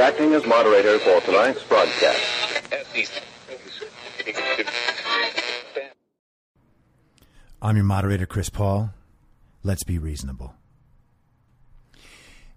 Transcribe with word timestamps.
Acting 0.00 0.34
as 0.34 0.46
moderator 0.46 0.98
for 0.98 1.20
tonight's 1.20 1.62
broadcast. 1.64 2.18
I'm 7.62 7.76
your 7.76 7.84
moderator, 7.84 8.26
Chris 8.26 8.50
Paul. 8.50 8.90
Let's 9.68 9.84
be 9.84 9.98
reasonable. 9.98 10.54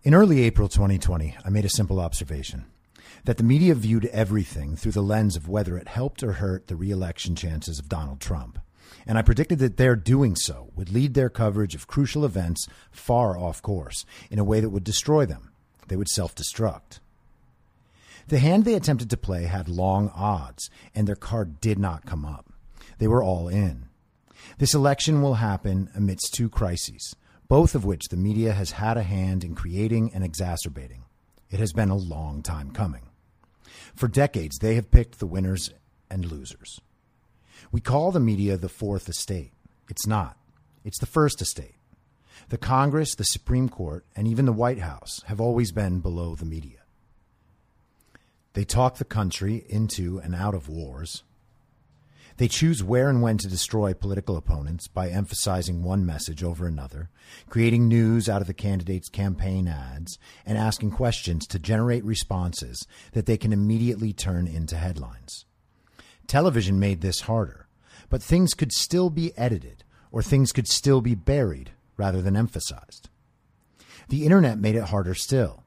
In 0.02 0.14
early 0.14 0.44
April 0.44 0.70
2020, 0.70 1.36
I 1.44 1.50
made 1.50 1.66
a 1.66 1.70
simple 1.70 2.00
observation 2.00 2.68
that 3.26 3.36
the 3.36 3.44
media 3.44 3.76
viewed 3.76 4.06
everything 4.06 4.78
through 4.78 4.94
the 4.94 5.04
lens 5.04 5.36
of 5.36 5.50
whether 5.50 5.76
it 5.76 5.90
helped 5.90 6.24
or 6.24 6.32
hurt 6.32 6.68
the 6.68 6.78
reelection 6.78 7.36
chances 7.36 7.80
of 7.80 7.90
Donald 7.90 8.22
Trump. 8.22 8.60
And 9.06 9.18
I 9.18 9.24
predicted 9.24 9.60
that 9.60 9.76
their 9.76 9.98
doing 9.98 10.38
so 10.38 10.70
would 10.74 10.90
lead 10.90 11.14
their 11.14 11.30
coverage 11.30 11.76
of 11.76 11.86
crucial 11.86 12.24
events 12.24 12.66
far 12.92 13.38
off 13.38 13.62
course 13.62 14.06
in 14.30 14.40
a 14.40 14.46
way 14.46 14.62
that 14.62 14.70
would 14.70 14.86
destroy 14.86 15.26
them. 15.26 15.52
They 15.90 15.98
would 15.98 16.08
self 16.08 16.34
destruct. 16.34 17.00
The 18.30 18.40
hand 18.40 18.64
they 18.64 18.76
attempted 18.76 19.10
to 19.10 19.18
play 19.18 19.48
had 19.48 19.68
long 19.68 20.08
odds, 20.16 20.70
and 20.96 21.10
their 21.10 21.18
card 21.18 21.60
did 21.60 21.78
not 21.78 22.06
come 22.06 22.24
up. 22.24 22.54
They 23.00 23.08
were 23.10 23.22
all 23.22 23.50
in. 23.50 23.90
This 24.58 24.74
election 24.74 25.22
will 25.22 25.36
happen 25.36 25.90
amidst 25.96 26.34
two 26.34 26.50
crises, 26.50 27.16
both 27.48 27.76
of 27.76 27.86
which 27.86 28.10
the 28.10 28.18
media 28.18 28.54
has 28.54 28.72
had 28.72 28.98
a 28.98 29.04
hand 29.04 29.44
in 29.44 29.56
creating 29.56 30.12
and 30.14 30.24
exacerbating. 30.24 31.04
It 31.50 31.60
has 31.60 31.74
been 31.74 31.90
a 31.90 31.96
long 31.96 32.42
time 32.42 32.72
coming. 32.72 33.10
For 33.96 34.08
decades, 34.08 34.58
they 34.60 34.76
have 34.76 34.92
picked 34.92 35.20
the 35.20 35.28
winners 35.28 35.72
and 36.10 36.26
losers. 36.26 36.80
We 37.72 37.82
call 37.82 38.12
the 38.12 38.20
media 38.20 38.58
the 38.58 38.70
fourth 38.70 39.10
estate. 39.10 39.52
It's 39.90 40.08
not, 40.08 40.38
it's 40.84 41.00
the 41.00 41.06
first 41.06 41.42
estate. 41.42 41.76
The 42.50 42.58
Congress, 42.58 43.16
the 43.16 43.24
Supreme 43.24 43.70
Court, 43.70 44.06
and 44.16 44.28
even 44.28 44.46
the 44.46 44.54
White 44.54 44.80
House 44.80 45.22
have 45.28 45.40
always 45.40 45.72
been 45.72 46.00
below 46.00 46.36
the 46.36 46.46
media. 46.46 46.80
They 48.54 48.66
talk 48.66 48.98
the 48.98 49.06
country 49.06 49.64
into 49.70 50.20
and 50.20 50.36
out 50.36 50.54
of 50.54 50.68
wars. 50.68 51.24
They 52.38 52.48
choose 52.48 52.84
where 52.84 53.10
and 53.10 53.22
when 53.22 53.38
to 53.40 53.48
destroy 53.48 53.94
political 53.94 54.38
opponents 54.38 54.88
by 54.88 55.10
emphasizing 55.10 55.84
one 55.84 56.06
message 56.06 56.44
over 56.44 56.66
another, 56.66 57.10
creating 57.50 57.88
news 57.88 58.30
out 58.30 58.42
of 58.42 58.48
the 58.48 58.54
candidates' 58.54 59.10
campaign 59.10 59.68
ads, 59.68 60.18
and 60.46 60.58
asking 60.58 60.92
questions 60.92 61.46
to 61.48 61.60
generate 61.60 62.04
responses 62.04 62.88
that 63.14 63.26
they 63.26 63.38
can 63.38 63.54
immediately 63.54 64.14
turn 64.14 64.48
into 64.48 64.76
headlines. 64.76 65.46
Television 66.28 66.80
made 66.80 67.02
this 67.02 67.22
harder, 67.22 67.68
but 68.10 68.24
things 68.24 68.54
could 68.54 68.72
still 68.72 69.10
be 69.10 69.38
edited 69.38 69.84
or 70.12 70.22
things 70.22 70.52
could 70.52 70.68
still 70.68 71.02
be 71.02 71.16
buried 71.16 71.72
rather 71.98 72.22
than 72.22 72.36
emphasized. 72.36 73.10
The 74.10 74.26
internet 74.26 74.58
made 74.58 74.76
it 74.76 74.86
harder 74.86 75.14
still 75.16 75.61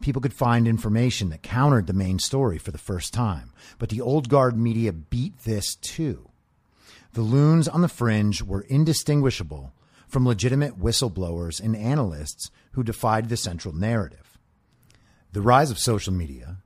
people 0.00 0.22
could 0.22 0.34
find 0.34 0.66
information 0.66 1.30
that 1.30 1.42
countered 1.42 1.86
the 1.86 1.92
main 1.92 2.18
story 2.18 2.58
for 2.58 2.70
the 2.70 2.78
first 2.78 3.12
time. 3.12 3.52
But 3.78 3.88
the 3.88 4.00
old 4.00 4.28
guard 4.28 4.56
media 4.56 4.92
beat 4.92 5.38
this 5.40 5.74
too. 5.74 6.28
The 7.12 7.22
loons 7.22 7.68
on 7.68 7.80
the 7.80 7.88
fringe 7.88 8.42
were 8.42 8.62
indistinguishable 8.62 9.72
from 10.06 10.26
legitimate 10.26 10.80
whistleblowers 10.80 11.60
and 11.60 11.76
analysts 11.76 12.50
who 12.72 12.82
defied 12.82 13.28
the 13.28 13.36
central 13.36 13.74
narrative. 13.74 14.38
The 15.32 15.42
rise 15.42 15.70
of 15.70 15.78
social 15.78 16.12
media 16.12 16.58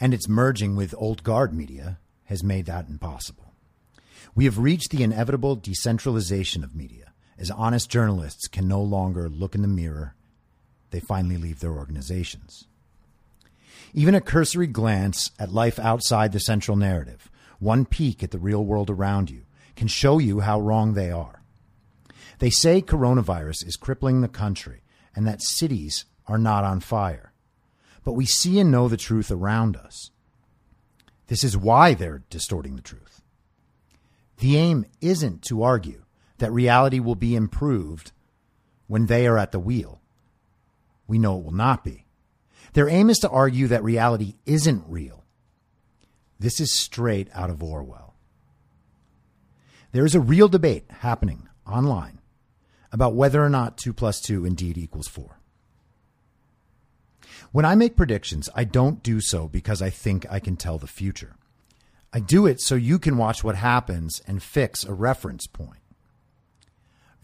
and 0.00 0.14
its 0.14 0.28
merging 0.28 0.74
with 0.76 0.94
old 0.96 1.22
guard 1.22 1.54
media 1.54 1.98
has 2.24 2.42
made 2.42 2.66
that 2.66 2.88
impossible. 2.88 3.52
We 4.34 4.46
have 4.46 4.58
reached 4.58 4.90
the 4.90 5.02
inevitable 5.02 5.56
decentralization 5.56 6.64
of 6.64 6.74
media, 6.74 7.12
as 7.38 7.50
honest 7.50 7.90
journalists 7.90 8.48
can 8.48 8.66
no 8.66 8.82
longer 8.82 9.28
look 9.28 9.54
in 9.54 9.62
the 9.62 9.68
mirror 9.68 10.14
they 10.92 11.00
finally 11.00 11.36
leave 11.36 11.60
their 11.60 11.72
organizations. 11.72 12.66
Even 13.92 14.14
a 14.14 14.20
cursory 14.20 14.66
glance 14.66 15.32
at 15.38 15.52
life 15.52 15.78
outside 15.78 16.32
the 16.32 16.40
central 16.40 16.76
narrative, 16.76 17.30
one 17.58 17.84
peek 17.84 18.22
at 18.22 18.30
the 18.30 18.38
real 18.38 18.64
world 18.64 18.88
around 18.88 19.30
you, 19.30 19.42
can 19.76 19.88
show 19.88 20.18
you 20.18 20.40
how 20.40 20.60
wrong 20.60 20.94
they 20.94 21.10
are. 21.10 21.42
They 22.38 22.50
say 22.50 22.82
coronavirus 22.82 23.66
is 23.66 23.76
crippling 23.76 24.20
the 24.20 24.28
country 24.28 24.82
and 25.14 25.26
that 25.26 25.42
cities 25.42 26.04
are 26.26 26.38
not 26.38 26.64
on 26.64 26.80
fire. 26.80 27.32
But 28.04 28.12
we 28.12 28.26
see 28.26 28.58
and 28.58 28.70
know 28.70 28.88
the 28.88 28.96
truth 28.96 29.30
around 29.30 29.76
us. 29.76 30.10
This 31.28 31.44
is 31.44 31.56
why 31.56 31.94
they're 31.94 32.22
distorting 32.30 32.76
the 32.76 32.82
truth. 32.82 33.22
The 34.38 34.56
aim 34.56 34.86
isn't 35.00 35.42
to 35.44 35.62
argue 35.62 36.02
that 36.38 36.52
reality 36.52 36.98
will 36.98 37.14
be 37.14 37.36
improved 37.36 38.12
when 38.88 39.06
they 39.06 39.26
are 39.26 39.38
at 39.38 39.52
the 39.52 39.60
wheel 39.60 40.01
we 41.12 41.18
know 41.18 41.38
it 41.38 41.44
will 41.44 41.52
not 41.52 41.84
be. 41.84 42.06
Their 42.72 42.88
aim 42.88 43.10
is 43.10 43.18
to 43.18 43.28
argue 43.28 43.66
that 43.66 43.84
reality 43.84 44.36
isn't 44.46 44.82
real. 44.88 45.26
This 46.38 46.58
is 46.58 46.72
straight 46.72 47.28
out 47.34 47.50
of 47.50 47.62
Orwell. 47.62 48.14
There 49.92 50.06
is 50.06 50.14
a 50.14 50.20
real 50.20 50.48
debate 50.48 50.86
happening 50.88 51.50
online 51.66 52.18
about 52.90 53.14
whether 53.14 53.44
or 53.44 53.50
not 53.50 53.76
2 53.76 53.92
plus 53.92 54.22
2 54.22 54.46
indeed 54.46 54.78
equals 54.78 55.06
4. 55.06 55.38
When 57.50 57.66
I 57.66 57.74
make 57.74 57.94
predictions, 57.94 58.48
I 58.54 58.64
don't 58.64 59.02
do 59.02 59.20
so 59.20 59.48
because 59.48 59.82
I 59.82 59.90
think 59.90 60.24
I 60.30 60.40
can 60.40 60.56
tell 60.56 60.78
the 60.78 60.86
future. 60.86 61.36
I 62.10 62.20
do 62.20 62.46
it 62.46 62.58
so 62.58 62.74
you 62.74 62.98
can 62.98 63.18
watch 63.18 63.44
what 63.44 63.56
happens 63.56 64.22
and 64.26 64.42
fix 64.42 64.82
a 64.82 64.94
reference 64.94 65.46
point. 65.46 65.82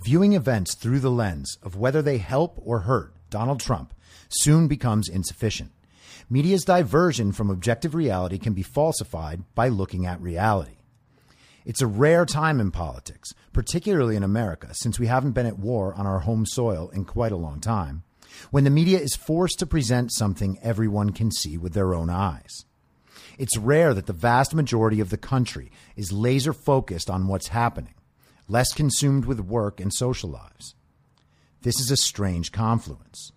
Viewing 0.04 0.34
events 0.34 0.74
through 0.74 1.00
the 1.00 1.10
lens 1.10 1.56
of 1.62 1.74
whether 1.74 2.02
they 2.02 2.18
help 2.18 2.60
or 2.62 2.80
hurt 2.80 3.14
Donald 3.30 3.60
Trump, 3.60 3.94
soon 4.28 4.68
becomes 4.68 5.08
insufficient. 5.08 5.72
Media's 6.30 6.64
diversion 6.64 7.32
from 7.32 7.50
objective 7.50 7.94
reality 7.94 8.38
can 8.38 8.52
be 8.52 8.62
falsified 8.62 9.42
by 9.54 9.68
looking 9.68 10.04
at 10.04 10.20
reality. 10.20 10.76
It's 11.64 11.82
a 11.82 11.86
rare 11.86 12.24
time 12.24 12.60
in 12.60 12.70
politics, 12.70 13.34
particularly 13.52 14.16
in 14.16 14.22
America, 14.22 14.68
since 14.72 14.98
we 14.98 15.06
haven't 15.06 15.32
been 15.32 15.46
at 15.46 15.58
war 15.58 15.94
on 15.94 16.06
our 16.06 16.20
home 16.20 16.46
soil 16.46 16.90
in 16.90 17.04
quite 17.04 17.32
a 17.32 17.36
long 17.36 17.60
time, 17.60 18.04
when 18.50 18.64
the 18.64 18.70
media 18.70 18.98
is 18.98 19.14
forced 19.14 19.58
to 19.58 19.66
present 19.66 20.12
something 20.12 20.58
everyone 20.62 21.10
can 21.10 21.30
see 21.30 21.58
with 21.58 21.74
their 21.74 21.94
own 21.94 22.10
eyes. 22.10 22.64
It's 23.38 23.56
rare 23.56 23.94
that 23.94 24.06
the 24.06 24.12
vast 24.12 24.54
majority 24.54 25.00
of 25.00 25.10
the 25.10 25.16
country 25.16 25.70
is 25.96 26.12
laser 26.12 26.52
focused 26.52 27.08
on 27.08 27.28
what's 27.28 27.48
happening, 27.48 27.94
less 28.48 28.72
consumed 28.72 29.26
with 29.26 29.40
work 29.40 29.80
and 29.80 29.92
social 29.92 30.30
lives. 30.30 30.74
This 31.62 31.80
is 31.80 31.90
a 31.90 31.96
strange 31.96 32.52
confluence. 32.52 33.32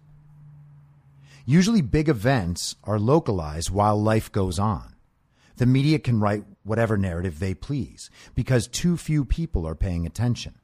Usually, 1.45 1.81
big 1.81 2.07
events 2.07 2.75
are 2.83 2.99
localized 2.99 3.69
while 3.71 4.01
life 4.01 4.31
goes 4.31 4.59
on. 4.59 4.95
The 5.57 5.65
media 5.65 5.99
can 5.99 6.19
write 6.19 6.45
whatever 6.63 6.97
narrative 6.97 7.39
they 7.39 7.53
please 7.53 8.09
because 8.35 8.67
too 8.67 8.95
few 8.95 9.25
people 9.25 9.67
are 9.67 9.75
paying 9.75 10.05
attention. 10.05 10.55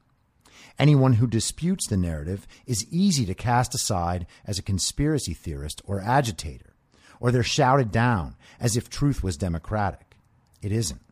Anyone 0.78 1.14
who 1.14 1.26
disputes 1.26 1.88
the 1.88 1.96
narrative 1.96 2.46
is 2.66 2.86
easy 2.90 3.26
to 3.26 3.34
cast 3.34 3.74
aside 3.74 4.26
as 4.44 4.58
a 4.58 4.62
conspiracy 4.62 5.34
theorist 5.34 5.82
or 5.84 6.00
agitator, 6.00 6.74
or 7.18 7.32
they're 7.32 7.42
shouted 7.42 7.90
down 7.90 8.36
as 8.60 8.76
if 8.76 8.88
truth 8.88 9.22
was 9.22 9.36
democratic. 9.36 10.16
It 10.62 10.70
isn't. 10.70 11.02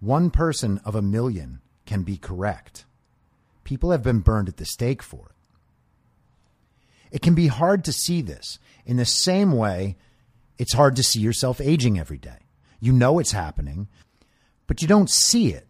One 0.00 0.30
person 0.30 0.80
of 0.84 0.94
a 0.94 1.02
million 1.02 1.60
can 1.84 2.02
be 2.02 2.16
correct. 2.16 2.86
People 3.64 3.90
have 3.90 4.02
been 4.02 4.20
burned 4.20 4.48
at 4.48 4.56
the 4.56 4.64
stake 4.64 5.02
for 5.02 5.26
it. 5.30 5.36
It 7.10 7.22
can 7.22 7.34
be 7.34 7.48
hard 7.48 7.84
to 7.84 7.92
see 7.92 8.22
this 8.22 8.58
in 8.84 8.96
the 8.96 9.04
same 9.04 9.52
way 9.52 9.96
it's 10.60 10.74
hard 10.74 10.94
to 10.96 11.02
see 11.02 11.20
yourself 11.20 11.58
aging 11.58 11.98
every 11.98 12.18
day. 12.18 12.36
You 12.80 12.92
know 12.92 13.18
it's 13.18 13.32
happening, 13.32 13.88
but 14.66 14.82
you 14.82 14.88
don't 14.88 15.08
see 15.08 15.54
it 15.54 15.66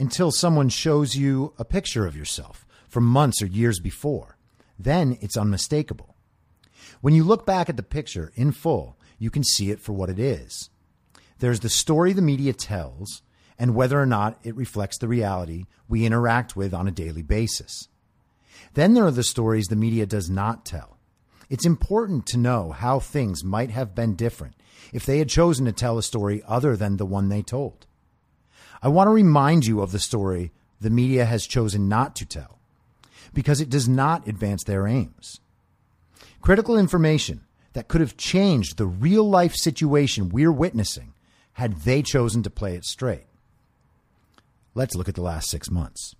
until 0.00 0.32
someone 0.32 0.68
shows 0.68 1.14
you 1.14 1.54
a 1.58 1.64
picture 1.64 2.06
of 2.06 2.16
yourself 2.16 2.66
from 2.88 3.04
months 3.04 3.40
or 3.40 3.46
years 3.46 3.78
before. 3.78 4.36
Then 4.76 5.16
it's 5.20 5.36
unmistakable. 5.36 6.16
When 7.00 7.14
you 7.14 7.22
look 7.22 7.46
back 7.46 7.68
at 7.68 7.76
the 7.76 7.84
picture 7.84 8.32
in 8.34 8.50
full, 8.50 8.98
you 9.16 9.30
can 9.30 9.44
see 9.44 9.70
it 9.70 9.80
for 9.80 9.92
what 9.92 10.10
it 10.10 10.18
is. 10.18 10.70
There's 11.38 11.60
the 11.60 11.68
story 11.68 12.12
the 12.12 12.20
media 12.20 12.52
tells 12.52 13.22
and 13.60 13.76
whether 13.76 14.00
or 14.00 14.06
not 14.06 14.40
it 14.42 14.56
reflects 14.56 14.98
the 14.98 15.06
reality 15.06 15.66
we 15.88 16.04
interact 16.04 16.56
with 16.56 16.74
on 16.74 16.88
a 16.88 16.92
daily 16.92 17.22
basis. 17.22 17.86
Then 18.74 18.94
there 18.94 19.04
are 19.04 19.10
the 19.10 19.22
stories 19.22 19.66
the 19.66 19.76
media 19.76 20.06
does 20.06 20.30
not 20.30 20.64
tell. 20.64 20.98
It's 21.50 21.66
important 21.66 22.26
to 22.26 22.38
know 22.38 22.72
how 22.72 22.98
things 22.98 23.44
might 23.44 23.70
have 23.70 23.94
been 23.94 24.14
different 24.14 24.54
if 24.92 25.04
they 25.04 25.18
had 25.18 25.28
chosen 25.28 25.66
to 25.66 25.72
tell 25.72 25.98
a 25.98 26.02
story 26.02 26.42
other 26.46 26.76
than 26.76 26.96
the 26.96 27.06
one 27.06 27.28
they 27.28 27.42
told. 27.42 27.86
I 28.82 28.88
want 28.88 29.08
to 29.08 29.12
remind 29.12 29.66
you 29.66 29.80
of 29.82 29.92
the 29.92 29.98
story 29.98 30.52
the 30.80 30.90
media 30.90 31.24
has 31.26 31.46
chosen 31.46 31.88
not 31.88 32.16
to 32.16 32.26
tell. 32.26 32.58
because 33.34 33.60
it 33.60 33.70
does 33.70 33.88
not 33.88 34.28
advance 34.28 34.64
their 34.64 34.86
aims. 34.86 35.40
Critical 36.40 36.76
information 36.76 37.42
that 37.72 37.88
could 37.88 38.00
have 38.00 38.16
changed 38.16 38.76
the 38.76 38.86
real 38.86 39.28
life 39.28 39.54
situation 39.54 40.28
we're 40.28 40.52
witnessing 40.52 41.14
had 41.54 41.80
they 41.82 42.02
chosen 42.02 42.42
to 42.42 42.50
play 42.50 42.74
it 42.74 42.84
straight. 42.84 43.26
Let's 44.74 44.94
look 44.94 45.08
at 45.08 45.14
the 45.14 45.22
last 45.22 45.48
six 45.48 45.70
months. 45.70 46.14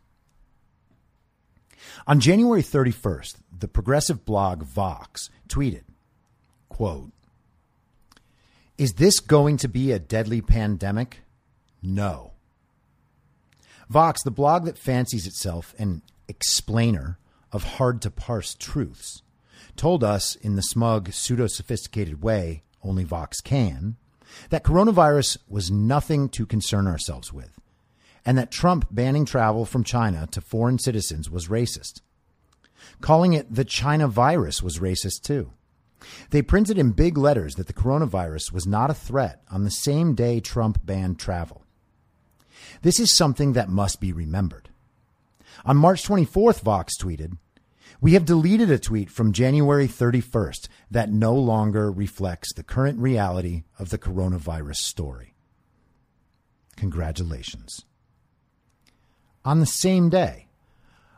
On 2.06 2.18
January 2.18 2.62
31st, 2.62 3.36
the 3.56 3.68
progressive 3.68 4.24
blog 4.24 4.64
Vox 4.64 5.30
tweeted, 5.48 5.84
quote, 6.68 7.12
Is 8.76 8.94
this 8.94 9.20
going 9.20 9.56
to 9.58 9.68
be 9.68 9.92
a 9.92 10.00
deadly 10.00 10.40
pandemic? 10.40 11.20
No. 11.80 12.32
Vox, 13.88 14.22
the 14.22 14.30
blog 14.30 14.64
that 14.64 14.78
fancies 14.78 15.26
itself 15.26 15.74
an 15.78 16.02
explainer 16.26 17.18
of 17.52 17.62
hard 17.64 18.02
to 18.02 18.10
parse 18.10 18.54
truths, 18.54 19.22
told 19.76 20.02
us 20.02 20.34
in 20.34 20.56
the 20.56 20.62
smug, 20.62 21.12
pseudo 21.12 21.46
sophisticated 21.46 22.22
way 22.22 22.62
only 22.82 23.04
Vox 23.04 23.40
can 23.40 23.96
that 24.50 24.64
coronavirus 24.64 25.38
was 25.48 25.70
nothing 25.70 26.28
to 26.30 26.46
concern 26.46 26.86
ourselves 26.86 27.32
with, 27.32 27.60
and 28.24 28.38
that 28.38 28.50
Trump 28.50 28.86
banning 28.90 29.24
travel 29.24 29.64
from 29.64 29.84
China 29.84 30.26
to 30.30 30.40
foreign 30.40 30.78
citizens 30.78 31.30
was 31.30 31.48
racist. 31.48 32.00
Calling 33.00 33.32
it 33.32 33.54
the 33.54 33.64
China 33.64 34.08
virus 34.08 34.62
was 34.62 34.78
racist 34.78 35.22
too. 35.22 35.52
They 36.30 36.42
printed 36.42 36.78
in 36.78 36.92
big 36.92 37.16
letters 37.16 37.54
that 37.54 37.66
the 37.66 37.72
coronavirus 37.72 38.52
was 38.52 38.66
not 38.66 38.90
a 38.90 38.94
threat 38.94 39.42
on 39.50 39.64
the 39.64 39.70
same 39.70 40.14
day 40.14 40.40
Trump 40.40 40.84
banned 40.84 41.18
travel. 41.18 41.64
This 42.82 42.98
is 42.98 43.16
something 43.16 43.52
that 43.52 43.68
must 43.68 44.00
be 44.00 44.12
remembered. 44.12 44.68
On 45.64 45.76
March 45.76 46.02
24th, 46.06 46.60
Vox 46.60 46.94
tweeted, 46.98 47.36
we 48.00 48.14
have 48.14 48.24
deleted 48.24 48.68
a 48.68 48.80
tweet 48.80 49.10
from 49.10 49.32
January 49.32 49.86
31st 49.86 50.66
that 50.90 51.12
no 51.12 51.34
longer 51.34 51.90
reflects 51.90 52.52
the 52.52 52.64
current 52.64 52.98
reality 52.98 53.62
of 53.78 53.90
the 53.90 53.98
coronavirus 53.98 54.78
story. 54.78 55.34
Congratulations. 56.76 57.84
On 59.44 59.58
the 59.58 59.66
same 59.66 60.08
day, 60.08 60.46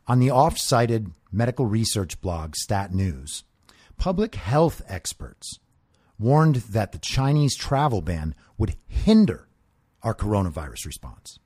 on 0.06 0.18
the 0.18 0.30
oft 0.30 0.58
cited 0.58 1.12
medical 1.30 1.66
research 1.66 2.20
blog 2.20 2.56
Stat 2.56 2.94
News, 2.94 3.44
public 3.98 4.34
health 4.34 4.80
experts 4.88 5.58
warned 6.18 6.56
that 6.56 6.92
the 6.92 6.98
Chinese 6.98 7.56
travel 7.56 8.00
ban 8.00 8.34
would 8.56 8.76
hinder 8.86 9.48
our 10.02 10.14
coronavirus 10.14 10.86
response. 10.86 11.38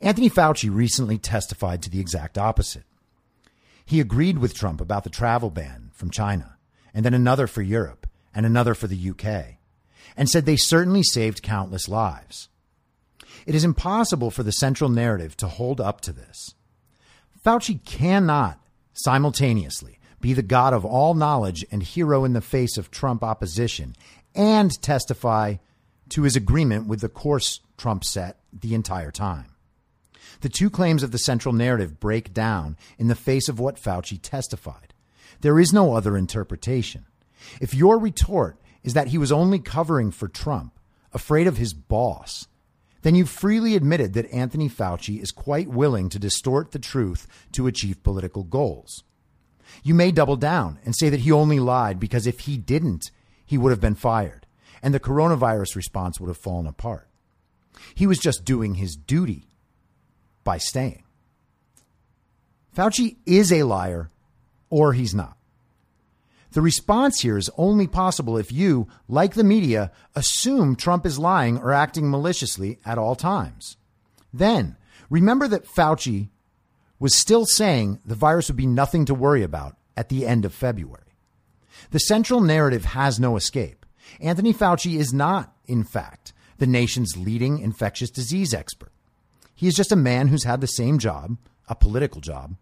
Anthony 0.00 0.28
Fauci 0.28 0.74
recently 0.74 1.18
testified 1.18 1.82
to 1.82 1.90
the 1.90 2.00
exact 2.00 2.36
opposite. 2.36 2.84
He 3.84 4.00
agreed 4.00 4.38
with 4.38 4.54
Trump 4.54 4.80
about 4.80 5.04
the 5.04 5.10
travel 5.10 5.50
ban 5.50 5.90
from 5.92 6.10
China, 6.10 6.56
and 6.92 7.04
then 7.04 7.14
another 7.14 7.46
for 7.46 7.62
Europe, 7.62 8.06
and 8.34 8.44
another 8.44 8.74
for 8.74 8.86
the 8.86 9.10
UK, 9.10 9.58
and 10.16 10.28
said 10.28 10.46
they 10.46 10.56
certainly 10.56 11.02
saved 11.02 11.42
countless 11.42 11.88
lives. 11.88 12.48
It 13.46 13.54
is 13.54 13.64
impossible 13.64 14.30
for 14.30 14.42
the 14.42 14.52
central 14.52 14.90
narrative 14.90 15.36
to 15.38 15.48
hold 15.48 15.80
up 15.80 16.00
to 16.02 16.12
this. 16.12 16.54
Fauci 17.44 17.84
cannot 17.84 18.58
simultaneously 18.94 19.98
be 20.20 20.32
the 20.32 20.42
God 20.42 20.72
of 20.72 20.84
all 20.84 21.14
knowledge 21.14 21.66
and 21.70 21.82
hero 21.82 22.24
in 22.24 22.32
the 22.32 22.40
face 22.40 22.78
of 22.78 22.90
Trump 22.90 23.22
opposition 23.22 23.94
and 24.34 24.70
testify 24.80 25.56
to 26.08 26.22
his 26.22 26.36
agreement 26.36 26.86
with 26.86 27.00
the 27.00 27.08
course 27.08 27.60
Trump 27.76 28.04
set 28.04 28.38
the 28.52 28.74
entire 28.74 29.10
time. 29.10 29.54
The 30.40 30.48
two 30.48 30.70
claims 30.70 31.02
of 31.02 31.12
the 31.12 31.18
central 31.18 31.54
narrative 31.54 32.00
break 32.00 32.32
down 32.32 32.76
in 32.98 33.08
the 33.08 33.14
face 33.14 33.48
of 33.48 33.60
what 33.60 33.76
Fauci 33.76 34.18
testified. 34.20 34.94
There 35.40 35.58
is 35.58 35.72
no 35.72 35.94
other 35.94 36.16
interpretation. 36.16 37.06
If 37.60 37.74
your 37.74 37.98
retort 37.98 38.58
is 38.82 38.94
that 38.94 39.08
he 39.08 39.18
was 39.18 39.32
only 39.32 39.58
covering 39.58 40.10
for 40.10 40.28
Trump, 40.28 40.78
afraid 41.12 41.46
of 41.46 41.58
his 41.58 41.74
boss, 41.74 42.46
then 43.04 43.14
you've 43.14 43.28
freely 43.28 43.76
admitted 43.76 44.14
that 44.14 44.32
Anthony 44.32 44.66
Fauci 44.66 45.22
is 45.22 45.30
quite 45.30 45.68
willing 45.68 46.08
to 46.08 46.18
distort 46.18 46.72
the 46.72 46.78
truth 46.78 47.28
to 47.52 47.66
achieve 47.66 48.02
political 48.02 48.44
goals. 48.44 49.04
You 49.82 49.92
may 49.92 50.10
double 50.10 50.36
down 50.36 50.78
and 50.86 50.96
say 50.96 51.10
that 51.10 51.20
he 51.20 51.30
only 51.30 51.60
lied 51.60 52.00
because 52.00 52.26
if 52.26 52.40
he 52.40 52.56
didn't, 52.56 53.10
he 53.44 53.58
would 53.58 53.70
have 53.70 53.80
been 53.80 53.94
fired 53.94 54.46
and 54.82 54.94
the 54.94 55.00
coronavirus 55.00 55.76
response 55.76 56.18
would 56.18 56.28
have 56.28 56.38
fallen 56.38 56.66
apart. 56.66 57.06
He 57.94 58.06
was 58.06 58.18
just 58.18 58.42
doing 58.42 58.76
his 58.76 58.96
duty 58.96 59.48
by 60.42 60.56
staying. 60.56 61.04
Fauci 62.74 63.16
is 63.26 63.52
a 63.52 63.64
liar 63.64 64.08
or 64.70 64.94
he's 64.94 65.14
not. 65.14 65.36
The 66.54 66.62
response 66.62 67.20
here 67.20 67.36
is 67.36 67.50
only 67.58 67.88
possible 67.88 68.38
if 68.38 68.52
you, 68.52 68.86
like 69.08 69.34
the 69.34 69.42
media, 69.42 69.90
assume 70.14 70.76
Trump 70.76 71.04
is 71.04 71.18
lying 71.18 71.58
or 71.58 71.72
acting 71.72 72.08
maliciously 72.08 72.78
at 72.86 72.96
all 72.96 73.16
times. 73.16 73.76
Then, 74.32 74.76
remember 75.10 75.48
that 75.48 75.66
Fauci 75.66 76.28
was 77.00 77.12
still 77.12 77.44
saying 77.44 77.98
the 78.04 78.14
virus 78.14 78.48
would 78.48 78.56
be 78.56 78.68
nothing 78.68 79.04
to 79.06 79.14
worry 79.14 79.42
about 79.42 79.76
at 79.96 80.10
the 80.10 80.24
end 80.24 80.44
of 80.44 80.54
February. 80.54 81.02
The 81.90 81.98
central 81.98 82.40
narrative 82.40 82.84
has 82.84 83.18
no 83.18 83.36
escape. 83.36 83.84
Anthony 84.20 84.54
Fauci 84.54 84.96
is 84.96 85.12
not, 85.12 85.52
in 85.66 85.82
fact, 85.82 86.32
the 86.58 86.68
nation's 86.68 87.16
leading 87.16 87.58
infectious 87.58 88.10
disease 88.10 88.54
expert. 88.54 88.92
He 89.56 89.66
is 89.66 89.74
just 89.74 89.90
a 89.90 89.96
man 89.96 90.28
who's 90.28 90.44
had 90.44 90.60
the 90.60 90.68
same 90.68 91.00
job, 91.00 91.36
a 91.68 91.74
political 91.74 92.20
job, 92.20 92.54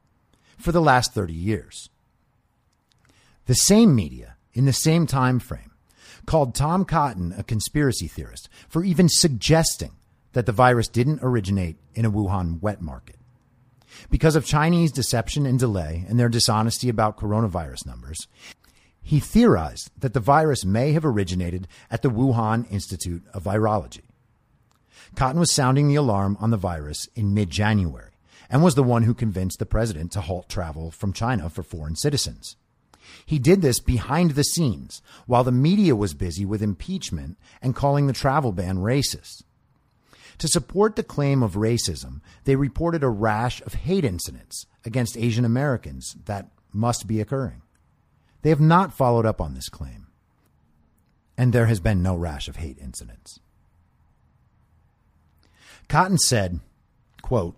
for 0.56 0.72
the 0.72 0.80
last 0.80 1.12
30 1.12 1.34
years. 1.34 1.90
The 3.52 3.56
same 3.56 3.94
media, 3.94 4.36
in 4.54 4.64
the 4.64 4.72
same 4.72 5.06
time 5.06 5.38
frame, 5.38 5.72
called 6.24 6.54
Tom 6.54 6.86
Cotton 6.86 7.34
a 7.36 7.42
conspiracy 7.42 8.08
theorist 8.08 8.48
for 8.66 8.82
even 8.82 9.10
suggesting 9.10 9.92
that 10.32 10.46
the 10.46 10.52
virus 10.52 10.88
didn't 10.88 11.20
originate 11.22 11.76
in 11.94 12.06
a 12.06 12.10
Wuhan 12.10 12.62
wet 12.62 12.80
market. 12.80 13.16
Because 14.08 14.36
of 14.36 14.46
Chinese 14.46 14.90
deception 14.90 15.44
and 15.44 15.58
delay 15.58 16.06
and 16.08 16.18
their 16.18 16.30
dishonesty 16.30 16.88
about 16.88 17.18
coronavirus 17.18 17.84
numbers, 17.84 18.26
he 19.02 19.20
theorized 19.20 19.90
that 19.98 20.14
the 20.14 20.18
virus 20.18 20.64
may 20.64 20.92
have 20.92 21.04
originated 21.04 21.68
at 21.90 22.00
the 22.00 22.10
Wuhan 22.10 22.64
Institute 22.72 23.22
of 23.34 23.44
Virology. 23.44 24.06
Cotton 25.14 25.38
was 25.38 25.52
sounding 25.52 25.88
the 25.88 25.96
alarm 25.96 26.38
on 26.40 26.48
the 26.48 26.56
virus 26.56 27.06
in 27.14 27.34
mid 27.34 27.50
January 27.50 28.12
and 28.48 28.62
was 28.62 28.76
the 28.76 28.82
one 28.82 29.02
who 29.02 29.12
convinced 29.12 29.58
the 29.58 29.66
president 29.66 30.10
to 30.12 30.22
halt 30.22 30.48
travel 30.48 30.90
from 30.90 31.12
China 31.12 31.50
for 31.50 31.62
foreign 31.62 31.96
citizens. 31.96 32.56
He 33.26 33.38
did 33.38 33.62
this 33.62 33.80
behind 33.80 34.32
the 34.32 34.44
scenes 34.44 35.02
while 35.26 35.44
the 35.44 35.52
media 35.52 35.96
was 35.96 36.14
busy 36.14 36.44
with 36.44 36.62
impeachment 36.62 37.38
and 37.60 37.74
calling 37.74 38.06
the 38.06 38.12
travel 38.12 38.52
ban 38.52 38.78
racist. 38.78 39.42
To 40.38 40.48
support 40.48 40.96
the 40.96 41.02
claim 41.02 41.42
of 41.42 41.54
racism, 41.54 42.20
they 42.44 42.56
reported 42.56 43.02
a 43.02 43.08
rash 43.08 43.60
of 43.62 43.74
hate 43.74 44.04
incidents 44.04 44.66
against 44.84 45.16
Asian 45.16 45.44
Americans 45.44 46.16
that 46.24 46.48
must 46.72 47.06
be 47.06 47.20
occurring. 47.20 47.62
They 48.42 48.50
have 48.50 48.60
not 48.60 48.92
followed 48.92 49.26
up 49.26 49.40
on 49.40 49.54
this 49.54 49.68
claim, 49.68 50.08
and 51.38 51.52
there 51.52 51.66
has 51.66 51.80
been 51.80 52.02
no 52.02 52.16
rash 52.16 52.48
of 52.48 52.56
hate 52.56 52.78
incidents. 52.78 53.38
Cotton 55.88 56.18
said, 56.18 56.60
quote, 57.20 57.56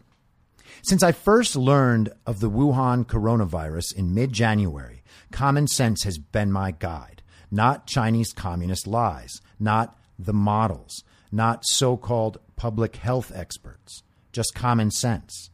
Since 0.83 1.03
I 1.03 1.13
first 1.13 1.57
learned 1.57 2.13
of 2.27 2.41
the 2.41 2.51
Wuhan 2.51 3.07
coronavirus 3.07 3.95
in 3.97 4.15
mid 4.15 4.33
January, 4.33 4.94
Common 5.35 5.67
sense 5.67 6.05
has 6.05 6.17
been 6.17 6.53
my 6.53 6.71
guide, 6.71 7.21
not 7.51 7.89
Chinese 7.89 8.33
communist 8.33 8.87
lies, 8.87 9.41
not 9.59 9.99
the 10.17 10.33
models, 10.33 11.03
not 11.33 11.67
so 11.67 11.97
called 11.97 12.39
public 12.55 12.95
health 12.95 13.33
experts, 13.35 14.05
just 14.31 14.55
common 14.55 14.93
sense. 14.93 15.51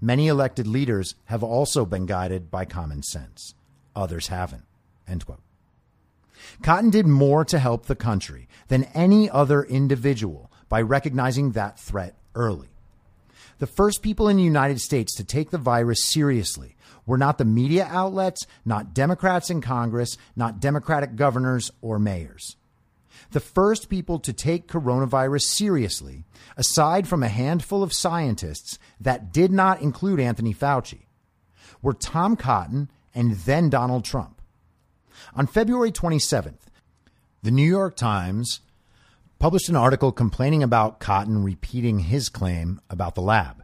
Many 0.00 0.28
elected 0.28 0.68
leaders 0.68 1.16
have 1.24 1.42
also 1.42 1.84
been 1.84 2.06
guided 2.06 2.48
by 2.48 2.64
common 2.64 3.02
sense. 3.02 3.54
Others 3.96 4.28
haven't. 4.28 4.66
Cotton 6.62 6.90
did 6.90 7.08
more 7.08 7.44
to 7.44 7.58
help 7.58 7.86
the 7.86 7.96
country 7.96 8.46
than 8.68 8.84
any 8.94 9.28
other 9.28 9.64
individual 9.64 10.48
by 10.68 10.80
recognizing 10.80 11.50
that 11.50 11.80
threat 11.80 12.16
early. 12.36 12.73
The 13.58 13.66
first 13.66 14.02
people 14.02 14.28
in 14.28 14.36
the 14.36 14.42
United 14.42 14.80
States 14.80 15.14
to 15.16 15.24
take 15.24 15.50
the 15.50 15.58
virus 15.58 16.04
seriously 16.04 16.76
were 17.06 17.18
not 17.18 17.38
the 17.38 17.44
media 17.44 17.86
outlets, 17.90 18.46
not 18.64 18.94
Democrats 18.94 19.50
in 19.50 19.60
Congress, 19.60 20.16
not 20.34 20.60
Democratic 20.60 21.16
governors 21.16 21.70
or 21.80 21.98
mayors. 21.98 22.56
The 23.30 23.40
first 23.40 23.88
people 23.88 24.18
to 24.20 24.32
take 24.32 24.68
coronavirus 24.68 25.42
seriously, 25.42 26.24
aside 26.56 27.08
from 27.08 27.22
a 27.22 27.28
handful 27.28 27.82
of 27.82 27.92
scientists 27.92 28.78
that 29.00 29.32
did 29.32 29.50
not 29.50 29.80
include 29.80 30.20
Anthony 30.20 30.54
Fauci, 30.54 31.06
were 31.82 31.94
Tom 31.94 32.36
Cotton 32.36 32.90
and 33.14 33.32
then 33.32 33.70
Donald 33.70 34.04
Trump. 34.04 34.40
On 35.34 35.46
February 35.46 35.92
27th, 35.92 36.58
the 37.42 37.50
New 37.50 37.68
York 37.68 37.96
Times 37.96 38.60
published 39.44 39.68
an 39.68 39.76
article 39.76 40.10
complaining 40.10 40.62
about 40.62 40.98
Cotton 40.98 41.44
repeating 41.44 41.98
his 41.98 42.30
claim 42.30 42.80
about 42.88 43.14
the 43.14 43.20
lab. 43.20 43.62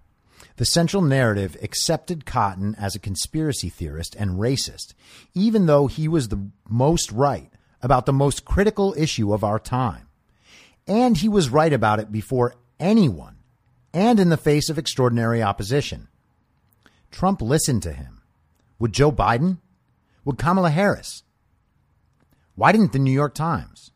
The 0.56 0.66
central 0.66 1.00
narrative 1.00 1.56
accepted 1.62 2.26
Cotton 2.26 2.74
as 2.78 2.94
a 2.94 2.98
conspiracy 2.98 3.70
theorist 3.70 4.14
and 4.14 4.32
racist, 4.32 4.92
even 5.32 5.64
though 5.64 5.86
he 5.86 6.06
was 6.06 6.28
the 6.28 6.50
most 6.68 7.10
right 7.10 7.50
about 7.80 8.04
the 8.04 8.12
most 8.12 8.44
critical 8.44 8.94
issue 8.98 9.32
of 9.32 9.42
our 9.42 9.58
time. 9.58 10.06
And 10.86 11.16
he 11.16 11.30
was 11.30 11.48
right 11.48 11.72
about 11.72 11.98
it 11.98 12.12
before 12.12 12.56
anyone 12.78 13.36
and 13.94 14.20
in 14.20 14.28
the 14.28 14.36
face 14.36 14.68
of 14.68 14.76
extraordinary 14.76 15.42
opposition. 15.42 16.08
Trump 17.10 17.40
listened 17.40 17.82
to 17.84 17.94
him. 17.94 18.20
Would 18.78 18.92
Joe 18.92 19.10
Biden? 19.10 19.56
Would 20.26 20.36
Kamala 20.36 20.68
Harris? 20.68 21.22
Why 22.54 22.70
didn't 22.70 22.92
the 22.92 22.98
New 22.98 23.10
York 23.10 23.34
Times? 23.34 23.89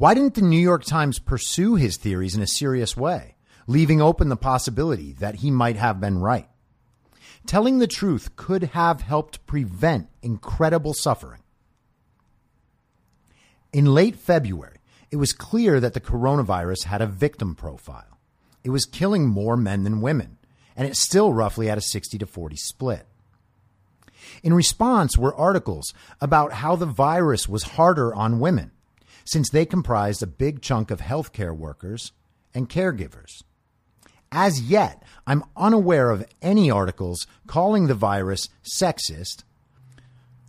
Why 0.00 0.14
didn't 0.14 0.32
the 0.32 0.40
New 0.40 0.58
York 0.58 0.84
Times 0.84 1.18
pursue 1.18 1.74
his 1.74 1.98
theories 1.98 2.34
in 2.34 2.40
a 2.40 2.46
serious 2.46 2.96
way, 2.96 3.36
leaving 3.66 4.00
open 4.00 4.30
the 4.30 4.34
possibility 4.34 5.12
that 5.20 5.34
he 5.34 5.50
might 5.50 5.76
have 5.76 6.00
been 6.00 6.20
right? 6.20 6.48
Telling 7.44 7.78
the 7.80 7.86
truth 7.86 8.34
could 8.34 8.62
have 8.72 9.02
helped 9.02 9.46
prevent 9.46 10.08
incredible 10.22 10.94
suffering. 10.94 11.42
In 13.74 13.92
late 13.92 14.16
February, 14.16 14.78
it 15.10 15.16
was 15.16 15.34
clear 15.34 15.78
that 15.80 15.92
the 15.92 16.00
coronavirus 16.00 16.84
had 16.84 17.02
a 17.02 17.06
victim 17.06 17.54
profile. 17.54 18.18
It 18.64 18.70
was 18.70 18.86
killing 18.86 19.28
more 19.28 19.58
men 19.58 19.84
than 19.84 20.00
women, 20.00 20.38
and 20.76 20.88
it 20.88 20.96
still 20.96 21.34
roughly 21.34 21.66
had 21.66 21.76
a 21.76 21.82
60 21.82 22.16
to 22.16 22.24
40 22.24 22.56
split. 22.56 23.06
In 24.42 24.54
response 24.54 25.18
were 25.18 25.34
articles 25.34 25.92
about 26.22 26.54
how 26.54 26.74
the 26.74 26.86
virus 26.86 27.50
was 27.50 27.74
harder 27.74 28.14
on 28.14 28.40
women, 28.40 28.70
since 29.30 29.48
they 29.48 29.64
comprised 29.64 30.22
a 30.22 30.26
big 30.26 30.60
chunk 30.60 30.90
of 30.90 31.00
healthcare 31.00 31.56
workers 31.56 32.10
and 32.52 32.68
caregivers. 32.68 33.44
As 34.32 34.60
yet, 34.60 35.04
I'm 35.24 35.44
unaware 35.56 36.10
of 36.10 36.26
any 36.42 36.68
articles 36.68 37.28
calling 37.46 37.86
the 37.86 37.94
virus 37.94 38.48
sexist 38.64 39.44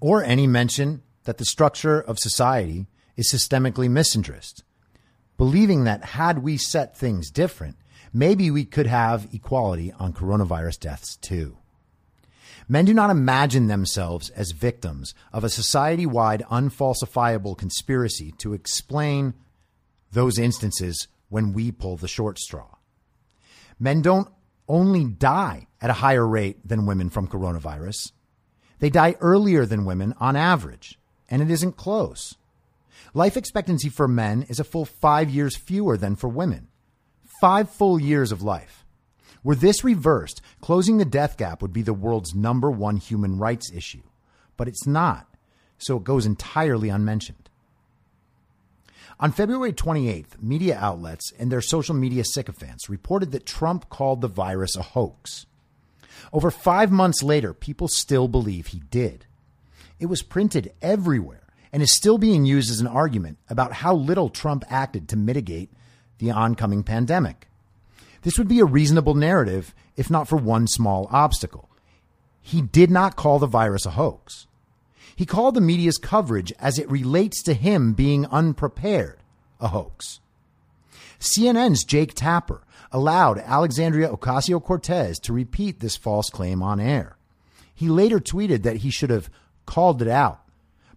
or 0.01 0.23
any 0.23 0.47
mention 0.47 1.03
that 1.25 1.37
the 1.37 1.45
structure 1.45 2.01
of 2.01 2.17
society 2.17 2.87
is 3.15 3.31
systemically 3.31 3.87
misandrist, 3.87 4.63
believing 5.37 5.83
that 5.83 6.03
had 6.03 6.39
we 6.39 6.57
set 6.57 6.97
things 6.97 7.29
different, 7.29 7.77
maybe 8.11 8.49
we 8.49 8.65
could 8.65 8.87
have 8.87 9.27
equality 9.31 9.91
on 9.99 10.11
coronavirus 10.11 10.79
deaths 10.79 11.17
too. 11.17 11.57
Men 12.71 12.85
do 12.85 12.93
not 12.93 13.09
imagine 13.09 13.67
themselves 13.67 14.29
as 14.29 14.51
victims 14.51 15.13
of 15.33 15.43
a 15.43 15.49
society 15.49 16.05
wide 16.05 16.41
unfalsifiable 16.49 17.57
conspiracy 17.57 18.31
to 18.37 18.53
explain 18.53 19.33
those 20.13 20.39
instances 20.39 21.09
when 21.27 21.51
we 21.51 21.73
pull 21.73 21.97
the 21.97 22.07
short 22.07 22.39
straw. 22.39 22.77
Men 23.77 24.01
don't 24.01 24.29
only 24.69 25.03
die 25.03 25.67
at 25.81 25.89
a 25.89 25.99
higher 25.99 26.25
rate 26.25 26.65
than 26.65 26.85
women 26.85 27.09
from 27.09 27.27
coronavirus, 27.27 28.13
they 28.79 28.89
die 28.89 29.17
earlier 29.19 29.65
than 29.65 29.83
women 29.83 30.13
on 30.17 30.37
average, 30.37 30.97
and 31.27 31.41
it 31.41 31.51
isn't 31.51 31.75
close. 31.75 32.35
Life 33.13 33.35
expectancy 33.35 33.89
for 33.89 34.07
men 34.07 34.43
is 34.43 34.61
a 34.61 34.63
full 34.63 34.85
five 34.85 35.29
years 35.29 35.57
fewer 35.57 35.97
than 35.97 36.15
for 36.15 36.29
women. 36.29 36.69
Five 37.41 37.69
full 37.69 37.99
years 37.99 38.31
of 38.31 38.41
life. 38.41 38.80
Were 39.43 39.55
this 39.55 39.83
reversed, 39.83 40.41
closing 40.61 40.97
the 40.97 41.05
death 41.05 41.37
gap 41.37 41.61
would 41.61 41.73
be 41.73 41.81
the 41.81 41.93
world's 41.93 42.35
number 42.35 42.69
one 42.69 42.97
human 42.97 43.37
rights 43.37 43.71
issue. 43.71 44.03
But 44.55 44.67
it's 44.67 44.85
not, 44.85 45.27
so 45.77 45.97
it 45.97 46.03
goes 46.03 46.25
entirely 46.25 46.89
unmentioned. 46.89 47.49
On 49.19 49.31
February 49.31 49.73
28th, 49.73 50.41
media 50.41 50.77
outlets 50.79 51.31
and 51.37 51.51
their 51.51 51.61
social 51.61 51.93
media 51.93 52.23
sycophants 52.23 52.89
reported 52.89 53.31
that 53.31 53.45
Trump 53.45 53.89
called 53.89 54.21
the 54.21 54.27
virus 54.27 54.75
a 54.75 54.81
hoax. 54.81 55.45
Over 56.33 56.49
five 56.49 56.91
months 56.91 57.21
later, 57.21 57.53
people 57.53 57.87
still 57.87 58.27
believe 58.27 58.67
he 58.67 58.81
did. 58.89 59.25
It 59.99 60.07
was 60.07 60.23
printed 60.23 60.73
everywhere 60.81 61.43
and 61.71 61.83
is 61.83 61.95
still 61.95 62.17
being 62.17 62.45
used 62.45 62.71
as 62.71 62.79
an 62.79 62.87
argument 62.87 63.37
about 63.49 63.73
how 63.73 63.93
little 63.93 64.29
Trump 64.29 64.63
acted 64.69 65.07
to 65.09 65.15
mitigate 65.15 65.71
the 66.17 66.31
oncoming 66.31 66.83
pandemic. 66.83 67.47
This 68.21 68.37
would 68.37 68.47
be 68.47 68.59
a 68.59 68.65
reasonable 68.65 69.15
narrative 69.15 69.73
if 69.95 70.09
not 70.09 70.27
for 70.27 70.37
one 70.37 70.67
small 70.67 71.07
obstacle. 71.11 71.69
He 72.41 72.61
did 72.61 72.89
not 72.89 73.15
call 73.15 73.39
the 73.39 73.47
virus 73.47 73.85
a 73.85 73.91
hoax. 73.91 74.47
He 75.15 75.25
called 75.25 75.55
the 75.55 75.61
media's 75.61 75.97
coverage 75.97 76.53
as 76.59 76.79
it 76.79 76.89
relates 76.89 77.43
to 77.43 77.53
him 77.53 77.93
being 77.93 78.25
unprepared 78.27 79.19
a 79.59 79.67
hoax. 79.67 80.19
CNN's 81.19 81.83
Jake 81.83 82.13
Tapper 82.15 82.63
allowed 82.91 83.37
Alexandria 83.37 84.09
Ocasio 84.09 84.61
Cortez 84.63 85.19
to 85.19 85.33
repeat 85.33 85.79
this 85.79 85.95
false 85.95 86.29
claim 86.29 86.63
on 86.63 86.79
air. 86.79 87.17
He 87.73 87.87
later 87.87 88.19
tweeted 88.19 88.63
that 88.63 88.77
he 88.77 88.89
should 88.89 89.09
have 89.11 89.29
called 89.65 90.01
it 90.01 90.07
out, 90.07 90.41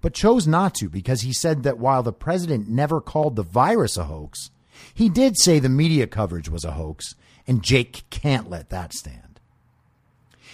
but 0.01 0.15
chose 0.15 0.47
not 0.47 0.75
to 0.77 0.89
because 0.89 1.21
he 1.21 1.33
said 1.33 1.63
that 1.63 1.79
while 1.79 2.03
the 2.03 2.13
president 2.13 2.69
never 2.69 3.01
called 3.01 3.37
the 3.37 3.43
virus 3.43 3.97
a 3.97 4.05
hoax, 4.05 4.51
he 4.93 5.09
did 5.09 5.39
say 5.39 5.59
the 5.59 5.69
media 5.69 6.07
coverage 6.07 6.49
was 6.49 6.65
a 6.65 6.73
hoax, 6.73 7.15
and 7.47 7.63
Jake 7.63 8.05
can't 8.11 8.51
let 8.51 8.71
that 8.71 8.93
stand. 8.93 9.41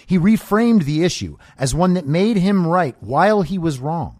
He 0.05 0.17
reframed 0.17 0.83
the 0.83 1.03
issue 1.03 1.37
as 1.57 1.73
one 1.73 1.93
that 1.93 2.07
made 2.07 2.37
him 2.37 2.67
right 2.67 2.95
while 2.99 3.43
he 3.43 3.57
was 3.57 3.79
wrong. 3.79 4.19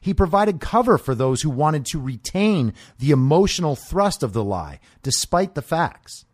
He 0.00 0.14
provided 0.14 0.60
cover 0.60 0.98
for 0.98 1.14
those 1.14 1.42
who 1.42 1.50
wanted 1.50 1.86
to 1.86 2.00
retain 2.00 2.74
the 2.98 3.10
emotional 3.10 3.76
thrust 3.76 4.22
of 4.22 4.32
the 4.32 4.44
lie 4.44 4.78
despite 5.02 5.54
the 5.54 5.62
facts. 5.62 6.24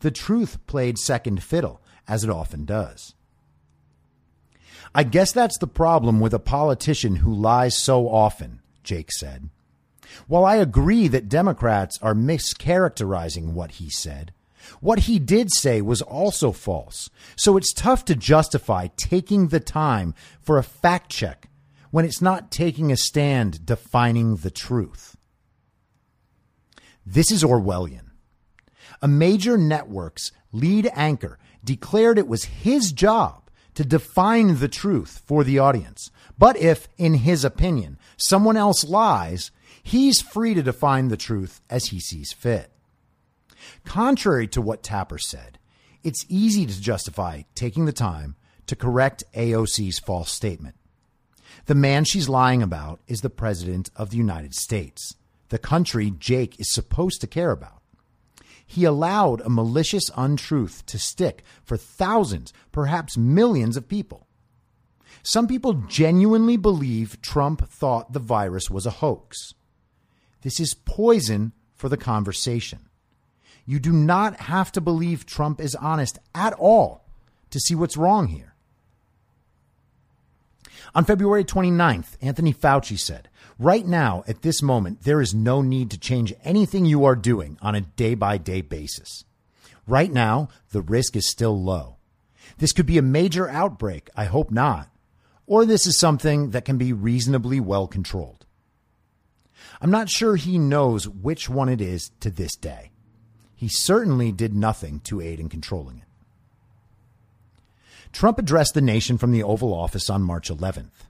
The 0.00 0.10
truth 0.10 0.58
played 0.66 0.98
second 0.98 1.42
fiddle, 1.42 1.80
as 2.08 2.24
it 2.24 2.30
often 2.30 2.64
does. 2.64 3.14
I 4.94 5.04
guess 5.04 5.32
that's 5.32 5.56
the 5.58 5.66
problem 5.66 6.20
with 6.20 6.34
a 6.34 6.38
politician 6.38 7.16
who 7.16 7.32
lies 7.32 7.82
so 7.82 8.08
often, 8.08 8.60
Jake 8.82 9.10
said. 9.12 9.48
While 10.26 10.44
I 10.44 10.56
agree 10.56 11.08
that 11.08 11.28
Democrats 11.28 11.98
are 12.02 12.14
mischaracterizing 12.14 13.52
what 13.52 13.72
he 13.72 13.90
said, 13.90 14.32
what 14.80 15.00
he 15.00 15.18
did 15.18 15.52
say 15.52 15.80
was 15.80 16.02
also 16.02 16.52
false. 16.52 17.10
So 17.36 17.56
it's 17.56 17.72
tough 17.72 18.04
to 18.06 18.14
justify 18.14 18.88
taking 18.96 19.48
the 19.48 19.60
time 19.60 20.14
for 20.40 20.58
a 20.58 20.62
fact 20.62 21.10
check 21.10 21.48
when 21.90 22.04
it's 22.04 22.22
not 22.22 22.50
taking 22.50 22.90
a 22.90 22.96
stand 22.96 23.66
defining 23.66 24.36
the 24.36 24.50
truth. 24.50 25.16
This 27.04 27.30
is 27.30 27.42
Orwellian. 27.42 28.10
A 29.00 29.08
major 29.08 29.58
network's 29.58 30.30
lead 30.52 30.90
anchor 30.94 31.38
declared 31.64 32.18
it 32.18 32.28
was 32.28 32.44
his 32.44 32.92
job 32.92 33.50
to 33.74 33.84
define 33.84 34.58
the 34.58 34.68
truth 34.68 35.22
for 35.26 35.44
the 35.44 35.58
audience. 35.58 36.10
But 36.38 36.56
if, 36.56 36.88
in 36.98 37.14
his 37.14 37.44
opinion, 37.44 37.98
someone 38.16 38.56
else 38.56 38.84
lies, 38.84 39.50
he's 39.82 40.20
free 40.20 40.54
to 40.54 40.62
define 40.62 41.08
the 41.08 41.16
truth 41.16 41.60
as 41.68 41.86
he 41.86 42.00
sees 42.00 42.32
fit. 42.32 42.70
Contrary 43.84 44.46
to 44.48 44.60
what 44.60 44.82
Tapper 44.82 45.18
said, 45.18 45.58
it's 46.02 46.26
easy 46.28 46.66
to 46.66 46.80
justify 46.80 47.42
taking 47.54 47.84
the 47.84 47.92
time 47.92 48.36
to 48.66 48.76
correct 48.76 49.24
AOC's 49.34 49.98
false 49.98 50.30
statement. 50.30 50.76
The 51.66 51.74
man 51.74 52.04
she's 52.04 52.28
lying 52.28 52.62
about 52.62 53.00
is 53.06 53.20
the 53.20 53.30
President 53.30 53.90
of 53.94 54.10
the 54.10 54.16
United 54.16 54.54
States, 54.54 55.14
the 55.50 55.58
country 55.58 56.10
Jake 56.18 56.58
is 56.58 56.72
supposed 56.72 57.20
to 57.20 57.26
care 57.26 57.50
about. 57.50 57.82
He 58.66 58.84
allowed 58.84 59.42
a 59.42 59.50
malicious 59.50 60.10
untruth 60.16 60.86
to 60.86 60.98
stick 60.98 61.44
for 61.62 61.76
thousands, 61.76 62.54
perhaps 62.72 63.18
millions 63.18 63.76
of 63.76 63.86
people. 63.86 64.26
Some 65.22 65.46
people 65.46 65.74
genuinely 65.74 66.56
believe 66.56 67.20
Trump 67.20 67.68
thought 67.68 68.14
the 68.14 68.18
virus 68.18 68.70
was 68.70 68.86
a 68.86 68.90
hoax. 68.90 69.52
This 70.42 70.60
is 70.60 70.74
poison 70.74 71.52
for 71.74 71.88
the 71.88 71.96
conversation. 71.96 72.80
You 73.64 73.78
do 73.78 73.92
not 73.92 74.40
have 74.40 74.72
to 74.72 74.80
believe 74.80 75.24
Trump 75.24 75.60
is 75.60 75.74
honest 75.76 76.18
at 76.34 76.52
all 76.54 77.04
to 77.50 77.60
see 77.60 77.74
what's 77.74 77.96
wrong 77.96 78.28
here. 78.28 78.54
On 80.94 81.04
February 81.04 81.44
29th, 81.44 82.16
Anthony 82.20 82.52
Fauci 82.52 82.98
said, 82.98 83.28
Right 83.58 83.86
now, 83.86 84.24
at 84.26 84.42
this 84.42 84.62
moment, 84.62 85.02
there 85.02 85.20
is 85.20 85.32
no 85.32 85.62
need 85.62 85.90
to 85.92 85.98
change 85.98 86.34
anything 86.44 86.84
you 86.84 87.04
are 87.04 87.16
doing 87.16 87.56
on 87.62 87.74
a 87.74 87.80
day 87.80 88.14
by 88.14 88.36
day 88.36 88.60
basis. 88.60 89.24
Right 89.86 90.12
now, 90.12 90.48
the 90.70 90.82
risk 90.82 91.16
is 91.16 91.30
still 91.30 91.60
low. 91.62 91.96
This 92.58 92.72
could 92.72 92.86
be 92.86 92.98
a 92.98 93.02
major 93.02 93.48
outbreak. 93.48 94.10
I 94.16 94.24
hope 94.24 94.50
not. 94.50 94.88
Or 95.46 95.64
this 95.64 95.86
is 95.86 95.98
something 95.98 96.50
that 96.50 96.64
can 96.64 96.78
be 96.78 96.92
reasonably 96.92 97.60
well 97.60 97.86
controlled. 97.86 98.41
I'm 99.82 99.90
not 99.90 100.08
sure 100.08 100.36
he 100.36 100.58
knows 100.58 101.08
which 101.08 101.48
one 101.48 101.68
it 101.68 101.80
is 101.80 102.12
to 102.20 102.30
this 102.30 102.54
day. 102.54 102.92
He 103.56 103.66
certainly 103.66 104.30
did 104.30 104.54
nothing 104.54 105.00
to 105.00 105.20
aid 105.20 105.40
in 105.40 105.48
controlling 105.48 105.98
it. 105.98 106.04
Trump 108.12 108.38
addressed 108.38 108.74
the 108.74 108.80
nation 108.80 109.18
from 109.18 109.32
the 109.32 109.42
Oval 109.42 109.74
Office 109.74 110.08
on 110.08 110.22
March 110.22 110.50
11th. 110.50 111.08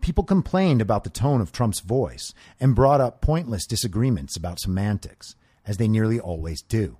People 0.00 0.24
complained 0.24 0.80
about 0.82 1.04
the 1.04 1.10
tone 1.10 1.40
of 1.40 1.52
Trump's 1.52 1.78
voice 1.78 2.34
and 2.58 2.74
brought 2.74 3.00
up 3.00 3.20
pointless 3.20 3.64
disagreements 3.64 4.36
about 4.36 4.58
semantics, 4.58 5.36
as 5.64 5.76
they 5.76 5.86
nearly 5.86 6.18
always 6.18 6.62
do. 6.62 6.96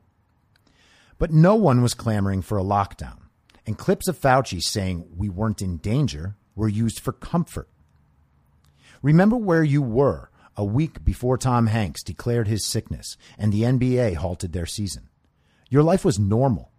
But 1.19 1.33
no 1.33 1.57
one 1.57 1.83
was 1.83 1.93
clamoring 1.93 2.43
for 2.43 2.57
a 2.57 2.62
lockdown, 2.62 3.19
and 3.67 3.76
clips 3.76 4.07
of 4.07 4.17
Fauci 4.17 4.62
saying 4.62 5.09
we 5.17 5.29
weren't 5.29 5.61
in 5.61 5.79
danger 5.79 6.37
were 6.55 6.69
used 6.69 7.00
for 7.00 7.12
comfort. 7.12 7.69
Remember 9.02 9.37
where 9.37 9.64
you 9.64 9.83
were 9.83 10.31
a 10.57 10.64
week 10.64 11.04
before 11.04 11.38
Tom 11.38 11.66
Hanks 11.69 12.02
declared 12.02 12.49
his 12.49 12.66
sickness 12.66 13.16
and 13.38 13.52
the 13.52 13.62
NBA 13.62 14.16
halted 14.16 14.52
their 14.52 14.66
season. 14.66 15.09
Your 15.69 15.83
life 15.83 16.04
was 16.04 16.19
normal. 16.19 16.71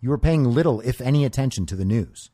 You 0.00 0.10
were 0.10 0.18
paying 0.18 0.44
little, 0.44 0.80
if 0.80 1.00
any, 1.00 1.24
attention 1.24 1.66
to 1.66 1.76
the 1.76 1.84
news. 1.84 2.30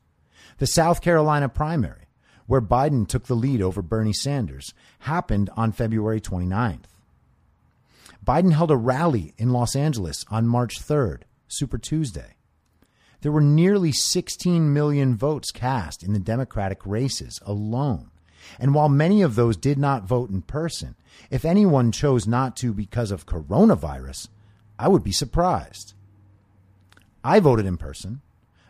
The 0.58 0.66
South 0.66 1.00
Carolina 1.00 1.48
primary, 1.48 2.08
where 2.46 2.60
Biden 2.60 3.08
took 3.08 3.26
the 3.26 3.34
lead 3.34 3.60
over 3.60 3.82
Bernie 3.82 4.12
Sanders, 4.12 4.74
happened 5.00 5.50
on 5.56 5.72
February 5.72 6.20
29th. 6.20 6.84
Biden 8.24 8.52
held 8.52 8.70
a 8.70 8.76
rally 8.76 9.34
in 9.36 9.50
Los 9.50 9.74
Angeles 9.76 10.24
on 10.30 10.46
March 10.46 10.80
3rd, 10.80 11.22
Super 11.48 11.78
Tuesday. 11.78 12.36
There 13.20 13.32
were 13.32 13.40
nearly 13.40 13.92
16 13.92 14.72
million 14.72 15.16
votes 15.16 15.50
cast 15.50 16.02
in 16.02 16.12
the 16.12 16.18
Democratic 16.18 16.84
races 16.84 17.40
alone. 17.44 18.10
And 18.58 18.74
while 18.74 18.88
many 18.88 19.22
of 19.22 19.34
those 19.34 19.56
did 19.56 19.78
not 19.78 20.04
vote 20.04 20.30
in 20.30 20.42
person, 20.42 20.94
if 21.30 21.44
anyone 21.44 21.92
chose 21.92 22.26
not 22.26 22.56
to 22.58 22.72
because 22.72 23.10
of 23.10 23.26
coronavirus, 23.26 24.28
I 24.78 24.88
would 24.88 25.04
be 25.04 25.12
surprised. 25.12 25.94
I 27.22 27.40
voted 27.40 27.66
in 27.66 27.76
person. 27.76 28.20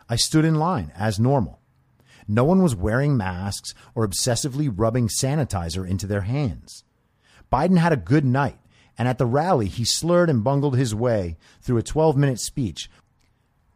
I 0.09 0.15
stood 0.15 0.45
in 0.45 0.55
line 0.55 0.91
as 0.95 1.19
normal. 1.19 1.59
No 2.27 2.43
one 2.43 2.63
was 2.63 2.75
wearing 2.75 3.17
masks 3.17 3.73
or 3.93 4.07
obsessively 4.07 4.71
rubbing 4.73 5.07
sanitizer 5.07 5.87
into 5.87 6.07
their 6.07 6.21
hands. 6.21 6.83
Biden 7.51 7.77
had 7.77 7.93
a 7.93 7.97
good 7.97 8.25
night, 8.25 8.57
and 8.97 9.07
at 9.07 9.17
the 9.17 9.25
rally, 9.25 9.67
he 9.67 9.85
slurred 9.85 10.29
and 10.29 10.43
bungled 10.43 10.77
his 10.77 10.95
way 10.95 11.37
through 11.61 11.77
a 11.77 11.83
12 11.83 12.17
minute 12.17 12.39
speech 12.39 12.89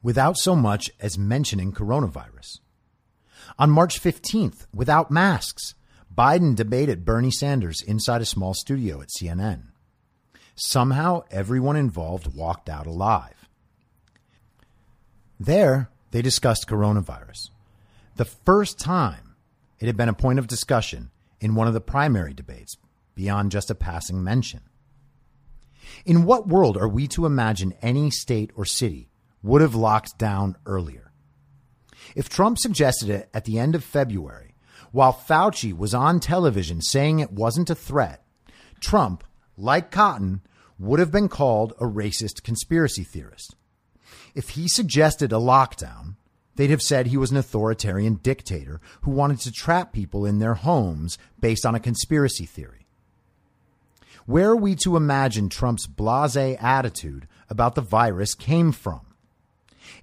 without 0.01 0.37
so 0.37 0.55
much 0.55 0.89
as 0.99 1.17
mentioning 1.17 1.71
coronavirus. 1.71 2.59
On 3.57 3.69
March 3.69 4.01
15th, 4.01 4.65
without 4.73 5.11
masks, 5.11 5.75
Biden 6.15 6.55
debated 6.55 7.05
Bernie 7.05 7.31
Sanders 7.31 7.81
inside 7.81 8.21
a 8.21 8.25
small 8.25 8.53
studio 8.53 9.01
at 9.01 9.09
CNN. 9.09 9.67
Somehow, 10.55 11.23
everyone 11.31 11.75
involved 11.75 12.35
walked 12.35 12.69
out 12.69 12.87
alive. 12.87 13.47
There, 15.39 15.89
they 16.11 16.21
discussed 16.21 16.67
coronavirus. 16.67 17.49
The 18.17 18.25
first 18.25 18.77
time 18.79 19.29
it 19.79 19.85
had 19.85 19.95
been 19.95 20.09
a 20.09 20.13
point 20.13 20.39
of 20.39 20.47
discussion 20.47 21.11
in 21.39 21.55
one 21.55 21.67
of 21.67 21.73
the 21.73 21.81
primary 21.81 22.33
debates, 22.33 22.75
beyond 23.15 23.51
just 23.51 23.71
a 23.71 23.75
passing 23.75 24.23
mention. 24.23 24.61
In 26.05 26.25
what 26.25 26.47
world 26.47 26.77
are 26.77 26.87
we 26.87 27.07
to 27.09 27.25
imagine 27.25 27.73
any 27.81 28.11
state 28.11 28.51
or 28.55 28.65
city 28.65 29.09
would 29.41 29.61
have 29.61 29.75
locked 29.75 30.17
down 30.17 30.57
earlier? 30.65 31.11
If 32.15 32.29
Trump 32.29 32.57
suggested 32.59 33.09
it 33.09 33.29
at 33.33 33.45
the 33.45 33.57
end 33.57 33.75
of 33.75 33.83
February, 33.83 34.48
while 34.91 35.13
Fauci 35.13 35.75
was 35.75 35.93
on 35.93 36.19
television 36.19 36.81
saying 36.81 37.19
it 37.19 37.31
wasn't 37.31 37.69
a 37.69 37.75
threat, 37.75 38.23
Trump, 38.79 39.23
like 39.57 39.91
Cotton, 39.91 40.41
would 40.77 40.99
have 40.99 41.11
been 41.11 41.27
called 41.27 41.73
a 41.79 41.85
racist 41.85 42.43
conspiracy 42.43 43.03
theorist. 43.03 43.55
If 44.33 44.49
he 44.49 44.67
suggested 44.67 45.31
a 45.31 45.35
lockdown, 45.35 46.15
they'd 46.55 46.69
have 46.69 46.81
said 46.81 47.07
he 47.07 47.17
was 47.17 47.31
an 47.31 47.37
authoritarian 47.37 48.15
dictator 48.15 48.79
who 49.01 49.11
wanted 49.11 49.39
to 49.41 49.51
trap 49.51 49.91
people 49.91 50.25
in 50.25 50.39
their 50.39 50.55
homes 50.55 51.17
based 51.39 51.65
on 51.65 51.75
a 51.75 51.79
conspiracy 51.79 52.45
theory. 52.45 52.87
Where 54.25 54.51
are 54.51 54.55
we 54.55 54.75
to 54.83 54.95
imagine 54.95 55.49
Trump's 55.49 55.87
blase 55.87 56.35
attitude 56.35 57.27
about 57.49 57.75
the 57.75 57.81
virus 57.81 58.35
came 58.35 58.71
from? 58.71 59.01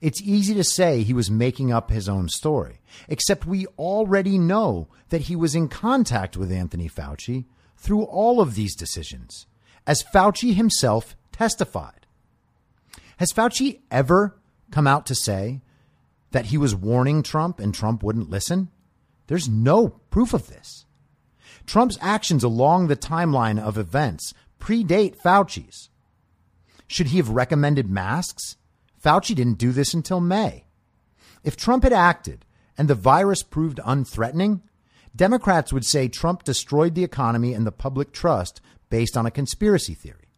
It's 0.00 0.23
easy 0.23 0.55
to 0.55 0.64
say 0.64 1.02
he 1.02 1.12
was 1.12 1.31
making 1.31 1.73
up 1.73 1.90
his 1.90 2.09
own 2.09 2.28
story, 2.28 2.81
except 3.09 3.47
we 3.47 3.66
already 3.78 4.38
know 4.38 4.88
that 5.09 5.23
he 5.23 5.37
was 5.37 5.55
in 5.55 5.69
contact 5.69 6.37
with 6.37 6.52
Anthony 6.52 6.88
Fauci 6.88 7.45
through 7.76 8.05
all 8.05 8.40
of 8.40 8.55
these 8.55 8.75
decisions, 8.75 9.46
as 9.87 10.05
Fauci 10.14 10.55
himself 10.55 11.16
testified. 11.33 12.07
Has 13.18 13.33
Fauci 13.33 13.81
ever 13.90 14.37
come 14.70 14.87
out 14.87 15.07
to 15.07 15.14
say 15.14 15.61
that 16.33 16.46
he 16.46 16.59
was 16.59 16.75
warning 16.75 17.22
Trump 17.22 17.61
and 17.61 17.75
Trump 17.75 18.03
wouldn't 18.03 18.31
listen? 18.31 18.68
There's 19.27 19.49
no 19.49 19.88
proof 20.11 20.35
of 20.35 20.49
this. 20.49 20.85
Trump's 21.66 21.99
actions 22.01 22.44
along 22.44 22.87
the 22.87 22.96
timeline 22.96 23.59
of 23.59 23.79
events 23.79 24.33
predate 24.61 25.16
Fauci's. 25.16 25.90
Should 26.87 27.09
he 27.09 27.16
have 27.16 27.31
recommended 27.31 27.90
masks? 27.90 28.57
Fauci 29.07 29.37
didn't 29.37 29.59
do 29.59 29.71
this 29.71 29.95
until 29.95 30.21
May. 30.21 30.64
If 31.45 31.57
Trump 31.57 31.85
had 31.85 31.92
acted 31.92 32.45
and 32.77 32.88
the 32.88 32.97
virus 32.97 33.45
proved 33.45 33.79
unthreatening, 33.79 34.62
Democrats 35.14 35.73
would 35.73 35.85
say 35.85 36.09
Trump 36.09 36.42
destroyed 36.42 36.97
the 36.97 37.05
economy 37.05 37.55
and 37.55 37.64
the 37.64 37.71
public 37.71 38.11
trust 38.11 38.61
based 38.90 39.16
on 39.16 39.25
a 39.25 39.31
conspiracy 39.31 39.95
theory. 39.95 40.33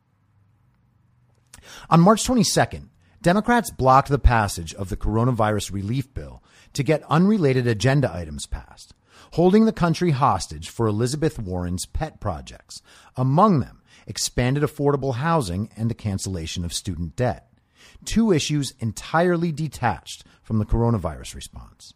On 1.88 1.98
March 1.98 2.22
22nd, 2.24 2.88
Democrats 3.22 3.70
blocked 3.70 4.10
the 4.10 4.18
passage 4.18 4.74
of 4.74 4.90
the 4.90 4.98
coronavirus 4.98 5.72
relief 5.72 6.12
bill 6.12 6.42
to 6.74 6.82
get 6.82 7.02
unrelated 7.08 7.66
agenda 7.66 8.14
items 8.14 8.44
passed, 8.44 8.92
holding 9.32 9.64
the 9.64 9.72
country 9.72 10.10
hostage 10.10 10.68
for 10.68 10.86
Elizabeth 10.86 11.38
Warren's 11.38 11.86
pet 11.86 12.20
projects, 12.20 12.82
among 13.16 13.60
them 13.60 13.80
expanded 14.06 14.62
affordable 14.62 15.14
housing 15.14 15.70
and 15.74 15.90
the 15.90 15.94
cancellation 15.94 16.66
of 16.66 16.74
student 16.74 17.16
debt, 17.16 17.47
two 18.04 18.32
issues 18.32 18.74
entirely 18.80 19.52
detached 19.52 20.24
from 20.42 20.58
the 20.58 20.66
coronavirus 20.66 21.34
response. 21.34 21.94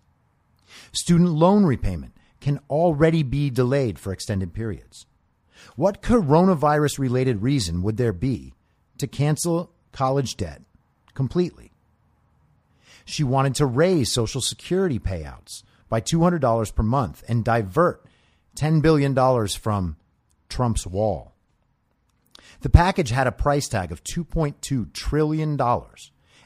Student 0.93 1.31
loan 1.31 1.65
repayment 1.65 2.13
can 2.41 2.61
already 2.69 3.23
be 3.23 3.51
delayed 3.51 3.99
for 3.99 4.13
extended 4.13 4.53
periods. 4.53 5.07
What 5.77 6.03
coronavirus 6.03 6.99
related 6.99 7.43
reason 7.43 7.83
would 7.83 7.97
there 7.97 8.13
be 8.13 8.55
to 8.99 9.07
cancel 9.07 9.71
college 9.93 10.37
debt 10.37 10.63
completely? 11.15 11.73
She 13.05 13.25
wanted 13.25 13.55
to 13.57 13.67
raise 13.67 14.13
Social 14.13 14.41
Security 14.41 14.99
payouts 14.99 15.63
by 15.89 16.01
$200 16.01 16.75
per 16.75 16.83
month 16.83 17.23
and 17.29 17.45
divert 17.45 18.05
$10 18.57 18.83
billion 18.83 19.15
from 19.49 19.97
Trump's 20.49 20.87
wall. 20.87 21.32
The 22.61 22.71
package 22.71 23.11
had 23.11 23.27
a 23.27 23.33
price 23.33 23.69
tag 23.69 23.91
of 23.91 24.05
$2.2 24.05 24.93
trillion, 24.93 25.61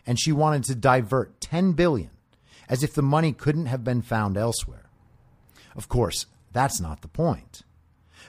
and 0.07 0.19
she 0.19 0.33
wanted 0.33 0.64
to 0.64 0.75
divert 0.75 1.40
10 1.40 1.73
billion 1.73 2.11
as 2.69 2.83
if 2.83 2.95
the 2.95 3.03
money 3.03 3.33
couldn't 3.33 3.66
have 3.66 3.85
been 3.85 4.03
found 4.03 4.37
elsewhere. 4.37 4.90
Of 5.75 5.88
course, 5.88 6.27
that's 6.53 6.81
not 6.81 7.03
the 7.03 7.09
point. 7.09 7.62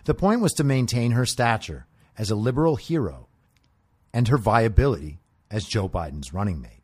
The 0.05 0.13
point 0.13 0.41
was 0.41 0.53
to 0.53 0.63
maintain 0.63 1.11
her 1.11 1.25
stature 1.25 1.87
as 2.17 2.29
a 2.29 2.35
liberal 2.35 2.75
hero 2.75 3.27
and 4.13 4.27
her 4.27 4.37
viability 4.37 5.19
as 5.49 5.65
Joe 5.65 5.87
Biden's 5.87 6.33
running 6.33 6.61
mate. 6.61 6.83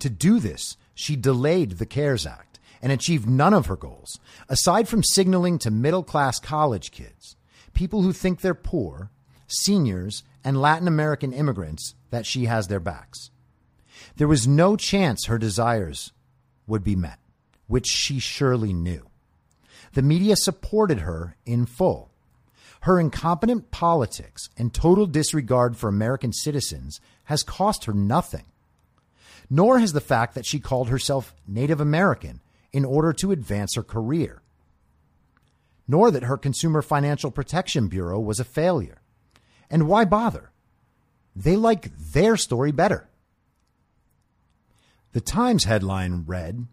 To 0.00 0.10
do 0.10 0.38
this, 0.38 0.76
she 0.94 1.16
delayed 1.16 1.72
the 1.72 1.86
CARES 1.86 2.26
Act 2.26 2.60
and 2.80 2.92
achieved 2.92 3.28
none 3.28 3.54
of 3.54 3.66
her 3.66 3.76
goals, 3.76 4.20
aside 4.48 4.88
from 4.88 5.02
signaling 5.02 5.58
to 5.58 5.70
middle 5.70 6.04
class 6.04 6.38
college 6.38 6.92
kids, 6.92 7.36
people 7.74 8.02
who 8.02 8.12
think 8.12 8.40
they're 8.40 8.54
poor, 8.54 9.10
seniors, 9.48 10.22
and 10.44 10.60
Latin 10.60 10.86
American 10.86 11.32
immigrants, 11.32 11.94
that 12.10 12.26
she 12.26 12.44
has 12.44 12.68
their 12.68 12.80
backs. 12.80 13.30
There 14.16 14.28
was 14.28 14.46
no 14.46 14.76
chance 14.76 15.26
her 15.26 15.38
desires 15.38 16.12
would 16.66 16.84
be 16.84 16.94
met, 16.94 17.18
which 17.66 17.86
she 17.86 18.20
surely 18.20 18.72
knew. 18.72 19.08
The 19.94 20.02
media 20.02 20.36
supported 20.36 21.00
her 21.00 21.36
in 21.44 21.66
full. 21.66 22.10
Her 22.82 23.00
incompetent 23.00 23.70
politics 23.70 24.48
and 24.56 24.72
total 24.72 25.06
disregard 25.06 25.76
for 25.76 25.88
American 25.88 26.32
citizens 26.32 27.00
has 27.24 27.42
cost 27.42 27.86
her 27.86 27.92
nothing. 27.92 28.44
Nor 29.50 29.78
has 29.78 29.92
the 29.92 30.00
fact 30.00 30.34
that 30.34 30.46
she 30.46 30.60
called 30.60 30.88
herself 30.88 31.34
Native 31.46 31.80
American 31.80 32.40
in 32.72 32.84
order 32.84 33.12
to 33.14 33.32
advance 33.32 33.74
her 33.74 33.82
career. 33.82 34.42
Nor 35.88 36.10
that 36.10 36.24
her 36.24 36.36
Consumer 36.36 36.82
Financial 36.82 37.30
Protection 37.30 37.88
Bureau 37.88 38.20
was 38.20 38.38
a 38.38 38.44
failure. 38.44 39.00
And 39.70 39.86
why 39.86 40.04
bother? 40.04 40.50
They 41.34 41.56
like 41.56 41.96
their 41.96 42.36
story 42.36 42.72
better. 42.72 43.08
The 45.12 45.20
Times 45.20 45.64
headline 45.64 46.24
read 46.26 46.66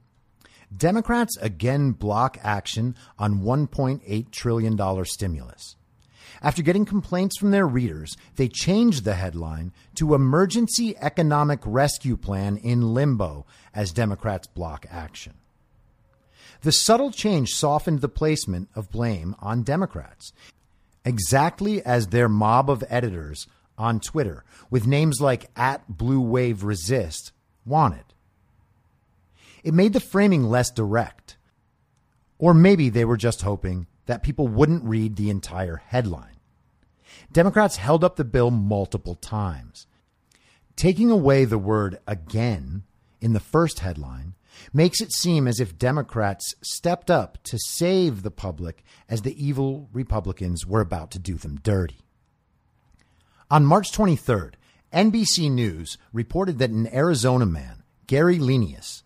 Democrats 0.76 1.38
again 1.38 1.92
block 1.92 2.38
action 2.44 2.96
on 3.18 3.42
$1.8 3.42 4.32
trillion 4.32 5.06
stimulus. 5.06 5.76
After 6.42 6.62
getting 6.62 6.86
complaints 6.86 7.38
from 7.38 7.52
their 7.52 7.66
readers, 7.66 8.18
they 8.36 8.48
changed 8.48 9.04
the 9.04 9.16
headline 9.16 9.72
to 9.96 10.14
Emergency 10.14 10.98
Economic 10.98 11.62
Rescue 11.66 12.18
Plan 12.18 12.58
in 12.58 12.94
Limbo 12.94 13.46
as 13.74 13.92
Democrats 13.92 14.48
block 14.48 14.86
action. 14.90 15.34
The 16.62 16.72
subtle 16.72 17.12
change 17.12 17.52
softened 17.52 18.02
the 18.02 18.10
placement 18.10 18.70
of 18.76 18.92
blame 18.92 19.36
on 19.40 19.64
Democrats, 19.64 20.34
exactly 21.06 21.82
as 21.86 22.08
their 22.08 22.28
mob 22.28 22.70
of 22.70 22.84
editors 22.90 23.48
on 23.78 24.00
Twitter, 24.00 24.44
with 24.70 24.88
names 24.88 25.22
like 25.22 25.50
at 25.56 25.88
Blue 25.88 26.20
Wave 26.20 26.64
Resist, 26.64 27.32
wanted. 27.66 28.06
It 29.64 29.74
made 29.74 29.94
the 29.94 30.00
framing 30.00 30.44
less 30.44 30.72
direct. 30.72 31.38
Or 32.38 32.54
maybe 32.54 32.90
they 32.90 33.06
were 33.06 33.18
just 33.18 33.42
hoping 33.42 33.88
that 34.06 34.24
people 34.24 34.48
wouldn't 34.48 34.84
read 34.84 35.16
the 35.16 35.30
entire 35.30 35.78
headline. 35.78 36.36
Democrats 37.32 37.78
held 37.78 38.04
up 38.04 38.16
the 38.16 38.24
bill 38.24 38.52
multiple 38.52 39.16
times. 39.16 39.88
Taking 40.76 41.10
away 41.10 41.46
the 41.46 41.58
word 41.58 42.00
again 42.06 42.84
in 43.22 43.34
the 43.34 43.40
first 43.40 43.80
headline 43.80 44.36
makes 44.74 45.02
it 45.02 45.12
seem 45.12 45.48
as 45.48 45.60
if 45.60 45.78
Democrats 45.78 46.54
stepped 46.64 47.10
up 47.10 47.38
to 47.44 47.58
save 47.58 48.24
the 48.24 48.32
public 48.32 48.84
as 49.10 49.22
the 49.22 49.44
evil 49.44 49.90
Republicans 49.94 50.66
were 50.66 50.82
about 50.82 51.12
to 51.12 51.20
do 51.20 51.36
them 51.36 51.60
dirty. 51.64 52.00
On 53.50 53.66
March 53.66 53.92
23rd, 53.92 54.54
NBC 54.92 55.52
News 55.52 55.98
reported 56.14 56.58
that 56.60 56.70
an 56.70 56.94
Arizona 56.94 57.46
man, 57.46 57.84
Gary 58.08 58.40
Lenius, 58.40 59.04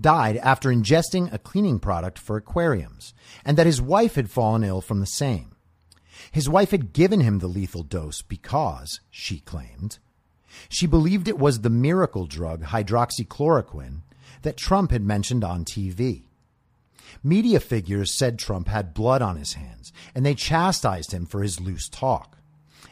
died 0.00 0.36
after 0.38 0.70
ingesting 0.70 1.32
a 1.32 1.38
cleaning 1.38 1.78
product 1.78 2.18
for 2.18 2.36
aquariums, 2.36 3.14
and 3.44 3.56
that 3.56 3.66
his 3.66 3.82
wife 3.82 4.14
had 4.14 4.30
fallen 4.30 4.64
ill 4.64 4.80
from 4.80 5.00
the 5.00 5.06
same. 5.06 5.54
His 6.30 6.48
wife 6.48 6.70
had 6.70 6.92
given 6.92 7.20
him 7.20 7.38
the 7.38 7.46
lethal 7.46 7.82
dose 7.82 8.22
because, 8.22 9.00
she 9.10 9.40
claimed, 9.40 9.98
she 10.68 10.86
believed 10.86 11.28
it 11.28 11.38
was 11.38 11.60
the 11.60 11.70
miracle 11.70 12.26
drug 12.26 12.64
hydroxychloroquine 12.64 14.02
that 14.42 14.56
Trump 14.56 14.90
had 14.90 15.02
mentioned 15.02 15.44
on 15.44 15.64
TV. 15.64 16.24
Media 17.22 17.60
figures 17.60 18.16
said 18.16 18.38
Trump 18.38 18.68
had 18.68 18.94
blood 18.94 19.22
on 19.22 19.36
his 19.36 19.54
hands, 19.54 19.92
and 20.14 20.24
they 20.24 20.34
chastised 20.34 21.12
him 21.12 21.26
for 21.26 21.42
his 21.42 21.60
loose 21.60 21.88
talk. 21.88 22.38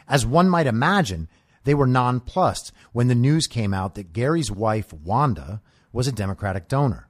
As 0.07 0.25
one 0.25 0.49
might 0.49 0.67
imagine, 0.67 1.29
they 1.63 1.73
were 1.73 1.87
nonplussed 1.87 2.71
when 2.91 3.07
the 3.07 3.15
news 3.15 3.47
came 3.47 3.73
out 3.73 3.95
that 3.95 4.13
Gary's 4.13 4.51
wife, 4.51 4.91
Wanda, 4.93 5.61
was 5.91 6.07
a 6.07 6.11
Democratic 6.11 6.67
donor. 6.67 7.07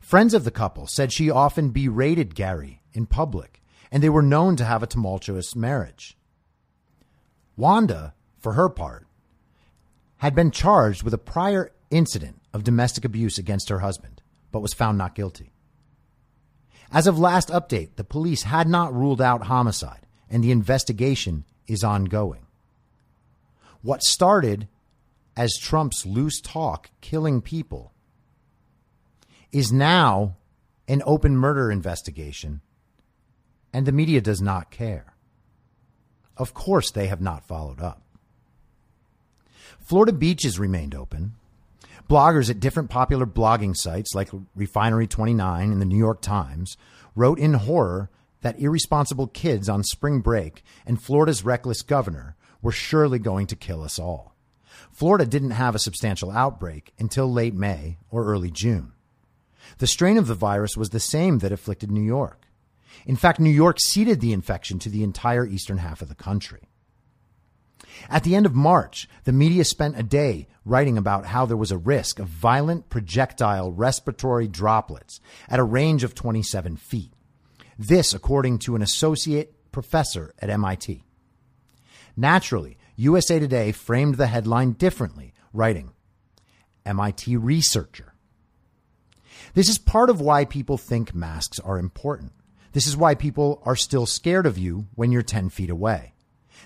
Friends 0.00 0.34
of 0.34 0.44
the 0.44 0.50
couple 0.50 0.86
said 0.86 1.12
she 1.12 1.30
often 1.30 1.70
berated 1.70 2.34
Gary 2.34 2.82
in 2.92 3.06
public, 3.06 3.62
and 3.90 4.02
they 4.02 4.08
were 4.08 4.22
known 4.22 4.56
to 4.56 4.64
have 4.64 4.82
a 4.82 4.86
tumultuous 4.86 5.56
marriage. 5.56 6.16
Wanda, 7.56 8.14
for 8.38 8.52
her 8.52 8.68
part, 8.68 9.06
had 10.18 10.34
been 10.34 10.50
charged 10.50 11.02
with 11.02 11.14
a 11.14 11.18
prior 11.18 11.72
incident 11.90 12.37
of 12.52 12.64
domestic 12.64 13.04
abuse 13.04 13.38
against 13.38 13.68
her 13.68 13.80
husband, 13.80 14.22
but 14.50 14.60
was 14.60 14.74
found 14.74 14.98
not 14.98 15.14
guilty. 15.14 15.52
As 16.90 17.06
of 17.06 17.18
last 17.18 17.48
update, 17.48 17.96
the 17.96 18.04
police 18.04 18.44
had 18.44 18.68
not 18.68 18.94
ruled 18.94 19.20
out 19.20 19.44
homicide, 19.44 20.06
and 20.30 20.42
the 20.42 20.50
investigation 20.50 21.44
is 21.66 21.84
ongoing. 21.84 22.46
What 23.82 24.02
started 24.02 24.68
as 25.36 25.56
Trump's 25.60 26.04
loose 26.06 26.40
talk 26.40 26.90
killing 27.00 27.40
people 27.42 27.92
is 29.52 29.72
now 29.72 30.36
an 30.88 31.02
open 31.04 31.36
murder 31.36 31.70
investigation, 31.70 32.60
and 33.72 33.86
the 33.86 33.92
media 33.92 34.20
does 34.20 34.40
not 34.40 34.70
care. 34.70 35.14
Of 36.36 36.54
course, 36.54 36.90
they 36.90 37.08
have 37.08 37.20
not 37.20 37.46
followed 37.46 37.80
up. 37.80 38.02
Florida 39.80 40.12
beaches 40.12 40.58
remained 40.58 40.94
open. 40.94 41.34
Bloggers 42.08 42.48
at 42.48 42.60
different 42.60 42.88
popular 42.88 43.26
blogging 43.26 43.74
sites 43.76 44.14
like 44.14 44.30
Refinery 44.54 45.06
29 45.06 45.70
and 45.70 45.80
the 45.80 45.86
New 45.86 45.98
York 45.98 46.22
Times 46.22 46.78
wrote 47.14 47.38
in 47.38 47.52
horror 47.54 48.08
that 48.40 48.58
irresponsible 48.58 49.26
kids 49.26 49.68
on 49.68 49.82
spring 49.84 50.20
break 50.20 50.62
and 50.86 51.02
Florida's 51.02 51.44
reckless 51.44 51.82
governor 51.82 52.34
were 52.62 52.72
surely 52.72 53.18
going 53.18 53.46
to 53.48 53.56
kill 53.56 53.82
us 53.82 53.98
all. 53.98 54.34
Florida 54.90 55.26
didn't 55.26 55.50
have 55.50 55.74
a 55.74 55.80
substantial 55.80 56.30
outbreak 56.30 56.92
until 56.98 57.30
late 57.30 57.54
May 57.54 57.98
or 58.10 58.24
early 58.24 58.50
June. 58.50 58.92
The 59.76 59.86
strain 59.86 60.16
of 60.16 60.28
the 60.28 60.34
virus 60.34 60.76
was 60.76 60.90
the 60.90 61.00
same 61.00 61.38
that 61.38 61.52
afflicted 61.52 61.90
New 61.90 62.02
York. 62.02 62.46
In 63.04 63.16
fact, 63.16 63.38
New 63.38 63.50
York 63.50 63.78
seeded 63.80 64.20
the 64.20 64.32
infection 64.32 64.78
to 64.80 64.88
the 64.88 65.02
entire 65.02 65.46
eastern 65.46 65.78
half 65.78 66.00
of 66.00 66.08
the 66.08 66.14
country. 66.14 66.67
At 68.08 68.24
the 68.24 68.34
end 68.34 68.46
of 68.46 68.54
March, 68.54 69.08
the 69.24 69.32
media 69.32 69.64
spent 69.64 69.98
a 69.98 70.02
day 70.02 70.46
writing 70.64 70.98
about 70.98 71.26
how 71.26 71.46
there 71.46 71.56
was 71.56 71.72
a 71.72 71.78
risk 71.78 72.18
of 72.18 72.28
violent 72.28 72.88
projectile 72.90 73.72
respiratory 73.72 74.48
droplets 74.48 75.20
at 75.48 75.58
a 75.58 75.64
range 75.64 76.04
of 76.04 76.14
27 76.14 76.76
feet. 76.76 77.12
This, 77.78 78.12
according 78.12 78.58
to 78.60 78.74
an 78.74 78.82
associate 78.82 79.54
professor 79.72 80.34
at 80.40 80.50
MIT. 80.50 81.04
Naturally, 82.16 82.76
USA 82.96 83.38
Today 83.38 83.70
framed 83.72 84.16
the 84.16 84.26
headline 84.26 84.72
differently, 84.72 85.32
writing 85.52 85.92
MIT 86.84 87.36
researcher. 87.36 88.14
This 89.54 89.68
is 89.68 89.78
part 89.78 90.10
of 90.10 90.20
why 90.20 90.44
people 90.44 90.78
think 90.78 91.14
masks 91.14 91.60
are 91.60 91.78
important. 91.78 92.32
This 92.72 92.86
is 92.86 92.96
why 92.96 93.14
people 93.14 93.62
are 93.64 93.76
still 93.76 94.06
scared 94.06 94.46
of 94.46 94.58
you 94.58 94.86
when 94.94 95.12
you're 95.12 95.22
10 95.22 95.48
feet 95.50 95.70
away. 95.70 96.12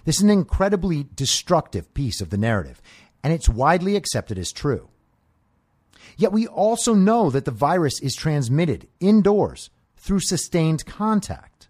This 0.05 0.17
is 0.17 0.23
an 0.23 0.31
incredibly 0.31 1.07
destructive 1.15 1.93
piece 1.95 2.21
of 2.21 2.31
the 2.31 2.39
narrative, 2.39 2.83
and 3.23 3.33
it's 3.33 3.49
widely 3.49 3.97
accepted 3.97 4.39
as 4.39 4.53
true. 4.53 4.89
Yet 6.17 6.33
we 6.33 6.47
also 6.47 6.95
know 6.95 7.31
that 7.31 7.45
the 7.45 7.51
virus 7.51 8.01
is 8.01 8.15
transmitted 8.15 8.89
indoors 9.01 9.71
through 9.97 10.21
sustained 10.21 10.85
contact. 10.85 11.69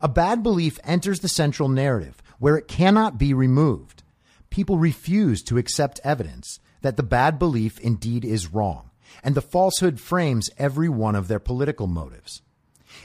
A 0.00 0.08
bad 0.08 0.42
belief 0.42 0.78
enters 0.84 1.20
the 1.20 1.28
central 1.28 1.68
narrative 1.68 2.22
where 2.38 2.56
it 2.56 2.68
cannot 2.68 3.18
be 3.18 3.32
removed. 3.32 4.02
People 4.50 4.78
refuse 4.78 5.42
to 5.44 5.58
accept 5.58 6.00
evidence 6.04 6.60
that 6.82 6.96
the 6.96 7.02
bad 7.02 7.38
belief 7.38 7.80
indeed 7.80 8.24
is 8.24 8.52
wrong, 8.52 8.90
and 9.24 9.34
the 9.34 9.40
falsehood 9.40 9.98
frames 9.98 10.50
every 10.58 10.88
one 10.88 11.14
of 11.14 11.28
their 11.28 11.40
political 11.40 11.86
motives. 11.86 12.42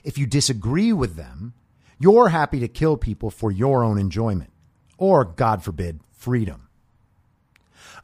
If 0.04 0.18
you 0.18 0.26
disagree 0.26 0.92
with 0.92 1.16
them, 1.16 1.54
you're 2.02 2.30
happy 2.30 2.60
to 2.60 2.68
kill 2.68 2.98
people 2.98 3.30
for 3.30 3.52
your 3.52 3.84
own 3.84 3.98
enjoyment, 3.98 4.52
or, 4.98 5.24
God 5.24 5.64
forbid, 5.64 6.00
freedom. 6.12 6.68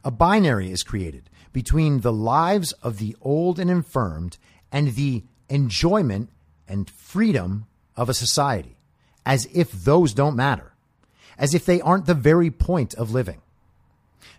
A 0.04 0.10
binary 0.10 0.70
is 0.70 0.82
created 0.82 1.30
between 1.52 2.00
the 2.00 2.12
lives 2.12 2.72
of 2.82 2.98
the 2.98 3.16
old 3.20 3.58
and 3.58 3.70
infirmed 3.70 4.38
and 4.70 4.94
the 4.94 5.24
enjoyment 5.48 6.30
and 6.66 6.88
freedom 6.90 7.66
of 7.96 8.08
a 8.08 8.14
society, 8.14 8.76
as 9.24 9.46
if 9.52 9.72
those 9.72 10.14
don't 10.14 10.36
matter 10.36 10.74
as 11.38 11.54
if 11.54 11.64
they 11.64 11.80
aren't 11.80 12.06
the 12.06 12.14
very 12.14 12.50
point 12.50 12.92
of 12.94 13.12
living. 13.12 13.40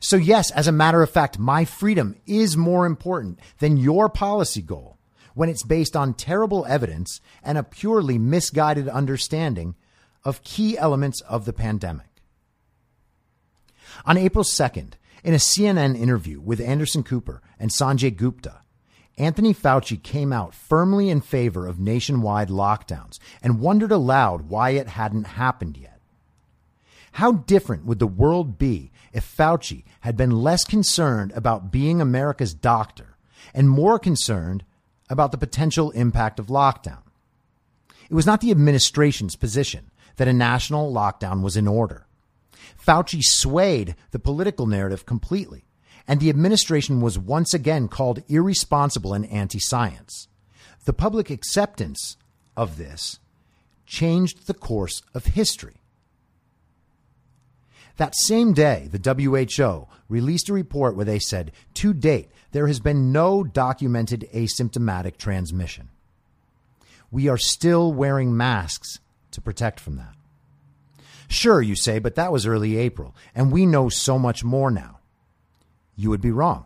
So, 0.02 0.18
yes, 0.18 0.52
as 0.52 0.68
a 0.68 0.74
matter 0.74 1.02
of 1.02 1.10
fact, 1.10 1.40
my 1.40 1.66
freedom 1.66 2.16
is 2.28 2.56
more 2.56 2.86
important 2.86 3.40
than 3.60 3.78
your 3.78 4.10
policy 4.10 4.62
goal 4.62 4.98
when 5.40 5.48
it's 5.48 5.64
based 5.64 5.96
on 5.96 6.14
terrible 6.14 6.66
evidence 6.66 7.22
and 7.42 7.58
a 7.58 7.64
purely 7.64 8.18
misguided 8.18 8.90
understanding 8.90 9.74
of 10.26 10.44
key 10.44 10.78
elements 10.78 11.22
of 11.22 11.46
the 11.46 11.54
pandemic. 11.54 12.10
On 14.06 14.18
April 14.18 14.44
2nd, 14.44 14.96
in 15.24 15.34
a 15.34 15.38
CNN 15.38 15.98
interview 15.98 16.42
with 16.42 16.60
Anderson 16.60 17.04
Cooper 17.04 17.42
and 17.58 17.72
Sanjay 17.72 18.14
Gupta, 18.14 18.64
Anthony 19.18 19.54
Fauci 19.54 20.04
came 20.04 20.34
out 20.34 20.54
firmly 20.54 21.10
in 21.10 21.22
favor 21.22 21.68
of 21.68 21.80
nationwide 21.80 22.50
lockdowns 22.50 23.18
and 23.42 23.62
wondered 23.62 23.94
aloud 23.94 24.50
why 24.50 24.72
it 24.72 24.90
hadn't 24.90 25.24
happened 25.24 25.78
yet. 25.78 26.02
How 27.14 27.32
different 27.32 27.86
would 27.86 28.00
the 28.00 28.08
world 28.08 28.58
be 28.58 28.92
if 29.14 29.24
Fauci 29.38 29.86
had 30.02 30.18
been 30.18 30.32
less 30.44 30.66
concerned 30.66 31.32
about 31.34 31.72
being 31.72 32.02
America's 32.02 32.54
doctor 32.54 33.16
and 33.54 33.70
more 33.70 33.98
concerned 33.98 34.66
about 35.10 35.32
the 35.32 35.38
potential 35.38 35.92
impact 35.92 36.40
of 36.40 36.48
lockdown? 36.48 37.04
It 38.10 38.14
was 38.16 38.26
not 38.26 38.42
the 38.42 38.52
administration's 38.52 39.36
position 39.36 39.92
that 40.16 40.28
a 40.28 40.34
national 40.34 40.94
lockdown 40.94 41.42
was 41.42 41.56
in 41.56 41.68
order. 41.68 42.08
Fauci 42.84 43.22
swayed 43.24 43.96
the 44.12 44.20
political 44.20 44.68
narrative 44.68 45.06
completely, 45.06 45.66
and 46.08 46.20
the 46.20 46.30
administration 46.30 47.02
was 47.02 47.20
once 47.20 47.54
again 47.54 47.88
called 47.88 48.24
irresponsible 48.28 49.14
and 49.14 49.26
anti 49.28 49.60
science. 49.60 50.28
The 50.86 50.94
public 50.94 51.30
acceptance 51.30 52.18
of 52.58 52.78
this 52.78 53.20
changed 53.86 54.48
the 54.48 54.54
course 54.54 55.02
of 55.14 55.26
history. 55.28 55.82
That 57.98 58.16
same 58.16 58.54
day, 58.54 58.88
the 58.90 58.98
WHO 58.98 59.88
released 60.08 60.48
a 60.50 60.54
report 60.54 60.96
where 60.96 61.06
they 61.06 61.20
said, 61.20 61.52
to 61.76 61.94
date, 61.94 62.32
there 62.52 62.68
has 62.68 62.80
been 62.80 63.12
no 63.12 63.44
documented 63.44 64.28
asymptomatic 64.34 65.18
transmission. 65.18 65.90
We 67.12 67.28
are 67.28 67.38
still 67.38 67.94
wearing 67.94 68.36
masks 68.36 69.00
to 69.32 69.42
protect 69.42 69.80
from 69.80 69.98
that. 69.98 70.16
Sure, 71.28 71.62
you 71.62 71.76
say, 71.76 72.00
but 72.00 72.16
that 72.16 72.32
was 72.32 72.48
early 72.48 72.78
April, 72.78 73.16
and 73.36 73.52
we 73.52 73.66
know 73.66 73.88
so 73.90 74.18
much 74.18 74.44
more 74.44 74.72
now. 74.72 75.00
You 75.96 76.10
would 76.10 76.22
be 76.22 76.32
wrong. 76.32 76.66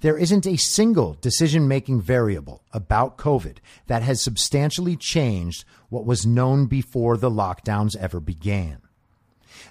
There 0.00 0.18
isn't 0.18 0.46
a 0.46 0.56
single 0.56 1.14
decision 1.14 1.66
making 1.66 2.02
variable 2.02 2.62
about 2.72 3.16
COVID 3.16 3.56
that 3.86 4.02
has 4.02 4.22
substantially 4.22 4.96
changed 4.96 5.64
what 5.88 6.04
was 6.04 6.26
known 6.26 6.66
before 6.66 7.16
the 7.16 7.30
lockdowns 7.30 7.96
ever 7.96 8.20
began. 8.20 8.78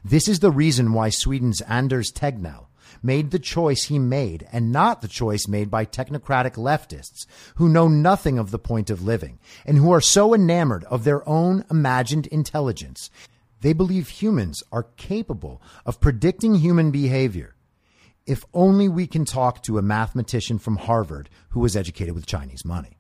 This 0.04 0.28
is 0.28 0.40
the 0.40 0.52
reason 0.52 0.94
why 0.94 1.10
Sweden's 1.10 1.62
Anders 1.62 2.12
Tegnell 2.12 2.66
made 3.02 3.32
the 3.32 3.40
choice 3.40 3.86
he 3.86 4.00
made 4.00 4.48
and 4.52 4.72
not 4.72 5.02
the 5.02 5.08
choice 5.08 5.48
made 5.48 5.72
by 5.72 5.86
technocratic 5.86 6.54
leftists 6.54 7.26
who 7.56 7.70
know 7.70 7.88
nothing 7.88 8.38
of 8.38 8.52
the 8.52 8.60
point 8.60 8.90
of 8.90 9.04
living 9.04 9.40
and 9.66 9.78
who 9.78 9.92
are 9.92 10.02
so 10.02 10.34
enamored 10.34 10.84
of 10.86 11.04
their 11.04 11.28
own 11.28 11.66
imagined 11.72 12.28
intelligence. 12.28 13.10
They 13.62 13.74
believe 13.74 14.10
humans 14.10 14.62
are 14.72 14.88
capable 14.98 15.62
of 15.86 16.02
predicting 16.02 16.56
human 16.56 16.92
behavior. 16.92 17.56
If 18.26 18.46
only 18.54 18.88
we 18.88 19.08
can 19.08 19.26
talk 19.26 19.64
to 19.64 19.78
a 19.78 19.82
mathematician 19.82 20.60
from 20.60 20.78
Harvard 20.78 21.30
who 21.50 21.60
was 21.60 21.76
educated 21.76 22.14
with 22.14 22.26
Chinese 22.26 22.66
money. 22.66 22.98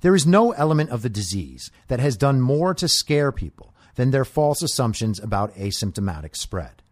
There 0.00 0.14
is 0.14 0.26
no 0.26 0.52
element 0.52 0.90
of 0.90 1.02
the 1.02 1.08
disease 1.08 1.70
that 1.88 2.00
has 2.00 2.16
done 2.16 2.40
more 2.40 2.74
to 2.74 2.88
scare 2.88 3.32
people 3.32 3.74
than 3.94 4.10
their 4.10 4.24
false 4.24 4.62
assumptions 4.62 5.18
about 5.18 5.54
asymptomatic 5.54 6.36
spread. 6.36 6.82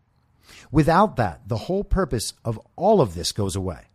Without 0.71 1.17
that, 1.17 1.49
the 1.49 1.57
whole 1.57 1.85
purpose 1.85 2.33
of 2.45 2.59
all 2.77 3.01
of 3.01 3.15
this 3.15 3.33
goes 3.33 3.57
away. 3.57 3.89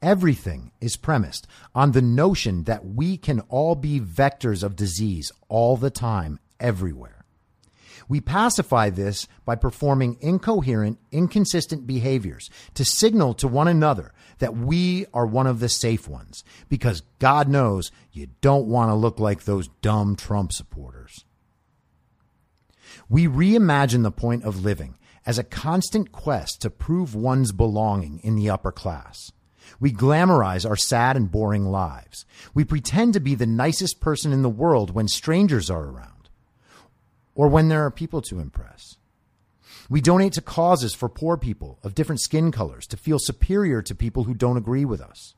Everything 0.00 0.72
is 0.80 0.96
premised 0.96 1.46
on 1.74 1.92
the 1.92 2.02
notion 2.02 2.64
that 2.64 2.84
we 2.84 3.16
can 3.16 3.40
all 3.48 3.76
be 3.76 4.00
vectors 4.00 4.64
of 4.64 4.74
disease 4.74 5.30
all 5.48 5.76
the 5.76 5.90
time, 5.90 6.40
everywhere. 6.58 7.24
We 8.08 8.20
pacify 8.20 8.90
this 8.90 9.28
by 9.44 9.54
performing 9.54 10.18
incoherent, 10.20 10.98
inconsistent 11.12 11.86
behaviors 11.86 12.50
to 12.74 12.84
signal 12.84 13.34
to 13.34 13.48
one 13.48 13.68
another 13.68 14.12
that 14.38 14.56
we 14.56 15.06
are 15.14 15.24
one 15.24 15.46
of 15.46 15.60
the 15.60 15.68
safe 15.68 16.08
ones, 16.08 16.42
because 16.68 17.02
God 17.20 17.48
knows 17.48 17.92
you 18.10 18.26
don't 18.40 18.66
want 18.66 18.90
to 18.90 18.94
look 18.94 19.20
like 19.20 19.44
those 19.44 19.68
dumb 19.82 20.16
Trump 20.16 20.52
supporters. 20.52 21.24
We 23.08 23.28
reimagine 23.28 24.02
the 24.02 24.10
point 24.10 24.44
of 24.44 24.64
living 24.64 24.96
as 25.24 25.38
a 25.38 25.44
constant 25.44 26.12
quest 26.12 26.60
to 26.62 26.70
prove 26.70 27.14
one's 27.14 27.52
belonging 27.52 28.20
in 28.22 28.36
the 28.36 28.50
upper 28.50 28.72
class. 28.72 29.32
We 29.78 29.92
glamorize 29.92 30.68
our 30.68 30.76
sad 30.76 31.16
and 31.16 31.30
boring 31.30 31.66
lives. 31.66 32.24
We 32.54 32.64
pretend 32.64 33.14
to 33.14 33.20
be 33.20 33.34
the 33.34 33.46
nicest 33.46 34.00
person 34.00 34.32
in 34.32 34.42
the 34.42 34.48
world 34.48 34.94
when 34.94 35.08
strangers 35.08 35.70
are 35.70 35.84
around 35.84 36.28
or 37.34 37.48
when 37.48 37.68
there 37.68 37.84
are 37.84 37.90
people 37.90 38.22
to 38.22 38.40
impress. 38.40 38.96
We 39.88 40.00
donate 40.00 40.34
to 40.34 40.40
causes 40.40 40.94
for 40.94 41.08
poor 41.08 41.36
people 41.36 41.78
of 41.82 41.94
different 41.94 42.20
skin 42.20 42.52
colors 42.52 42.86
to 42.88 42.96
feel 42.96 43.18
superior 43.18 43.82
to 43.82 43.94
people 43.94 44.24
who 44.24 44.34
don't 44.34 44.56
agree 44.56 44.84
with 44.84 45.00
us. 45.00 45.34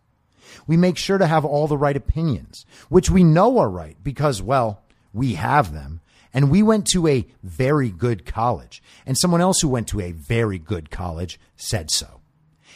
We 0.66 0.76
make 0.76 0.96
sure 0.98 1.18
to 1.18 1.26
have 1.26 1.44
all 1.44 1.66
the 1.66 1.78
right 1.78 1.96
opinions, 1.96 2.66
which 2.88 3.10
we 3.10 3.24
know 3.24 3.58
are 3.58 3.70
right 3.70 3.96
because, 4.02 4.42
well, 4.42 4.82
we 5.12 5.34
have 5.34 5.72
them 5.72 6.00
and 6.34 6.50
we 6.50 6.62
went 6.62 6.86
to 6.88 7.06
a 7.06 7.26
very 7.44 7.90
good 7.90 8.26
college, 8.26 8.82
and 9.06 9.16
someone 9.16 9.40
else 9.40 9.60
who 9.60 9.68
went 9.68 9.86
to 9.88 10.00
a 10.00 10.10
very 10.10 10.58
good 10.58 10.90
college 10.90 11.38
said 11.56 11.90
so. 11.90 12.20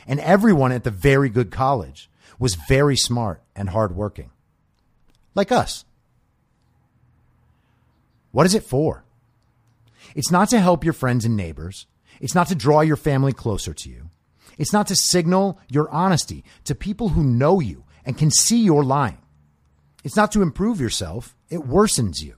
And 0.06 0.20
everyone 0.20 0.70
at 0.70 0.84
the 0.84 0.92
very 0.92 1.28
good 1.28 1.50
college 1.50 2.08
was 2.38 2.54
very 2.54 2.96
smart 2.96 3.42
and 3.56 3.68
hardworking. 3.68 4.30
Like 5.34 5.50
us. 5.50 5.84
What 8.30 8.46
is 8.46 8.54
it 8.54 8.62
for? 8.62 9.04
It's 10.14 10.30
not 10.30 10.48
to 10.50 10.60
help 10.60 10.84
your 10.84 10.92
friends 10.92 11.24
and 11.24 11.36
neighbors. 11.36 11.86
It's 12.20 12.34
not 12.34 12.46
to 12.48 12.54
draw 12.54 12.80
your 12.80 12.96
family 12.96 13.32
closer 13.32 13.74
to 13.74 13.90
you. 13.90 14.10
It's 14.56 14.72
not 14.72 14.86
to 14.86 14.96
signal 14.96 15.60
your 15.68 15.90
honesty 15.90 16.44
to 16.64 16.74
people 16.74 17.10
who 17.10 17.22
know 17.22 17.60
you 17.60 17.84
and 18.04 18.16
can 18.16 18.30
see 18.30 18.58
you're 18.58 18.84
lying. 18.84 19.18
It's 20.04 20.16
not 20.16 20.32
to 20.32 20.42
improve 20.42 20.80
yourself. 20.80 21.36
It 21.50 21.60
worsens 21.60 22.22
you. 22.22 22.37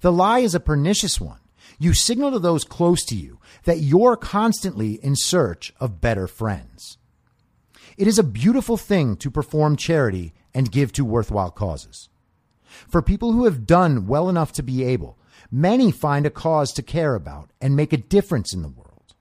The 0.00 0.12
lie 0.12 0.40
is 0.40 0.54
a 0.54 0.60
pernicious 0.60 1.20
one. 1.20 1.40
You 1.78 1.92
signal 1.92 2.30
to 2.32 2.38
those 2.38 2.64
close 2.64 3.04
to 3.06 3.14
you 3.14 3.38
that 3.64 3.80
you're 3.80 4.16
constantly 4.16 4.94
in 4.94 5.14
search 5.16 5.72
of 5.78 6.00
better 6.00 6.26
friends. 6.26 6.98
It 7.96 8.06
is 8.06 8.18
a 8.18 8.22
beautiful 8.24 8.76
thing 8.76 9.16
to 9.16 9.30
perform 9.30 9.76
charity 9.76 10.32
and 10.54 10.72
give 10.72 10.92
to 10.92 11.04
worthwhile 11.04 11.50
causes. 11.50 12.08
For 12.88 13.02
people 13.02 13.32
who 13.32 13.44
have 13.44 13.66
done 13.66 14.06
well 14.06 14.28
enough 14.28 14.52
to 14.52 14.62
be 14.62 14.84
able, 14.84 15.18
many 15.50 15.90
find 15.90 16.26
a 16.26 16.30
cause 16.30 16.72
to 16.72 16.82
care 16.82 17.14
about 17.14 17.50
and 17.60 17.76
make 17.76 17.92
a 17.92 17.98
difference 17.98 18.54
in 18.54 18.62
the 18.62 18.68
world. 18.68 19.14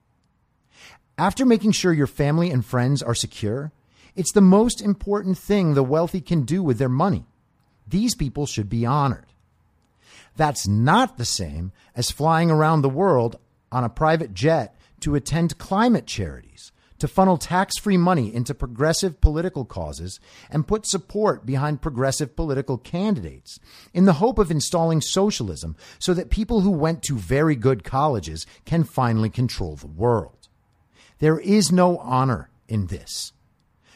After 1.17 1.45
making 1.45 1.71
sure 1.71 1.93
your 1.93 2.07
family 2.07 2.51
and 2.51 2.65
friends 2.65 3.01
are 3.01 3.15
secure, 3.15 3.71
it's 4.15 4.33
the 4.33 4.41
most 4.41 4.81
important 4.81 5.37
thing 5.37 5.73
the 5.73 5.83
wealthy 5.83 6.21
can 6.21 6.43
do 6.43 6.61
with 6.61 6.77
their 6.77 6.89
money. 6.89 7.25
These 7.87 8.15
people 8.15 8.45
should 8.45 8.69
be 8.69 8.85
honored. 8.85 9.25
That's 10.35 10.67
not 10.67 11.17
the 11.17 11.25
same 11.25 11.71
as 11.95 12.11
flying 12.11 12.51
around 12.51 12.81
the 12.81 12.89
world 12.89 13.37
on 13.71 13.83
a 13.83 13.89
private 13.89 14.33
jet 14.33 14.75
to 15.01 15.15
attend 15.15 15.57
climate 15.57 16.05
charities, 16.05 16.71
to 16.99 17.07
funnel 17.07 17.37
tax 17.37 17.77
free 17.77 17.97
money 17.97 18.33
into 18.33 18.53
progressive 18.53 19.21
political 19.21 19.65
causes 19.65 20.19
and 20.49 20.67
put 20.67 20.87
support 20.87 21.45
behind 21.45 21.81
progressive 21.81 22.35
political 22.35 22.77
candidates 22.77 23.59
in 23.93 24.05
the 24.05 24.13
hope 24.13 24.39
of 24.39 24.51
installing 24.51 25.01
socialism 25.01 25.75
so 25.99 26.13
that 26.13 26.29
people 26.29 26.61
who 26.61 26.71
went 26.71 27.03
to 27.03 27.17
very 27.17 27.55
good 27.55 27.83
colleges 27.83 28.45
can 28.65 28.83
finally 28.83 29.29
control 29.29 29.75
the 29.75 29.87
world. 29.87 30.47
There 31.19 31.39
is 31.39 31.71
no 31.71 31.97
honor 31.99 32.49
in 32.67 32.87
this. 32.87 33.31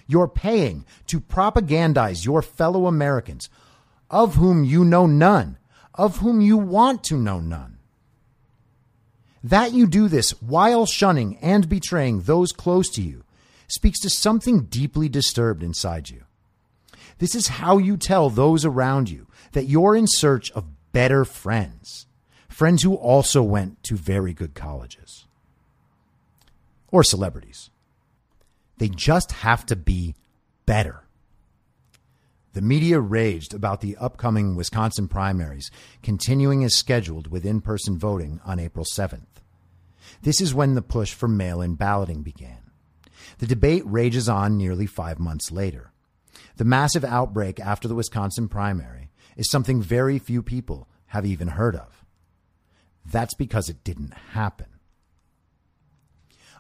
You're 0.08 0.28
paying 0.28 0.86
to 1.08 1.20
propagandize 1.20 2.26
your 2.26 2.42
fellow 2.42 2.88
Americans, 2.88 3.50
of 4.10 4.36
whom 4.36 4.64
you 4.64 4.84
know 4.84 5.06
none, 5.06 5.58
of 5.96 6.18
whom 6.18 6.42
you 6.42 6.58
want 6.58 7.04
to 7.06 7.18
know 7.18 7.40
none. 7.40 7.78
That 9.44 9.74
you 9.74 9.88
do 9.88 10.08
this 10.08 10.32
while 10.42 10.86
shunning 10.86 11.38
and 11.38 11.70
betraying 11.70 12.22
those 12.22 12.52
close 12.52 12.90
to 12.92 13.02
you 13.02 13.24
speaks 13.68 14.00
to 14.02 14.10
something 14.10 14.64
deeply 14.64 15.08
disturbed 15.08 15.64
inside 15.64 16.10
you. 16.10 16.24
This 17.20 17.36
is 17.36 17.48
how 17.48 17.78
you 17.78 17.98
tell 17.98 18.30
those 18.30 18.66
around 18.66 19.10
you 19.10 19.28
that 19.52 19.66
you're 19.66 19.96
in 19.96 20.08
search 20.08 20.52
of 20.52 20.66
better 20.92 21.26
friends, 21.26 22.08
friends 22.48 22.84
who 22.84 22.96
also 22.96 23.44
went 23.44 23.84
to 23.84 23.96
very 23.96 24.34
good 24.34 24.54
colleges 24.56 25.26
or 26.92 27.04
celebrities. 27.04 27.70
They 28.78 28.90
just 28.90 29.32
have 29.32 29.66
to 29.68 29.76
be 29.76 30.16
better. 30.66 31.04
The 32.54 32.62
media 32.62 33.00
raged 33.00 33.54
about 33.54 33.82
the 33.82 33.96
upcoming 33.98 34.56
Wisconsin 34.56 35.08
primaries, 35.08 35.70
continuing 36.02 36.64
as 36.64 36.76
scheduled 36.76 37.28
with 37.28 37.46
in 37.46 37.62
person 37.62 37.98
voting 37.98 38.42
on 38.44 38.60
April 38.60 38.86
7th. 38.86 39.28
This 40.24 40.42
is 40.42 40.54
when 40.54 40.74
the 40.74 40.82
push 40.82 41.14
for 41.14 41.28
mail 41.28 41.62
in 41.62 41.76
balloting 41.76 42.24
began. 42.24 42.72
The 43.38 43.48
debate 43.48 43.84
rages 43.86 44.28
on 44.28 44.58
nearly 44.58 44.88
five 44.88 45.20
months 45.20 45.52
later. 45.52 45.92
The 46.58 46.66
massive 46.66 47.06
outbreak 47.06 47.60
after 47.60 47.88
the 47.88 47.96
Wisconsin 47.96 48.50
primary 48.50 49.12
is 49.38 49.50
something 49.50 49.82
very 49.82 50.18
few 50.18 50.42
people 50.42 50.88
have 51.08 51.26
even 51.26 51.50
heard 51.50 51.76
of. 51.76 52.04
That's 53.06 53.34
because 53.34 53.70
it 53.70 53.84
didn't 53.84 54.14
happen. 54.34 54.68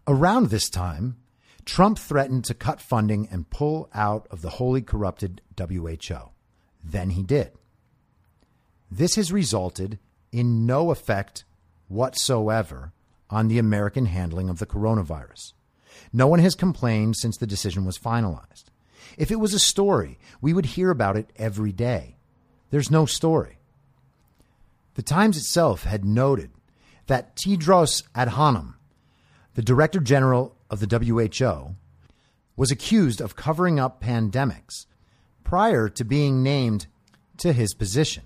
Around 0.07 0.47
this 0.47 0.69
time, 0.69 1.17
Trump 1.69 1.99
threatened 1.99 2.43
to 2.45 2.55
cut 2.55 2.81
funding 2.81 3.27
and 3.29 3.47
pull 3.51 3.91
out 3.93 4.25
of 4.31 4.41
the 4.41 4.49
wholly 4.49 4.81
corrupted 4.81 5.39
WHO. 5.55 6.31
Then 6.83 7.11
he 7.11 7.21
did. 7.21 7.51
This 8.89 9.13
has 9.17 9.31
resulted 9.31 9.99
in 10.31 10.65
no 10.65 10.89
effect 10.89 11.43
whatsoever 11.87 12.91
on 13.29 13.49
the 13.49 13.59
American 13.59 14.07
handling 14.07 14.49
of 14.49 14.57
the 14.57 14.65
coronavirus. 14.65 15.53
No 16.11 16.25
one 16.25 16.39
has 16.39 16.55
complained 16.55 17.15
since 17.17 17.37
the 17.37 17.45
decision 17.45 17.85
was 17.85 17.99
finalized. 17.99 18.65
If 19.15 19.29
it 19.29 19.39
was 19.39 19.53
a 19.53 19.59
story, 19.59 20.17
we 20.41 20.53
would 20.53 20.65
hear 20.65 20.89
about 20.89 21.17
it 21.17 21.31
every 21.35 21.71
day. 21.71 22.17
There's 22.71 22.89
no 22.89 23.05
story. 23.05 23.59
The 24.95 25.03
Times 25.03 25.37
itself 25.37 25.83
had 25.83 26.03
noted 26.03 26.49
that 27.05 27.35
Tedros 27.35 28.01
Adhanom, 28.15 28.73
the 29.59 29.65
Director 29.65 29.99
General 29.99 30.55
of 30.69 30.79
the 30.79 30.87
WHO, 30.87 31.75
was 32.55 32.71
accused 32.71 33.19
of 33.19 33.35
covering 33.35 33.77
up 33.77 34.01
pandemics 34.01 34.85
prior 35.43 35.89
to 35.89 36.05
being 36.05 36.41
named 36.41 36.87
to 37.39 37.51
his 37.51 37.73
position. 37.73 38.23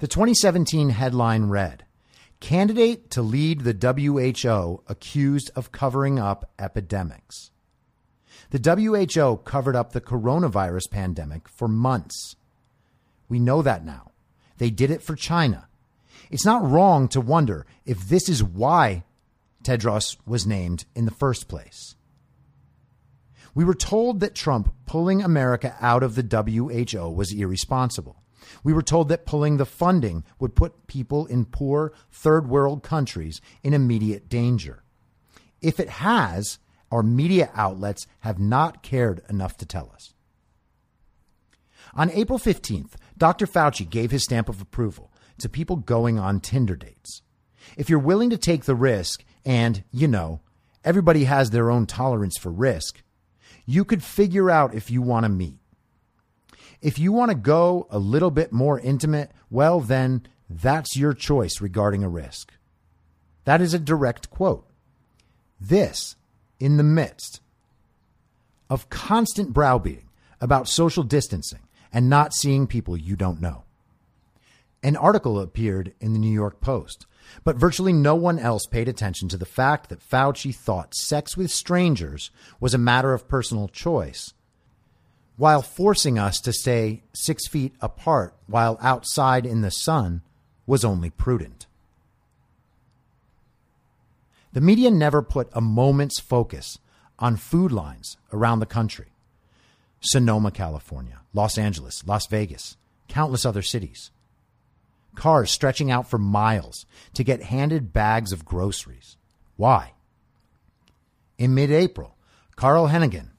The 0.00 0.06
2017 0.06 0.90
headline 0.90 1.44
read 1.44 1.86
Candidate 2.40 3.10
to 3.12 3.22
lead 3.22 3.62
the 3.62 3.72
WHO 3.72 4.82
accused 4.86 5.50
of 5.56 5.72
covering 5.72 6.18
up 6.18 6.50
epidemics. 6.58 7.50
The 8.50 8.60
WHO 8.60 9.38
covered 9.46 9.76
up 9.76 9.92
the 9.92 10.02
coronavirus 10.02 10.90
pandemic 10.90 11.48
for 11.48 11.68
months. 11.68 12.36
We 13.30 13.38
know 13.38 13.62
that 13.62 13.82
now. 13.82 14.10
They 14.58 14.68
did 14.68 14.90
it 14.90 15.00
for 15.00 15.16
China. 15.16 15.68
It's 16.30 16.44
not 16.44 16.70
wrong 16.70 17.08
to 17.08 17.20
wonder 17.22 17.64
if 17.86 18.10
this 18.10 18.28
is 18.28 18.44
why 18.44 19.04
Tedros 19.62 20.16
was 20.26 20.46
named 20.46 20.84
in 20.94 21.04
the 21.04 21.10
first 21.10 21.48
place. 21.48 21.94
We 23.54 23.64
were 23.64 23.74
told 23.74 24.20
that 24.20 24.34
Trump 24.34 24.72
pulling 24.86 25.22
America 25.22 25.76
out 25.80 26.02
of 26.02 26.14
the 26.14 26.22
WHO 26.22 27.10
was 27.10 27.32
irresponsible. 27.32 28.22
We 28.62 28.72
were 28.72 28.82
told 28.82 29.08
that 29.08 29.26
pulling 29.26 29.56
the 29.56 29.66
funding 29.66 30.24
would 30.38 30.54
put 30.54 30.86
people 30.86 31.26
in 31.26 31.44
poor 31.44 31.92
third 32.10 32.48
world 32.48 32.82
countries 32.82 33.40
in 33.62 33.74
immediate 33.74 34.28
danger. 34.28 34.84
If 35.60 35.80
it 35.80 35.88
has, 35.88 36.58
our 36.90 37.02
media 37.02 37.50
outlets 37.54 38.06
have 38.20 38.38
not 38.38 38.82
cared 38.82 39.22
enough 39.28 39.56
to 39.58 39.66
tell 39.66 39.90
us. 39.92 40.14
On 41.94 42.10
April 42.10 42.38
15th, 42.38 42.92
Dr. 43.16 43.46
Fauci 43.46 43.88
gave 43.88 44.10
his 44.10 44.24
stamp 44.24 44.48
of 44.48 44.60
approval 44.60 45.12
to 45.38 45.48
people 45.48 45.76
going 45.76 46.18
on 46.18 46.40
Tinder 46.40 46.76
dates. 46.76 47.22
If 47.76 47.90
you're 47.90 47.98
willing 47.98 48.30
to 48.30 48.38
take 48.38 48.64
the 48.64 48.74
risk, 48.74 49.24
and, 49.48 49.82
you 49.90 50.06
know, 50.06 50.40
everybody 50.84 51.24
has 51.24 51.50
their 51.50 51.70
own 51.70 51.86
tolerance 51.86 52.36
for 52.36 52.50
risk, 52.50 53.02
you 53.64 53.82
could 53.82 54.02
figure 54.02 54.50
out 54.50 54.74
if 54.74 54.90
you 54.90 55.00
want 55.00 55.24
to 55.24 55.30
meet. 55.30 55.58
If 56.82 56.98
you 56.98 57.12
want 57.12 57.30
to 57.30 57.34
go 57.34 57.86
a 57.90 57.98
little 57.98 58.30
bit 58.30 58.52
more 58.52 58.78
intimate, 58.78 59.32
well, 59.50 59.80
then 59.80 60.26
that's 60.50 60.98
your 60.98 61.14
choice 61.14 61.62
regarding 61.62 62.04
a 62.04 62.10
risk. 62.10 62.52
That 63.44 63.62
is 63.62 63.72
a 63.72 63.78
direct 63.78 64.28
quote. 64.28 64.68
This 65.58 66.14
in 66.60 66.76
the 66.76 66.82
midst 66.82 67.40
of 68.68 68.90
constant 68.90 69.54
browbeating 69.54 70.10
about 70.42 70.68
social 70.68 71.02
distancing 71.02 71.62
and 71.90 72.10
not 72.10 72.34
seeing 72.34 72.66
people 72.66 72.98
you 72.98 73.16
don't 73.16 73.40
know. 73.40 73.64
An 74.82 74.96
article 74.96 75.40
appeared 75.40 75.94
in 76.00 76.12
the 76.12 76.18
New 76.18 76.32
York 76.32 76.60
Post, 76.60 77.06
but 77.44 77.56
virtually 77.56 77.92
no 77.92 78.14
one 78.14 78.38
else 78.38 78.66
paid 78.66 78.88
attention 78.88 79.28
to 79.28 79.36
the 79.36 79.44
fact 79.44 79.88
that 79.88 80.08
Fauci 80.08 80.54
thought 80.54 80.94
sex 80.94 81.36
with 81.36 81.50
strangers 81.50 82.30
was 82.60 82.74
a 82.74 82.78
matter 82.78 83.12
of 83.12 83.28
personal 83.28 83.68
choice, 83.68 84.32
while 85.36 85.62
forcing 85.62 86.18
us 86.18 86.40
to 86.40 86.52
stay 86.52 87.02
six 87.12 87.48
feet 87.48 87.74
apart 87.80 88.34
while 88.46 88.78
outside 88.80 89.44
in 89.44 89.62
the 89.62 89.70
sun 89.70 90.22
was 90.66 90.84
only 90.84 91.10
prudent. 91.10 91.66
The 94.52 94.60
media 94.60 94.90
never 94.90 95.22
put 95.22 95.48
a 95.52 95.60
moment's 95.60 96.20
focus 96.20 96.78
on 97.18 97.36
food 97.36 97.72
lines 97.72 98.16
around 98.32 98.60
the 98.60 98.66
country. 98.66 99.06
Sonoma, 100.00 100.50
California, 100.50 101.20
Los 101.34 101.58
Angeles, 101.58 102.06
Las 102.06 102.26
Vegas, 102.28 102.76
countless 103.08 103.44
other 103.44 103.62
cities. 103.62 104.10
Cars 105.14 105.50
stretching 105.50 105.90
out 105.90 106.08
for 106.08 106.18
miles 106.18 106.86
to 107.14 107.24
get 107.24 107.42
handed 107.44 107.92
bags 107.92 108.32
of 108.32 108.44
groceries. 108.44 109.16
Why? 109.56 109.92
In 111.38 111.54
mid 111.54 111.70
April, 111.70 112.16
Carl 112.56 112.88
Heneghan, 112.88 113.30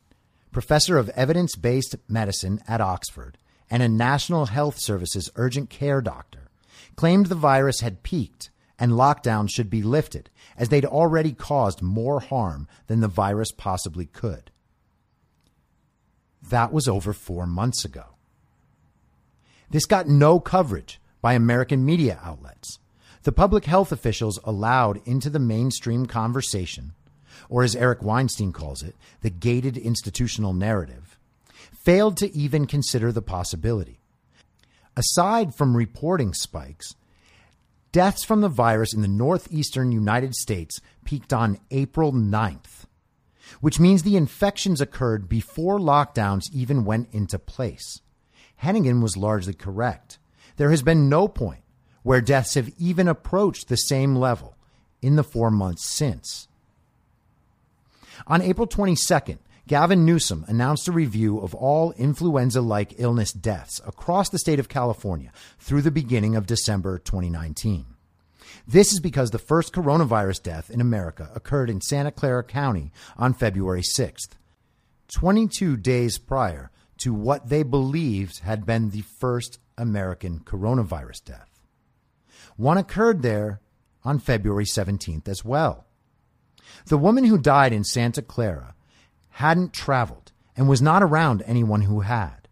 professor 0.51 0.97
of 0.97 1.10
evidence 1.10 1.55
based 1.55 1.95
medicine 2.08 2.62
at 2.67 2.82
Oxford 2.82 3.38
and 3.69 3.84
a 3.84 3.89
National 3.89 4.47
Health 4.47 4.79
Services 4.79 5.29
urgent 5.36 5.69
care 5.69 6.01
doctor, 6.01 6.49
claimed 6.95 7.27
the 7.27 7.36
virus 7.36 7.82
had 7.82 8.03
peaked 8.03 8.49
and 8.79 8.93
lockdowns 8.93 9.49
should 9.51 9.69
be 9.69 9.84
lifted, 9.84 10.29
as 10.58 10.69
they'd 10.69 10.86
already 10.86 11.34
caused 11.34 11.82
more 11.82 12.21
harm 12.21 12.67
than 12.88 13.01
the 13.01 13.08
virus 13.08 13.51
possibly 13.51 14.05
could. 14.05 14.51
That 16.41 16.71
was 16.71 16.88
over 16.88 17.12
four 17.12 17.45
months 17.45 17.84
ago. 17.84 18.15
This 19.69 19.86
got 19.86 20.08
no 20.08 20.39
coverage 20.39 21.01
by 21.21 21.34
American 21.34 21.86
media 21.86 22.19
outlets. 22.23 22.79
The 23.23 23.32
public 23.32 23.65
health 23.65 23.91
officials 23.91 24.39
allowed 24.43 25.01
into 25.05 25.29
the 25.29 25.39
mainstream 25.39 26.05
conversation, 26.05 26.93
or 27.49 27.63
as 27.63 27.75
Eric 27.75 28.01
Weinstein 28.01 28.53
calls 28.53 28.82
it, 28.82 28.95
the 29.21 29.29
gated 29.29 29.77
institutional 29.77 30.53
narrative, 30.53 31.17
failed 31.84 32.17
to 32.17 32.36
even 32.36 32.65
consider 32.65 33.12
the 33.12 33.21
possibility. 33.21 33.99
Aside 34.95 35.55
from 35.55 35.75
reporting 35.75 36.34
spikes, 36.34 36.95
deaths 37.91 38.23
from 38.23 38.41
the 38.41 38.49
virus 38.49 38.93
in 38.93 39.01
the 39.01 39.08
northeastern 39.08 39.91
United 39.91 40.36
States 40.36 40.79
peaked 41.03 41.34
on 41.34 41.60
April 41.71 42.13
9th, 42.13 42.86
which 43.62 43.79
means 43.79 44.03
the 44.03 44.17
infections 44.17 44.79
occurred 44.79 45.27
before 45.27 45.79
lockdowns 45.79 46.43
even 46.53 46.86
went 46.86 47.10
into 47.12 47.39
place. 47.39 48.01
Heneghan 48.62 49.01
was 49.01 49.17
largely 49.17 49.53
correct. 49.53 50.18
There 50.60 50.72
has 50.72 50.82
been 50.82 51.08
no 51.08 51.30
point 51.30 51.62
where 52.04 52.19
deaths 52.19 52.56
have 52.56 52.69
even 52.78 53.08
approached 53.08 53.69
the 53.69 53.78
same 53.78 54.17
level 54.17 54.58
in 55.02 55.15
the 55.15 55.24
four 55.24 55.50
months 55.50 55.89
since. 55.89 56.50
On 58.28 58.41
April 58.41 58.67
22nd, 58.67 59.38
Gavin 59.67 60.04
Newsom 60.04 60.43
announced 60.50 60.89
a 60.89 60.91
review 60.91 61.39
of 61.39 61.56
all 61.56 61.93
influenza 61.93 62.60
like 62.60 63.00
illness 63.00 63.32
deaths 63.32 63.80
across 63.88 64.28
the 64.28 64.38
state 64.38 64.60
of 64.60 64.67
California 64.67 65.32
through 65.60 65.82
the 65.82 65.91
beginning 65.91 66.36
of 66.36 66.45
December 66.45 67.00
2019. 67.00 67.86
This 68.67 68.91
is 68.91 69.00
because 69.00 69.32
the 69.32 69.39
first 69.39 69.72
coronavirus 69.72 70.43
death 70.43 70.69
in 70.69 70.82
America 70.82 71.32
occurred 71.34 71.69
in 71.69 71.80
Santa 71.80 72.12
Clara 72.12 72.43
County 72.43 72.91
on 73.15 73.34
February 73.34 73.82
6th, 73.82 74.32
22 75.08 75.78
days 75.78 76.17
prior 76.17 76.69
to 76.98 77.13
what 77.13 77.48
they 77.48 77.63
believed 77.63 78.39
had 78.39 78.65
been 78.65 78.89
the 78.89 79.04
first 79.19 79.60
American 79.80 80.39
coronavirus 80.42 81.24
death. 81.24 81.50
One 82.58 82.78
occurred 82.78 83.22
there 83.22 83.62
on 84.04 84.20
February 84.20 84.65
17th 84.65 85.28
as 85.28 85.44
well. 85.44 85.86
The 86.86 86.98
woman 86.98 87.24
who 87.24 87.38
died 87.38 87.74
in 87.74 87.84
Santa 87.84 88.22
Clara 88.22 88.76
hadn't 89.30 89.74
traveled 89.74 90.32
and 90.56 90.68
was 90.68 90.82
not 90.82 91.02
around 91.02 91.42
anyone 91.46 91.84
who 91.84 92.02
had. 92.02 92.48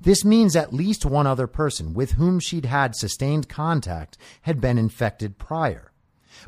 This 0.00 0.24
means 0.24 0.56
at 0.56 0.72
least 0.72 1.04
one 1.04 1.26
other 1.26 1.46
person 1.46 1.92
with 1.92 2.12
whom 2.12 2.40
she'd 2.40 2.64
had 2.64 2.96
sustained 2.96 3.48
contact 3.48 4.16
had 4.42 4.60
been 4.60 4.78
infected 4.78 5.38
prior. 5.38 5.92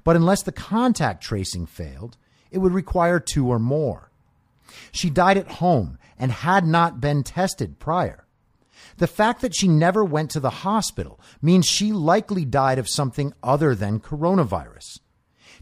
But 0.05 0.17
unless 0.17 0.43
the 0.43 0.53
contact 0.53 1.23
tracing 1.23 1.67
failed, 1.67 2.17
it 2.51 2.59
would 2.59 2.73
require 2.73 3.21
two 3.21 3.49
or 3.49 3.59
more. 3.59 4.11
She 4.91 5.11
died 5.11 5.37
at 5.37 5.53
home 5.53 5.99
and 6.19 6.33
had 6.33 6.67
not 6.67 7.01
been 7.01 7.23
tested 7.23 7.79
prior. 7.79 8.22
The 8.99 9.07
fact 9.07 9.41
that 9.41 9.55
she 9.55 9.69
never 9.69 10.05
went 10.05 10.31
to 10.33 10.41
the 10.41 10.51
hospital 10.51 11.21
means 11.41 11.67
she 11.67 11.93
likely 11.93 12.45
died 12.45 12.79
of 12.79 12.89
something 12.89 13.33
other 13.43 13.75
than 13.75 14.01
coronavirus. 14.01 14.99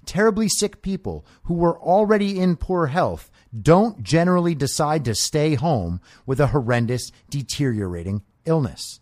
Terribly 0.06 0.48
sick 0.48 0.82
people 0.82 1.24
who 1.44 1.54
were 1.54 1.78
already 1.78 2.38
in 2.38 2.56
poor 2.56 2.86
health 2.86 3.30
don't 3.58 4.02
generally 4.02 4.54
decide 4.54 5.04
to 5.04 5.14
stay 5.14 5.54
home 5.54 6.00
with 6.26 6.40
a 6.40 6.48
horrendous, 6.48 7.10
deteriorating 7.28 8.22
illness. 8.44 9.00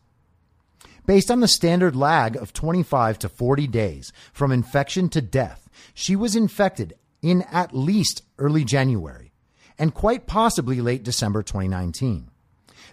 Based 1.07 1.31
on 1.31 1.41
the 1.41 1.49
standard 1.49 1.97
lag 1.97 2.37
of 2.37 2.53
25 2.53 3.19
to 3.21 3.29
40 3.29 3.67
days 3.69 4.13
from 4.33 4.53
infection 4.53 5.09
to 5.11 5.23
death, 5.23 5.69
she 5.95 6.15
was 6.15 6.37
infected 6.37 6.95
in 7.23 7.43
at 7.51 7.75
least 7.75 8.23
early 8.39 8.65
January 8.65 9.33
and 9.79 9.95
quite 9.95 10.27
possibly 10.27 10.81
late 10.81 11.03
December 11.03 11.43
2019. 11.43 12.28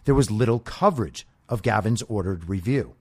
There 0.06 0.15
was 0.15 0.32
little 0.32 0.60
coverage 0.60 1.28
of 1.50 1.62
Gavin's 1.62 2.02
ordered 2.04 2.50
review. 2.50 2.96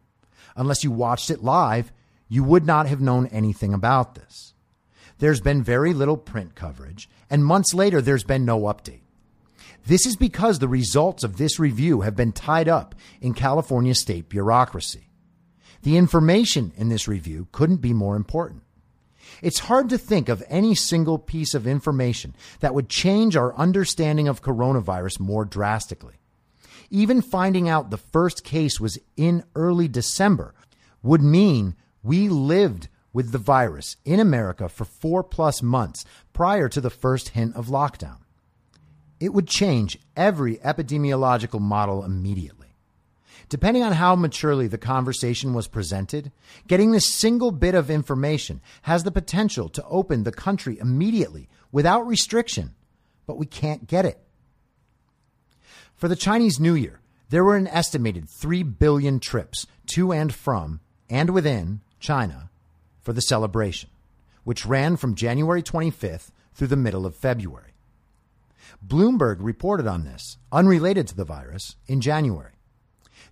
Unless 0.57 0.85
you 0.85 0.91
watched 0.91 1.31
it 1.31 1.43
live, 1.43 1.93
you 2.29 2.45
would 2.45 2.67
not 2.67 2.87
have 2.87 3.01
known 3.01 3.27
anything 3.29 3.73
about 3.73 4.15
this 4.15 4.55
there's 5.19 5.41
been 5.41 5.63
very 5.63 5.95
little 5.95 6.17
print 6.17 6.55
coverage, 6.55 7.09
and 7.31 7.45
months 7.45 7.73
later, 7.75 8.01
there's 8.01 8.25
been 8.25 8.45
no 8.45 8.61
update. 8.63 9.01
This 9.87 10.07
is 10.07 10.17
because 10.17 10.59
the 10.59 10.69
results 10.69 11.25
of 11.25 11.37
this 11.37 11.59
review 11.59 12.01
have 12.01 12.17
been 12.17 12.33
tied 12.33 12.69
up 12.69 12.95
in 13.21 13.35
California 13.35 13.95
state 13.95 14.29
bureaucracy. 14.29 15.11
The 15.83 15.97
information 15.97 16.73
in 16.77 16.89
this 16.89 17.07
review 17.07 17.49
couldn't 17.53 17.77
be 17.79 17.93
more 17.93 18.17
important. 18.17 18.63
It's 19.43 19.61
hard 19.61 19.91
to 19.91 19.99
think 19.99 20.29
of 20.29 20.43
any 20.49 20.75
single 20.75 21.19
piece 21.19 21.55
of 21.55 21.67
information 21.67 22.35
that 22.61 22.75
would 22.75 22.89
change 22.89 23.37
our 23.37 23.55
understanding 23.57 24.27
of 24.27 24.43
coronavirus 24.43 25.21
more 25.21 25.45
drastically. 25.45 26.15
Even 26.91 27.23
finding 27.23 27.69
out 27.69 27.91
the 27.91 27.97
first 27.97 28.45
case 28.45 28.81
was 28.81 28.99
in 29.17 29.45
early 29.55 29.89
December 29.89 30.55
would 31.03 31.23
mean 31.23 31.77
we 32.03 32.29
lived 32.29 32.89
with 33.13 33.31
the 33.31 33.39
virus 33.39 33.97
in 34.05 34.21
America 34.21 34.69
for 34.69 34.85
four 34.85 35.23
plus 35.23 35.63
months 35.63 36.05
prior 36.33 36.69
to 36.69 36.81
the 36.81 36.91
first 36.91 37.31
hint 37.31 37.55
of 37.55 37.69
lockdown. 37.69 38.19
It 39.21 39.33
would 39.33 39.47
change 39.47 39.99
every 40.17 40.57
epidemiological 40.57 41.61
model 41.61 42.05
immediately. 42.05 42.65
Depending 43.49 43.83
on 43.83 43.93
how 43.93 44.17
maturely 44.17 44.67
the 44.67 44.79
conversation 44.79 45.55
was 45.55 45.69
presented, 45.69 46.33
getting 46.67 46.91
this 46.91 47.09
single 47.09 47.53
bit 47.53 47.75
of 47.75 47.91
information 47.91 48.61
has 48.83 49.05
the 49.05 49.13
potential 49.13 49.69
to 49.69 49.85
open 49.87 50.25
the 50.25 50.33
country 50.33 50.79
immediately 50.79 51.49
without 51.71 52.07
restriction, 52.07 52.75
but 53.27 53.37
we 53.37 53.47
can't 53.47 53.87
get 53.87 54.05
it. 54.05 54.24
For 55.97 56.09
the 56.09 56.17
Chinese 56.17 56.61
New 56.61 56.75
Year, 56.75 57.01
there 57.31 57.45
were 57.45 57.57
an 57.57 57.67
estimated 57.69 58.29
3 58.29 58.63
billion 58.63 59.21
trips 59.21 59.67
to 59.87 60.13
and 60.13 60.33
from 60.33 60.81
and 61.09 61.31
within 61.31 61.81
China 62.01 62.51
for 63.01 63.13
the 63.13 63.23
celebration, 63.23 63.91
which 64.45 64.67
ran 64.67 64.97
from 64.97 65.15
January 65.15 65.63
25th 65.63 66.31
through 66.55 66.69
the 66.69 66.77
middle 66.77 67.07
of 67.07 67.17
February. 67.17 67.73
Bloomberg 68.87 69.37
reported 69.41 69.87
on 69.87 70.05
this, 70.05 70.39
unrelated 70.53 71.09
to 71.09 71.17
the 71.17 71.25
virus, 71.25 71.77
in 71.87 72.01
January. 72.01 72.53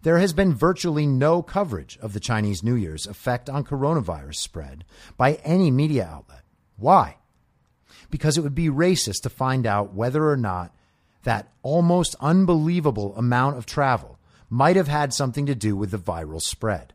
There 0.03 0.19
has 0.19 0.33
been 0.33 0.55
virtually 0.55 1.07
no 1.07 1.43
coverage 1.43 1.99
of 2.01 2.13
the 2.13 2.21
Chinese 2.21 2.63
New 2.63 2.75
Year's 2.75 3.07
effect 3.07 3.49
on 3.49 3.65
coronavirus 3.65 4.37
spread 4.37 4.85
by 5.17 5.35
any 5.45 5.71
media 5.71 6.09
outlet. 6.11 6.43
Why? 6.77 7.17
because 8.13 8.37
it 8.37 8.43
would 8.43 8.55
be 8.55 8.69
racist 8.69 9.23
to 9.23 9.31
find 9.31 9.67
out 9.67 9.95
whether 9.95 10.31
or 10.31 10.37
not 10.37 10.73
that 11.25 11.53
almost 11.62 12.16
unbelievable 12.20 13.14
amount 13.16 13.57
of 13.57 13.66
travel 13.66 14.18
might 14.49 14.77
have 14.77 14.89
had 14.89 15.14
something 15.14 15.47
to 15.47 15.55
do 15.55 15.77
with 15.77 15.91
the 15.91 15.99
viral 15.99 16.41
spread. 16.41 16.93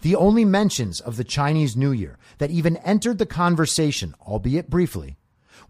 The 0.00 0.16
only 0.16 0.44
mentions 0.44 1.00
of 1.00 1.16
the 1.16 1.24
Chinese 1.24 1.76
New 1.76 1.92
Year 1.92 2.18
that 2.38 2.50
even 2.50 2.76
entered 2.78 3.18
the 3.18 3.26
conversation, 3.26 4.14
albeit 4.20 4.68
briefly, 4.68 5.16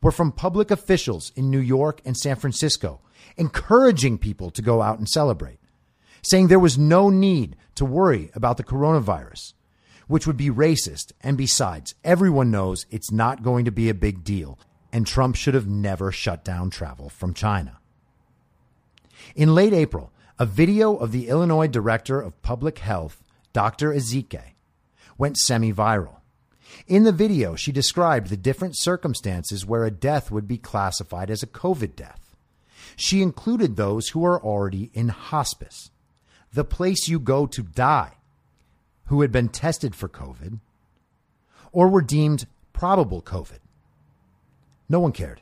were 0.01 0.11
from 0.11 0.33
public 0.33 0.70
officials 0.70 1.33
in 1.37 1.51
New 1.51 1.61
York 1.61 2.01
and 2.05 2.16
San 2.16 2.37
Francisco, 2.37 3.01
encouraging 3.37 4.18
people 4.18 4.51
to 4.51 4.62
go 4.62 4.80
out 4.80 4.99
and 4.99 5.09
celebrate, 5.09 5.59
saying 6.22 6.49
there 6.49 6.59
was 6.59 6.78
no 6.78 7.11
need 7.11 7.57
to 7.74 7.85
worry 7.85 8.30
about 8.35 8.57
the 8.57 8.64
coronavirus, 8.64 9.53
which 10.09 10.26
would 10.26 10.37
be 10.37 10.51
racist. 10.51 11.12
And 11.20 11.37
besides, 11.37 11.95
everyone 12.03 12.51
knows 12.51 12.87
it's 12.91 13.12
not 13.12 13.43
going 13.43 13.66
to 13.66 13.70
be 13.70 13.89
a 13.89 13.95
big 13.95 14.24
deal, 14.24 14.59
and 14.93 15.07
Trump 15.07 15.36
should 15.36 15.55
have 15.55 15.66
never 15.66 16.12
shut 16.12 16.45
down 16.45 16.70
travel 16.70 17.09
from 17.09 17.32
China. 17.32 17.78
In 19.34 19.55
late 19.55 19.72
April, 19.72 20.12
a 20.38 20.47
video 20.47 20.97
of 20.97 21.12
the 21.12 21.28
Illinois 21.28 21.68
Director 21.68 22.20
of 22.20 22.40
Public 22.43 22.78
Health, 22.78 23.22
Dr. 23.53 23.93
Ezike, 23.93 24.55
went 25.16 25.38
semi 25.38 25.72
viral. 25.72 26.16
In 26.86 27.05
the 27.05 27.12
video, 27.12 27.55
she 27.55 27.72
described 27.72 28.28
the 28.28 28.36
different 28.36 28.76
circumstances 28.78 29.66
where 29.66 29.84
a 29.84 29.90
death 29.90 30.30
would 30.30 30.49
be 30.49 30.59
classified 30.59 31.30
as 31.30 31.43
a 31.43 31.47
COVID 31.47 31.95
death. 31.95 32.34
She 32.97 33.22
included 33.22 33.76
those 33.76 34.09
who 34.09 34.24
are 34.24 34.43
already 34.43 34.90
in 34.93 35.09
hospice, 35.09 35.90
the 36.53 36.64
place 36.64 37.09
you 37.09 37.18
go 37.18 37.47
to 37.47 37.62
die, 37.62 38.12
who 39.07 39.20
had 39.20 39.32
been 39.32 39.49
tested 39.49 39.95
for 39.95 40.09
COVID, 40.09 40.59
or 41.72 41.88
were 41.88 42.03
deemed 42.03 42.47
probable 42.72 43.22
COVID. 43.22 43.62
No 44.93 45.01
one 45.01 45.12
cared. 45.12 45.40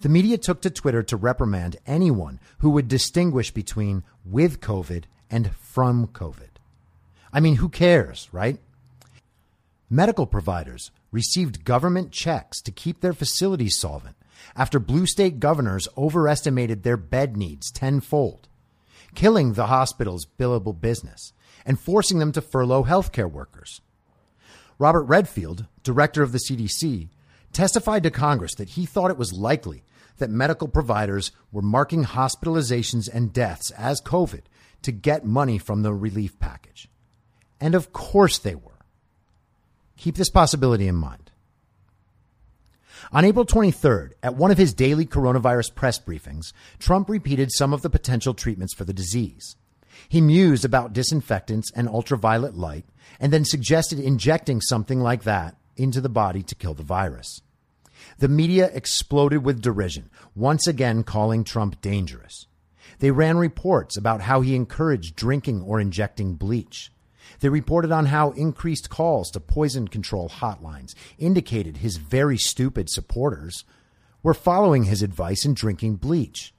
The 0.00 0.08
media 0.08 0.38
took 0.38 0.62
to 0.62 0.70
Twitter 0.70 1.02
to 1.02 1.18
reprimand 1.18 1.76
anyone 1.86 2.40
who 2.60 2.70
would 2.70 2.88
distinguish 2.88 3.50
between 3.50 4.04
with 4.24 4.62
COVID 4.62 5.04
and 5.30 5.54
from 5.54 6.06
COVID. 6.06 6.48
I 7.30 7.40
mean, 7.40 7.56
who 7.56 7.68
cares, 7.68 8.30
right? 8.32 8.58
Medical 9.90 10.26
providers 10.26 10.90
received 11.12 11.66
government 11.66 12.10
checks 12.10 12.62
to 12.62 12.72
keep 12.72 13.02
their 13.02 13.12
facilities 13.12 13.78
solvent 13.78 14.16
after 14.56 14.78
blue 14.78 15.04
state 15.04 15.40
governors 15.40 15.86
overestimated 15.98 16.82
their 16.82 16.96
bed 16.96 17.36
needs 17.36 17.70
tenfold, 17.70 18.48
killing 19.14 19.52
the 19.52 19.66
hospital's 19.66 20.26
billable 20.38 20.80
business 20.80 21.34
and 21.66 21.78
forcing 21.78 22.18
them 22.18 22.32
to 22.32 22.40
furlough 22.40 22.84
healthcare 22.84 23.30
workers. 23.30 23.82
Robert 24.78 25.04
Redfield, 25.04 25.66
director 25.82 26.22
of 26.22 26.32
the 26.32 26.38
CDC, 26.38 27.10
testified 27.54 28.02
to 28.02 28.10
Congress 28.10 28.54
that 28.56 28.70
he 28.70 28.86
thought 28.86 29.10
it 29.10 29.18
was 29.18 29.32
likely 29.32 29.84
that 30.18 30.30
medical 30.30 30.68
providers 30.68 31.32
were 31.50 31.62
marking 31.62 32.04
hospitalizations 32.04 33.08
and 33.12 33.32
deaths 33.32 33.70
as 33.72 34.00
COVID 34.00 34.42
to 34.82 34.92
get 34.92 35.24
money 35.24 35.58
from 35.58 35.82
the 35.82 35.94
relief 35.94 36.38
package. 36.38 36.88
And 37.60 37.74
of 37.74 37.92
course 37.92 38.38
they 38.38 38.54
were. 38.54 38.72
Keep 39.96 40.16
this 40.16 40.30
possibility 40.30 40.86
in 40.86 40.96
mind. 40.96 41.30
On 43.12 43.24
April 43.24 43.44
23rd, 43.44 44.12
at 44.22 44.34
one 44.34 44.50
of 44.50 44.58
his 44.58 44.74
daily 44.74 45.06
coronavirus 45.06 45.74
press 45.74 45.98
briefings, 45.98 46.52
Trump 46.78 47.08
repeated 47.08 47.52
some 47.52 47.72
of 47.72 47.82
the 47.82 47.90
potential 47.90 48.34
treatments 48.34 48.74
for 48.74 48.84
the 48.84 48.92
disease. 48.92 49.56
He 50.08 50.20
mused 50.20 50.64
about 50.64 50.92
disinfectants 50.92 51.70
and 51.74 51.88
ultraviolet 51.88 52.56
light 52.56 52.84
and 53.20 53.32
then 53.32 53.44
suggested 53.44 53.98
injecting 53.98 54.60
something 54.60 55.00
like 55.00 55.22
that 55.24 55.56
into 55.76 56.00
the 56.00 56.08
body 56.08 56.42
to 56.42 56.54
kill 56.54 56.74
the 56.74 56.82
virus. 56.82 57.40
The 58.24 58.28
media 58.30 58.70
exploded 58.72 59.44
with 59.44 59.60
derision, 59.60 60.08
once 60.34 60.66
again 60.66 61.02
calling 61.02 61.44
Trump 61.44 61.82
dangerous. 61.82 62.46
They 63.00 63.10
ran 63.10 63.36
reports 63.36 63.98
about 63.98 64.22
how 64.22 64.40
he 64.40 64.56
encouraged 64.56 65.14
drinking 65.14 65.60
or 65.60 65.78
injecting 65.78 66.36
bleach. 66.36 66.90
They 67.40 67.50
reported 67.50 67.92
on 67.92 68.06
how 68.06 68.30
increased 68.30 68.88
calls 68.88 69.30
to 69.32 69.40
poison 69.40 69.88
control 69.88 70.30
hotlines 70.30 70.94
indicated 71.18 71.76
his 71.76 71.98
very 71.98 72.38
stupid 72.38 72.88
supporters 72.88 73.66
were 74.22 74.32
following 74.32 74.84
his 74.84 75.02
advice 75.02 75.44
and 75.44 75.54
drinking 75.54 75.96
bleach. 75.96 76.54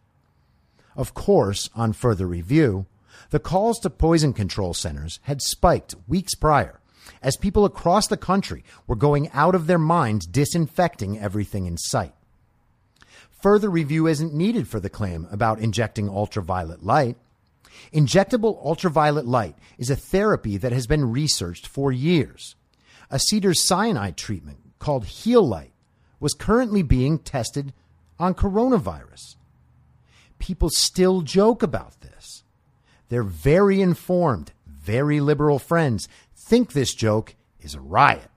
Of 0.95 1.15
course, 1.15 1.71
on 1.73 1.93
further 1.93 2.27
review, 2.27 2.85
the 3.31 3.39
calls 3.39 3.79
to 3.79 3.89
poison 3.89 4.33
control 4.33 4.75
centers 4.75 5.19
had 5.23 5.41
spiked 5.41 5.95
weeks 6.07 6.35
prior 6.35 6.79
as 7.21 7.37
people 7.37 7.65
across 7.65 8.07
the 8.07 8.17
country 8.17 8.63
were 8.87 8.95
going 8.95 9.29
out 9.31 9.55
of 9.55 9.67
their 9.67 9.79
minds 9.79 10.25
disinfecting 10.25 11.19
everything 11.19 11.65
in 11.65 11.77
sight. 11.77 12.13
Further 13.41 13.69
review 13.69 14.07
isn't 14.07 14.33
needed 14.33 14.67
for 14.67 14.79
the 14.79 14.89
claim 14.89 15.27
about 15.29 15.59
injecting 15.59 16.09
ultraviolet 16.09 16.83
light. 16.83 17.17
Injectable 17.93 18.57
ultraviolet 18.65 19.25
light 19.25 19.55
is 19.77 19.89
a 19.89 19.95
therapy 19.95 20.57
that 20.57 20.71
has 20.71 20.87
been 20.87 21.11
researched 21.11 21.67
for 21.67 21.91
years. 21.91 22.55
A 23.11 23.19
cyanide 23.19 24.17
treatment 24.17 24.57
called 24.79 25.05
Healight 25.05 25.71
was 26.19 26.33
currently 26.33 26.81
being 26.81 27.19
tested 27.19 27.73
on 28.17 28.33
coronavirus. 28.33 29.35
People 30.39 30.69
still 30.69 31.21
joke 31.21 31.61
about 31.61 32.01
this. 32.01 32.43
They're 33.09 33.23
very 33.23 33.81
informed, 33.81 34.53
very 34.65 35.19
liberal 35.19 35.59
friends 35.59 36.07
think 36.45 36.73
this 36.73 36.93
joke 36.93 37.35
is 37.59 37.73
a 37.73 37.81
riot. 37.81 38.29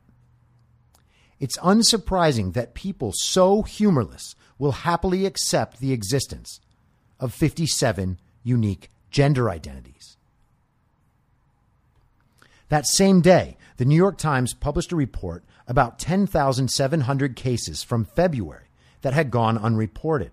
It's 1.38 1.58
unsurprising 1.58 2.54
that 2.54 2.74
people 2.74 3.12
so 3.14 3.62
humorless 3.62 4.34
will 4.58 4.72
happily 4.72 5.26
accept 5.26 5.78
the 5.78 5.92
existence 5.92 6.60
of 7.20 7.34
57 7.34 8.18
unique 8.42 8.90
gender 9.10 9.50
identities. 9.50 10.16
That 12.70 12.86
same 12.86 13.20
day, 13.20 13.56
the 13.76 13.84
New 13.84 13.94
York 13.96 14.16
Times 14.16 14.54
published 14.54 14.92
a 14.92 14.96
report 14.96 15.44
about 15.66 15.98
10,700 15.98 17.36
cases 17.36 17.82
from 17.82 18.06
February 18.06 18.68
that 19.02 19.12
had 19.12 19.30
gone 19.30 19.58
unreported. 19.58 20.32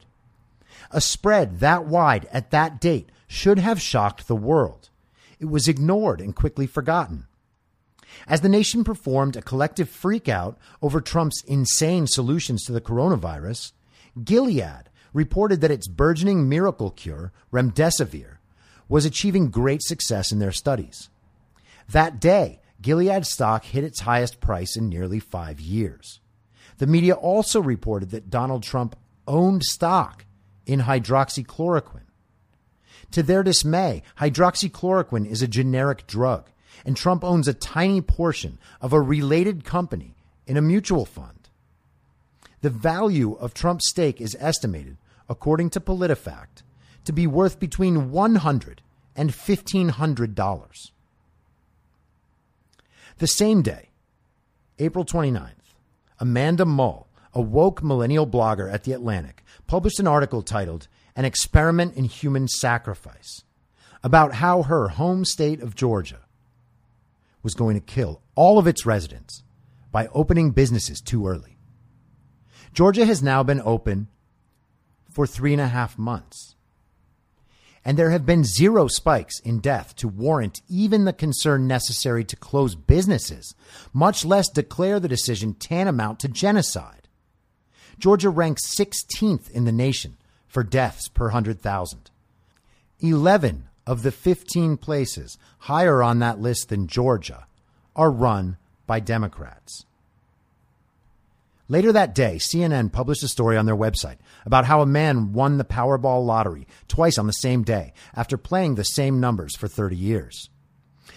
A 0.91 1.01
spread 1.01 1.59
that 1.59 1.85
wide 1.85 2.27
at 2.31 2.51
that 2.51 2.79
date 2.79 3.09
should 3.27 3.59
have 3.59 3.81
shocked 3.81 4.27
the 4.27 4.35
world. 4.35 4.89
It 5.39 5.45
was 5.45 5.67
ignored 5.67 6.21
and 6.21 6.33
quickly 6.33 6.67
forgotten. 6.67 7.27
As 8.27 8.41
the 8.41 8.49
nation 8.49 8.83
performed 8.83 9.35
a 9.35 9.41
collective 9.41 9.89
freakout 9.89 10.55
over 10.81 11.01
Trump's 11.01 11.43
insane 11.43 12.07
solutions 12.07 12.63
to 12.65 12.71
the 12.71 12.81
coronavirus, 12.81 13.71
Gilead 14.23 14.89
reported 15.13 15.61
that 15.61 15.71
its 15.71 15.87
burgeoning 15.87 16.49
miracle 16.49 16.91
cure, 16.91 17.31
remdesivir, 17.51 18.37
was 18.87 19.05
achieving 19.05 19.49
great 19.49 19.81
success 19.81 20.31
in 20.31 20.39
their 20.39 20.51
studies. 20.51 21.09
That 21.89 22.19
day, 22.19 22.59
Gilead 22.81 23.25
stock 23.25 23.65
hit 23.65 23.83
its 23.83 24.01
highest 24.01 24.39
price 24.39 24.75
in 24.75 24.89
nearly 24.89 25.19
five 25.19 25.59
years. 25.59 26.19
The 26.77 26.87
media 26.87 27.13
also 27.13 27.61
reported 27.61 28.11
that 28.11 28.29
Donald 28.29 28.63
Trump 28.63 28.95
owned 29.27 29.63
stock 29.63 30.25
in 30.65 30.81
hydroxychloroquine. 30.81 32.01
To 33.11 33.23
their 33.23 33.43
dismay, 33.43 34.03
hydroxychloroquine 34.19 35.25
is 35.25 35.41
a 35.41 35.47
generic 35.47 36.05
drug, 36.07 36.49
and 36.85 36.95
Trump 36.95 37.23
owns 37.23 37.47
a 37.47 37.53
tiny 37.53 37.99
portion 37.99 38.59
of 38.79 38.93
a 38.93 39.01
related 39.01 39.65
company 39.65 40.15
in 40.45 40.55
a 40.55 40.61
mutual 40.61 41.05
fund. 41.05 41.49
The 42.61 42.69
value 42.69 43.33
of 43.33 43.53
Trump's 43.53 43.89
stake 43.89 44.21
is 44.21 44.37
estimated, 44.39 44.97
according 45.27 45.71
to 45.71 45.79
PolitiFact, 45.79 46.63
to 47.05 47.13
be 47.13 47.27
worth 47.27 47.59
between 47.59 48.11
$100 48.11 48.77
and 49.15 49.31
$1,500. 49.31 50.91
The 53.17 53.27
same 53.27 53.61
day, 53.61 53.89
April 54.77 55.05
29th, 55.05 55.51
Amanda 56.19 56.65
Mull, 56.65 57.07
a 57.33 57.41
woke 57.41 57.83
millennial 57.83 58.27
blogger 58.27 58.71
at 58.71 58.83
The 58.83 58.91
Atlantic, 58.93 59.43
published 59.67 59.99
an 59.99 60.07
article 60.07 60.41
titled 60.41 60.87
An 61.15 61.25
Experiment 61.25 61.95
in 61.95 62.05
Human 62.05 62.47
Sacrifice 62.47 63.43
about 64.03 64.35
how 64.35 64.63
her 64.63 64.89
home 64.89 65.25
state 65.25 65.61
of 65.61 65.75
Georgia 65.75 66.24
was 67.45 67.53
going 67.53 67.75
to 67.75 67.93
kill 67.93 68.23
all 68.33 68.57
of 68.57 68.65
its 68.65 68.87
residents 68.87 69.43
by 69.91 70.07
opening 70.07 70.49
businesses 70.49 70.99
too 70.99 71.27
early. 71.27 71.57
Georgia 72.73 73.05
has 73.05 73.21
now 73.21 73.43
been 73.43 73.61
open 73.63 74.07
for 75.11 75.27
three 75.27 75.53
and 75.53 75.61
a 75.61 75.67
half 75.67 75.95
months. 75.97 76.55
And 77.85 77.99
there 77.99 78.09
have 78.09 78.25
been 78.25 78.43
zero 78.43 78.87
spikes 78.87 79.39
in 79.41 79.59
death 79.59 79.95
to 79.97 80.07
warrant 80.07 80.61
even 80.67 81.05
the 81.05 81.13
concern 81.13 81.67
necessary 81.67 82.25
to 82.25 82.35
close 82.35 82.73
businesses, 82.73 83.53
much 83.93 84.25
less 84.25 84.49
declare 84.49 84.99
the 84.99 85.07
decision 85.07 85.53
tantamount 85.53 86.19
to 86.21 86.27
genocide. 86.27 87.07
Georgia 87.99 88.31
ranks 88.31 88.75
16th 88.75 89.51
in 89.51 89.65
the 89.65 89.71
nation 89.71 90.17
for 90.47 90.63
deaths 90.63 91.07
per 91.09 91.25
100,000. 91.25 92.09
11 93.01 93.69
of 93.87 94.03
the 94.03 94.11
15 94.11 94.77
places 94.77 95.37
higher 95.59 96.01
on 96.01 96.19
that 96.19 96.39
list 96.39 96.69
than 96.69 96.87
Georgia 96.87 97.45
are 97.95 98.11
run 98.11 98.57
by 98.87 98.99
Democrats. 98.99 99.85
Later 101.67 101.91
that 101.91 102.13
day, 102.13 102.35
CNN 102.35 102.91
published 102.91 103.23
a 103.23 103.27
story 103.27 103.57
on 103.57 103.65
their 103.65 103.75
website 103.75 104.17
about 104.45 104.65
how 104.65 104.81
a 104.81 104.85
man 104.85 105.33
won 105.33 105.57
the 105.57 105.63
Powerball 105.63 106.23
lottery 106.23 106.67
twice 106.87 107.17
on 107.17 107.25
the 107.25 107.33
same 107.33 107.63
day 107.63 107.93
after 108.13 108.37
playing 108.37 108.75
the 108.75 108.83
same 108.83 109.19
numbers 109.19 109.55
for 109.55 109.67
30 109.67 109.95
years. 109.95 110.49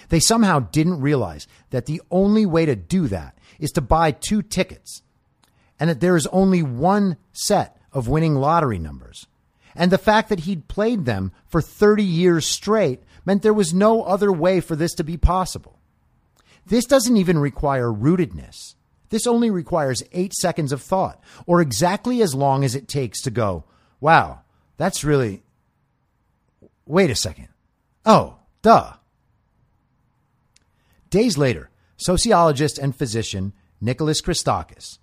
They 0.09 0.21
somehow 0.21 0.61
didn't 0.61 1.03
realize 1.03 1.47
that 1.71 1.85
the 1.85 2.01
only 2.11 2.47
way 2.47 2.65
to 2.65 2.75
do 2.75 3.09
that 3.09 3.37
is 3.59 3.73
to 3.73 3.83
buy 3.83 4.11
two 4.11 4.41
tickets 4.41 5.03
and 5.79 5.91
that 5.91 6.01
there 6.01 6.17
is 6.17 6.27
only 6.29 6.63
one 6.63 7.17
set 7.33 7.77
of 7.93 8.09
winning 8.09 8.35
lottery 8.35 8.79
numbers. 8.79 9.27
And 9.79 9.93
the 9.93 9.97
fact 9.97 10.29
that 10.29 10.41
he'd 10.41 10.67
played 10.67 11.05
them 11.05 11.31
for 11.47 11.63
30 11.63 12.03
years 12.03 12.47
straight 12.47 13.01
meant 13.25 13.43
there 13.43 13.55
was 13.55 13.73
no 13.73 14.03
other 14.03 14.33
way 14.33 14.61
for 14.61 14.75
this 14.75 14.93
to 14.95 15.05
be 15.05 15.17
possible. 15.17 15.79
This 16.67 16.85
doesn't 16.85 17.17
even 17.17 17.39
require 17.39 17.87
rootedness. 17.87 18.75
This 19.11 19.25
only 19.25 19.51
requires 19.51 20.03
eight 20.13 20.35
seconds 20.35 20.73
of 20.73 20.83
thought, 20.83 21.23
or 21.47 21.61
exactly 21.61 22.21
as 22.23 22.35
long 22.35 22.65
as 22.65 22.75
it 22.75 22.89
takes 22.89 23.23
to 23.23 23.31
go, 23.31 23.65
wow, 24.01 24.41
that's 24.79 25.05
really. 25.05 25.45
Wait 26.85 27.11
a 27.11 27.15
second. 27.15 27.49
Oh, 28.05 28.39
duh. 28.63 28.95
Days 31.09 31.39
later, 31.39 31.71
sociologist 31.97 32.79
and 32.79 32.97
physician 32.97 33.53
Nicholas 33.81 34.21
Christakis 34.21 34.99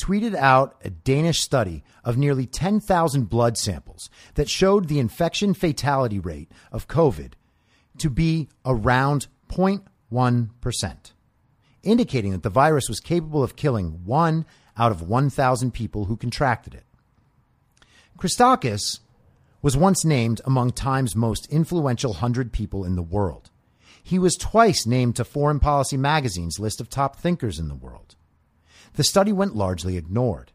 tweeted 0.00 0.34
out 0.34 0.80
a 0.84 0.90
Danish 0.90 1.40
study 1.40 1.82
of 2.04 2.16
nearly 2.16 2.46
10,000 2.46 3.28
blood 3.28 3.58
samples 3.58 4.08
that 4.34 4.48
showed 4.48 4.88
the 4.88 4.98
infection 4.98 5.54
fatality 5.54 6.18
rate 6.18 6.50
of 6.72 6.88
COVID 6.88 7.32
to 7.98 8.10
be 8.10 8.48
around 8.64 9.26
0.1% 9.48 11.12
indicating 11.82 12.32
that 12.32 12.42
the 12.42 12.50
virus 12.50 12.88
was 12.88 13.00
capable 13.00 13.42
of 13.42 13.56
killing 13.56 14.04
one 14.04 14.44
out 14.76 14.92
of 14.92 15.02
1,000 15.02 15.72
people 15.72 16.06
who 16.06 16.16
contracted 16.16 16.74
it. 16.74 16.84
Christakis 18.18 19.00
was 19.62 19.76
once 19.76 20.04
named 20.04 20.40
among 20.44 20.72
Time's 20.72 21.16
most 21.16 21.46
influential 21.50 22.12
100 22.12 22.52
people 22.52 22.84
in 22.84 22.96
the 22.96 23.02
world. 23.02 23.50
He 24.02 24.18
was 24.18 24.36
twice 24.36 24.86
named 24.86 25.16
to 25.16 25.24
Foreign 25.24 25.60
Policy 25.60 25.96
magazine's 25.96 26.58
list 26.58 26.80
of 26.80 26.88
top 26.88 27.16
thinkers 27.16 27.58
in 27.58 27.68
the 27.68 27.74
world. 27.74 28.16
The 28.94 29.04
study 29.04 29.32
went 29.32 29.56
largely 29.56 29.96
ignored. 29.96 30.52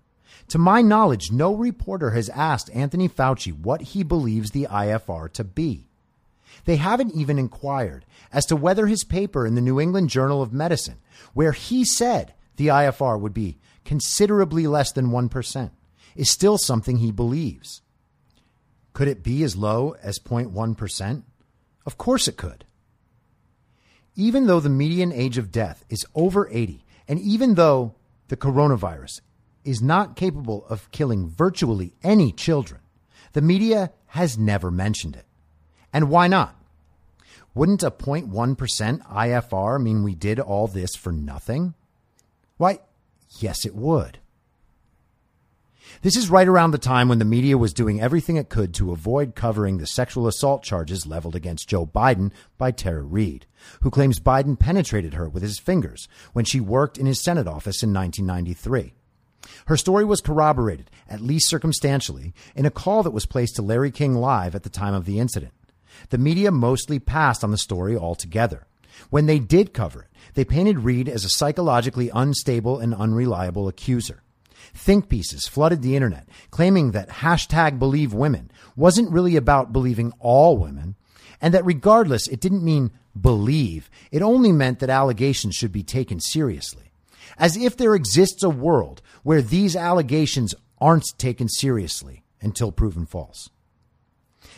To 0.50 0.58
my 0.58 0.82
knowledge, 0.82 1.32
no 1.32 1.56
reporter 1.56 2.12
has 2.12 2.30
asked 2.30 2.70
Anthony 2.74 3.10
Fauci 3.10 3.52
what 3.52 3.82
he 3.82 4.04
believes 4.04 4.52
the 4.52 4.68
IFR 4.70 5.32
to 5.34 5.44
be. 5.44 5.88
They 6.66 6.76
haven't 6.78 7.16
even 7.16 7.40
inquired 7.40 8.06
as 8.32 8.46
to 8.48 8.56
whether 8.56 8.88
his 8.88 9.04
paper 9.04 9.46
in 9.46 9.56
the 9.56 9.62
New 9.62 9.80
England 9.80 10.10
Journal 10.10 10.42
of 10.42 10.54
Medicine, 10.54 11.00
where 11.34 11.52
he 11.52 11.84
said 11.84 12.34
the 12.56 12.68
IFR 12.68 13.20
would 13.20 13.34
be 13.34 13.58
considerably 13.84 14.68
less 14.68 14.92
than 14.92 15.08
1%, 15.08 15.72
is 16.16 16.32
still 16.32 16.58
something 16.58 16.98
he 16.98 17.12
believes. 17.12 17.82
Could 18.94 19.08
it 19.08 19.24
be 19.24 19.44
as 19.44 19.56
low 19.56 19.96
as 20.02 20.20
0.1%? 20.20 21.24
Of 21.86 21.98
course 21.98 22.28
it 22.28 22.38
could. 22.38 22.66
Even 24.16 24.48
though 24.48 24.62
the 24.62 24.70
median 24.70 25.12
age 25.12 25.38
of 25.38 25.52
death 25.52 25.84
is 25.90 26.06
over 26.16 26.48
80, 26.50 26.86
and 27.08 27.20
even 27.20 27.56
though 27.56 27.95
the 28.28 28.38
coronavirus 28.38 29.22
is 29.64 29.82
not 29.82 30.16
capable 30.16 30.66
of 30.68 30.92
killing 30.92 31.28
virtually 31.28 31.94
any 32.04 32.32
children, 32.32 32.82
the 33.34 33.42
media 33.42 33.92
has 34.08 34.38
never 34.38 34.72
mentioned 34.72 35.16
it. 35.16 35.26
And 35.92 36.10
why 36.10 36.28
not? 36.28 36.56
Wouldn't 37.54 37.84
a 37.84 37.92
0.1% 37.92 39.02
IFR 39.08 39.82
mean 39.82 40.04
we 40.04 40.14
did 40.14 40.40
all 40.40 40.68
this 40.68 40.96
for 40.96 41.12
nothing? 41.12 41.74
Why, 42.58 42.80
yes, 43.40 43.66
it 43.66 43.76
would. 43.76 44.20
This 46.02 46.16
is 46.16 46.30
right 46.30 46.48
around 46.48 46.72
the 46.72 46.78
time 46.78 47.10
when 47.10 47.20
the 47.20 47.26
media 47.26 47.58
was 47.58 47.74
doing 47.74 48.02
everything 48.02 48.36
it 48.36 48.50
could 48.50 48.74
to 48.76 48.92
avoid 48.92 49.36
covering 49.36 49.78
the 49.78 49.88
sexual 49.88 50.28
assault 50.28 50.64
charges 50.64 51.06
leveled 51.06 51.36
against 51.36 51.70
Joe 51.70 51.86
Biden 51.86 52.32
by 52.58 52.72
Tara 52.72 53.02
Reade, 53.02 53.46
who 53.82 53.90
claims 53.90 54.20
Biden 54.20 54.60
penetrated 54.60 55.14
her 55.14 55.28
with 55.30 55.44
his 55.44 55.60
fingers 55.60 56.08
when 56.34 56.46
she 56.46 56.60
worked 56.60 56.98
in 56.98 57.06
his 57.06 57.24
Senate 57.24 57.48
office 57.48 57.82
in 57.82 57.94
1993. 57.94 58.94
Her 59.68 59.78
story 59.78 60.06
was 60.06 60.22
corroborated, 60.22 60.90
at 61.08 61.22
least 61.22 61.50
circumstantially, 61.50 62.34
in 62.56 62.66
a 62.66 62.72
call 62.72 63.04
that 63.04 63.12
was 63.12 63.26
placed 63.26 63.56
to 63.56 63.62
Larry 63.62 63.92
King 63.92 64.16
Live 64.16 64.56
at 64.56 64.64
the 64.64 64.70
time 64.70 64.94
of 64.94 65.06
the 65.06 65.20
incident. 65.20 65.54
The 66.10 66.18
media 66.18 66.52
mostly 66.52 67.00
passed 67.00 67.44
on 67.44 67.52
the 67.52 67.58
story 67.58 67.96
altogether. 67.96 68.68
When 69.10 69.26
they 69.26 69.40
did 69.40 69.74
cover 69.74 70.04
it, 70.04 70.08
they 70.34 70.46
painted 70.46 70.80
Reade 70.80 71.10
as 71.10 71.26
a 71.26 71.30
psychologically 71.30 72.10
unstable 72.14 72.80
and 72.80 72.94
unreliable 72.94 73.68
accuser. 73.68 74.22
Think 74.76 75.08
pieces 75.08 75.48
flooded 75.48 75.82
the 75.82 75.96
internet, 75.96 76.28
claiming 76.52 76.92
that 76.92 77.10
hashtag 77.10 77.80
believe 77.80 78.14
women 78.14 78.52
wasn't 78.76 79.10
really 79.10 79.38
about 79.38 79.72
believing 79.72 80.12
all 80.20 80.58
women, 80.58 80.96
and 81.42 81.54
that 81.54 81.66
regardless, 81.66 82.28
it 82.28 82.42
didn't 82.42 82.64
mean 82.64 82.92
believe. 83.20 83.90
It 84.12 84.22
only 84.22 84.52
meant 84.52 84.80
that 84.80 84.90
allegations 84.90 85.56
should 85.56 85.72
be 85.72 85.82
taken 85.82 86.20
seriously. 86.20 86.92
As 87.38 87.56
if 87.56 87.78
there 87.78 87.96
exists 87.96 88.44
a 88.44 88.50
world 88.50 89.02
where 89.24 89.42
these 89.42 89.78
allegations 89.78 90.54
aren't 90.80 91.18
taken 91.18 91.48
seriously 91.48 92.24
until 92.42 92.74
proven 92.74 93.06
false. 93.06 93.50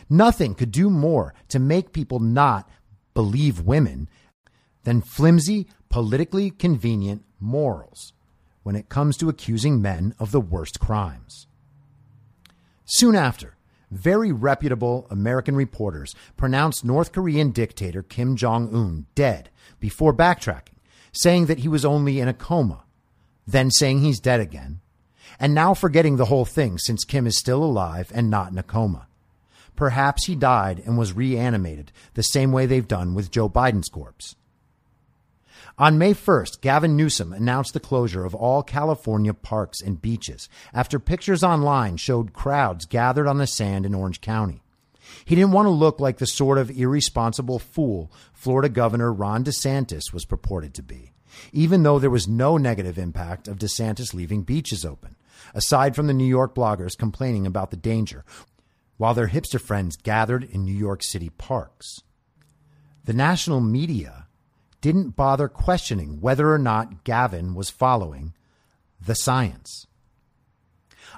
Nothing 0.09 0.55
could 0.55 0.71
do 0.71 0.89
more 0.89 1.35
to 1.49 1.59
make 1.59 1.93
people 1.93 2.19
not 2.19 2.67
believe 3.13 3.61
women 3.61 4.09
than 4.83 5.01
flimsy, 5.01 5.67
politically 5.89 6.49
convenient 6.49 7.23
morals 7.39 8.13
when 8.67 8.75
it 8.75 8.89
comes 8.89 9.15
to 9.15 9.29
accusing 9.29 9.81
men 9.81 10.13
of 10.19 10.33
the 10.33 10.41
worst 10.41 10.77
crimes. 10.77 11.47
Soon 12.83 13.15
after, 13.15 13.55
very 13.89 14.29
reputable 14.29 15.07
American 15.09 15.55
reporters 15.55 16.13
pronounced 16.35 16.83
North 16.83 17.13
Korean 17.13 17.51
dictator 17.51 18.03
Kim 18.03 18.35
Jong 18.35 18.75
un 18.75 19.05
dead 19.15 19.49
before 19.79 20.13
backtracking, 20.13 20.75
saying 21.13 21.45
that 21.45 21.59
he 21.59 21.69
was 21.69 21.85
only 21.85 22.19
in 22.19 22.27
a 22.27 22.33
coma, 22.33 22.83
then 23.47 23.71
saying 23.71 24.01
he's 24.01 24.19
dead 24.19 24.41
again, 24.41 24.81
and 25.39 25.53
now 25.53 25.73
forgetting 25.73 26.17
the 26.17 26.25
whole 26.25 26.43
thing 26.43 26.77
since 26.77 27.05
Kim 27.05 27.25
is 27.25 27.39
still 27.39 27.63
alive 27.63 28.11
and 28.13 28.29
not 28.29 28.51
in 28.51 28.57
a 28.57 28.63
coma. 28.63 29.07
Perhaps 29.77 30.25
he 30.25 30.35
died 30.35 30.83
and 30.85 30.97
was 30.97 31.13
reanimated 31.13 31.93
the 32.15 32.21
same 32.21 32.51
way 32.51 32.65
they've 32.65 32.85
done 32.85 33.13
with 33.13 33.31
Joe 33.31 33.47
Biden's 33.47 33.87
corpse. 33.87 34.35
On 35.79 35.99
May 35.99 36.15
1st, 36.15 36.61
Gavin 36.61 36.97
Newsom 36.97 37.31
announced 37.31 37.73
the 37.73 37.79
closure 37.79 38.25
of 38.25 38.33
all 38.33 38.63
California 38.63 39.31
parks 39.31 39.79
and 39.79 40.01
beaches 40.01 40.49
after 40.73 40.97
pictures 40.97 41.43
online 41.43 41.97
showed 41.97 42.33
crowds 42.33 42.87
gathered 42.87 43.27
on 43.27 43.37
the 43.37 43.45
sand 43.45 43.85
in 43.85 43.93
Orange 43.93 44.19
County. 44.19 44.63
He 45.23 45.35
didn't 45.35 45.51
want 45.51 45.67
to 45.67 45.71
look 45.71 45.99
like 45.99 46.17
the 46.17 46.25
sort 46.25 46.57
of 46.57 46.71
irresponsible 46.71 47.59
fool 47.59 48.11
Florida 48.33 48.69
Governor 48.69 49.13
Ron 49.13 49.43
DeSantis 49.43 50.11
was 50.11 50.25
purported 50.25 50.73
to 50.73 50.81
be, 50.81 51.11
even 51.53 51.83
though 51.83 51.99
there 51.99 52.09
was 52.09 52.27
no 52.27 52.57
negative 52.57 52.97
impact 52.97 53.47
of 53.47 53.59
DeSantis 53.59 54.15
leaving 54.15 54.41
beaches 54.41 54.83
open, 54.83 55.15
aside 55.53 55.95
from 55.95 56.07
the 56.07 56.13
New 56.13 56.25
York 56.25 56.55
bloggers 56.55 56.97
complaining 56.97 57.45
about 57.45 57.69
the 57.69 57.77
danger 57.77 58.25
while 58.97 59.13
their 59.13 59.27
hipster 59.27 59.61
friends 59.61 59.95
gathered 59.95 60.43
in 60.43 60.65
New 60.65 60.73
York 60.73 61.03
City 61.03 61.29
parks. 61.29 62.01
The 63.05 63.13
national 63.13 63.61
media 63.61 64.26
didn't 64.81 65.15
bother 65.15 65.47
questioning 65.47 66.21
whether 66.21 66.51
or 66.51 66.59
not 66.59 67.03
Gavin 67.03 67.55
was 67.55 67.69
following 67.69 68.33
the 69.03 69.15
science. 69.15 69.87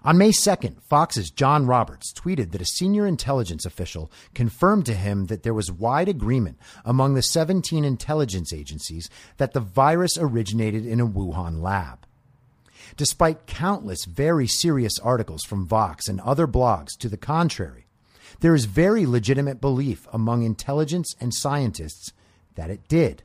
On 0.04 0.18
May 0.18 0.30
2nd, 0.30 0.82
Fox's 0.82 1.30
John 1.30 1.66
Roberts 1.66 2.14
tweeted 2.14 2.52
that 2.52 2.62
a 2.62 2.66
senior 2.66 3.06
intelligence 3.06 3.66
official 3.66 4.10
confirmed 4.34 4.86
to 4.86 4.94
him 4.94 5.26
that 5.26 5.44
there 5.44 5.54
was 5.54 5.72
wide 5.72 6.08
agreement 6.08 6.58
among 6.86 7.16
the 7.16 7.22
17 7.22 7.84
intelligence 7.84 8.54
agencies 8.54 9.10
that 9.38 9.52
the 9.52 9.60
virus 9.60 10.18
originated 10.18 10.86
in 10.86 11.02
a 11.02 11.08
Wuhan 11.08 11.62
lab. 11.62 12.06
Despite 12.96 13.46
countless 13.46 14.06
very 14.06 14.48
serious 14.48 14.98
articles 15.00 15.44
from 15.44 15.68
Vox 15.68 16.08
and 16.08 16.22
other 16.22 16.48
blogs 16.48 16.98
to 17.00 17.10
the 17.10 17.18
contrary, 17.18 17.86
there 18.40 18.56
is 18.56 18.66
very 18.66 19.06
legitimate 19.06 19.60
belief 19.60 20.08
among 20.14 20.44
intelligence 20.44 21.14
and 21.20 21.34
scientists 21.34 22.14
that 22.56 22.70
it 22.70 22.88
did. 22.88 23.24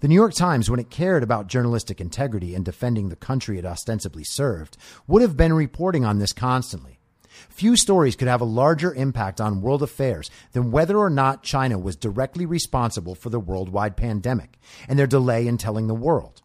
The 0.00 0.08
New 0.08 0.14
York 0.14 0.34
Times, 0.34 0.70
when 0.70 0.80
it 0.80 0.90
cared 0.90 1.22
about 1.22 1.46
journalistic 1.46 2.00
integrity 2.00 2.54
and 2.54 2.64
defending 2.64 3.08
the 3.08 3.16
country 3.16 3.58
it 3.58 3.64
ostensibly 3.64 4.24
served, 4.24 4.76
would 5.06 5.22
have 5.22 5.36
been 5.36 5.54
reporting 5.54 6.04
on 6.04 6.18
this 6.18 6.32
constantly. 6.32 7.00
Few 7.48 7.76
stories 7.76 8.16
could 8.16 8.28
have 8.28 8.40
a 8.40 8.46
larger 8.46 8.94
impact 8.94 9.40
on 9.40 9.60
world 9.60 9.82
affairs 9.82 10.30
than 10.52 10.70
whether 10.70 10.98
or 10.98 11.10
not 11.10 11.42
China 11.42 11.78
was 11.78 11.96
directly 11.96 12.46
responsible 12.46 13.14
for 13.14 13.30
the 13.30 13.40
worldwide 13.40 13.96
pandemic 13.96 14.58
and 14.88 14.98
their 14.98 15.06
delay 15.06 15.46
in 15.46 15.58
telling 15.58 15.86
the 15.86 15.94
world. 15.94 16.42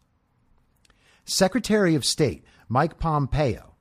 Secretary 1.24 1.94
of 1.94 2.04
State 2.04 2.44
Mike 2.68 2.98
Pompeo 2.98 3.74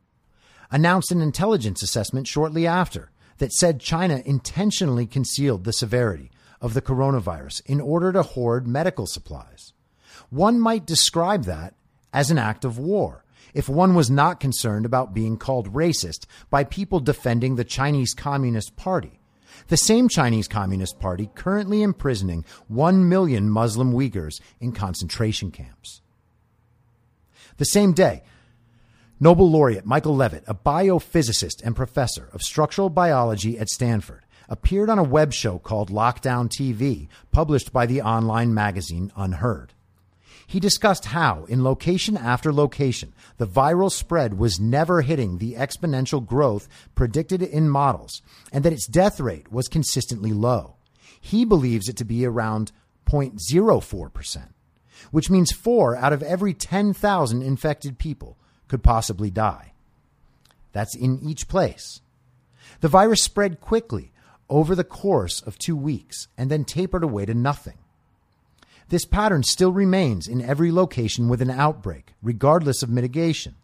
announced 0.69 1.11
an 1.11 1.21
intelligence 1.21 1.81
assessment 1.81 2.27
shortly 2.27 2.67
after 2.67 3.11
that 3.37 3.51
said 3.51 3.79
China 3.79 4.21
intentionally 4.25 5.05
concealed 5.05 5.63
the 5.63 5.73
severity 5.73 6.29
of 6.61 6.73
the 6.73 6.81
coronavirus 6.81 7.61
in 7.65 7.81
order 7.81 8.11
to 8.11 8.23
hoard 8.23 8.67
medical 8.67 9.07
supplies. 9.07 9.73
One 10.29 10.59
might 10.59 10.85
describe 10.85 11.45
that 11.45 11.73
as 12.13 12.31
an 12.31 12.37
act 12.37 12.63
of 12.63 12.77
war, 12.77 13.25
if 13.53 13.67
one 13.67 13.95
was 13.95 14.09
not 14.09 14.39
concerned 14.39 14.85
about 14.85 15.13
being 15.13 15.37
called 15.37 15.73
racist 15.73 16.25
by 16.49 16.63
people 16.63 16.99
defending 16.99 17.55
the 17.55 17.63
Chinese 17.63 18.13
Communist 18.13 18.75
Party, 18.75 19.19
the 19.67 19.77
same 19.77 20.07
Chinese 20.07 20.47
Communist 20.47 20.99
Party 20.99 21.29
currently 21.35 21.81
imprisoning 21.81 22.45
1 22.67 23.07
million 23.09 23.49
Muslim 23.49 23.93
Uyghurs 23.93 24.39
in 24.59 24.71
concentration 24.71 25.51
camps. 25.51 26.01
The 27.57 27.65
same 27.65 27.93
day, 27.93 28.23
Nobel 29.19 29.49
laureate 29.49 29.85
Michael 29.85 30.15
Levitt, 30.15 30.43
a 30.47 30.55
biophysicist 30.55 31.61
and 31.63 31.75
professor 31.75 32.29
of 32.33 32.41
structural 32.41 32.89
biology 32.89 33.59
at 33.59 33.69
Stanford, 33.69 34.20
appeared 34.51 34.89
on 34.89 34.99
a 34.99 35.03
web 35.03 35.31
show 35.31 35.57
called 35.57 35.89
Lockdown 35.89 36.49
TV, 36.49 37.07
published 37.31 37.71
by 37.71 37.85
the 37.85 38.01
online 38.01 38.53
magazine 38.53 39.09
UnHerd. 39.17 39.69
He 40.45 40.59
discussed 40.59 41.05
how, 41.05 41.45
in 41.45 41.63
location 41.63 42.17
after 42.17 42.51
location, 42.51 43.13
the 43.37 43.47
viral 43.47 43.89
spread 43.89 44.37
was 44.37 44.59
never 44.59 45.03
hitting 45.03 45.37
the 45.37 45.53
exponential 45.53 46.23
growth 46.23 46.67
predicted 46.95 47.41
in 47.41 47.69
models, 47.69 48.21
and 48.51 48.65
that 48.65 48.73
its 48.73 48.87
death 48.87 49.21
rate 49.21 49.49
was 49.53 49.69
consistently 49.69 50.33
low. 50.33 50.75
He 51.21 51.45
believes 51.45 51.87
it 51.87 51.95
to 51.97 52.05
be 52.05 52.25
around 52.25 52.73
0.04%, 53.09 54.49
which 55.11 55.29
means 55.29 55.53
four 55.53 55.95
out 55.95 56.11
of 56.11 56.21
every 56.21 56.53
10,000 56.53 57.41
infected 57.41 57.97
people 57.97 58.37
could 58.67 58.83
possibly 58.83 59.31
die. 59.31 59.71
That's 60.73 60.95
in 60.95 61.21
each 61.23 61.47
place. 61.47 62.01
The 62.81 62.89
virus 62.89 63.23
spread 63.23 63.61
quickly 63.61 64.11
over 64.51 64.75
the 64.75 64.83
course 64.83 65.41
of 65.41 65.57
two 65.57 65.75
weeks 65.75 66.27
and 66.37 66.51
then 66.51 66.65
tapered 66.65 67.03
away 67.03 67.25
to 67.25 67.33
nothing. 67.33 67.77
This 68.89 69.05
pattern 69.05 69.43
still 69.43 69.71
remains 69.71 70.27
in 70.27 70.41
every 70.41 70.71
location 70.71 71.29
with 71.29 71.41
an 71.41 71.49
outbreak, 71.49 72.13
regardless 72.21 72.83
of 72.83 72.89
mitigation. 72.89 73.55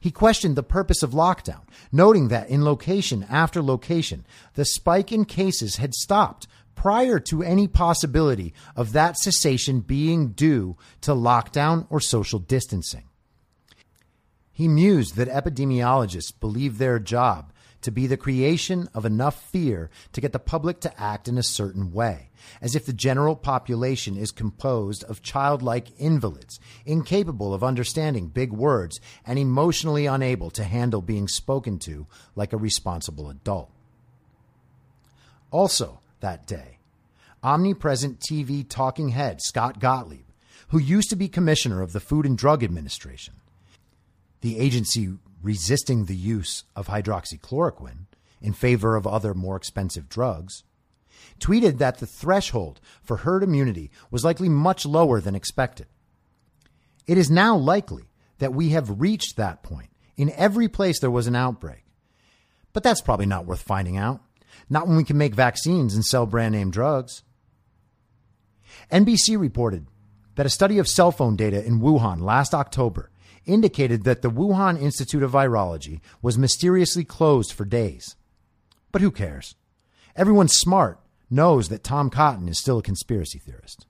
He 0.00 0.10
questioned 0.10 0.56
the 0.56 0.64
purpose 0.64 1.02
of 1.02 1.12
lockdown, 1.12 1.62
noting 1.92 2.28
that 2.28 2.50
in 2.50 2.64
location 2.64 3.24
after 3.30 3.62
location, 3.62 4.26
the 4.54 4.64
spike 4.64 5.12
in 5.12 5.24
cases 5.24 5.76
had 5.76 5.94
stopped 5.94 6.48
prior 6.74 7.20
to 7.20 7.42
any 7.42 7.68
possibility 7.68 8.52
of 8.74 8.92
that 8.92 9.16
cessation 9.16 9.80
being 9.80 10.28
due 10.32 10.76
to 11.00 11.12
lockdown 11.12 11.86
or 11.90 12.00
social 12.00 12.40
distancing. 12.40 13.04
He 14.52 14.66
mused 14.66 15.14
that 15.14 15.28
epidemiologists 15.28 16.32
believe 16.40 16.78
their 16.78 16.98
job 16.98 17.52
to 17.82 17.90
be 17.90 18.06
the 18.06 18.16
creation 18.16 18.88
of 18.94 19.04
enough 19.04 19.42
fear 19.50 19.90
to 20.12 20.20
get 20.20 20.32
the 20.32 20.38
public 20.38 20.80
to 20.80 21.00
act 21.00 21.28
in 21.28 21.38
a 21.38 21.42
certain 21.42 21.92
way, 21.92 22.30
as 22.60 22.74
if 22.74 22.84
the 22.84 22.92
general 22.92 23.36
population 23.36 24.16
is 24.16 24.30
composed 24.30 25.04
of 25.04 25.22
childlike 25.22 25.88
invalids, 25.98 26.58
incapable 26.84 27.54
of 27.54 27.62
understanding 27.62 28.28
big 28.28 28.52
words 28.52 29.00
and 29.24 29.38
emotionally 29.38 30.06
unable 30.06 30.50
to 30.50 30.64
handle 30.64 31.02
being 31.02 31.28
spoken 31.28 31.78
to 31.78 32.06
like 32.34 32.52
a 32.52 32.58
responsible 32.58 33.30
adult. 33.30 33.70
Also, 35.50 36.00
that 36.20 36.46
day, 36.46 36.78
omnipresent 37.42 38.20
TV 38.20 38.68
talking 38.68 39.10
head 39.10 39.40
Scott 39.40 39.78
Gottlieb, 39.78 40.26
who 40.68 40.78
used 40.78 41.10
to 41.10 41.16
be 41.16 41.28
commissioner 41.28 41.80
of 41.80 41.92
the 41.92 42.00
Food 42.00 42.26
and 42.26 42.36
Drug 42.36 42.62
Administration, 42.62 43.34
the 44.40 44.58
agency 44.58 45.14
resisting 45.42 46.04
the 46.04 46.16
use 46.16 46.64
of 46.74 46.88
hydroxychloroquine 46.88 48.06
in 48.40 48.52
favor 48.52 48.96
of 48.96 49.06
other 49.06 49.34
more 49.34 49.56
expensive 49.56 50.08
drugs, 50.08 50.64
tweeted 51.40 51.78
that 51.78 51.98
the 51.98 52.06
threshold 52.06 52.80
for 53.02 53.18
herd 53.18 53.42
immunity 53.42 53.90
was 54.10 54.24
likely 54.24 54.48
much 54.48 54.84
lower 54.84 55.20
than 55.20 55.34
expected. 55.34 55.86
It 57.06 57.18
is 57.18 57.30
now 57.30 57.56
likely 57.56 58.10
that 58.38 58.54
we 58.54 58.70
have 58.70 59.00
reached 59.00 59.36
that 59.36 59.62
point 59.62 59.90
in 60.16 60.30
every 60.30 60.68
place 60.68 61.00
there 61.00 61.10
was 61.10 61.26
an 61.26 61.36
outbreak. 61.36 61.84
But 62.72 62.82
that's 62.82 63.00
probably 63.00 63.26
not 63.26 63.46
worth 63.46 63.62
finding 63.62 63.96
out. 63.96 64.20
Not 64.68 64.86
when 64.86 64.96
we 64.96 65.04
can 65.04 65.18
make 65.18 65.34
vaccines 65.34 65.94
and 65.94 66.04
sell 66.04 66.26
brand 66.26 66.54
name 66.54 66.70
drugs. 66.70 67.22
NBC 68.92 69.38
reported 69.38 69.86
that 70.34 70.46
a 70.46 70.50
study 70.50 70.78
of 70.78 70.86
cell 70.86 71.10
phone 71.10 71.36
data 71.36 71.64
in 71.64 71.80
Wuhan 71.80 72.20
last 72.20 72.54
October 72.54 73.10
indicated 73.48 74.04
that 74.04 74.22
the 74.22 74.30
Wuhan 74.30 74.80
Institute 74.80 75.22
of 75.22 75.32
Virology 75.32 76.00
was 76.22 76.38
mysteriously 76.38 77.04
closed 77.04 77.52
for 77.52 77.64
days. 77.64 78.14
But 78.92 79.02
who 79.02 79.10
cares? 79.10 79.54
Everyone 80.14 80.48
smart 80.48 81.00
knows 81.30 81.68
that 81.68 81.84
Tom 81.84 82.10
Cotton 82.10 82.48
is 82.48 82.58
still 82.58 82.78
a 82.78 82.82
conspiracy 82.82 83.38
theorist. 83.38 83.86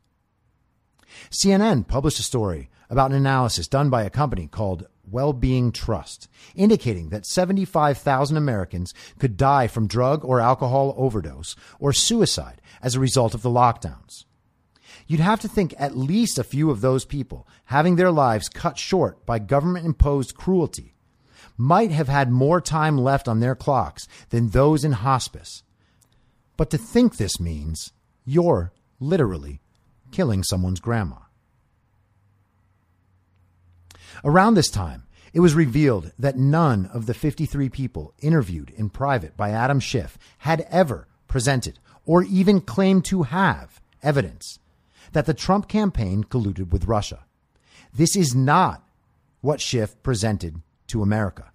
CNN 1.30 1.86
published 1.86 2.20
a 2.20 2.22
story 2.22 2.70
about 2.90 3.10
an 3.10 3.16
analysis 3.16 3.66
done 3.66 3.90
by 3.90 4.02
a 4.02 4.10
company 4.10 4.46
called 4.46 4.86
Wellbeing 5.10 5.72
Trust, 5.72 6.28
indicating 6.54 7.08
that 7.08 7.26
75,000 7.26 8.36
Americans 8.36 8.94
could 9.18 9.36
die 9.36 9.66
from 9.66 9.86
drug 9.86 10.24
or 10.24 10.40
alcohol 10.40 10.94
overdose 10.96 11.56
or 11.78 11.92
suicide 11.92 12.60
as 12.82 12.94
a 12.94 13.00
result 13.00 13.34
of 13.34 13.42
the 13.42 13.50
lockdowns 13.50 14.24
you'd 15.08 15.18
have 15.18 15.40
to 15.40 15.48
think 15.48 15.74
at 15.78 15.96
least 15.96 16.38
a 16.38 16.44
few 16.44 16.70
of 16.70 16.80
those 16.80 17.04
people 17.04 17.48
having 17.64 17.96
their 17.96 18.12
lives 18.12 18.48
cut 18.48 18.78
short 18.78 19.26
by 19.26 19.40
government 19.40 19.84
imposed 19.84 20.36
cruelty 20.36 20.94
might 21.56 21.90
have 21.90 22.08
had 22.08 22.30
more 22.30 22.60
time 22.60 22.96
left 22.96 23.26
on 23.26 23.40
their 23.40 23.56
clocks 23.56 24.06
than 24.30 24.50
those 24.50 24.84
in 24.84 24.92
hospice. 24.92 25.64
But 26.56 26.70
to 26.70 26.78
think 26.78 27.16
this 27.16 27.40
means 27.40 27.92
you're 28.24 28.72
literally 29.00 29.60
killing 30.12 30.44
someone's 30.44 30.78
grandma. 30.78 31.16
Around 34.24 34.54
this 34.54 34.70
time, 34.70 35.04
it 35.32 35.40
was 35.40 35.54
revealed 35.54 36.12
that 36.18 36.36
none 36.36 36.86
of 36.86 37.06
the 37.06 37.14
53 37.14 37.68
people 37.68 38.14
interviewed 38.20 38.70
in 38.70 38.90
private 38.90 39.36
by 39.36 39.50
Adam 39.50 39.80
Schiff 39.80 40.18
had 40.38 40.66
ever 40.70 41.06
presented 41.26 41.78
or 42.04 42.22
even 42.22 42.60
claimed 42.60 43.04
to 43.06 43.24
have 43.24 43.80
evidence 44.02 44.58
that 45.12 45.26
the 45.26 45.34
Trump 45.34 45.68
campaign 45.68 46.24
colluded 46.24 46.70
with 46.70 46.86
Russia. 46.86 47.24
This 47.94 48.16
is 48.16 48.34
not 48.34 48.86
what 49.40 49.60
Schiff 49.60 50.00
presented 50.02 50.60
to 50.88 51.02
America. 51.02 51.50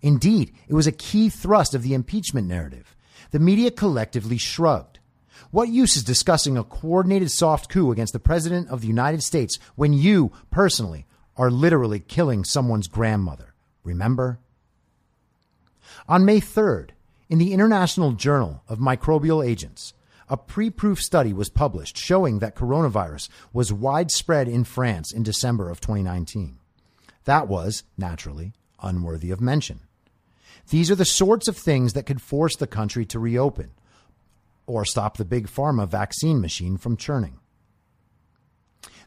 Indeed, 0.00 0.52
it 0.68 0.74
was 0.74 0.86
a 0.86 0.92
key 0.92 1.28
thrust 1.28 1.74
of 1.74 1.82
the 1.82 1.94
impeachment 1.94 2.48
narrative. 2.48 2.96
The 3.30 3.38
media 3.38 3.70
collectively 3.70 4.36
shrugged. 4.36 4.98
What 5.50 5.68
use 5.68 5.96
is 5.96 6.02
discussing 6.02 6.56
a 6.56 6.64
coordinated 6.64 7.30
soft 7.30 7.68
coup 7.68 7.92
against 7.92 8.12
the 8.12 8.18
President 8.18 8.68
of 8.68 8.80
the 8.80 8.86
United 8.86 9.22
States 9.22 9.58
when 9.76 9.92
you, 9.92 10.32
personally, 10.50 11.06
are 11.36 11.50
literally 11.50 12.00
killing 12.00 12.44
someone's 12.44 12.88
grandmother? 12.88 13.54
Remember? 13.84 14.38
On 16.08 16.24
May 16.24 16.40
3rd, 16.40 16.90
in 17.28 17.38
the 17.38 17.52
International 17.52 18.12
Journal 18.12 18.62
of 18.68 18.78
Microbial 18.78 19.46
Agents, 19.46 19.94
a 20.32 20.36
pre 20.38 20.70
proof 20.70 20.98
study 20.98 21.34
was 21.34 21.50
published 21.50 21.98
showing 21.98 22.38
that 22.38 22.56
coronavirus 22.56 23.28
was 23.52 23.70
widespread 23.70 24.48
in 24.48 24.64
France 24.64 25.12
in 25.12 25.22
December 25.22 25.68
of 25.68 25.78
2019. 25.78 26.56
That 27.24 27.48
was, 27.48 27.84
naturally, 27.98 28.54
unworthy 28.82 29.30
of 29.30 29.42
mention. 29.42 29.80
These 30.70 30.90
are 30.90 30.94
the 30.94 31.04
sorts 31.04 31.48
of 31.48 31.56
things 31.58 31.92
that 31.92 32.06
could 32.06 32.22
force 32.22 32.56
the 32.56 32.66
country 32.66 33.04
to 33.06 33.18
reopen 33.18 33.72
or 34.66 34.86
stop 34.86 35.18
the 35.18 35.26
big 35.26 35.48
pharma 35.48 35.86
vaccine 35.86 36.40
machine 36.40 36.78
from 36.78 36.96
churning. 36.96 37.38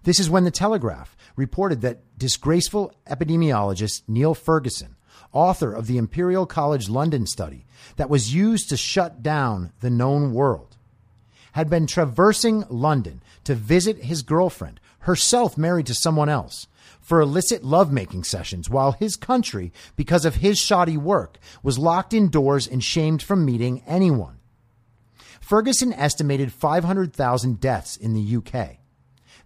This 0.03 0.19
is 0.19 0.30
when 0.30 0.43
the 0.43 0.51
Telegraph 0.51 1.17
reported 1.36 1.82
that 1.82 2.03
disgraceful 2.19 2.93
epidemiologist 3.09 4.03
Neil 4.07 4.36
Ferguson, 4.36 4.95
author 5.34 5.73
of 5.73 5.88
the 5.88 5.97
Imperial 5.97 6.45
College 6.45 6.88
London 6.88 7.26
study 7.26 7.65
that 7.95 8.11
was 8.11 8.36
used 8.36 8.69
to 8.69 8.78
shut 8.78 9.23
down 9.23 9.71
the 9.80 9.89
known 9.89 10.32
world, 10.32 10.74
had 11.56 11.70
been 11.70 11.88
traversing 11.88 12.66
London 12.70 13.24
to 13.45 13.56
visit 13.56 14.03
his 14.03 14.24
girlfriend, 14.24 14.78
herself 14.99 15.58
married 15.58 15.86
to 15.86 15.93
someone 15.93 16.28
else, 16.28 16.68
for 16.99 17.22
illicit 17.22 17.64
lovemaking 17.64 18.26
sessions 18.26 18.70
while 18.70 18.91
his 18.91 19.16
country, 19.16 19.72
because 19.95 20.26
of 20.26 20.36
his 20.36 20.60
shoddy 20.60 20.97
work, 20.97 21.38
was 21.64 21.80
locked 21.80 22.14
indoors 22.14 22.68
and 22.68 22.84
shamed 22.84 23.24
from 23.24 23.45
meeting 23.45 23.82
anyone. 23.88 24.38
Ferguson 25.39 25.93
estimated 25.93 26.51
500,000 26.51 27.62
deaths 27.62 27.95
in 27.95 28.14
the 28.14 28.36
UK. 28.36 28.80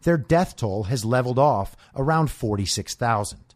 Their 0.01 0.17
death 0.17 0.55
toll 0.55 0.85
has 0.85 1.05
leveled 1.05 1.37
off 1.37 1.77
around 1.95 2.31
46,000. 2.31 3.53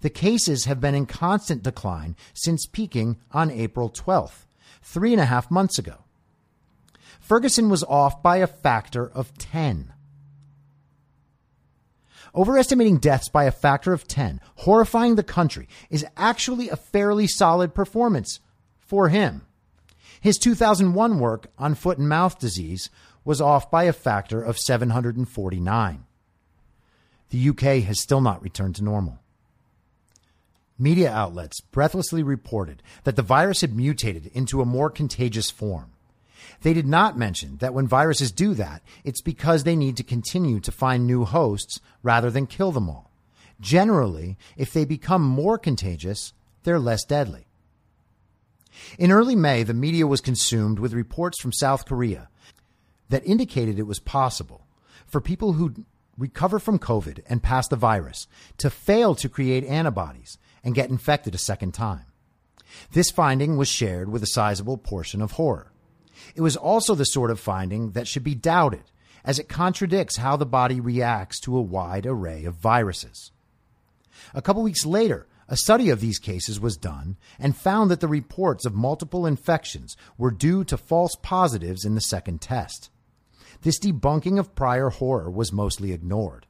The 0.00 0.10
cases 0.10 0.64
have 0.64 0.80
been 0.80 0.96
in 0.96 1.06
constant 1.06 1.62
decline 1.62 2.16
since 2.34 2.66
peaking 2.66 3.18
on 3.30 3.52
April 3.52 3.88
12th, 3.88 4.46
three 4.82 5.12
and 5.12 5.22
a 5.22 5.26
half 5.26 5.48
months 5.48 5.78
ago. 5.78 5.98
Ferguson 7.28 7.68
was 7.68 7.84
off 7.84 8.22
by 8.22 8.38
a 8.38 8.46
factor 8.46 9.06
of 9.06 9.36
10. 9.36 9.92
Overestimating 12.34 12.96
deaths 12.96 13.28
by 13.28 13.44
a 13.44 13.50
factor 13.50 13.92
of 13.92 14.08
10, 14.08 14.40
horrifying 14.56 15.16
the 15.16 15.22
country, 15.22 15.68
is 15.90 16.06
actually 16.16 16.70
a 16.70 16.76
fairly 16.76 17.26
solid 17.26 17.74
performance 17.74 18.40
for 18.80 19.10
him. 19.10 19.42
His 20.22 20.38
2001 20.38 21.18
work 21.18 21.48
on 21.58 21.74
foot 21.74 21.98
and 21.98 22.08
mouth 22.08 22.38
disease 22.38 22.88
was 23.26 23.42
off 23.42 23.70
by 23.70 23.84
a 23.84 23.92
factor 23.92 24.42
of 24.42 24.58
749. 24.58 26.04
The 27.28 27.48
UK 27.50 27.84
has 27.84 28.00
still 28.00 28.22
not 28.22 28.42
returned 28.42 28.76
to 28.76 28.84
normal. 28.84 29.18
media 30.78 31.12
outlets 31.12 31.60
breathlessly 31.60 32.22
reported 32.22 32.82
that 33.04 33.16
the 33.16 33.22
virus 33.22 33.60
had 33.60 33.76
mutated 33.76 34.30
into 34.32 34.62
a 34.62 34.64
more 34.64 34.88
contagious 34.88 35.50
form. 35.50 35.92
They 36.62 36.72
did 36.72 36.86
not 36.86 37.18
mention 37.18 37.56
that 37.58 37.74
when 37.74 37.86
viruses 37.86 38.32
do 38.32 38.54
that, 38.54 38.82
it's 39.04 39.20
because 39.20 39.64
they 39.64 39.76
need 39.76 39.96
to 39.96 40.02
continue 40.02 40.60
to 40.60 40.72
find 40.72 41.06
new 41.06 41.24
hosts 41.24 41.80
rather 42.02 42.30
than 42.30 42.46
kill 42.46 42.72
them 42.72 42.88
all. 42.88 43.10
Generally, 43.60 44.36
if 44.56 44.72
they 44.72 44.84
become 44.84 45.22
more 45.22 45.58
contagious, 45.58 46.32
they're 46.62 46.78
less 46.78 47.04
deadly. 47.04 47.46
In 48.98 49.10
early 49.10 49.34
May, 49.34 49.62
the 49.62 49.74
media 49.74 50.06
was 50.06 50.20
consumed 50.20 50.78
with 50.78 50.92
reports 50.92 51.40
from 51.40 51.52
South 51.52 51.84
Korea 51.84 52.28
that 53.08 53.26
indicated 53.26 53.78
it 53.78 53.86
was 53.86 53.98
possible 53.98 54.66
for 55.06 55.20
people 55.20 55.54
who 55.54 55.74
recover 56.16 56.58
from 56.58 56.78
COVID 56.78 57.20
and 57.28 57.42
pass 57.42 57.68
the 57.68 57.76
virus 57.76 58.26
to 58.58 58.70
fail 58.70 59.14
to 59.16 59.28
create 59.28 59.64
antibodies 59.64 60.38
and 60.62 60.74
get 60.74 60.90
infected 60.90 61.34
a 61.34 61.38
second 61.38 61.72
time. 61.72 62.04
This 62.92 63.10
finding 63.10 63.56
was 63.56 63.68
shared 63.68 64.10
with 64.10 64.22
a 64.22 64.26
sizable 64.26 64.76
portion 64.76 65.22
of 65.22 65.32
horror. 65.32 65.72
It 66.34 66.40
was 66.40 66.56
also 66.56 66.94
the 66.94 67.04
sort 67.04 67.30
of 67.30 67.40
finding 67.40 67.92
that 67.92 68.08
should 68.08 68.24
be 68.24 68.34
doubted, 68.34 68.84
as 69.24 69.38
it 69.38 69.48
contradicts 69.48 70.16
how 70.16 70.36
the 70.36 70.46
body 70.46 70.80
reacts 70.80 71.40
to 71.40 71.56
a 71.56 71.62
wide 71.62 72.06
array 72.06 72.44
of 72.44 72.54
viruses. 72.54 73.30
A 74.34 74.42
couple 74.42 74.62
weeks 74.62 74.86
later, 74.86 75.26
a 75.48 75.56
study 75.56 75.88
of 75.88 76.00
these 76.00 76.18
cases 76.18 76.60
was 76.60 76.76
done 76.76 77.16
and 77.38 77.56
found 77.56 77.90
that 77.90 78.00
the 78.00 78.08
reports 78.08 78.66
of 78.66 78.74
multiple 78.74 79.26
infections 79.26 79.96
were 80.18 80.30
due 80.30 80.62
to 80.64 80.76
false 80.76 81.16
positives 81.22 81.84
in 81.84 81.94
the 81.94 82.00
second 82.00 82.40
test. 82.40 82.90
This 83.62 83.78
debunking 83.78 84.38
of 84.38 84.54
prior 84.54 84.90
horror 84.90 85.30
was 85.30 85.52
mostly 85.52 85.92
ignored. 85.92 86.46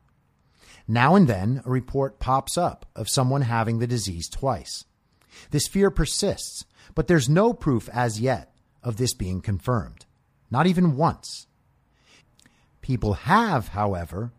Now 0.86 1.14
and 1.14 1.28
then, 1.28 1.62
a 1.64 1.70
report 1.70 2.18
pops 2.18 2.58
up 2.58 2.86
of 2.96 3.08
someone 3.08 3.42
having 3.42 3.78
the 3.78 3.86
disease 3.86 4.28
twice. 4.28 4.84
This 5.50 5.68
fear 5.68 5.90
persists, 5.90 6.64
but 6.94 7.06
there's 7.06 7.28
no 7.28 7.52
proof 7.52 7.88
as 7.90 8.20
yet 8.20 8.52
of 8.88 8.96
this 8.96 9.12
being 9.12 9.42
confirmed. 9.42 10.06
Not 10.50 10.66
even 10.66 10.96
once. 10.96 11.46
People 12.80 13.12
have, 13.12 13.68
however, 13.68 14.32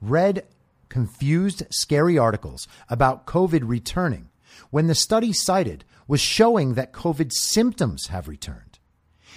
read 0.00 0.46
confused, 0.88 1.62
scary 1.70 2.16
articles 2.16 2.66
about 2.88 3.26
COVID 3.26 3.60
returning 3.64 4.30
when 4.70 4.86
the 4.86 4.94
study 4.94 5.32
cited 5.32 5.84
was 6.08 6.20
showing 6.20 6.74
that 6.74 6.92
COVID 6.92 7.32
symptoms 7.32 8.06
have 8.06 8.28
returned. 8.28 8.78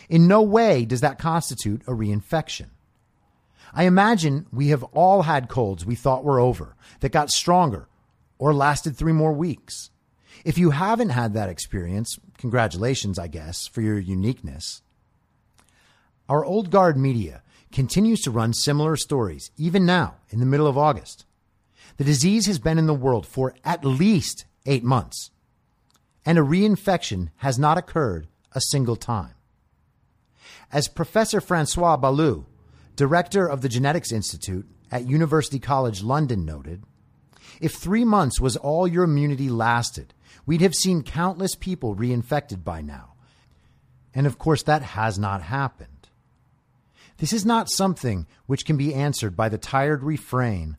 In 0.07 0.27
no 0.27 0.41
way 0.41 0.85
does 0.85 1.01
that 1.01 1.19
constitute 1.19 1.81
a 1.83 1.91
reinfection. 1.91 2.67
I 3.73 3.83
imagine 3.83 4.47
we 4.53 4.69
have 4.69 4.83
all 4.83 5.23
had 5.23 5.49
colds 5.49 5.85
we 5.85 5.95
thought 5.95 6.23
were 6.23 6.39
over 6.39 6.75
that 7.01 7.11
got 7.11 7.29
stronger 7.29 7.89
or 8.37 8.53
lasted 8.53 8.95
three 8.95 9.11
more 9.11 9.33
weeks. 9.33 9.89
If 10.45 10.57
you 10.57 10.69
haven't 10.69 11.09
had 11.09 11.33
that 11.33 11.49
experience, 11.49 12.17
congratulations, 12.37 13.19
I 13.19 13.27
guess, 13.27 13.67
for 13.67 13.81
your 13.81 13.99
uniqueness. 13.99 14.81
Our 16.27 16.43
old 16.43 16.71
guard 16.71 16.97
media 16.97 17.43
continues 17.71 18.21
to 18.21 18.31
run 18.31 18.53
similar 18.53 18.95
stories, 18.95 19.51
even 19.57 19.85
now 19.85 20.15
in 20.29 20.39
the 20.39 20.45
middle 20.45 20.67
of 20.67 20.77
August. 20.77 21.25
The 21.97 22.03
disease 22.03 22.45
has 22.47 22.59
been 22.59 22.77
in 22.77 22.87
the 22.87 22.93
world 22.93 23.25
for 23.25 23.53
at 23.63 23.85
least 23.85 24.45
eight 24.65 24.83
months, 24.83 25.31
and 26.25 26.37
a 26.37 26.41
reinfection 26.41 27.29
has 27.37 27.59
not 27.59 27.77
occurred 27.77 28.27
a 28.53 28.61
single 28.61 28.95
time. 28.95 29.33
As 30.71 30.87
Professor 30.87 31.39
Francois 31.39 31.97
Balloux, 31.97 32.45
director 32.95 33.45
of 33.45 33.61
the 33.61 33.69
Genetics 33.69 34.11
Institute 34.11 34.67
at 34.91 35.07
University 35.07 35.59
College 35.59 36.01
London, 36.01 36.45
noted, 36.45 36.83
if 37.61 37.73
three 37.73 38.03
months 38.03 38.39
was 38.39 38.57
all 38.57 38.87
your 38.87 39.03
immunity 39.03 39.49
lasted, 39.49 40.13
we'd 40.45 40.61
have 40.61 40.75
seen 40.75 41.03
countless 41.03 41.55
people 41.55 41.95
reinfected 41.95 42.63
by 42.63 42.81
now. 42.81 43.13
And 44.13 44.27
of 44.27 44.37
course, 44.37 44.63
that 44.63 44.81
has 44.81 45.19
not 45.19 45.41
happened. 45.41 45.89
This 47.17 47.33
is 47.33 47.45
not 47.45 47.69
something 47.69 48.27
which 48.45 48.65
can 48.65 48.77
be 48.77 48.93
answered 48.93 49.35
by 49.35 49.49
the 49.49 49.57
tired 49.57 50.03
refrain 50.03 50.77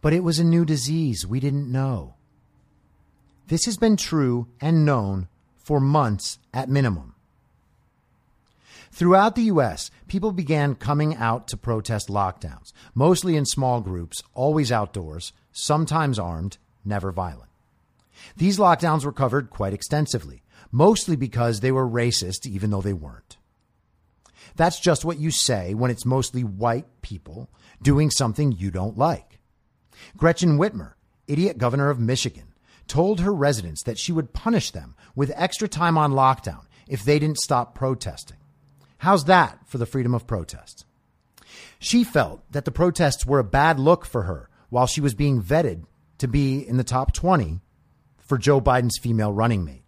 but 0.00 0.12
it 0.12 0.24
was 0.24 0.38
a 0.38 0.44
new 0.44 0.64
disease 0.64 1.26
we 1.26 1.40
didn't 1.40 1.70
know. 1.70 2.14
This 3.48 3.64
has 3.64 3.76
been 3.76 3.96
true 3.96 4.48
and 4.60 4.84
known 4.84 5.28
for 5.56 5.80
months 5.80 6.38
at 6.54 6.68
minimum. 6.68 7.14
Throughout 8.92 9.36
the 9.36 9.42
U.S., 9.42 9.90
people 10.08 10.32
began 10.32 10.74
coming 10.74 11.14
out 11.14 11.46
to 11.48 11.56
protest 11.56 12.08
lockdowns, 12.08 12.72
mostly 12.94 13.36
in 13.36 13.46
small 13.46 13.80
groups, 13.80 14.22
always 14.34 14.72
outdoors, 14.72 15.32
sometimes 15.52 16.18
armed, 16.18 16.58
never 16.84 17.12
violent. 17.12 17.49
These 18.36 18.58
lockdowns 18.58 19.04
were 19.04 19.12
covered 19.12 19.50
quite 19.50 19.72
extensively, 19.72 20.42
mostly 20.70 21.16
because 21.16 21.60
they 21.60 21.72
were 21.72 21.88
racist, 21.88 22.46
even 22.46 22.70
though 22.70 22.80
they 22.80 22.92
weren't. 22.92 23.36
That's 24.56 24.80
just 24.80 25.04
what 25.04 25.18
you 25.18 25.30
say 25.30 25.74
when 25.74 25.90
it's 25.90 26.04
mostly 26.04 26.42
white 26.42 26.86
people 27.02 27.50
doing 27.82 28.10
something 28.10 28.52
you 28.52 28.70
don't 28.70 28.98
like. 28.98 29.38
Gretchen 30.16 30.58
Whitmer, 30.58 30.94
idiot 31.26 31.58
governor 31.58 31.90
of 31.90 32.00
Michigan, 32.00 32.54
told 32.86 33.20
her 33.20 33.32
residents 33.32 33.82
that 33.84 33.98
she 33.98 34.12
would 34.12 34.32
punish 34.32 34.70
them 34.70 34.96
with 35.14 35.32
extra 35.36 35.68
time 35.68 35.96
on 35.96 36.12
lockdown 36.12 36.64
if 36.88 37.04
they 37.04 37.18
didn't 37.18 37.38
stop 37.38 37.74
protesting. 37.74 38.36
How's 38.98 39.24
that 39.24 39.60
for 39.66 39.78
the 39.78 39.86
freedom 39.86 40.14
of 40.14 40.26
protest? 40.26 40.84
She 41.78 42.04
felt 42.04 42.42
that 42.52 42.64
the 42.64 42.72
protests 42.72 43.24
were 43.24 43.38
a 43.38 43.44
bad 43.44 43.78
look 43.78 44.04
for 44.04 44.24
her 44.24 44.50
while 44.68 44.86
she 44.86 45.00
was 45.00 45.14
being 45.14 45.42
vetted 45.42 45.84
to 46.18 46.28
be 46.28 46.58
in 46.66 46.76
the 46.76 46.84
top 46.84 47.12
20 47.12 47.60
for 48.30 48.38
Joe 48.38 48.60
Biden's 48.60 48.96
female 48.96 49.32
running 49.32 49.64
mate. 49.64 49.82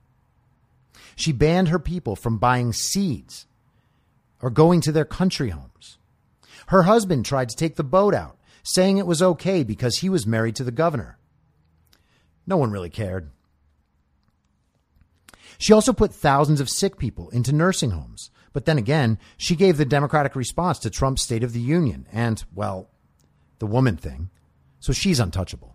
She 1.15 1.31
banned 1.31 1.69
her 1.69 1.79
people 1.79 2.17
from 2.17 2.39
buying 2.39 2.73
seeds 2.73 3.47
or 4.41 4.51
going 4.51 4.81
to 4.81 4.91
their 4.91 5.05
country 5.05 5.51
homes. 5.51 5.99
Her 6.67 6.83
husband 6.83 7.25
tried 7.25 7.51
to 7.51 7.57
take 7.57 7.77
the 7.77 7.85
boat 7.85 8.15
out 8.15 8.37
saying 8.65 8.99
it 8.99 9.07
was 9.07 9.23
okay 9.23 9.63
because 9.63 9.99
he 9.99 10.09
was 10.09 10.27
married 10.27 10.57
to 10.57 10.65
the 10.65 10.73
governor. 10.73 11.19
No 12.45 12.57
one 12.57 12.73
really 12.73 12.91
cared. 12.91 13.31
She 15.57 15.73
also 15.73 15.93
put 15.93 16.13
thousands 16.13 16.61
of 16.61 16.69
sick 16.69 16.99
people 16.99 17.31
into 17.31 17.53
nursing 17.53 17.93
homes. 17.93 18.33
But 18.53 18.65
then 18.65 18.77
again, 18.77 19.21
she 19.37 19.55
gave 19.55 19.77
the 19.77 19.85
Democratic 19.85 20.35
response 20.35 20.81
to 20.81 20.91
Trump's 20.91 21.23
State 21.23 21.45
of 21.45 21.53
the 21.53 21.61
Union 21.61 22.09
and, 22.11 22.43
well, 22.53 22.91
the 23.61 23.67
woman 23.67 23.97
thing. 23.97 24.31
So 24.81 24.93
she's 24.93 25.21
untouchable. 25.21 25.72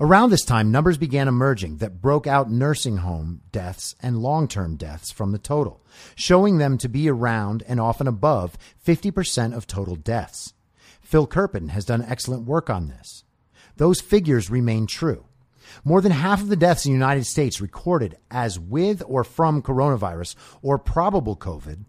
Around 0.00 0.30
this 0.30 0.44
time, 0.44 0.72
numbers 0.72 0.98
began 0.98 1.28
emerging 1.28 1.76
that 1.76 2.00
broke 2.00 2.26
out 2.26 2.50
nursing 2.50 2.96
home 2.96 3.42
deaths 3.52 3.94
and 4.00 4.18
long 4.18 4.48
term 4.48 4.74
deaths 4.74 5.12
from 5.12 5.30
the 5.30 5.38
total, 5.38 5.84
showing 6.16 6.58
them 6.58 6.78
to 6.78 6.88
be 6.88 7.08
around 7.08 7.62
and 7.68 7.78
often 7.78 8.08
above 8.08 8.58
50% 8.84 9.54
of 9.54 9.68
total 9.68 9.94
deaths. 9.94 10.52
Phil 11.00 11.28
Kerpen 11.28 11.68
has 11.68 11.84
done 11.84 12.02
excellent 12.02 12.44
work 12.44 12.68
on 12.68 12.88
this. 12.88 13.22
Those 13.76 14.00
figures 14.00 14.50
remain 14.50 14.88
true. 14.88 15.26
More 15.84 16.00
than 16.00 16.12
half 16.12 16.40
of 16.40 16.48
the 16.48 16.56
deaths 16.56 16.84
in 16.84 16.90
the 16.90 16.98
United 16.98 17.24
States 17.24 17.60
recorded 17.60 18.16
as 18.32 18.58
with 18.58 19.00
or 19.06 19.22
from 19.22 19.62
coronavirus 19.62 20.34
or 20.60 20.76
probable 20.76 21.36
COVID 21.36 21.84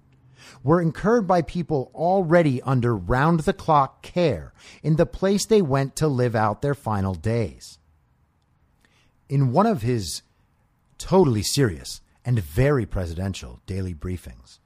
were 0.64 0.80
incurred 0.80 1.26
by 1.26 1.42
people 1.42 1.92
already 1.96 2.62
under 2.62 2.96
round 2.96 3.42
the 3.42 3.54
clock 3.54 4.04
care 4.04 4.54
in 4.84 4.96
the 4.96 5.08
place 5.08 5.48
they 5.48 5.62
went 5.62 5.96
to 5.96 6.08
live 6.08 6.36
out 6.36 6.62
their 6.62 6.76
final 6.76 7.16
days 7.16 7.80
in 9.30 9.52
one 9.52 9.66
of 9.66 9.82
his 9.82 10.22
totally 10.98 11.44
serious 11.44 12.02
and 12.24 12.40
very 12.40 12.86
presidential 12.86 13.62
daily 13.66 13.94
briefings, 13.94 14.60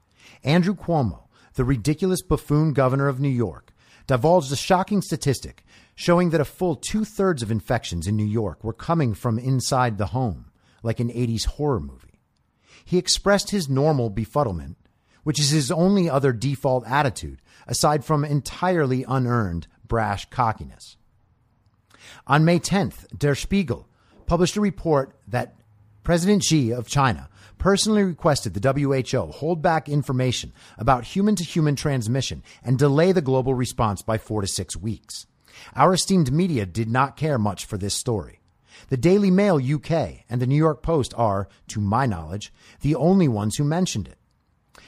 Andrew 0.44 0.74
Cuomo, 0.74 1.24
the 1.54 1.64
ridiculous 1.64 2.22
buffoon 2.22 2.72
governor 2.72 3.08
of 3.08 3.20
New 3.20 3.28
York, 3.28 3.72
divulged 4.06 4.52
a 4.52 4.56
shocking 4.56 5.02
statistic 5.02 5.64
showing 5.94 6.30
that 6.30 6.40
a 6.40 6.44
full 6.44 6.76
two 6.76 7.04
thirds 7.04 7.42
of 7.42 7.50
infections 7.50 8.06
in 8.06 8.16
New 8.16 8.24
York 8.24 8.64
were 8.64 8.72
coming 8.72 9.12
from 9.12 9.38
inside 9.38 9.98
the 9.98 10.06
home, 10.06 10.50
like 10.82 10.98
an 10.98 11.10
80s 11.10 11.44
horror 11.44 11.80
movie. 11.80 12.20
He 12.84 12.96
expressed 12.96 13.50
his 13.50 13.68
normal 13.68 14.10
befuddlement, 14.10 14.76
which 15.24 15.38
is 15.38 15.50
his 15.50 15.70
only 15.70 16.08
other 16.08 16.32
default 16.32 16.86
attitude, 16.86 17.42
aside 17.66 18.04
from 18.04 18.24
entirely 18.24 19.04
unearned 19.06 19.66
brash 19.86 20.24
cockiness. 20.30 20.96
On 22.26 22.44
May 22.44 22.58
10th, 22.58 23.06
Der 23.16 23.34
Spiegel 23.34 23.86
published 24.30 24.56
a 24.56 24.60
report 24.60 25.12
that 25.26 25.56
President 26.04 26.44
Xi 26.44 26.72
of 26.72 26.86
China 26.86 27.28
personally 27.58 28.04
requested 28.04 28.54
the 28.54 28.72
WHO 28.72 29.32
hold 29.32 29.60
back 29.60 29.88
information 29.88 30.52
about 30.78 31.02
human 31.02 31.34
to 31.34 31.42
human 31.42 31.74
transmission 31.74 32.44
and 32.62 32.78
delay 32.78 33.10
the 33.10 33.22
global 33.22 33.54
response 33.54 34.02
by 34.02 34.18
four 34.18 34.40
to 34.40 34.46
six 34.46 34.76
weeks. 34.76 35.26
Our 35.74 35.94
esteemed 35.94 36.32
media 36.32 36.64
did 36.64 36.88
not 36.88 37.16
care 37.16 37.38
much 37.38 37.64
for 37.64 37.76
this 37.76 37.96
story. 37.96 38.38
The 38.88 38.96
Daily 38.96 39.32
Mail 39.32 39.56
UK 39.56 40.20
and 40.30 40.40
the 40.40 40.46
New 40.46 40.54
York 40.54 40.80
Post 40.80 41.12
are, 41.16 41.48
to 41.66 41.80
my 41.80 42.06
knowledge, 42.06 42.52
the 42.82 42.94
only 42.94 43.26
ones 43.26 43.56
who 43.56 43.64
mentioned 43.64 44.06
it. 44.06 44.18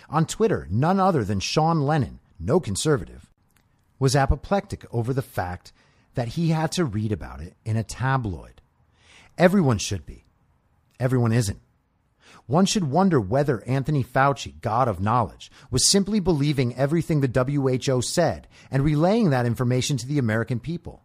On 0.08 0.24
Twitter, 0.24 0.68
none 0.70 1.00
other 1.00 1.24
than 1.24 1.40
Sean 1.40 1.80
Lennon, 1.80 2.20
no 2.38 2.60
conservative, 2.60 3.28
was 3.98 4.14
apoplectic 4.14 4.86
over 4.92 5.12
the 5.12 5.20
fact 5.20 5.72
that 6.14 6.28
he 6.28 6.50
had 6.50 6.70
to 6.70 6.84
read 6.84 7.10
about 7.10 7.40
it 7.40 7.56
in 7.64 7.76
a 7.76 7.82
tabloid. 7.82 8.61
Everyone 9.38 9.78
should 9.78 10.06
be. 10.06 10.24
Everyone 11.00 11.32
isn't. 11.32 11.60
One 12.46 12.66
should 12.66 12.90
wonder 12.90 13.20
whether 13.20 13.62
Anthony 13.64 14.02
Fauci, 14.04 14.60
God 14.60 14.88
of 14.88 15.00
knowledge, 15.00 15.50
was 15.70 15.88
simply 15.88 16.20
believing 16.20 16.74
everything 16.74 17.20
the 17.20 17.28
WHO 17.28 18.02
said 18.02 18.48
and 18.70 18.84
relaying 18.84 19.30
that 19.30 19.46
information 19.46 19.96
to 19.98 20.06
the 20.06 20.18
American 20.18 20.60
people. 20.60 21.02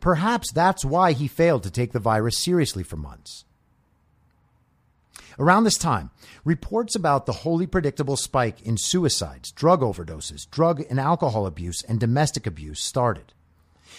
Perhaps 0.00 0.52
that's 0.52 0.84
why 0.84 1.12
he 1.12 1.28
failed 1.28 1.62
to 1.62 1.70
take 1.70 1.92
the 1.92 1.98
virus 1.98 2.42
seriously 2.42 2.82
for 2.82 2.96
months. 2.96 3.44
Around 5.38 5.64
this 5.64 5.78
time, 5.78 6.10
reports 6.44 6.96
about 6.96 7.26
the 7.26 7.32
wholly 7.32 7.66
predictable 7.66 8.16
spike 8.16 8.60
in 8.62 8.76
suicides, 8.76 9.52
drug 9.52 9.82
overdoses, 9.82 10.50
drug 10.50 10.82
and 10.90 10.98
alcohol 10.98 11.46
abuse, 11.46 11.82
and 11.82 12.00
domestic 12.00 12.46
abuse 12.46 12.80
started. 12.82 13.34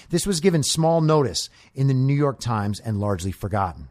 This 0.09 0.25
was 0.25 0.39
given 0.39 0.63
small 0.63 1.01
notice 1.01 1.49
in 1.73 1.87
the 1.87 1.93
New 1.93 2.13
York 2.13 2.39
Times 2.39 2.79
and 2.79 2.99
largely 2.99 3.31
forgotten. 3.31 3.89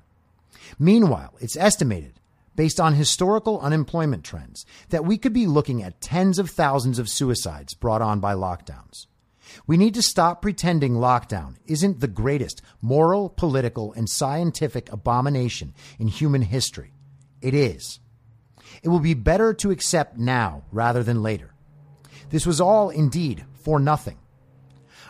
Meanwhile, 0.79 1.35
it's 1.41 1.57
estimated, 1.57 2.21
based 2.57 2.81
on 2.81 2.95
historical 2.95 3.61
unemployment 3.61 4.25
trends, 4.25 4.67
that 4.91 5.05
we 5.05 5.19
could 5.19 5.33
be 5.33 5.47
looking 5.47 5.83
at 5.83 6.01
tens 6.01 6.39
of 6.39 6.51
thousands 6.51 6.99
of 6.99 7.09
suicides 7.09 7.75
brought 7.75 8.03
on 8.03 8.21
by 8.21 8.35
lockdowns. 8.35 9.07
We 9.67 9.77
need 9.77 9.95
to 9.95 10.03
stop 10.03 10.43
pretending 10.43 10.95
lockdown 10.95 11.57
isn't 11.67 12.01
the 12.01 12.09
greatest 12.09 12.61
moral, 12.83 13.31
political, 13.31 13.93
and 13.95 14.09
scientific 14.09 14.93
abomination 14.93 15.75
in 15.99 16.09
human 16.09 16.43
history 16.43 16.93
it 17.41 17.55
is. 17.55 18.01
It 18.83 18.89
will 18.89 19.01
be 19.01 19.15
better 19.15 19.55
to 19.55 19.71
accept 19.71 20.19
now 20.19 20.65
rather 20.73 21.03
than 21.03 21.23
later. 21.23 21.55
This 22.31 22.47
was 22.47 22.61
all 22.61 22.91
indeed 22.91 23.45
for 23.55 23.81
nothing. 23.81 24.19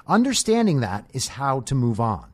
Understanding 0.09 0.81
that 0.81 1.09
is 1.13 1.29
how 1.29 1.61
to 1.61 1.75
move 1.75 2.01
on. 2.01 2.31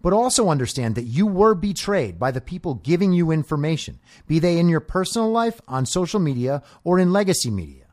But 0.00 0.12
also 0.12 0.48
understand 0.48 0.94
that 0.94 1.02
you 1.02 1.26
were 1.26 1.54
betrayed 1.54 2.18
by 2.18 2.30
the 2.30 2.40
people 2.40 2.74
giving 2.74 3.12
you 3.12 3.30
information, 3.30 3.98
be 4.26 4.38
they 4.38 4.58
in 4.58 4.68
your 4.68 4.80
personal 4.80 5.30
life, 5.30 5.60
on 5.68 5.86
social 5.86 6.20
media, 6.20 6.62
or 6.84 6.98
in 6.98 7.12
legacy 7.12 7.50
media. 7.50 7.84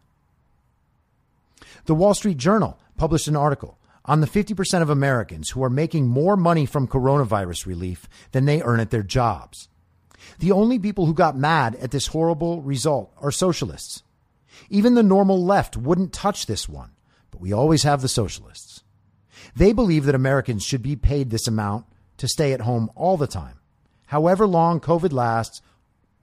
The 1.85 1.95
Wall 1.95 2.13
Street 2.13 2.37
Journal 2.37 2.79
published 2.95 3.27
an 3.27 3.35
article 3.35 3.77
on 4.05 4.21
the 4.21 4.27
50% 4.27 4.81
of 4.81 4.89
Americans 4.89 5.49
who 5.49 5.63
are 5.63 5.69
making 5.69 6.07
more 6.07 6.37
money 6.37 6.65
from 6.65 6.87
coronavirus 6.87 7.65
relief 7.65 8.07
than 8.31 8.45
they 8.45 8.61
earn 8.61 8.79
at 8.79 8.91
their 8.91 9.03
jobs. 9.03 9.67
The 10.39 10.51
only 10.51 10.79
people 10.79 11.05
who 11.05 11.13
got 11.13 11.37
mad 11.37 11.75
at 11.75 11.91
this 11.91 12.07
horrible 12.07 12.61
result 12.61 13.11
are 13.19 13.31
socialists. 13.31 14.03
Even 14.69 14.93
the 14.93 15.03
normal 15.03 15.43
left 15.43 15.75
wouldn't 15.75 16.13
touch 16.13 16.45
this 16.45 16.69
one, 16.69 16.91
but 17.31 17.41
we 17.41 17.51
always 17.51 17.83
have 17.83 18.01
the 18.01 18.07
socialists. 18.07 18.74
They 19.55 19.71
believe 19.71 20.05
that 20.05 20.15
Americans 20.15 20.63
should 20.63 20.81
be 20.81 20.95
paid 20.95 21.29
this 21.29 21.47
amount 21.47 21.85
to 22.17 22.27
stay 22.27 22.53
at 22.53 22.61
home 22.61 22.89
all 22.95 23.17
the 23.17 23.27
time, 23.27 23.59
however 24.07 24.45
long 24.45 24.79
COVID 24.79 25.13
lasts 25.13 25.61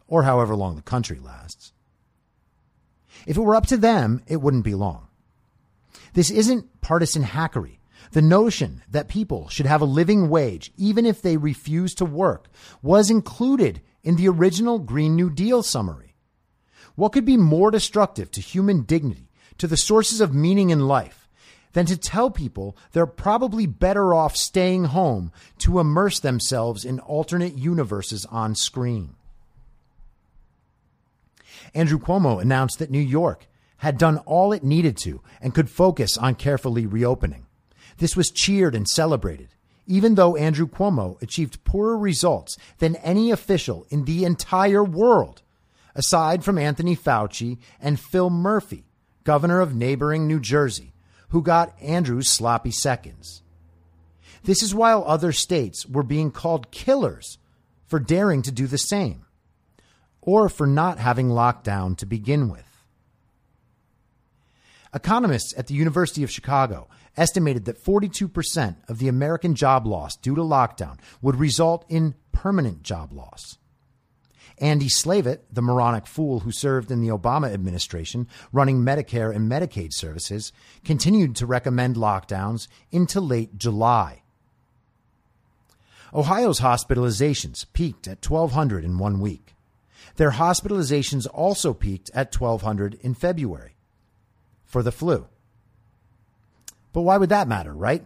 or 0.06 0.24
however 0.24 0.54
long 0.54 0.76
the 0.76 0.82
country 0.82 1.18
lasts. 1.18 1.72
If 3.26 3.36
it 3.36 3.40
were 3.40 3.56
up 3.56 3.66
to 3.68 3.76
them, 3.76 4.22
it 4.26 4.40
wouldn't 4.40 4.64
be 4.64 4.74
long. 4.74 5.08
This 6.14 6.30
isn't 6.30 6.80
partisan 6.80 7.22
hackery. 7.22 7.78
The 8.10 8.22
notion 8.22 8.82
that 8.90 9.08
people 9.08 9.48
should 9.48 9.64
have 9.64 9.80
a 9.80 9.86
living 9.86 10.28
wage, 10.28 10.72
even 10.76 11.06
if 11.06 11.22
they 11.22 11.36
refuse 11.36 11.94
to 11.94 12.04
work, 12.04 12.48
was 12.82 13.10
included 13.10 13.80
in 14.02 14.16
the 14.16 14.28
original 14.28 14.78
Green 14.78 15.16
New 15.16 15.30
Deal 15.30 15.62
summary. 15.62 16.16
What 16.94 17.12
could 17.12 17.24
be 17.24 17.38
more 17.38 17.70
destructive 17.70 18.30
to 18.32 18.40
human 18.42 18.82
dignity, 18.82 19.30
to 19.56 19.66
the 19.66 19.76
sources 19.76 20.20
of 20.20 20.34
meaning 20.34 20.70
in 20.70 20.86
life, 20.86 21.21
than 21.72 21.86
to 21.86 21.96
tell 21.96 22.30
people 22.30 22.76
they're 22.92 23.06
probably 23.06 23.66
better 23.66 24.14
off 24.14 24.36
staying 24.36 24.84
home 24.84 25.32
to 25.58 25.80
immerse 25.80 26.20
themselves 26.20 26.84
in 26.84 27.00
alternate 27.00 27.56
universes 27.56 28.26
on 28.26 28.54
screen? 28.54 29.14
Andrew 31.74 31.98
Cuomo 31.98 32.40
announced 32.40 32.78
that 32.78 32.90
New 32.90 32.98
York 33.00 33.46
had 33.78 33.98
done 33.98 34.18
all 34.18 34.52
it 34.52 34.62
needed 34.62 34.96
to 34.96 35.20
and 35.40 35.54
could 35.54 35.70
focus 35.70 36.16
on 36.18 36.34
carefully 36.34 36.86
reopening. 36.86 37.46
This 37.98 38.16
was 38.16 38.30
cheered 38.30 38.74
and 38.74 38.86
celebrated 38.88 39.48
even 39.86 40.14
though 40.14 40.36
Andrew 40.36 40.66
Cuomo 40.66 41.20
achieved 41.20 41.64
poorer 41.64 41.98
results 41.98 42.56
than 42.78 42.96
any 42.96 43.30
official 43.30 43.86
in 43.90 44.04
the 44.04 44.24
entire 44.24 44.84
world, 44.84 45.42
aside 45.94 46.44
from 46.44 46.58
Anthony 46.58 46.96
Fauci 46.96 47.58
and 47.80 47.98
Phil 47.98 48.30
Murphy, 48.30 48.84
governor 49.24 49.60
of 49.60 49.74
neighboring 49.74 50.26
New 50.26 50.40
Jersey, 50.40 50.91
who 51.32 51.42
got 51.42 51.74
Andrew's 51.80 52.30
sloppy 52.30 52.70
seconds. 52.70 53.42
This 54.44 54.62
is 54.62 54.74
while 54.74 55.02
other 55.06 55.32
states 55.32 55.86
were 55.86 56.02
being 56.02 56.30
called 56.30 56.70
killers 56.70 57.38
for 57.86 57.98
daring 57.98 58.42
to 58.42 58.52
do 58.52 58.66
the 58.66 58.76
same, 58.76 59.24
or 60.20 60.50
for 60.50 60.66
not 60.66 60.98
having 60.98 61.28
lockdown 61.28 61.96
to 61.96 62.06
begin 62.06 62.50
with. 62.50 62.66
Economists 64.94 65.54
at 65.56 65.68
the 65.68 65.74
University 65.74 66.22
of 66.22 66.30
Chicago 66.30 66.86
estimated 67.16 67.64
that 67.64 67.82
42% 67.82 68.76
of 68.88 68.98
the 68.98 69.08
American 69.08 69.54
job 69.54 69.86
loss 69.86 70.16
due 70.16 70.34
to 70.34 70.42
lockdown 70.42 70.98
would 71.22 71.36
result 71.36 71.86
in 71.88 72.14
permanent 72.32 72.82
job 72.82 73.10
loss. 73.10 73.56
Andy 74.62 74.88
Slavitt, 74.88 75.40
the 75.50 75.60
moronic 75.60 76.06
fool 76.06 76.40
who 76.40 76.52
served 76.52 76.92
in 76.92 77.00
the 77.00 77.08
Obama 77.08 77.52
administration 77.52 78.28
running 78.52 78.78
Medicare 78.78 79.34
and 79.34 79.50
Medicaid 79.50 79.92
services, 79.92 80.52
continued 80.84 81.34
to 81.36 81.46
recommend 81.46 81.96
lockdowns 81.96 82.68
into 82.92 83.20
late 83.20 83.58
July. 83.58 84.22
Ohio's 86.14 86.60
hospitalizations 86.60 87.66
peaked 87.72 88.06
at 88.06 88.24
1,200 88.24 88.84
in 88.84 88.98
one 88.98 89.18
week. 89.18 89.56
Their 90.14 90.32
hospitalizations 90.32 91.26
also 91.32 91.74
peaked 91.74 92.10
at 92.14 92.38
1,200 92.38 92.94
in 93.00 93.14
February 93.14 93.74
for 94.64 94.84
the 94.84 94.92
flu. 94.92 95.26
But 96.92 97.02
why 97.02 97.16
would 97.16 97.30
that 97.30 97.48
matter, 97.48 97.72
right? 97.72 98.04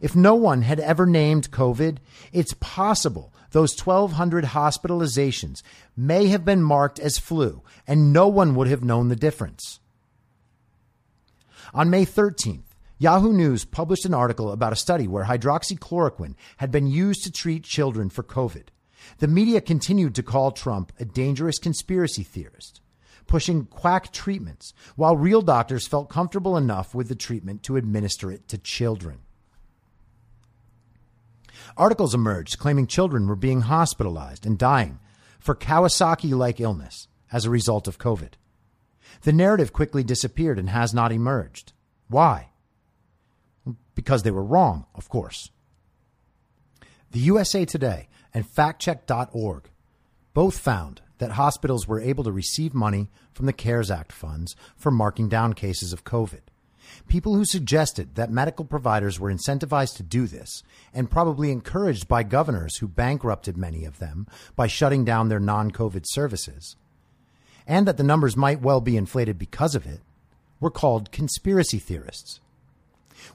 If 0.00 0.16
no 0.16 0.34
one 0.34 0.62
had 0.62 0.80
ever 0.80 1.06
named 1.06 1.50
COVID, 1.50 1.98
it's 2.32 2.54
possible 2.54 3.32
those 3.50 3.78
1,200 3.78 4.44
hospitalizations 4.46 5.62
may 5.96 6.28
have 6.28 6.44
been 6.44 6.62
marked 6.62 6.98
as 6.98 7.18
flu 7.18 7.62
and 7.86 8.12
no 8.12 8.28
one 8.28 8.54
would 8.54 8.68
have 8.68 8.84
known 8.84 9.08
the 9.08 9.16
difference. 9.16 9.80
On 11.74 11.90
May 11.90 12.06
13th, 12.06 12.62
Yahoo 12.98 13.32
News 13.32 13.64
published 13.64 14.04
an 14.04 14.14
article 14.14 14.52
about 14.52 14.72
a 14.72 14.76
study 14.76 15.08
where 15.08 15.24
hydroxychloroquine 15.24 16.34
had 16.58 16.70
been 16.70 16.86
used 16.86 17.24
to 17.24 17.32
treat 17.32 17.64
children 17.64 18.10
for 18.10 18.22
COVID. 18.22 18.64
The 19.18 19.28
media 19.28 19.60
continued 19.60 20.14
to 20.16 20.22
call 20.22 20.50
Trump 20.50 20.92
a 20.98 21.04
dangerous 21.04 21.58
conspiracy 21.58 22.22
theorist 22.22 22.80
pushing 23.26 23.64
quack 23.64 24.12
treatments, 24.12 24.74
while 24.96 25.16
real 25.16 25.40
doctors 25.40 25.86
felt 25.86 26.10
comfortable 26.10 26.56
enough 26.56 26.96
with 26.96 27.08
the 27.08 27.14
treatment 27.14 27.62
to 27.62 27.76
administer 27.76 28.32
it 28.32 28.48
to 28.48 28.58
children. 28.58 29.20
Articles 31.76 32.14
emerged 32.14 32.58
claiming 32.58 32.86
children 32.86 33.26
were 33.26 33.36
being 33.36 33.62
hospitalized 33.62 34.46
and 34.46 34.58
dying 34.58 34.98
for 35.38 35.54
Kawasaki 35.54 36.34
like 36.34 36.60
illness 36.60 37.08
as 37.32 37.44
a 37.44 37.50
result 37.50 37.88
of 37.88 37.98
COVID. 37.98 38.32
The 39.22 39.32
narrative 39.32 39.72
quickly 39.72 40.02
disappeared 40.02 40.58
and 40.58 40.70
has 40.70 40.94
not 40.94 41.12
emerged. 41.12 41.72
Why? 42.08 42.50
Because 43.94 44.22
they 44.22 44.30
were 44.30 44.44
wrong, 44.44 44.86
of 44.94 45.08
course. 45.08 45.50
The 47.10 47.20
USA 47.20 47.64
Today 47.64 48.08
and 48.32 48.46
factcheck.org 48.46 49.70
both 50.32 50.58
found 50.58 51.02
that 51.18 51.32
hospitals 51.32 51.86
were 51.86 52.00
able 52.00 52.24
to 52.24 52.32
receive 52.32 52.72
money 52.72 53.08
from 53.32 53.46
the 53.46 53.52
CARES 53.52 53.90
Act 53.90 54.12
funds 54.12 54.56
for 54.76 54.90
marking 54.90 55.28
down 55.28 55.52
cases 55.52 55.92
of 55.92 56.04
COVID. 56.04 56.40
People 57.08 57.34
who 57.34 57.44
suggested 57.44 58.14
that 58.14 58.30
medical 58.30 58.64
providers 58.64 59.18
were 59.18 59.32
incentivized 59.32 59.96
to 59.96 60.02
do 60.02 60.26
this, 60.26 60.62
and 60.92 61.10
probably 61.10 61.50
encouraged 61.50 62.08
by 62.08 62.22
governors 62.22 62.76
who 62.76 62.88
bankrupted 62.88 63.56
many 63.56 63.84
of 63.84 63.98
them 63.98 64.26
by 64.56 64.66
shutting 64.66 65.04
down 65.04 65.28
their 65.28 65.40
non 65.40 65.70
COVID 65.70 66.04
services, 66.06 66.76
and 67.66 67.86
that 67.86 67.96
the 67.96 68.02
numbers 68.02 68.36
might 68.36 68.60
well 68.60 68.80
be 68.80 68.96
inflated 68.96 69.38
because 69.38 69.74
of 69.74 69.86
it, 69.86 70.00
were 70.60 70.70
called 70.70 71.12
conspiracy 71.12 71.78
theorists. 71.78 72.40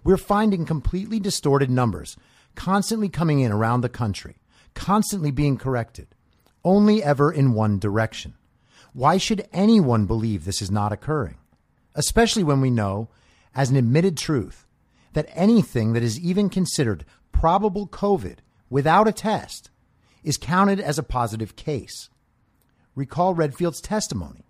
We're 0.03 0.17
finding 0.17 0.65
completely 0.65 1.19
distorted 1.19 1.69
numbers 1.69 2.17
constantly 2.55 3.09
coming 3.09 3.41
in 3.41 3.51
around 3.51 3.81
the 3.81 3.89
country, 3.89 4.37
constantly 4.73 5.31
being 5.31 5.57
corrected 5.57 6.07
only 6.65 7.03
ever 7.03 7.31
in 7.31 7.53
one 7.53 7.79
direction. 7.79 8.33
Why 8.91 9.17
should 9.17 9.47
anyone 9.53 10.07
believe 10.07 10.43
this 10.43 10.61
is 10.61 10.71
not 10.71 10.91
occurring? 10.91 11.37
Especially 11.93 12.43
when 12.43 12.59
we 12.59 12.71
know, 12.71 13.07
as 13.55 13.69
an 13.69 13.77
admitted 13.77 14.17
truth, 14.17 14.65
that 15.13 15.29
anything 15.33 15.93
that 15.93 16.03
is 16.03 16.19
even 16.19 16.49
considered 16.49 17.05
probable 17.31 17.87
COVID 17.87 18.37
without 18.69 19.07
a 19.07 19.13
test 19.13 19.69
is 20.23 20.37
counted 20.37 20.79
as 20.79 20.99
a 20.99 21.03
positive 21.03 21.55
case. 21.55 22.09
Recall 22.95 23.33
Redfield's 23.33 23.81
testimony. 23.81 24.45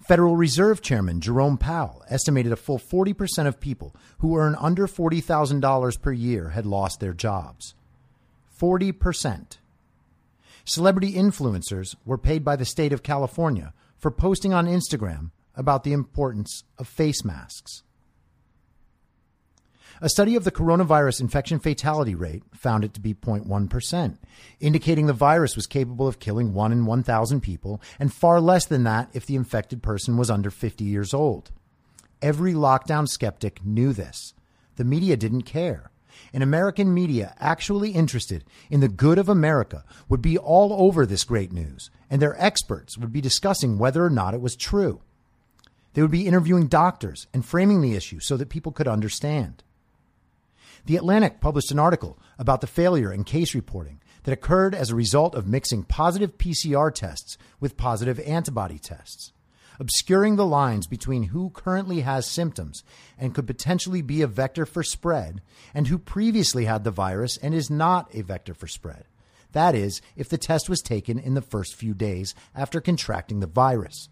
Federal 0.00 0.36
Reserve 0.36 0.80
Chairman 0.80 1.20
Jerome 1.20 1.58
Powell 1.58 2.02
estimated 2.08 2.52
a 2.52 2.56
full 2.56 2.78
40% 2.78 3.46
of 3.46 3.60
people 3.60 3.94
who 4.18 4.36
earn 4.36 4.56
under 4.58 4.86
$40,000 4.86 6.00
per 6.00 6.12
year 6.12 6.50
had 6.50 6.64
lost 6.64 7.00
their 7.00 7.12
jobs. 7.12 7.74
40%. 8.58 9.58
Celebrity 10.64 11.14
influencers 11.14 11.96
were 12.04 12.18
paid 12.18 12.44
by 12.44 12.56
the 12.56 12.64
state 12.64 12.92
of 12.92 13.02
California 13.02 13.72
for 13.98 14.10
posting 14.10 14.52
on 14.52 14.66
Instagram 14.66 15.30
about 15.60 15.84
the 15.84 15.92
importance 15.92 16.64
of 16.78 16.88
face 16.88 17.22
masks. 17.22 17.82
A 20.00 20.08
study 20.08 20.34
of 20.34 20.44
the 20.44 20.50
coronavirus 20.50 21.20
infection 21.20 21.58
fatality 21.58 22.14
rate 22.14 22.42
found 22.54 22.84
it 22.84 22.94
to 22.94 23.00
be 23.00 23.12
0.1%, 23.12 24.16
indicating 24.58 25.04
the 25.04 25.12
virus 25.12 25.54
was 25.54 25.66
capable 25.66 26.08
of 26.08 26.18
killing 26.18 26.54
1 26.54 26.72
in 26.72 26.86
1,000 26.86 27.42
people 27.42 27.82
and 27.98 28.10
far 28.10 28.40
less 28.40 28.64
than 28.64 28.84
that 28.84 29.10
if 29.12 29.26
the 29.26 29.36
infected 29.36 29.82
person 29.82 30.16
was 30.16 30.30
under 30.30 30.50
50 30.50 30.84
years 30.84 31.12
old. 31.12 31.50
Every 32.22 32.54
lockdown 32.54 33.06
skeptic 33.06 33.62
knew 33.62 33.92
this. 33.92 34.32
The 34.76 34.84
media 34.84 35.18
didn't 35.18 35.42
care. 35.42 35.90
And 36.32 36.42
American 36.42 36.94
media 36.94 37.34
actually 37.38 37.90
interested 37.90 38.44
in 38.70 38.80
the 38.80 38.88
good 38.88 39.18
of 39.18 39.28
America 39.28 39.84
would 40.08 40.22
be 40.22 40.38
all 40.38 40.72
over 40.82 41.04
this 41.04 41.24
great 41.24 41.52
news, 41.52 41.90
and 42.08 42.22
their 42.22 42.42
experts 42.42 42.96
would 42.96 43.12
be 43.12 43.20
discussing 43.20 43.78
whether 43.78 44.02
or 44.02 44.10
not 44.10 44.32
it 44.32 44.40
was 44.40 44.56
true. 44.56 45.02
They 45.92 46.02
would 46.02 46.10
be 46.10 46.26
interviewing 46.26 46.68
doctors 46.68 47.26
and 47.34 47.44
framing 47.44 47.80
the 47.80 47.96
issue 47.96 48.20
so 48.20 48.36
that 48.36 48.48
people 48.48 48.72
could 48.72 48.88
understand. 48.88 49.64
The 50.86 50.96
Atlantic 50.96 51.40
published 51.40 51.70
an 51.70 51.78
article 51.78 52.18
about 52.38 52.60
the 52.60 52.66
failure 52.66 53.12
in 53.12 53.24
case 53.24 53.54
reporting 53.54 54.00
that 54.22 54.32
occurred 54.32 54.74
as 54.74 54.90
a 54.90 54.94
result 54.94 55.34
of 55.34 55.46
mixing 55.46 55.82
positive 55.82 56.38
PCR 56.38 56.94
tests 56.94 57.36
with 57.58 57.76
positive 57.76 58.20
antibody 58.20 58.78
tests, 58.78 59.32
obscuring 59.78 60.36
the 60.36 60.46
lines 60.46 60.86
between 60.86 61.24
who 61.24 61.50
currently 61.50 62.00
has 62.00 62.26
symptoms 62.26 62.82
and 63.18 63.34
could 63.34 63.46
potentially 63.46 64.02
be 64.02 64.22
a 64.22 64.26
vector 64.26 64.66
for 64.66 64.82
spread 64.82 65.42
and 65.74 65.88
who 65.88 65.98
previously 65.98 66.66
had 66.66 66.84
the 66.84 66.90
virus 66.90 67.36
and 67.38 67.54
is 67.54 67.70
not 67.70 68.14
a 68.14 68.22
vector 68.22 68.54
for 68.54 68.66
spread. 68.66 69.04
That 69.52 69.74
is, 69.74 70.00
if 70.16 70.28
the 70.28 70.38
test 70.38 70.68
was 70.68 70.80
taken 70.80 71.18
in 71.18 71.34
the 71.34 71.42
first 71.42 71.74
few 71.74 71.92
days 71.92 72.34
after 72.54 72.80
contracting 72.80 73.40
the 73.40 73.46
virus. 73.46 74.08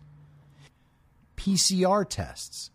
PCR 1.39 2.07
tests 2.09 2.70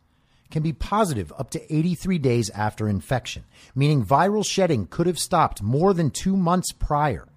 can 0.49 0.64
be 0.64 0.74
positive 0.74 1.34
up 1.38 1.49
to 1.49 1.76
83 1.76 2.18
days 2.18 2.49
after 2.51 2.88
infection, 2.88 3.43
meaning 3.76 4.05
viral 4.05 4.45
shedding 4.45 4.88
could 4.88 5.05
have 5.05 5.20
stopped 5.20 5.61
more 5.61 5.93
than 5.93 6.09
two 6.09 6.38
months 6.38 6.72
prior. 6.72 7.28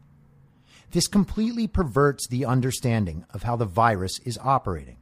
This 0.93 1.09
completely 1.09 1.67
perverts 1.67 2.29
the 2.29 2.45
understanding 2.45 3.25
of 3.31 3.43
how 3.43 3.57
the 3.57 3.65
virus 3.65 4.19
is 4.21 4.39
operating. 4.43 4.99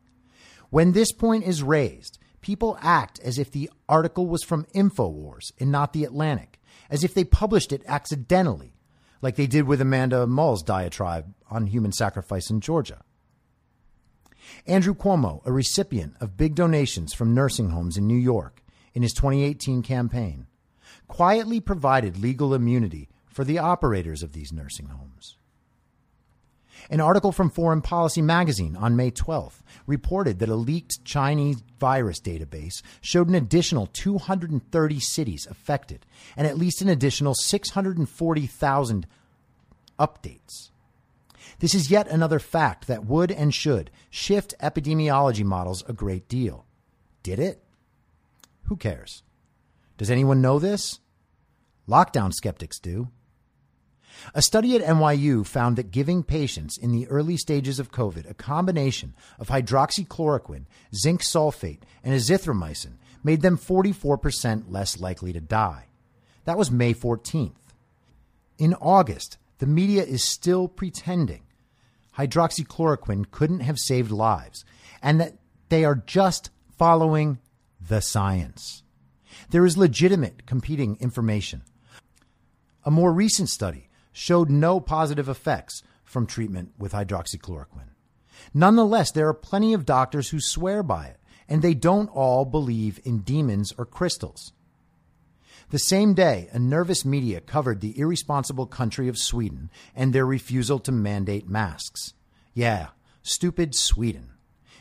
When 0.71 0.93
this 0.93 1.13
point 1.13 1.45
is 1.45 1.63
raised, 1.63 2.19
people 2.41 2.79
act 2.81 3.21
as 3.21 3.39
if 3.39 3.51
the 3.51 3.71
article 3.89 4.27
was 4.27 4.43
from 4.43 4.67
InfoWars 4.75 5.53
and 5.61 5.71
not 5.71 5.93
The 5.93 6.05
Atlantic, 6.05 6.59
as 6.89 7.05
if 7.05 7.15
they 7.15 7.25
published 7.25 7.71
it 7.71 7.83
accidentally, 7.87 8.75
like 9.21 9.37
they 9.37 9.47
did 9.47 9.67
with 9.67 9.81
Amanda 9.81 10.27
Mull's 10.27 10.63
diatribe 10.63 11.33
on 11.51 11.67
human 11.67 11.93
sacrifice 11.93 12.51
in 12.51 12.61
Georgia. 12.61 13.04
Andrew 14.67 14.95
Cuomo, 14.95 15.43
a 15.45 15.53
recipient 15.53 16.15
of 16.21 16.37
big 16.37 16.55
donations 16.55 17.13
from 17.13 17.35
nursing 17.35 17.71
homes 17.71 17.97
in 17.97 18.07
New 18.07 18.17
York 18.17 18.63
in 18.95 19.03
his 19.03 19.13
2018 19.13 19.83
campaign, 19.83 20.47
quietly 21.09 21.61
provided 21.61 22.17
legal 22.17 22.55
immunity 22.55 23.09
for 23.27 23.45
the 23.45 23.59
operators 23.59 24.23
of 24.23 24.33
these 24.33 24.53
nursing 24.53 24.87
homes. 24.87 25.37
An 26.91 27.01
article 27.01 27.33
from 27.33 27.51
Foreign 27.51 27.81
Policy 27.81 28.21
magazine 28.21 28.77
on 28.77 28.97
May 28.97 29.11
12th 29.11 29.63
reported 29.87 30.39
that 30.39 30.49
a 30.49 30.55
leaked 30.55 31.05
Chinese 31.05 31.63
virus 31.79 32.21
database 32.21 32.83
showed 33.01 33.29
an 33.29 33.35
additional 33.35 33.87
230 33.87 35.01
cities 35.01 35.47
affected 35.51 36.05
and 36.37 36.47
at 36.47 36.59
least 36.59 36.83
an 36.83 36.89
additional 36.89 37.35
640,000 37.35 39.07
updates. 39.99 40.71
This 41.61 41.75
is 41.75 41.91
yet 41.91 42.09
another 42.09 42.39
fact 42.39 42.87
that 42.87 43.07
would 43.07 43.31
and 43.31 43.55
should 43.55 43.91
shift 44.11 44.55
epidemiology 44.61 45.45
models 45.45 45.85
a 45.89 45.93
great 45.93 46.29
deal. 46.29 46.67
Did 47.23 47.39
it? 47.39 47.63
Who 48.65 48.77
cares? 48.77 49.23
Does 49.97 50.11
anyone 50.11 50.41
know 50.41 50.59
this? 50.59 51.01
Lockdown 51.89 52.33
skeptics 52.33 52.79
do. 52.79 53.09
A 54.35 54.43
study 54.43 54.75
at 54.77 54.83
NYU 54.83 55.45
found 55.47 55.77
that 55.77 55.91
giving 55.91 56.23
patients 56.23 56.79
in 56.79 56.93
the 56.93 57.07
early 57.09 57.37
stages 57.37 57.79
of 57.79 57.93
COVID 57.93 58.29
a 58.29 58.35
combination 58.35 59.15
of 59.39 59.49
hydroxychloroquine, 59.49 60.67
zinc 60.95 61.23
sulfate, 61.23 61.83
and 62.03 62.15
azithromycin 62.15 62.95
made 63.23 63.43
them 63.43 63.59
44% 63.59 64.65
less 64.69 65.01
likely 65.01 65.33
to 65.33 65.41
die. 65.41 65.87
That 66.45 66.59
was 66.59 66.71
May 66.71 66.95
14th. 66.95 67.53
In 68.59 68.75
August, 68.75 69.39
the 69.59 69.67
media 69.67 70.05
is 70.05 70.23
still 70.23 70.69
pretending 70.69 71.43
hydroxychloroquine 72.19 73.31
couldn't 73.31 73.61
have 73.61 73.79
saved 73.79 74.11
lives 74.11 74.65
and 75.03 75.21
that 75.21 75.37
they 75.69 75.85
are 75.85 75.95
just 75.95 76.51
following 76.77 77.39
the 77.81 78.01
science. 78.01 78.83
There 79.51 79.67
is 79.67 79.77
legitimate 79.77 80.47
competing 80.47 80.97
information. 81.01 81.63
A 82.85 82.91
more 82.91 83.13
recent 83.13 83.49
study 83.49 83.89
showed 84.13 84.49
no 84.49 84.81
positive 84.81 85.29
effects 85.29 85.83
from 86.05 86.27
treatment 86.27 86.73
with 86.79 86.93
hydroxychloroquine. 86.93 87.91
Nonetheless, 88.55 89.11
there 89.11 89.29
are 89.29 89.35
plenty 89.35 89.75
of 89.75 89.85
doctors 89.85 90.31
who 90.31 90.41
swear 90.41 90.83
by 90.83 91.07
it, 91.07 91.19
and 91.49 91.61
they 91.61 91.75
don't 91.75 92.09
all 92.09 92.45
believe 92.45 93.01
in 93.05 93.19
demons 93.19 93.73
or 93.77 93.85
crystals. 93.85 94.54
The 95.71 95.79
same 95.79 96.15
day, 96.15 96.49
a 96.53 96.59
nervous 96.59 97.05
media 97.05 97.41
covered 97.41 97.81
the 97.81 97.99
irresponsible 97.99 98.67
country 98.67 99.09
of 99.09 99.19
Sweden 99.19 99.71
and 99.95 100.13
their 100.13 100.27
refusal 100.27 100.79
to 100.81 100.93
mandate 100.93 101.49
masks. 101.49 102.15
Yeah, 102.53 102.89
stupid 103.23 103.75
Sweden. 103.75 104.31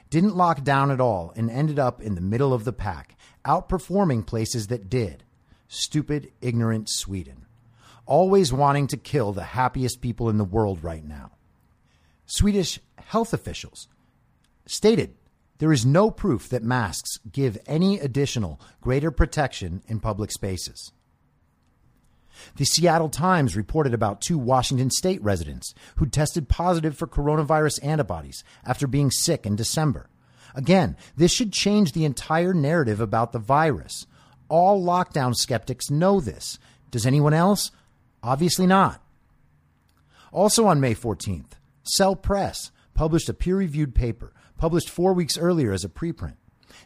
Didn't 0.09 0.36
lock 0.36 0.63
down 0.63 0.91
at 0.91 1.01
all 1.01 1.34
and 1.36 1.49
ended 1.49 1.79
up 1.79 2.01
in 2.01 2.15
the 2.15 2.21
middle 2.21 2.53
of 2.53 2.65
the 2.65 2.73
pack, 2.73 3.17
outperforming 3.45 4.25
places 4.25 4.67
that 4.67 4.89
did. 4.89 5.23
Stupid, 5.67 6.31
ignorant 6.41 6.89
Sweden. 6.89 7.45
Always 8.05 8.53
wanting 8.53 8.88
to 8.88 8.97
kill 8.97 9.31
the 9.31 9.43
happiest 9.43 10.01
people 10.01 10.29
in 10.29 10.38
the 10.38 10.43
world 10.43 10.84
right 10.84 11.03
now. 11.03 11.31
Swedish 12.25 12.79
health 12.97 13.34
officials 13.34 13.88
stated 14.65 15.15
there 15.59 15.71
is 15.71 15.85
no 15.85 16.11
proof 16.11 16.49
that 16.49 16.63
masks 16.63 17.17
give 17.31 17.57
any 17.67 17.99
additional 17.99 18.59
greater 18.81 19.11
protection 19.11 19.81
in 19.87 19.99
public 19.99 20.31
spaces. 20.31 20.91
The 22.57 22.65
Seattle 22.65 23.09
Times 23.09 23.55
reported 23.55 23.93
about 23.93 24.21
two 24.21 24.37
Washington 24.37 24.89
state 24.89 25.21
residents 25.21 25.73
who 25.97 26.05
tested 26.05 26.49
positive 26.49 26.97
for 26.97 27.07
coronavirus 27.07 27.83
antibodies 27.83 28.43
after 28.65 28.87
being 28.87 29.11
sick 29.11 29.45
in 29.45 29.55
December. 29.55 30.09
Again, 30.55 30.97
this 31.15 31.31
should 31.31 31.51
change 31.51 31.91
the 31.91 32.05
entire 32.05 32.53
narrative 32.53 32.99
about 32.99 33.31
the 33.31 33.39
virus. 33.39 34.05
All 34.49 34.83
lockdown 34.83 35.35
skeptics 35.35 35.89
know 35.89 36.19
this. 36.19 36.59
Does 36.91 37.05
anyone 37.05 37.33
else? 37.33 37.71
Obviously 38.21 38.67
not. 38.67 39.01
Also 40.31 40.65
on 40.65 40.79
May 40.79 40.95
14th, 40.95 41.51
Cell 41.83 42.15
Press 42.15 42.71
published 42.93 43.29
a 43.29 43.33
peer 43.33 43.57
reviewed 43.57 43.95
paper 43.95 44.33
published 44.64 44.89
four 44.89 45.11
weeks 45.11 45.38
earlier 45.38 45.74
as 45.74 45.84
a 45.84 45.89
preprint, 45.89 46.38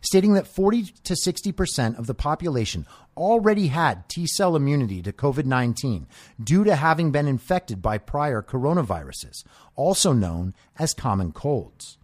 stating 0.02 0.34
that 0.34 0.48
40 0.48 0.86
to 1.04 1.14
60% 1.14 2.00
of 2.00 2.08
the 2.08 2.16
population 2.16 2.88
already 3.16 3.68
had 3.68 4.10
T 4.10 4.26
cell 4.26 4.56
immunity 4.56 5.04
to 5.04 5.14
COVID 5.14 5.46
19 5.46 6.08
due 6.44 6.64
to 6.64 6.76
having 6.76 7.12
been 7.12 7.28
infected 7.28 7.80
by 7.80 8.00
prior 8.00 8.42
coronaviruses, 8.42 9.44
also 9.76 10.12
known 10.12 10.56
as 10.80 10.96
common 10.96 11.32
colds. 11.32 12.00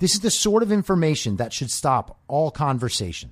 This 0.00 0.12
is 0.12 0.20
the 0.20 0.30
sort 0.30 0.62
of 0.62 0.70
information 0.70 1.36
that 1.36 1.54
should 1.54 1.70
stop 1.70 2.18
all 2.28 2.50
conversation. 2.50 3.30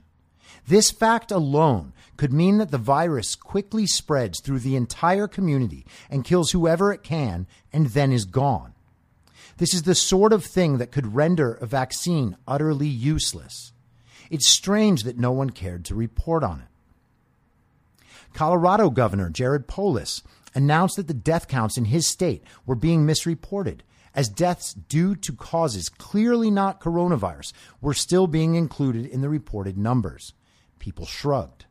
This 0.67 0.91
fact 0.91 1.31
alone 1.31 1.93
could 2.17 2.33
mean 2.33 2.57
that 2.59 2.71
the 2.71 2.79
virus 2.79 3.37
quickly 3.37 3.87
spreads 3.87 4.41
through 4.41 4.61
the 4.61 4.77
entire 4.77 5.29
community 5.29 5.85
and 6.09 6.25
kills 6.25 6.53
whoever 6.53 6.95
it 6.95 7.03
can 7.03 7.47
and 7.75 7.89
then 7.89 8.11
is 8.11 8.25
gone. 8.25 8.72
This 9.59 9.75
is 9.75 9.83
the 9.83 9.95
sort 9.95 10.33
of 10.33 10.45
thing 10.45 10.79
that 10.79 10.93
could 10.93 11.15
render 11.15 11.55
a 11.55 11.67
vaccine 11.67 12.37
utterly 12.47 12.89
useless. 12.89 13.73
It's 14.31 14.51
strange 14.51 15.03
that 15.03 15.19
no 15.19 15.33
one 15.33 15.51
cared 15.51 15.85
to 15.87 15.95
report 15.95 16.43
on 16.43 16.61
it. 16.61 18.05
Colorado 18.33 18.89
Governor 18.91 19.29
Jared 19.29 19.69
Polis 19.69 20.23
announced 20.55 20.97
that 20.97 21.07
the 21.07 21.15
death 21.15 21.49
counts 21.49 21.77
in 21.77 21.87
his 21.87 22.07
state 22.07 22.43
were 22.67 22.75
being 22.75 23.05
misreported, 23.05 23.83
as 24.15 24.29
deaths 24.29 24.75
due 24.75 25.15
to 25.17 25.33
causes 25.33 25.89
clearly 25.89 26.51
not 26.51 26.81
coronavirus 26.81 27.53
were 27.81 27.95
still 27.95 28.27
being 28.27 28.55
included 28.55 29.07
in 29.07 29.21
the 29.21 29.29
reported 29.29 29.77
numbers. 29.79 30.33
People 30.79 31.07
shrugged. 31.07 31.67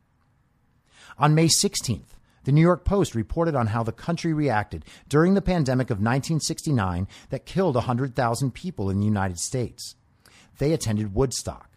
On 1.17 1.35
May 1.35 1.47
16th, 1.47 2.15
the 2.43 2.51
New 2.51 2.61
York 2.61 2.85
Post 2.85 3.15
reported 3.15 3.55
on 3.55 3.67
how 3.67 3.83
the 3.83 3.91
country 3.91 4.33
reacted 4.33 4.85
during 5.07 5.33
the 5.33 5.41
pandemic 5.41 5.89
of 5.89 5.97
1969 5.97 7.07
that 7.29 7.45
killed 7.45 7.75
100,000 7.75 8.51
people 8.51 8.89
in 8.89 8.99
the 8.99 9.05
United 9.05 9.37
States. 9.39 9.95
They 10.57 10.73
attended 10.73 11.13
Woodstock. 11.13 11.69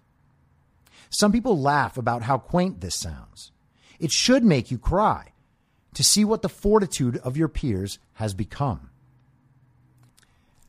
Some 1.10 1.32
people 1.32 1.60
laugh 1.60 1.96
about 1.96 2.22
how 2.22 2.38
quaint 2.38 2.80
this 2.80 2.96
sounds. 2.96 3.52
It 4.00 4.10
should 4.10 4.44
make 4.44 4.70
you 4.70 4.78
cry. 4.78 5.32
to 5.94 6.02
see 6.02 6.24
what 6.24 6.42
the 6.42 6.48
fortitude 6.48 7.16
of 7.18 7.36
your 7.36 7.48
peers 7.48 7.98
has 8.14 8.34
become. 8.34 8.90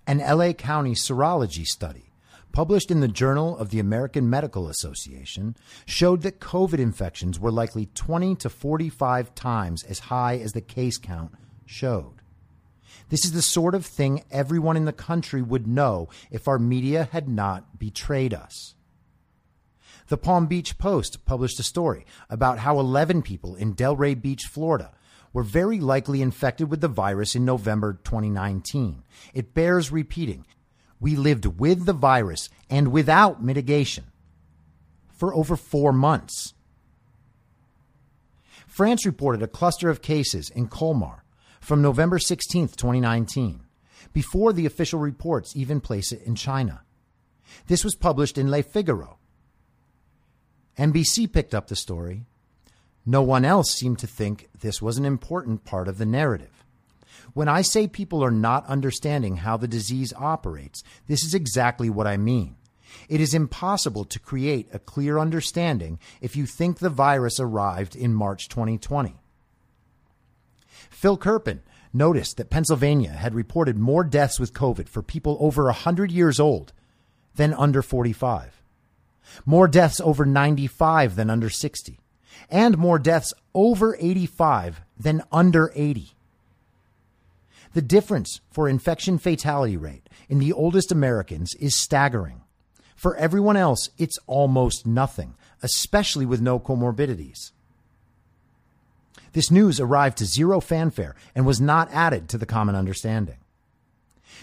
An 0.08 0.20
LA 0.20 0.54
County 0.54 0.94
serology 0.94 1.66
study 1.66 2.12
published 2.56 2.90
in 2.90 3.02
the 3.02 3.08
Journal 3.10 3.58
of 3.58 3.70
the 3.70 3.82
American 3.82 4.30
Medical 4.30 4.70
Association 4.70 5.58
showed 5.86 6.22
that 6.22 6.40
COVID 6.40 6.80
infections 6.80 7.38
were 7.38 7.52
likely 7.52 7.88
20 7.96 8.34
to 8.36 8.50
45 8.50 9.36
times 9.36 9.84
as 9.84 10.00
high 10.00 10.38
as 10.38 10.54
the 10.54 10.62
case 10.62 10.98
count 10.98 11.34
showed. 11.66 12.14
This 13.10 13.26
is 13.26 13.34
the 13.34 13.42
sort 13.42 13.76
of 13.76 13.86
thing 13.86 14.24
everyone 14.32 14.78
in 14.78 14.86
the 14.86 14.94
country 14.94 15.42
would 15.42 15.68
know 15.68 16.08
if 16.32 16.48
our 16.48 16.58
media 16.58 17.10
had 17.12 17.28
not 17.28 17.78
betrayed 17.78 18.34
us. 18.34 18.76
The 20.08 20.18
Palm 20.18 20.48
Beach 20.48 20.78
Post 20.78 21.26
published 21.26 21.60
a 21.60 21.64
story 21.64 22.06
about 22.30 22.60
how 22.60 22.80
11 22.80 23.22
people 23.24 23.56
in 23.56 23.76
Delray 23.76 24.20
Beach, 24.22 24.44
Florida, 24.46 24.94
were 25.34 25.44
very 25.44 25.82
likely 25.82 26.22
infected 26.22 26.72
with 26.72 26.80
the 26.80 26.88
virus 26.88 27.36
in 27.36 27.44
November 27.44 28.00
2019. 28.06 29.04
It 29.34 29.54
bears 29.54 29.92
repeating. 29.92 30.46
We 31.00 31.16
lived 31.16 31.46
with 31.46 31.86
the 31.86 31.94
virus 31.94 32.50
and 32.70 32.92
without 32.92 33.44
mitigation 33.44 34.06
for 35.10 35.34
over 35.34 35.56
four 35.56 35.92
months. 35.92 36.54
France 38.68 39.06
reported 39.06 39.42
a 39.42 39.48
cluster 39.48 39.90
of 39.90 40.02
cases 40.02 40.50
in 40.50 40.68
Colmar 40.68 41.24
from 41.62 41.82
November 41.82 42.20
16, 42.20 42.70
2019, 42.70 43.62
before 44.14 44.54
the 44.54 44.66
official 44.66 45.00
reports 45.00 45.56
even 45.56 45.80
place 45.80 46.12
it 46.12 46.22
in 46.24 46.36
China. 46.36 46.82
This 47.68 47.84
was 47.84 47.96
published 47.96 48.38
in 48.38 48.52
Le 48.52 48.64
Figaro. 48.64 49.18
NBC 50.78 51.32
picked 51.32 51.56
up 51.56 51.68
the 51.68 51.76
story. 51.76 52.26
No 53.06 53.22
one 53.22 53.46
else 53.46 53.72
seemed 53.72 54.00
to 54.00 54.08
think 54.08 54.50
this 54.60 54.82
was 54.82 54.98
an 54.98 55.06
important 55.06 55.64
part 55.64 55.88
of 55.88 55.98
the 55.98 56.06
narrative. 56.06 56.55
When 57.36 57.50
I 57.50 57.64
say 57.64 57.88
people 57.88 58.24
are 58.24 58.32
not 58.32 58.66
understanding 58.66 59.36
how 59.36 59.58
the 59.58 59.68
disease 59.68 60.14
operates, 60.18 60.86
this 61.08 61.22
is 61.26 61.34
exactly 61.34 61.90
what 61.90 62.08
I 62.08 62.16
mean. 62.16 62.56
It 63.10 63.20
is 63.20 63.34
impossible 63.34 64.06
to 64.06 64.22
create 64.22 64.70
a 64.72 64.80
clear 64.80 65.20
understanding 65.20 66.00
if 66.22 66.38
you 66.38 66.46
think 66.46 66.80
the 66.80 66.90
virus 66.90 67.38
arrived 67.38 67.94
in 67.94 68.14
March 68.14 68.48
2020. 68.48 69.18
Phil 70.90 71.18
Kerpen 71.18 71.60
noticed 71.92 72.38
that 72.38 72.50
Pennsylvania 72.50 73.12
had 73.12 73.36
reported 73.36 73.78
more 73.78 74.06
deaths 74.06 74.40
with 74.40 74.54
COVID 74.54 74.88
for 74.88 75.02
people 75.02 75.36
over 75.42 75.66
100 75.66 76.14
years 76.14 76.40
old 76.40 76.72
than 77.36 77.54
under 77.56 77.82
45, 77.82 78.64
more 79.46 79.68
deaths 79.68 80.00
over 80.00 80.26
95 80.26 81.18
than 81.18 81.30
under 81.30 81.50
60, 81.50 82.00
and 82.50 82.78
more 82.78 82.98
deaths 82.98 83.34
over 83.54 83.98
85 84.00 84.80
than 84.98 85.22
under 85.34 85.74
80. 85.76 86.15
The 87.76 87.82
difference 87.82 88.40
for 88.52 88.70
infection 88.70 89.18
fatality 89.18 89.76
rate 89.76 90.08
in 90.30 90.40
the 90.40 90.54
oldest 90.54 90.94
Americans 90.94 91.54
is 91.56 91.78
staggering. 91.78 92.40
For 92.96 93.18
everyone 93.18 93.58
else, 93.58 93.90
it's 93.98 94.18
almost 94.28 94.88
nothing, 94.88 95.36
especially 95.62 96.26
with 96.26 96.40
no 96.40 96.58
comorbidities. 96.58 97.52
This 99.34 99.52
news 99.52 99.82
arrived 99.82 100.20
to 100.20 100.26
zero 100.26 100.62
fanfare 100.62 101.18
and 101.36 101.46
was 101.46 101.60
not 101.60 101.92
added 101.92 102.30
to 102.30 102.38
the 102.38 102.46
common 102.46 102.76
understanding. 102.76 103.40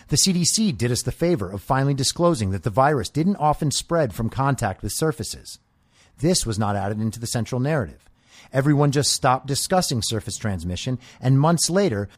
The 0.08 0.16
CDC 0.16 0.76
did 0.76 0.92
us 0.92 1.00
the 1.00 1.10
favor 1.10 1.50
of 1.50 1.62
finally 1.62 1.94
disclosing 1.94 2.50
that 2.50 2.64
the 2.64 2.68
virus 2.68 3.08
didn't 3.08 3.36
often 3.36 3.70
spread 3.70 4.12
from 4.12 4.28
contact 4.28 4.82
with 4.82 4.92
surfaces. 4.92 5.58
This 6.18 6.44
was 6.44 6.58
not 6.58 6.76
added 6.76 7.00
into 7.00 7.18
the 7.18 7.26
central 7.26 7.62
narrative. 7.62 8.10
Everyone 8.52 8.92
just 8.92 9.10
stopped 9.10 9.46
discussing 9.46 10.02
surface 10.02 10.36
transmission, 10.36 10.98
and 11.18 11.40
months 11.40 11.70
later, 11.70 12.10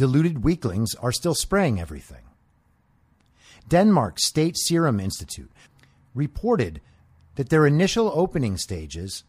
deluded 0.00 0.42
weaklings 0.42 0.94
are 0.94 1.12
still 1.12 1.34
spraying 1.34 1.78
everything. 1.78 2.22
Denmark's 3.68 4.26
State 4.26 4.56
Serum 4.56 4.98
Institute 4.98 5.52
reported 6.14 6.80
that 7.34 7.50
their 7.50 7.66
initial 7.66 8.10
opening 8.14 8.56
stages 8.56 9.24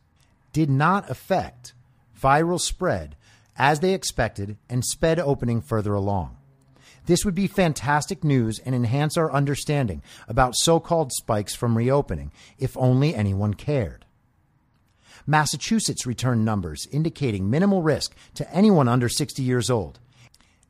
did 0.53 0.69
not 0.69 1.09
affect 1.09 1.73
viral 2.17 2.57
spread 2.57 3.17
as 3.57 3.81
they 3.81 3.93
expected 3.93 4.55
and 4.69 4.85
sped 4.85 5.19
opening 5.19 5.59
further 5.59 5.93
along. 5.93 6.37
This 7.05 7.25
would 7.25 7.35
be 7.35 7.47
fantastic 7.47 8.23
news 8.23 8.57
and 8.59 8.73
enhance 8.73 9.17
our 9.17 9.29
understanding 9.29 10.01
about 10.29 10.55
so 10.55 10.79
called 10.79 11.11
spikes 11.11 11.53
from 11.53 11.77
reopening, 11.77 12.31
if 12.57 12.77
only 12.77 13.13
anyone 13.13 13.55
cared. 13.55 14.05
Massachusetts 15.27 16.05
returned 16.05 16.45
numbers 16.45 16.87
indicating 16.93 17.49
minimal 17.49 17.81
risk 17.81 18.15
to 18.35 18.49
anyone 18.55 18.87
under 18.87 19.09
60 19.09 19.43
years 19.43 19.69
old, 19.69 19.99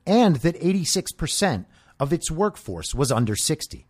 and 0.05 0.37
that 0.37 0.59
86% 0.59 1.65
of 1.99 2.13
its 2.13 2.31
workforce 2.31 2.93
was 2.93 3.11
under 3.11 3.35
60. 3.35 3.85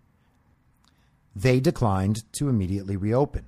They 1.35 1.59
declined 1.59 2.31
to 2.33 2.49
immediately 2.49 2.97
reopen 2.97 3.45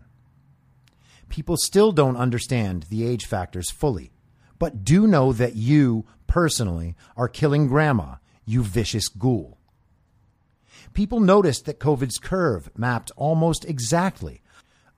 people 1.33 1.57
still 1.57 1.91
don't 1.91 2.15
understand 2.15 2.83
the 2.91 3.03
age 3.03 3.25
factors 3.25 3.71
fully, 3.71 4.11
but 4.59 4.83
do 4.83 5.07
know 5.07 5.33
that 5.33 5.55
you 5.55 6.05
personally 6.27 6.95
are 7.17 7.27
killing 7.27 7.65
grandma, 7.65 8.17
you 8.45 8.61
vicious 8.61 9.07
ghoul. 9.07 9.57
People 10.93 11.19
noticed 11.19 11.65
that 11.65 11.79
COVID's 11.79 12.19
curve 12.19 12.69
mapped 12.77 13.11
almost 13.15 13.65
exactly 13.65 14.43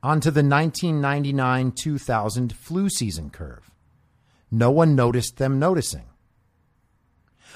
onto 0.03 0.29
the 0.29 0.43
1999 0.43 1.71
2000 1.71 2.53
flu 2.53 2.89
season 2.89 3.29
curve. 3.29 3.71
No 4.51 4.71
one 4.71 4.93
noticed 4.93 5.37
them 5.37 5.57
noticing. 5.57 6.03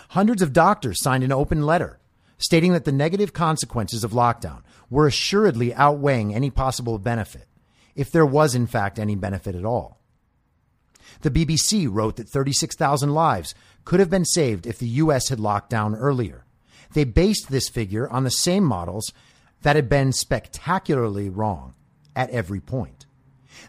Hundreds 0.09 0.41
of 0.41 0.53
doctors 0.53 1.01
signed 1.01 1.23
an 1.23 1.31
open 1.31 1.65
letter 1.65 1.99
stating 2.39 2.73
that 2.73 2.85
the 2.85 2.91
negative 2.91 3.33
consequences 3.33 4.03
of 4.03 4.11
lockdown 4.11 4.61
were 4.89 5.05
assuredly 5.05 5.73
outweighing 5.73 6.33
any 6.33 6.49
possible 6.49 6.97
benefit 6.97 7.47
if 7.95 8.11
there 8.11 8.25
was 8.25 8.55
in 8.55 8.65
fact 8.65 8.97
any 8.97 9.15
benefit 9.15 9.55
at 9.55 9.65
all. 9.65 9.99
The 11.21 11.31
BBC 11.31 11.87
wrote 11.89 12.15
that 12.15 12.29
36,000 12.29 13.13
lives 13.13 13.53
could 13.83 13.99
have 13.99 14.09
been 14.09 14.25
saved 14.25 14.65
if 14.65 14.79
the 14.79 14.87
U.S. 14.87 15.29
had 15.29 15.39
locked 15.39 15.69
down 15.69 15.95
earlier. 15.95 16.45
They 16.93 17.03
based 17.03 17.49
this 17.49 17.67
figure 17.67 18.09
on 18.09 18.23
the 18.23 18.31
same 18.31 18.63
models 18.63 19.11
that 19.61 19.75
had 19.75 19.89
been 19.89 20.13
spectacularly 20.13 21.29
wrong 21.29 21.73
at 22.15 22.29
every 22.29 22.61
point. 22.61 23.05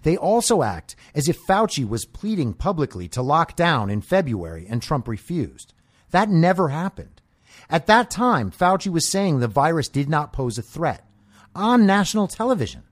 They 0.03 0.17
also 0.17 0.63
act 0.63 0.95
as 1.15 1.29
if 1.29 1.45
Fauci 1.47 1.87
was 1.87 2.05
pleading 2.05 2.55
publicly 2.55 3.09
to 3.09 3.23
lock 3.23 3.57
down 3.57 3.91
in 3.91 4.01
February 4.01 4.67
and 4.69 4.81
Trump 4.81 5.09
refused. 5.09 5.75
That 6.11 6.29
never 6.29 6.69
happened. 6.69 7.21
At 7.69 7.87
that 7.87 8.11
time, 8.11 8.51
Fauci 8.51 8.89
was 8.89 9.09
saying 9.09 9.39
the 9.39 9.49
virus 9.49 9.89
did 9.89 10.09
not 10.09 10.33
pose 10.33 10.59
a 10.59 10.63
threat 10.63 11.07
on 11.55 11.87
national 11.87 12.27
television. 12.29 12.83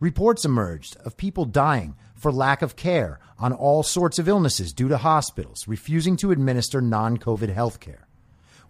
Reports 0.00 0.44
emerged 0.44 0.96
of 1.04 1.16
people 1.16 1.44
dying 1.44 1.94
for 2.14 2.32
lack 2.32 2.62
of 2.62 2.76
care 2.76 3.20
on 3.38 3.52
all 3.52 3.82
sorts 3.82 4.18
of 4.18 4.28
illnesses 4.28 4.72
due 4.72 4.88
to 4.88 4.98
hospitals 4.98 5.68
refusing 5.68 6.16
to 6.16 6.30
administer 6.30 6.80
non 6.80 7.16
COVID 7.18 7.52
health 7.52 7.80
care. 7.80 8.06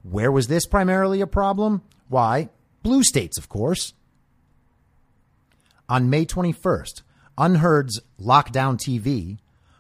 Where 0.03 0.33
was 0.33 0.49
this 0.49 0.67
primarily 0.67 1.21
a 1.21 1.27
problem? 1.27 1.83
Why, 2.09 2.49
blue 2.83 3.03
states, 3.03 3.39
of 3.39 3.49
course. 3.49 3.93
On 5.89 6.11
May 6.11 6.25
21st, 6.25 7.03
UnHerd's 7.37 8.01
Lockdown 8.21 8.77
TV 8.77 9.39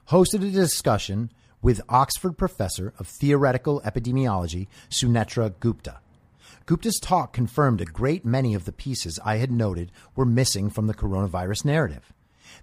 hosted 0.08 0.46
a 0.46 0.50
discussion 0.50 1.30
with 1.62 1.80
Oxford 1.88 2.38
professor 2.38 2.92
of 2.98 3.06
theoretical 3.06 3.80
epidemiology 3.84 4.66
Sunetra 4.88 5.52
Gupta. 5.60 5.98
Gupta's 6.66 6.98
talk 7.00 7.32
confirmed 7.32 7.80
a 7.80 7.84
great 7.84 8.24
many 8.24 8.54
of 8.54 8.64
the 8.64 8.72
pieces 8.72 9.18
I 9.24 9.36
had 9.36 9.50
noted 9.50 9.90
were 10.14 10.24
missing 10.24 10.70
from 10.70 10.86
the 10.86 10.94
coronavirus 10.94 11.64
narrative. 11.64 12.12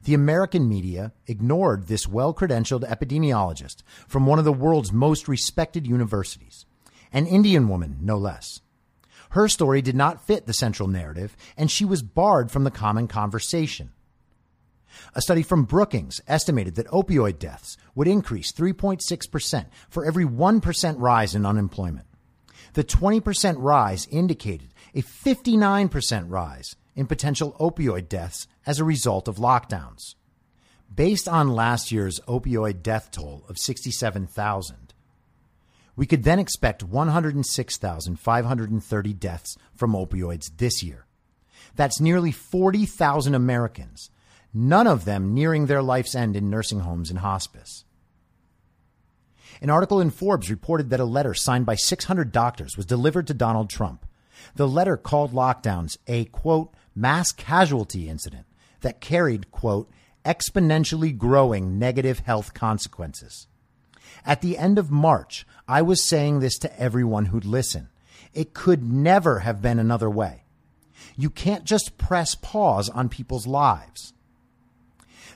The 0.04 0.14
American 0.14 0.70
media 0.70 1.14
ignored 1.26 1.88
this 1.88 2.08
well 2.08 2.34
credentialed 2.34 2.88
epidemiologist 2.88 3.84
from 4.08 4.26
one 4.26 4.40
of 4.40 4.46
the 4.46 4.54
world's 4.54 4.94
most 4.94 5.28
respected 5.28 5.88
universities, 5.88 6.66
an 7.12 7.26
Indian 7.26 7.68
woman, 7.68 7.98
no 8.02 8.18
less. 8.18 8.62
Her 9.32 9.48
story 9.48 9.82
did 9.82 9.96
not 9.96 10.26
fit 10.26 10.46
the 10.46 10.54
central 10.54 10.88
narrative, 10.88 11.36
and 11.58 11.70
she 11.70 11.84
was 11.84 12.02
barred 12.02 12.52
from 12.52 12.64
the 12.64 12.72
common 12.72 13.08
conversation. 13.08 13.92
A 15.16 15.22
study 15.22 15.44
from 15.44 15.66
Brookings 15.66 16.22
estimated 16.28 16.76
that 16.76 16.88
opioid 16.88 17.40
deaths 17.40 17.78
would 17.96 18.08
increase 18.08 18.52
3.6% 18.52 19.66
for 19.90 20.06
every 20.06 20.26
1% 20.26 20.96
rise 21.00 21.36
in 21.36 21.46
unemployment. 21.46 22.06
The 22.74 22.84
20% 22.84 23.56
rise 23.58 24.08
indicated 24.12 24.74
a 24.94 25.02
59% 25.02 26.26
rise 26.30 26.76
in 26.96 27.08
potential 27.08 27.56
opioid 27.60 28.10
deaths 28.10 28.48
as 28.66 28.80
a 28.80 28.84
result 28.84 29.28
of 29.28 29.38
lockdowns. 29.38 30.16
Based 30.94 31.28
on 31.28 31.54
last 31.54 31.92
year's 31.92 32.22
opioid 32.28 32.82
death 32.82 33.12
toll 33.12 33.44
of 33.50 33.58
67,000, 33.58 34.94
we 35.96 36.06
could 36.06 36.24
then 36.24 36.40
expect 36.40 36.84
106,530 36.84 39.14
deaths 39.14 39.58
from 39.76 39.94
opioids 39.94 40.52
this 40.58 40.84
year. 40.84 41.06
That's 41.76 42.00
nearly 42.00 42.32
40,000 42.32 43.36
Americans, 43.36 44.10
none 44.54 44.88
of 44.88 45.06
them 45.06 45.34
nearing 45.34 45.66
their 45.66 45.82
life's 45.82 46.16
end 46.16 46.36
in 46.36 46.50
nursing 46.50 46.82
homes 46.82 47.10
and 47.10 47.20
hospice. 47.20 47.84
An 49.62 49.70
article 49.70 50.00
in 50.00 50.12
Forbes 50.12 50.50
reported 50.50 50.90
that 50.90 51.00
a 51.00 51.06
letter 51.06 51.34
signed 51.34 51.66
by 51.66 51.76
600 51.76 52.32
doctors 52.32 52.78
was 52.78 52.86
delivered 52.86 53.28
to 53.28 53.34
Donald 53.34 53.70
Trump. 53.70 54.06
The 54.56 54.68
letter 54.68 54.98
called 54.98 55.34
lockdowns 55.34 55.98
a 56.08 56.26
quote, 56.26 56.74
mass 56.96 57.32
casualty 57.32 58.08
incident 58.08 58.46
that 58.82 59.02
carried 59.02 59.52
quote, 59.52 59.90
exponentially 60.24 61.18
growing 61.18 61.80
negative 61.80 62.20
health 62.20 62.54
consequences. 62.54 63.48
At 64.26 64.42
the 64.42 64.58
end 64.58 64.78
of 64.78 64.92
March, 64.92 65.46
I 65.68 65.82
was 65.82 66.04
saying 66.04 66.40
this 66.40 66.58
to 66.60 66.80
everyone 66.80 67.28
who'd 67.28 67.46
listen. 67.46 67.90
It 68.34 68.54
could 68.54 68.84
never 68.84 69.40
have 69.40 69.62
been 69.62 69.80
another 69.80 70.10
way. 70.10 70.44
You 71.16 71.30
can't 71.30 71.64
just 71.64 71.98
press 71.98 72.36
pause 72.36 72.90
on 72.90 73.10
people's 73.10 73.48
lives. 73.48 74.14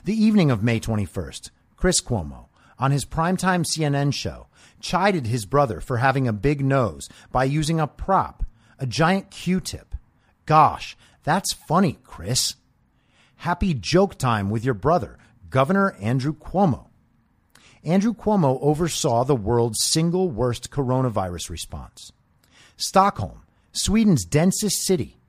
The 0.04 0.20
evening 0.20 0.50
of 0.50 0.64
May 0.64 0.80
21st, 0.80 1.50
Chris 1.76 2.00
Cuomo, 2.00 2.46
on 2.76 2.90
his 2.90 3.04
primetime 3.04 3.64
CNN 3.64 4.12
show, 4.12 4.48
chided 4.80 5.28
his 5.28 5.46
brother 5.46 5.80
for 5.80 5.98
having 5.98 6.26
a 6.26 6.32
big 6.32 6.64
nose 6.64 7.08
by 7.30 7.44
using 7.44 7.78
a 7.78 7.86
prop, 7.86 8.44
a 8.80 8.86
giant 8.86 9.30
Q 9.30 9.60
tip. 9.60 9.94
Gosh, 10.44 10.96
that's 11.22 11.52
funny, 11.52 11.98
Chris. 12.02 12.56
Happy 13.36 13.74
joke 13.74 14.18
time 14.18 14.50
with 14.50 14.64
your 14.64 14.74
brother, 14.74 15.18
Governor 15.50 15.94
Andrew 16.00 16.34
Cuomo. 16.34 16.88
Andrew 17.84 18.12
Cuomo 18.12 18.58
oversaw 18.60 19.22
the 19.22 19.36
world's 19.36 19.84
single 19.84 20.28
worst 20.28 20.72
coronavirus 20.72 21.48
response. 21.48 22.10
Stockholm, 22.76 23.42
Sweden's 23.70 24.24
densest 24.24 24.84
city, 24.84 25.20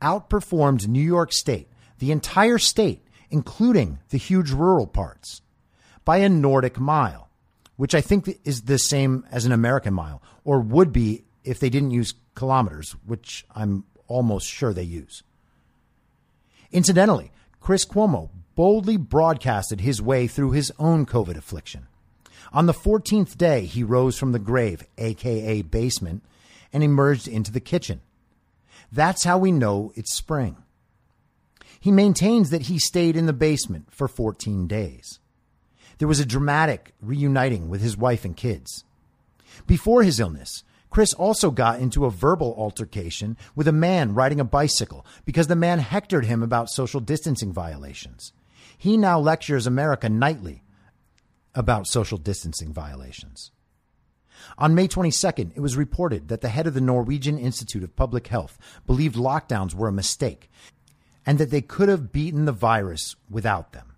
outperformed 0.00 0.88
New 0.88 1.02
York 1.02 1.34
State, 1.34 1.68
the 1.98 2.10
entire 2.12 2.56
state, 2.56 3.02
including 3.32 3.98
the 4.10 4.18
huge 4.18 4.52
rural 4.52 4.86
parts, 4.86 5.40
by 6.04 6.18
a 6.18 6.28
Nordic 6.28 6.78
mile, 6.78 7.28
which 7.76 7.94
I 7.94 8.00
think 8.00 8.38
is 8.44 8.62
the 8.62 8.78
same 8.78 9.26
as 9.32 9.44
an 9.46 9.52
American 9.52 9.94
mile, 9.94 10.22
or 10.44 10.60
would 10.60 10.92
be 10.92 11.24
if 11.42 11.58
they 11.58 11.70
didn't 11.70 11.90
use 11.90 12.14
kilometers, 12.34 12.94
which 13.06 13.44
I'm 13.54 13.84
almost 14.06 14.46
sure 14.46 14.72
they 14.72 14.82
use. 14.82 15.22
Incidentally, 16.70 17.32
Chris 17.60 17.84
Cuomo 17.84 18.30
boldly 18.54 18.96
broadcasted 18.96 19.80
his 19.80 20.02
way 20.02 20.26
through 20.26 20.52
his 20.52 20.70
own 20.78 21.06
COVID 21.06 21.36
affliction. 21.36 21.86
On 22.52 22.66
the 22.66 22.74
14th 22.74 23.38
day, 23.38 23.64
he 23.64 23.82
rose 23.82 24.18
from 24.18 24.32
the 24.32 24.38
grave, 24.38 24.84
aka 24.98 25.62
basement, 25.62 26.22
and 26.72 26.82
emerged 26.82 27.26
into 27.26 27.50
the 27.50 27.60
kitchen. 27.60 28.02
That's 28.90 29.24
how 29.24 29.38
we 29.38 29.52
know 29.52 29.92
it's 29.94 30.14
spring. 30.14 30.56
He 31.82 31.90
maintains 31.90 32.50
that 32.50 32.62
he 32.62 32.78
stayed 32.78 33.16
in 33.16 33.26
the 33.26 33.32
basement 33.32 33.92
for 33.92 34.06
14 34.06 34.68
days. 34.68 35.18
There 35.98 36.06
was 36.06 36.20
a 36.20 36.24
dramatic 36.24 36.94
reuniting 37.00 37.68
with 37.68 37.80
his 37.80 37.96
wife 37.96 38.24
and 38.24 38.36
kids. 38.36 38.84
Before 39.66 40.04
his 40.04 40.20
illness, 40.20 40.62
Chris 40.90 41.12
also 41.12 41.50
got 41.50 41.80
into 41.80 42.04
a 42.04 42.10
verbal 42.10 42.54
altercation 42.56 43.36
with 43.56 43.66
a 43.66 43.72
man 43.72 44.14
riding 44.14 44.38
a 44.38 44.44
bicycle 44.44 45.04
because 45.24 45.48
the 45.48 45.56
man 45.56 45.80
hectored 45.80 46.24
him 46.24 46.40
about 46.40 46.70
social 46.70 47.00
distancing 47.00 47.52
violations. 47.52 48.32
He 48.78 48.96
now 48.96 49.18
lectures 49.18 49.66
America 49.66 50.08
nightly 50.08 50.62
about 51.52 51.88
social 51.88 52.16
distancing 52.16 52.72
violations. 52.72 53.50
On 54.56 54.72
May 54.72 54.86
22nd, 54.86 55.56
it 55.56 55.60
was 55.60 55.76
reported 55.76 56.28
that 56.28 56.42
the 56.42 56.48
head 56.48 56.68
of 56.68 56.74
the 56.74 56.80
Norwegian 56.80 57.38
Institute 57.38 57.82
of 57.82 57.96
Public 57.96 58.28
Health 58.28 58.56
believed 58.86 59.16
lockdowns 59.16 59.74
were 59.74 59.88
a 59.88 59.92
mistake 59.92 60.48
and 61.24 61.38
that 61.38 61.50
they 61.50 61.60
could 61.60 61.88
have 61.88 62.12
beaten 62.12 62.44
the 62.44 62.52
virus 62.52 63.16
without 63.30 63.72
them. 63.72 63.94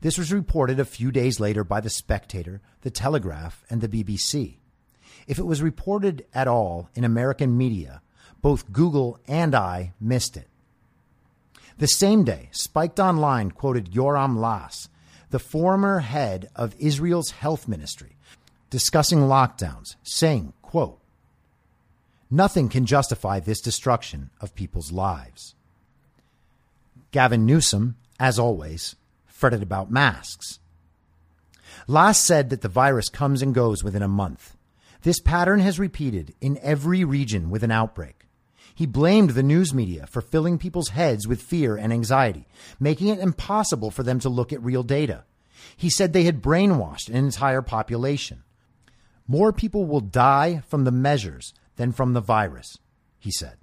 This 0.00 0.16
was 0.16 0.32
reported 0.32 0.78
a 0.78 0.84
few 0.84 1.10
days 1.10 1.40
later 1.40 1.64
by 1.64 1.80
The 1.80 1.90
Spectator, 1.90 2.60
The 2.82 2.90
Telegraph, 2.90 3.64
and 3.68 3.80
the 3.80 3.88
BBC. 3.88 4.56
If 5.26 5.38
it 5.38 5.46
was 5.46 5.60
reported 5.62 6.24
at 6.32 6.48
all 6.48 6.88
in 6.94 7.04
American 7.04 7.56
media, 7.56 8.00
both 8.40 8.72
Google 8.72 9.18
and 9.26 9.54
I 9.54 9.92
missed 10.00 10.36
it. 10.36 10.48
The 11.78 11.88
same 11.88 12.24
day, 12.24 12.48
Spiked 12.52 12.98
Online 12.98 13.50
quoted 13.50 13.92
Yoram 13.92 14.38
Lass, 14.38 14.88
the 15.30 15.38
former 15.38 16.00
head 16.00 16.48
of 16.56 16.74
Israel's 16.78 17.32
health 17.32 17.68
ministry, 17.68 18.16
discussing 18.70 19.20
lockdowns, 19.20 19.96
saying, 20.02 20.52
quote, 20.62 21.00
Nothing 22.30 22.68
can 22.68 22.84
justify 22.84 23.40
this 23.40 23.60
destruction 23.60 24.30
of 24.40 24.54
people's 24.54 24.92
lives. 24.92 25.54
Gavin 27.10 27.46
Newsom, 27.46 27.96
as 28.20 28.38
always, 28.38 28.96
fretted 29.26 29.62
about 29.62 29.90
masks. 29.90 30.58
Lass 31.86 32.18
said 32.18 32.50
that 32.50 32.60
the 32.60 32.68
virus 32.68 33.08
comes 33.08 33.40
and 33.40 33.54
goes 33.54 33.82
within 33.82 34.02
a 34.02 34.08
month. 34.08 34.56
This 35.02 35.20
pattern 35.20 35.60
has 35.60 35.78
repeated 35.78 36.34
in 36.40 36.58
every 36.60 37.04
region 37.04 37.50
with 37.50 37.62
an 37.62 37.70
outbreak. 37.70 38.26
He 38.74 38.86
blamed 38.86 39.30
the 39.30 39.42
news 39.42 39.72
media 39.72 40.06
for 40.06 40.20
filling 40.20 40.58
people's 40.58 40.90
heads 40.90 41.26
with 41.26 41.42
fear 41.42 41.76
and 41.76 41.92
anxiety, 41.92 42.46
making 42.78 43.08
it 43.08 43.18
impossible 43.18 43.90
for 43.90 44.02
them 44.02 44.20
to 44.20 44.28
look 44.28 44.52
at 44.52 44.62
real 44.62 44.82
data. 44.82 45.24
He 45.76 45.90
said 45.90 46.12
they 46.12 46.24
had 46.24 46.42
brainwashed 46.42 47.08
an 47.08 47.16
entire 47.16 47.62
population. 47.62 48.44
More 49.26 49.52
people 49.52 49.86
will 49.86 50.00
die 50.00 50.62
from 50.68 50.84
the 50.84 50.92
measures 50.92 51.54
than 51.76 51.92
from 51.92 52.12
the 52.12 52.20
virus, 52.20 52.78
he 53.18 53.30
said. 53.30 53.56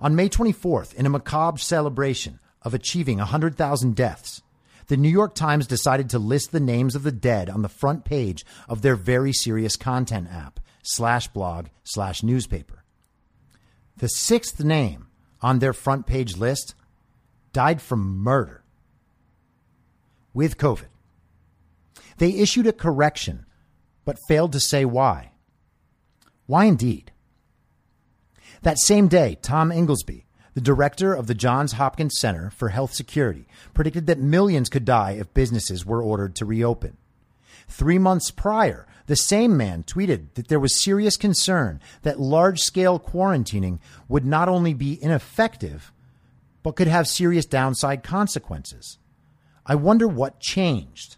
On 0.00 0.14
May 0.14 0.28
24th, 0.28 0.94
in 0.94 1.06
a 1.06 1.10
macabre 1.10 1.58
celebration 1.58 2.38
of 2.62 2.74
achieving 2.74 3.18
100,000 3.18 3.96
deaths, 3.96 4.42
the 4.86 4.96
New 4.96 5.08
York 5.08 5.34
Times 5.34 5.66
decided 5.66 6.08
to 6.10 6.18
list 6.18 6.50
the 6.50 6.60
names 6.60 6.94
of 6.94 7.02
the 7.02 7.12
dead 7.12 7.50
on 7.50 7.62
the 7.62 7.68
front 7.68 8.04
page 8.04 8.46
of 8.68 8.82
their 8.82 8.96
very 8.96 9.32
serious 9.32 9.76
content 9.76 10.28
app, 10.32 10.60
slash 10.82 11.28
blog, 11.28 11.66
slash 11.84 12.22
newspaper. 12.22 12.84
The 13.98 14.08
sixth 14.08 14.62
name 14.62 15.08
on 15.42 15.58
their 15.58 15.72
front 15.72 16.06
page 16.06 16.36
list 16.36 16.74
died 17.52 17.82
from 17.82 18.18
murder 18.18 18.62
with 20.32 20.56
COVID. 20.58 20.86
They 22.18 22.30
issued 22.30 22.66
a 22.66 22.72
correction 22.72 23.44
but 24.04 24.18
failed 24.28 24.52
to 24.52 24.60
say 24.60 24.84
why. 24.84 25.32
Why 26.46 26.64
indeed? 26.64 27.12
That 28.62 28.78
same 28.78 29.08
day, 29.08 29.38
Tom 29.40 29.70
Inglesby, 29.70 30.26
the 30.54 30.60
director 30.60 31.14
of 31.14 31.26
the 31.26 31.34
Johns 31.34 31.72
Hopkins 31.72 32.18
Center 32.18 32.50
for 32.50 32.70
Health 32.70 32.92
Security, 32.92 33.46
predicted 33.74 34.06
that 34.06 34.18
millions 34.18 34.68
could 34.68 34.84
die 34.84 35.12
if 35.12 35.32
businesses 35.34 35.86
were 35.86 36.02
ordered 36.02 36.34
to 36.36 36.44
reopen. 36.44 36.96
Three 37.68 37.98
months 37.98 38.30
prior, 38.30 38.86
the 39.06 39.16
same 39.16 39.56
man 39.56 39.84
tweeted 39.84 40.34
that 40.34 40.48
there 40.48 40.60
was 40.60 40.82
serious 40.82 41.16
concern 41.16 41.80
that 42.02 42.20
large 42.20 42.60
scale 42.60 42.98
quarantining 42.98 43.78
would 44.08 44.24
not 44.24 44.48
only 44.48 44.74
be 44.74 45.02
ineffective, 45.02 45.92
but 46.62 46.76
could 46.76 46.88
have 46.88 47.06
serious 47.06 47.46
downside 47.46 48.02
consequences. 48.02 48.98
I 49.64 49.76
wonder 49.76 50.08
what 50.08 50.40
changed. 50.40 51.16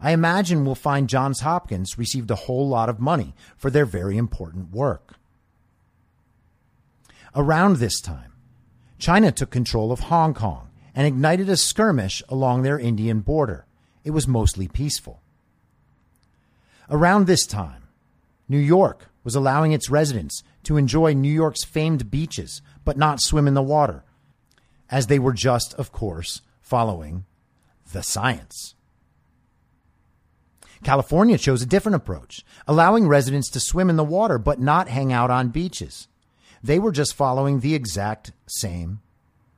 I 0.00 0.12
imagine 0.12 0.64
we'll 0.64 0.74
find 0.74 1.08
Johns 1.08 1.40
Hopkins 1.40 1.98
received 1.98 2.30
a 2.30 2.36
whole 2.36 2.68
lot 2.68 2.88
of 2.88 3.00
money 3.00 3.34
for 3.56 3.70
their 3.70 3.86
very 3.86 4.16
important 4.16 4.70
work. 4.70 5.14
Around 7.36 7.76
this 7.76 8.00
time, 8.00 8.32
China 8.98 9.32
took 9.32 9.50
control 9.50 9.90
of 9.90 10.00
Hong 10.00 10.34
Kong 10.34 10.68
and 10.94 11.06
ignited 11.06 11.48
a 11.48 11.56
skirmish 11.56 12.22
along 12.28 12.62
their 12.62 12.78
Indian 12.78 13.20
border. 13.20 13.66
It 14.04 14.12
was 14.12 14.28
mostly 14.28 14.68
peaceful. 14.68 15.20
Around 16.88 17.26
this 17.26 17.46
time, 17.46 17.88
New 18.48 18.58
York 18.58 19.08
was 19.24 19.34
allowing 19.34 19.72
its 19.72 19.90
residents 19.90 20.44
to 20.62 20.76
enjoy 20.76 21.12
New 21.12 21.32
York's 21.32 21.64
famed 21.64 22.10
beaches, 22.10 22.62
but 22.84 22.96
not 22.96 23.20
swim 23.20 23.48
in 23.48 23.54
the 23.54 23.62
water, 23.62 24.04
as 24.90 25.08
they 25.08 25.18
were 25.18 25.32
just, 25.32 25.74
of 25.74 25.90
course, 25.90 26.42
following 26.60 27.24
the 27.92 28.02
science. 28.02 28.74
California 30.84 31.38
chose 31.38 31.62
a 31.62 31.66
different 31.66 31.96
approach, 31.96 32.44
allowing 32.68 33.08
residents 33.08 33.50
to 33.50 33.58
swim 33.58 33.90
in 33.90 33.96
the 33.96 34.04
water 34.04 34.38
but 34.38 34.60
not 34.60 34.88
hang 34.88 35.12
out 35.12 35.30
on 35.30 35.48
beaches. 35.48 36.06
They 36.64 36.78
were 36.78 36.92
just 36.92 37.12
following 37.12 37.60
the 37.60 37.74
exact 37.74 38.32
same 38.46 39.00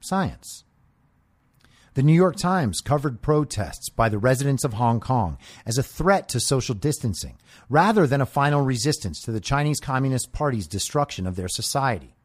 science. 0.01 0.65
The 1.95 2.03
New 2.03 2.13
York 2.13 2.35
Times 2.35 2.81
covered 2.81 3.23
protests 3.23 3.91
by 3.91 4.09
the 4.09 4.19
residents 4.19 4.65
of 4.65 4.73
Hong 4.73 4.99
Kong 4.99 5.39
as 5.65 5.79
a 5.79 5.85
threat 5.85 6.29
to 6.31 6.41
social 6.41 6.75
distancing 6.75 7.39
rather 7.71 8.09
than 8.09 8.21
a 8.21 8.27
final 8.27 8.63
resistance 8.63 9.23
to 9.23 9.31
the 9.31 9.39
Chinese 9.39 9.79
Communist 9.79 10.33
Party's 10.33 10.67
destruction 10.67 11.29
of 11.29 11.37
their 11.37 11.47
society. 11.47 12.17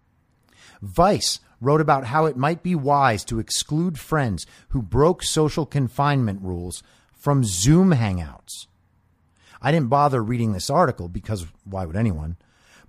Vice 0.82 1.40
wrote 1.62 1.80
about 1.80 2.06
how 2.06 2.26
it 2.26 2.36
might 2.36 2.64
be 2.64 2.74
wise 2.74 3.24
to 3.26 3.38
exclude 3.38 4.00
friends 4.00 4.48
who 4.70 4.82
broke 4.82 5.22
social 5.22 5.68
confinement 5.68 6.42
rules 6.42 6.82
from 7.14 7.44
Zoom 7.44 7.92
hangouts. 7.92 8.66
I 9.62 9.72
didn't 9.72 9.90
bother 9.90 10.24
reading 10.24 10.54
this 10.54 10.72
article 10.72 11.08
because 11.08 11.46
why 11.66 11.86
would 11.86 11.96
anyone? 11.96 12.38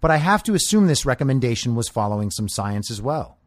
But 0.03 0.11
I 0.11 0.17
have 0.17 0.43
to 0.43 0.55
assume 0.55 0.89
this 0.89 1.07
recommendation 1.07 1.77
was 1.77 1.89
following 1.89 2.33
some 2.33 2.49
science 2.49 2.91
as 2.91 3.01
well. 3.01 3.39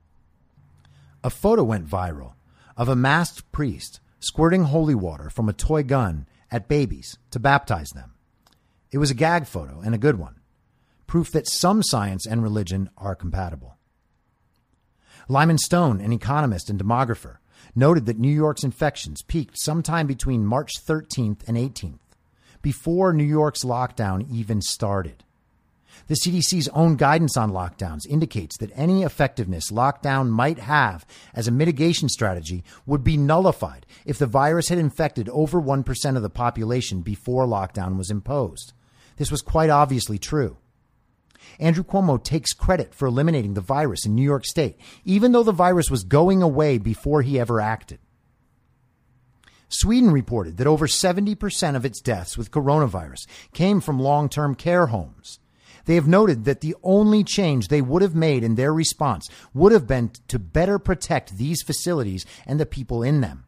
A 1.21 1.29
photo 1.29 1.63
went 1.63 1.85
viral 1.87 2.33
of 2.77 2.87
a 2.87 2.95
masked 2.95 3.51
priest 3.51 3.99
squirting 4.21 4.63
holy 4.63 4.95
water 4.95 5.29
from 5.29 5.49
a 5.49 5.53
toy 5.53 5.83
gun 5.83 6.27
at 6.49 6.69
babies 6.69 7.17
to 7.31 7.39
baptize 7.39 7.89
them. 7.89 8.13
It 8.89 8.99
was 8.99 9.11
a 9.11 9.15
gag 9.15 9.47
photo 9.47 9.81
and 9.83 9.93
a 9.93 9.99
good 9.99 10.17
one. 10.17 10.39
Proof 11.07 11.29
that 11.33 11.47
some 11.47 11.83
science 11.83 12.25
and 12.25 12.41
religion 12.41 12.89
are 12.97 13.15
compatible. 13.15 13.75
Lyman 15.27 15.57
Stone, 15.57 15.99
an 15.99 16.13
economist 16.13 16.69
and 16.69 16.79
demographer, 16.79 17.37
noted 17.75 18.05
that 18.05 18.17
New 18.17 18.33
York's 18.33 18.63
infections 18.63 19.21
peaked 19.23 19.59
sometime 19.59 20.07
between 20.07 20.45
March 20.45 20.71
13th 20.87 21.41
and 21.47 21.57
18th, 21.57 21.99
before 22.61 23.11
New 23.11 23.25
York's 23.25 23.65
lockdown 23.65 24.25
even 24.31 24.61
started. 24.61 25.25
The 26.07 26.15
CDC's 26.15 26.67
own 26.69 26.97
guidance 26.97 27.35
on 27.35 27.51
lockdowns 27.51 28.05
indicates 28.07 28.57
that 28.57 28.71
any 28.75 29.01
effectiveness 29.01 29.71
lockdown 29.71 30.29
might 30.29 30.59
have 30.59 31.03
as 31.33 31.47
a 31.47 31.51
mitigation 31.51 32.09
strategy 32.09 32.63
would 32.85 33.03
be 33.03 33.17
nullified 33.17 33.87
if 34.05 34.19
the 34.19 34.27
virus 34.27 34.69
had 34.69 34.77
infected 34.77 35.27
over 35.29 35.59
1% 35.59 36.15
of 36.15 36.21
the 36.21 36.29
population 36.29 37.01
before 37.01 37.47
lockdown 37.47 37.97
was 37.97 38.11
imposed. 38.11 38.73
This 39.17 39.31
was 39.31 39.41
quite 39.41 39.71
obviously 39.71 40.19
true. 40.19 40.57
Andrew 41.59 41.83
Cuomo 41.83 42.23
takes 42.23 42.53
credit 42.53 42.93
for 42.93 43.07
eliminating 43.07 43.55
the 43.55 43.61
virus 43.61 44.05
in 44.05 44.13
New 44.13 44.23
York 44.23 44.45
State, 44.45 44.77
even 45.05 45.31
though 45.31 45.43
the 45.43 45.51
virus 45.51 45.89
was 45.89 46.03
going 46.03 46.43
away 46.43 46.77
before 46.77 47.23
he 47.23 47.39
ever 47.39 47.59
acted. 47.59 47.99
Sweden 49.69 50.11
reported 50.11 50.57
that 50.57 50.67
over 50.67 50.85
70% 50.85 51.75
of 51.75 51.85
its 51.85 51.99
deaths 51.99 52.37
with 52.37 52.51
coronavirus 52.51 53.25
came 53.53 53.81
from 53.81 53.99
long 53.99 54.29
term 54.29 54.53
care 54.53 54.87
homes. 54.87 55.39
They 55.85 55.95
have 55.95 56.07
noted 56.07 56.45
that 56.45 56.61
the 56.61 56.75
only 56.83 57.23
change 57.23 57.67
they 57.67 57.81
would 57.81 58.01
have 58.01 58.15
made 58.15 58.43
in 58.43 58.55
their 58.55 58.73
response 58.73 59.29
would 59.53 59.71
have 59.71 59.87
been 59.87 60.11
to 60.27 60.39
better 60.39 60.79
protect 60.79 61.37
these 61.37 61.61
facilities 61.61 62.25
and 62.45 62.59
the 62.59 62.65
people 62.65 63.03
in 63.03 63.21
them. 63.21 63.45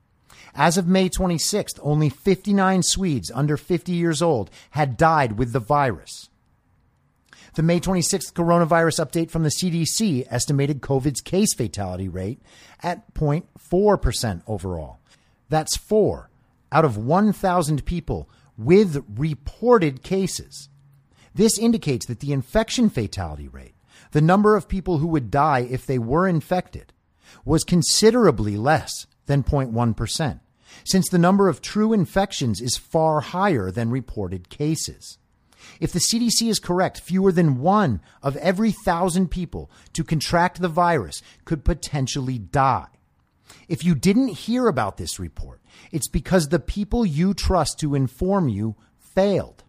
As 0.54 0.78
of 0.78 0.88
May 0.88 1.10
26th, 1.10 1.80
only 1.82 2.10
59 2.10 2.82
Swedes 2.84 3.32
under 3.34 3.58
50 3.58 3.92
years 3.92 4.22
old 4.22 4.50
had 4.72 4.98
died 4.98 5.34
with 5.34 5.54
the 5.54 5.60
virus. 5.60 6.30
The 7.54 7.64
May 7.64 7.80
26th 7.80 8.34
coronavirus 8.34 9.04
update 9.04 9.32
from 9.32 9.44
the 9.44 9.50
CDC 9.50 10.28
estimated 10.30 10.82
COVID's 10.82 11.22
case 11.22 11.54
fatality 11.56 12.08
rate 12.08 12.40
at 12.84 13.14
0.4% 13.16 14.42
overall. 14.46 15.00
That's 15.50 15.78
four 15.78 16.30
out 16.72 16.86
of 16.86 16.98
1,000 16.98 17.86
people 17.86 18.30
with 18.58 19.04
reported 19.16 20.04
cases. 20.04 20.70
This 21.38 21.60
indicates 21.60 22.08
that 22.08 22.20
the 22.20 22.34
infection 22.34 22.90
fatality 22.90 23.48
rate, 23.48 23.76
the 24.12 24.22
number 24.22 24.56
of 24.56 24.68
people 24.68 24.98
who 24.98 25.08
would 25.08 25.30
die 25.30 25.60
if 25.60 25.86
they 25.86 26.00
were 26.00 26.28
infected, 26.28 26.92
was 27.46 27.64
considerably 27.64 28.58
less 28.58 29.06
than 29.28 29.44
0.1%, 29.44 30.40
since 30.84 31.08
the 31.08 31.20
number 31.20 31.48
of 31.48 31.62
true 31.62 31.94
infections 31.94 32.60
is 32.60 32.76
far 32.76 33.22
higher 33.22 33.70
than 33.70 33.92
reported 33.92 34.50
cases. 34.50 35.20
If 35.80 35.92
the 35.92 36.00
CDC 36.00 36.50
is 36.50 36.58
correct, 36.58 37.02
fewer 37.02 37.32
than 37.32 37.60
one 37.60 38.02
of 38.24 38.36
every 38.38 38.72
thousand 38.72 39.30
people 39.30 39.70
to 39.94 40.04
contract 40.04 40.60
the 40.60 40.68
virus 40.68 41.22
could 41.46 41.64
potentially 41.64 42.40
die. 42.40 42.88
If 43.68 43.86
you 43.86 43.94
didn't 43.94 44.30
hear 44.30 44.68
about 44.68 44.98
this 44.98 45.20
report, 45.20 45.62
it's 45.92 46.08
because 46.08 46.48
the 46.48 46.60
people 46.60 47.06
you 47.06 47.36
trust 47.36 47.80
to 47.82 47.94
inform 47.94 48.50
you 48.50 48.76
failed. 48.98 49.64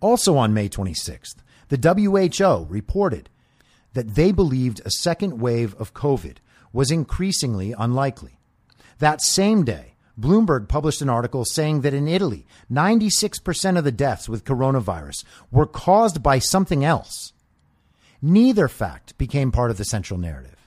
Also 0.00 0.36
on 0.36 0.54
May 0.54 0.68
26th, 0.68 1.36
the 1.68 1.76
WHO 1.76 2.66
reported 2.68 3.28
that 3.94 4.14
they 4.14 4.32
believed 4.32 4.80
a 4.84 4.90
second 4.90 5.40
wave 5.40 5.74
of 5.74 5.94
COVID 5.94 6.36
was 6.72 6.90
increasingly 6.90 7.74
unlikely. 7.76 8.38
That 8.98 9.22
same 9.22 9.64
day, 9.64 9.94
Bloomberg 10.18 10.68
published 10.68 11.00
an 11.00 11.08
article 11.08 11.44
saying 11.44 11.82
that 11.82 11.94
in 11.94 12.08
Italy, 12.08 12.46
96% 12.70 13.78
of 13.78 13.84
the 13.84 13.92
deaths 13.92 14.28
with 14.28 14.44
coronavirus 14.44 15.24
were 15.50 15.66
caused 15.66 16.22
by 16.22 16.38
something 16.38 16.84
else. 16.84 17.32
Neither 18.20 18.66
fact 18.66 19.16
became 19.16 19.52
part 19.52 19.70
of 19.70 19.78
the 19.78 19.84
central 19.84 20.18
narrative. 20.18 20.57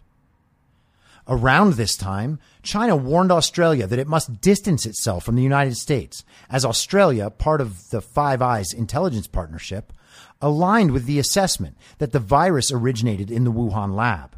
Around 1.32 1.76
this 1.76 1.96
time, 1.96 2.40
China 2.62 2.98
warned 2.98 3.32
Australia 3.32 3.88
that 3.88 3.98
it 3.98 4.08
must 4.08 4.42
distance 4.42 4.86
itself 4.86 5.24
from 5.24 5.38
the 5.38 5.42
United 5.42 5.78
States, 5.78 6.26
as 6.50 6.66
Australia, 6.66 7.30
part 7.30 7.62
of 7.62 7.90
the 7.90 8.02
Five 8.02 8.42
Eyes 8.42 8.74
intelligence 8.74 9.28
partnership, 9.28 9.94
aligned 10.42 10.92
with 10.92 11.06
the 11.06 11.20
assessment 11.20 11.78
that 12.00 12.12
the 12.12 12.20
virus 12.20 12.70
originated 12.70 13.32
in 13.32 13.46
the 13.46 13.52
Wuhan 13.52 13.96
lab. 13.96 14.36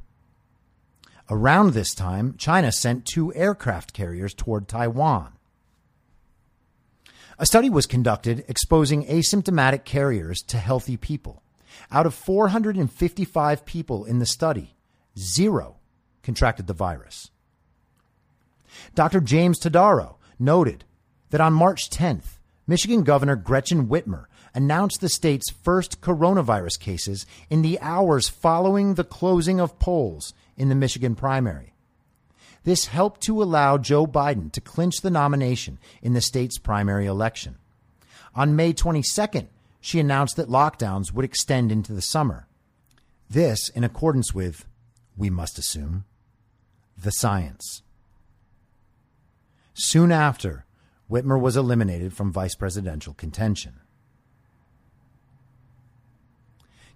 Around 1.31 1.73
this 1.73 1.95
time, 1.95 2.35
China 2.37 2.71
sent 2.71 3.07
two 3.07 3.33
aircraft 3.33 3.93
carriers 3.93 4.35
toward 4.35 4.67
Taiwan. 4.67 5.33
A 7.39 7.47
study 7.47 7.71
was 7.71 7.87
conducted 7.87 8.45
exposing 8.47 9.07
asymptomatic 9.07 9.83
carriers 9.83 10.43
to 10.43 10.57
healthy 10.57 10.97
people. 10.97 11.41
Out 11.91 12.05
of 12.05 12.13
455 12.13 13.65
people 13.65 14.05
in 14.05 14.19
the 14.19 14.27
study, 14.27 14.75
zero 15.17 15.77
contracted 16.23 16.67
the 16.67 16.73
virus. 16.73 17.29
Dr. 18.95 19.21
James 19.21 19.59
Todaro 19.59 20.15
noted 20.39 20.83
that 21.29 21.41
on 21.41 21.53
March 21.53 21.89
10th, 21.89 22.39
Michigan 22.65 23.03
Governor 23.03 23.35
Gretchen 23.35 23.87
Whitmer 23.87 24.25
announced 24.53 25.01
the 25.01 25.09
state's 25.09 25.51
first 25.51 26.01
coronavirus 26.01 26.79
cases 26.79 27.25
in 27.49 27.61
the 27.61 27.79
hours 27.81 28.29
following 28.29 28.93
the 28.93 29.03
closing 29.03 29.59
of 29.59 29.79
polls 29.79 30.33
in 30.55 30.69
the 30.69 30.75
Michigan 30.75 31.15
primary. 31.15 31.73
This 32.63 32.85
helped 32.85 33.21
to 33.21 33.43
allow 33.43 33.77
Joe 33.77 34.07
Biden 34.07 34.51
to 34.53 34.61
clinch 34.61 35.01
the 35.01 35.11
nomination 35.11 35.79
in 36.01 36.13
the 36.13 36.21
state's 36.21 36.57
primary 36.57 37.05
election. 37.05 37.57
On 38.35 38.55
May 38.55 38.73
22nd, 38.73 39.47
she 39.81 39.99
announced 39.99 40.37
that 40.37 40.47
lockdowns 40.47 41.11
would 41.11 41.25
extend 41.25 41.71
into 41.71 41.91
the 41.91 42.01
summer. 42.01 42.47
This 43.29 43.69
in 43.69 43.83
accordance 43.83 44.33
with, 44.33 44.65
we 45.17 45.29
must 45.29 45.59
assume, 45.59 46.05
the 47.03 47.11
science. 47.11 47.83
Soon 49.73 50.11
after, 50.11 50.65
Whitmer 51.09 51.39
was 51.39 51.57
eliminated 51.57 52.13
from 52.13 52.31
vice 52.31 52.55
presidential 52.55 53.13
contention. 53.13 53.79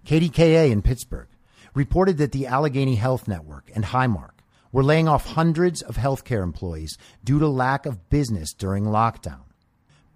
KDKA 0.06 0.70
in 0.70 0.82
Pittsburgh 0.82 1.28
reported 1.74 2.18
that 2.18 2.32
the 2.32 2.46
Allegheny 2.46 2.96
Health 2.96 3.28
Network 3.28 3.70
and 3.74 3.84
Highmark 3.84 4.30
were 4.72 4.82
laying 4.82 5.08
off 5.08 5.26
hundreds 5.26 5.82
of 5.82 5.96
healthcare 5.96 6.42
employees 6.42 6.96
due 7.22 7.38
to 7.38 7.48
lack 7.48 7.86
of 7.86 8.08
business 8.08 8.52
during 8.52 8.84
lockdown. 8.84 9.42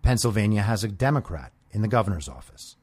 Pennsylvania 0.02 0.62
has 0.62 0.82
a 0.82 0.88
Democrat 0.88 1.52
in 1.70 1.82
the 1.82 1.88
governor's 1.88 2.28
office. 2.28 2.76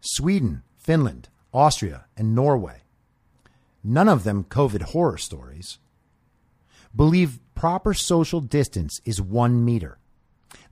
Sweden, 0.00 0.62
Finland, 0.76 1.28
Austria, 1.52 2.06
and 2.16 2.34
Norway, 2.34 2.82
none 3.82 4.08
of 4.08 4.24
them 4.24 4.44
COVID 4.44 4.82
horror 4.82 5.18
stories, 5.18 5.78
believe 6.94 7.40
proper 7.54 7.94
social 7.94 8.40
distance 8.40 9.00
is 9.04 9.20
one 9.20 9.64
meter. 9.64 9.98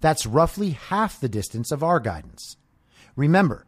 That's 0.00 0.26
roughly 0.26 0.70
half 0.70 1.20
the 1.20 1.28
distance 1.28 1.70
of 1.70 1.82
our 1.82 2.00
guidance. 2.00 2.56
Remember, 3.14 3.66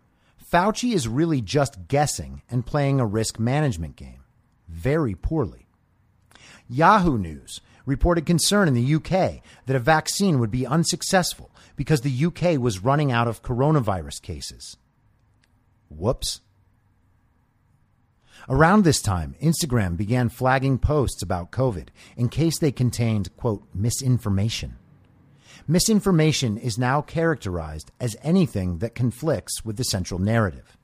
Fauci 0.52 0.94
is 0.94 1.08
really 1.08 1.40
just 1.40 1.88
guessing 1.88 2.42
and 2.50 2.64
playing 2.64 3.00
a 3.00 3.06
risk 3.06 3.38
management 3.38 3.96
game 3.96 4.24
very 4.68 5.14
poorly. 5.14 5.66
Yahoo 6.68 7.18
News 7.18 7.60
reported 7.86 8.26
concern 8.26 8.68
in 8.68 8.74
the 8.74 8.94
UK 8.94 9.42
that 9.66 9.76
a 9.76 9.80
vaccine 9.80 10.38
would 10.38 10.50
be 10.50 10.66
unsuccessful 10.66 11.50
because 11.76 12.02
the 12.02 12.26
UK 12.26 12.58
was 12.60 12.84
running 12.84 13.10
out 13.10 13.28
of 13.28 13.42
coronavirus 13.42 14.20
cases. 14.20 14.76
Whoops. 15.88 16.40
Around 18.50 18.84
this 18.84 19.02
time, 19.02 19.34
Instagram 19.42 19.98
began 19.98 20.30
flagging 20.30 20.78
posts 20.78 21.22
about 21.22 21.50
COVID 21.50 21.88
in 22.16 22.30
case 22.30 22.58
they 22.58 22.72
contained, 22.72 23.36
quote, 23.36 23.62
misinformation. 23.74 24.76
Misinformation 25.66 26.56
is 26.56 26.78
now 26.78 27.02
characterized 27.02 27.90
as 28.00 28.16
anything 28.22 28.78
that 28.78 28.94
conflicts 28.94 29.66
with 29.66 29.76
the 29.76 29.84
central 29.84 30.18
narrative. 30.18 30.78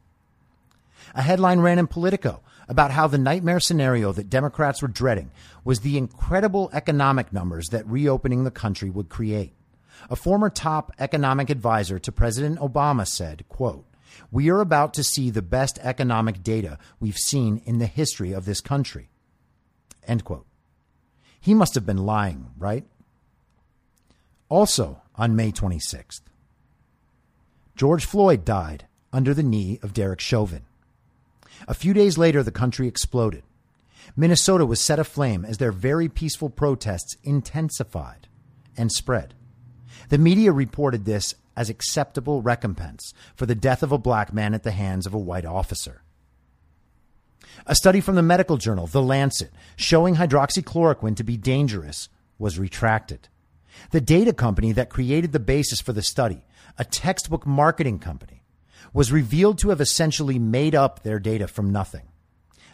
A 1.14 1.22
headline 1.22 1.60
ran 1.60 1.78
in 1.78 1.86
Politico 1.86 2.42
about 2.68 2.90
how 2.90 3.06
the 3.06 3.16
nightmare 3.16 3.60
scenario 3.60 4.12
that 4.12 4.28
Democrats 4.28 4.82
were 4.82 4.88
dreading 4.88 5.30
was 5.64 5.80
the 5.80 5.96
incredible 5.96 6.68
economic 6.74 7.32
numbers 7.32 7.68
that 7.68 7.86
reopening 7.86 8.44
the 8.44 8.50
country 8.50 8.90
would 8.90 9.08
create. 9.08 9.54
A 10.10 10.16
former 10.16 10.50
top 10.50 10.92
economic 10.98 11.48
advisor 11.48 11.98
to 11.98 12.12
President 12.12 12.58
Obama 12.58 13.06
said, 13.08 13.48
quote, 13.48 13.86
we 14.30 14.50
are 14.50 14.60
about 14.60 14.94
to 14.94 15.04
see 15.04 15.30
the 15.30 15.42
best 15.42 15.78
economic 15.82 16.42
data 16.42 16.78
we've 17.00 17.18
seen 17.18 17.62
in 17.64 17.78
the 17.78 17.86
history 17.86 18.32
of 18.32 18.44
this 18.44 18.60
country. 18.60 19.10
End 20.06 20.24
quote. 20.24 20.46
He 21.40 21.54
must 21.54 21.74
have 21.74 21.86
been 21.86 22.06
lying, 22.06 22.50
right? 22.58 22.84
Also 24.48 25.02
on 25.16 25.36
May 25.36 25.52
26th, 25.52 26.22
George 27.76 28.04
Floyd 28.04 28.44
died 28.44 28.86
under 29.12 29.34
the 29.34 29.42
knee 29.42 29.78
of 29.82 29.92
Derek 29.92 30.20
Chauvin. 30.20 30.62
A 31.66 31.74
few 31.74 31.92
days 31.92 32.18
later, 32.18 32.42
the 32.42 32.50
country 32.50 32.88
exploded. 32.88 33.42
Minnesota 34.16 34.66
was 34.66 34.80
set 34.80 34.98
aflame 34.98 35.44
as 35.44 35.58
their 35.58 35.72
very 35.72 36.08
peaceful 36.08 36.50
protests 36.50 37.16
intensified 37.24 38.28
and 38.76 38.92
spread. 38.92 39.34
The 40.08 40.18
media 40.18 40.52
reported 40.52 41.04
this 41.04 41.34
as 41.56 41.70
acceptable 41.70 42.42
recompense 42.42 43.14
for 43.34 43.46
the 43.46 43.54
death 43.54 43.82
of 43.82 43.92
a 43.92 43.98
black 43.98 44.32
man 44.32 44.54
at 44.54 44.62
the 44.62 44.70
hands 44.70 45.06
of 45.06 45.14
a 45.14 45.18
white 45.18 45.44
officer. 45.44 46.02
A 47.66 47.74
study 47.74 48.00
from 48.00 48.14
the 48.14 48.22
medical 48.22 48.56
journal 48.56 48.86
The 48.86 49.02
Lancet 49.02 49.52
showing 49.76 50.16
hydroxychloroquine 50.16 51.16
to 51.16 51.24
be 51.24 51.36
dangerous 51.36 52.08
was 52.38 52.58
retracted. 52.58 53.28
The 53.90 54.00
data 54.00 54.32
company 54.32 54.72
that 54.72 54.90
created 54.90 55.32
the 55.32 55.40
basis 55.40 55.80
for 55.80 55.92
the 55.92 56.02
study, 56.02 56.44
a 56.78 56.84
textbook 56.84 57.46
marketing 57.46 57.98
company, 57.98 58.42
was 58.92 59.12
revealed 59.12 59.58
to 59.58 59.70
have 59.70 59.80
essentially 59.80 60.38
made 60.38 60.74
up 60.74 61.02
their 61.02 61.18
data 61.18 61.48
from 61.48 61.70
nothing. 61.70 62.08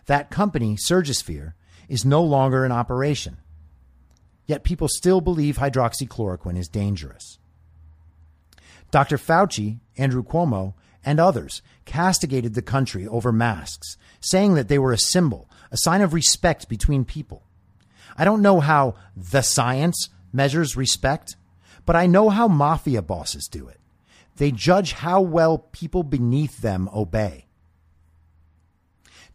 That 0.06 0.30
company, 0.30 0.76
Surgisphere, 0.76 1.54
is 1.88 2.04
no 2.04 2.22
longer 2.22 2.64
in 2.64 2.72
operation. 2.72 3.38
Yet 4.46 4.64
people 4.64 4.88
still 4.88 5.20
believe 5.20 5.58
hydroxychloroquine 5.58 6.58
is 6.58 6.68
dangerous. 6.68 7.38
Dr. 8.90 9.16
Fauci, 9.16 9.80
Andrew 9.96 10.22
Cuomo, 10.22 10.74
and 11.04 11.18
others 11.18 11.62
castigated 11.84 12.54
the 12.54 12.62
country 12.62 13.06
over 13.06 13.32
masks, 13.32 13.96
saying 14.20 14.54
that 14.54 14.68
they 14.68 14.78
were 14.78 14.92
a 14.92 14.98
symbol, 14.98 15.48
a 15.70 15.76
sign 15.76 16.00
of 16.02 16.14
respect 16.14 16.68
between 16.68 17.04
people. 17.04 17.42
I 18.16 18.24
don't 18.24 18.42
know 18.42 18.60
how 18.60 18.96
the 19.16 19.42
science 19.42 20.08
measures 20.32 20.76
respect, 20.76 21.36
but 21.86 21.96
I 21.96 22.06
know 22.06 22.28
how 22.28 22.48
mafia 22.48 23.02
bosses 23.02 23.48
do 23.48 23.68
it. 23.68 23.80
They 24.36 24.50
judge 24.50 24.92
how 24.92 25.20
well 25.20 25.58
people 25.58 26.02
beneath 26.02 26.60
them 26.60 26.88
obey. 26.94 27.46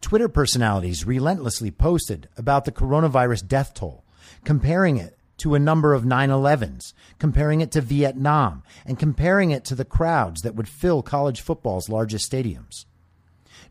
Twitter 0.00 0.28
personalities 0.28 1.06
relentlessly 1.06 1.70
posted 1.70 2.28
about 2.36 2.64
the 2.64 2.72
coronavirus 2.72 3.46
death 3.48 3.74
toll, 3.74 4.04
comparing 4.44 4.96
it 4.98 5.15
to 5.38 5.54
a 5.54 5.58
number 5.58 5.92
of 5.94 6.04
9 6.04 6.30
11s, 6.30 6.92
comparing 7.18 7.60
it 7.60 7.70
to 7.72 7.80
Vietnam, 7.80 8.62
and 8.84 8.98
comparing 8.98 9.50
it 9.50 9.64
to 9.64 9.74
the 9.74 9.84
crowds 9.84 10.42
that 10.42 10.54
would 10.54 10.68
fill 10.68 11.02
college 11.02 11.40
football's 11.40 11.88
largest 11.88 12.30
stadiums. 12.30 12.84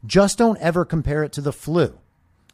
Just 0.06 0.38
don't 0.38 0.60
ever 0.60 0.86
compare 0.86 1.24
it 1.24 1.32
to 1.34 1.42
the 1.42 1.54
flu 1.54 1.98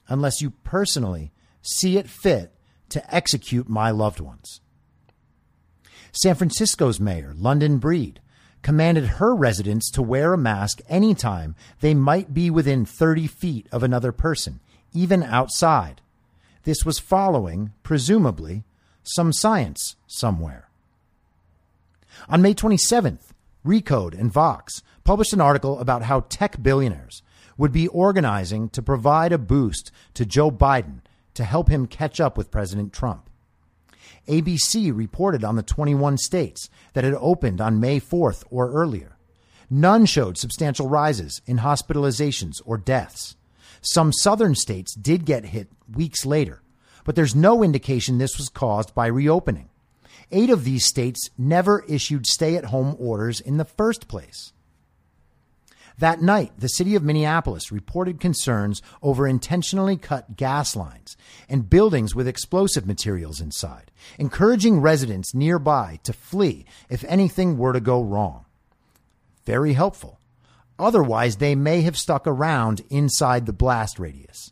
unless 0.08 0.42
you 0.42 0.50
personally 0.50 1.32
see 1.62 1.98
it 1.98 2.10
fit 2.10 2.54
to 2.90 3.16
execute 3.16 3.70
my 3.70 3.92
loved 3.92 4.20
ones. 4.20 4.62
San 6.12 6.36
Francisco's 6.36 7.00
mayor, 7.00 7.34
London 7.36 7.78
Breed, 7.78 8.20
commanded 8.62 9.06
her 9.06 9.34
residents 9.34 9.90
to 9.92 10.02
wear 10.02 10.34
a 10.34 10.38
mask 10.38 10.82
anytime 10.90 11.56
they 11.80 11.94
might 11.94 12.34
be 12.34 12.50
within 12.50 12.86
30 12.86 13.28
feet 13.28 13.68
of 13.72 13.82
another 13.82 14.12
person, 14.12 14.60
even 14.94 15.24
outside. 15.24 16.02
This 16.64 16.86
was 16.86 17.00
following, 17.00 17.72
presumably, 17.82 18.64
some 19.04 19.34
science 19.34 19.96
somewhere. 20.08 20.70
On 22.30 22.42
May 22.42 22.54
27th, 22.54 23.32
Recode 23.66 24.20
and 24.20 24.32
Vox 24.32 24.82
published 25.04 25.34
an 25.34 25.42
article 25.42 25.80
about 25.80 26.04
how 26.04 26.22
tech 26.30 26.62
billionaires 26.62 27.22
would 27.58 27.72
be 27.72 27.88
organizing 27.88 28.70
to 28.70 28.82
provide 28.82 29.32
a 29.32 29.38
boost 29.38 29.92
to 30.14 30.26
Joe 30.26 30.52
Biden 30.52 31.02
to 31.34 31.44
help 31.44 31.70
him 31.70 31.88
catch 31.88 32.20
up 32.20 32.38
with 32.38 32.52
President 32.52 32.94
Trump. 32.94 33.30
ABC 34.28 34.96
reported 34.96 35.44
on 35.44 35.56
the 35.56 35.64
21 35.64 36.18
states 36.18 36.70
that 36.94 37.04
had 37.04 37.14
opened 37.16 37.60
on 37.60 37.80
May 37.80 38.00
4th 38.00 38.44
or 38.50 38.72
earlier. 38.72 39.18
None 39.70 40.06
showed 40.06 40.38
substantial 40.38 40.90
rises 40.90 41.42
in 41.46 41.60
hospitalizations 41.60 42.62
or 42.66 42.78
deaths. 42.78 43.36
Some 43.82 44.12
southern 44.14 44.54
states 44.56 44.94
did 44.94 45.26
get 45.26 45.46
hit 45.46 45.70
weeks 45.92 46.26
later, 46.26 46.61
but 47.04 47.16
there's 47.16 47.36
no 47.36 47.64
indication 47.64 48.18
this 48.18 48.38
was 48.38 48.50
caused 48.50 48.94
by 48.94 49.08
reopening. 49.08 49.70
Eight 50.32 50.50
of 50.50 50.64
these 50.64 50.86
states 50.86 51.30
never 51.38 51.84
issued 51.88 52.26
stay 52.26 52.56
at 52.56 52.66
home 52.66 52.96
orders 53.00 53.42
in 53.42 53.58
the 53.58 53.66
first 53.66 54.08
place. 54.08 54.54
That 55.98 56.22
night, 56.22 56.54
the 56.58 56.70
city 56.70 56.96
of 56.96 57.04
Minneapolis 57.04 57.72
reported 57.72 58.20
concerns 58.20 58.82
over 59.04 59.28
intentionally 59.28 59.98
cut 59.98 60.36
gas 60.36 60.76
lines 60.76 61.16
and 61.50 61.70
buildings 61.70 62.16
with 62.16 62.28
explosive 62.28 62.88
materials 62.88 63.42
inside, 63.42 63.92
encouraging 64.18 64.80
residents 64.82 65.36
nearby 65.36 66.00
to 66.04 66.14
flee 66.14 66.66
if 66.90 67.04
anything 67.04 67.58
were 67.58 67.74
to 67.74 67.80
go 67.80 68.02
wrong. 68.02 68.46
Very 69.46 69.74
helpful. 69.74 70.20
Otherwise, 70.80 71.38
they 71.38 71.54
may 71.54 71.82
have 71.82 71.98
stuck 71.98 72.26
around 72.26 72.82
inside 72.90 73.46
the 73.46 73.54
blast 73.54 74.00
radius. 74.00 74.51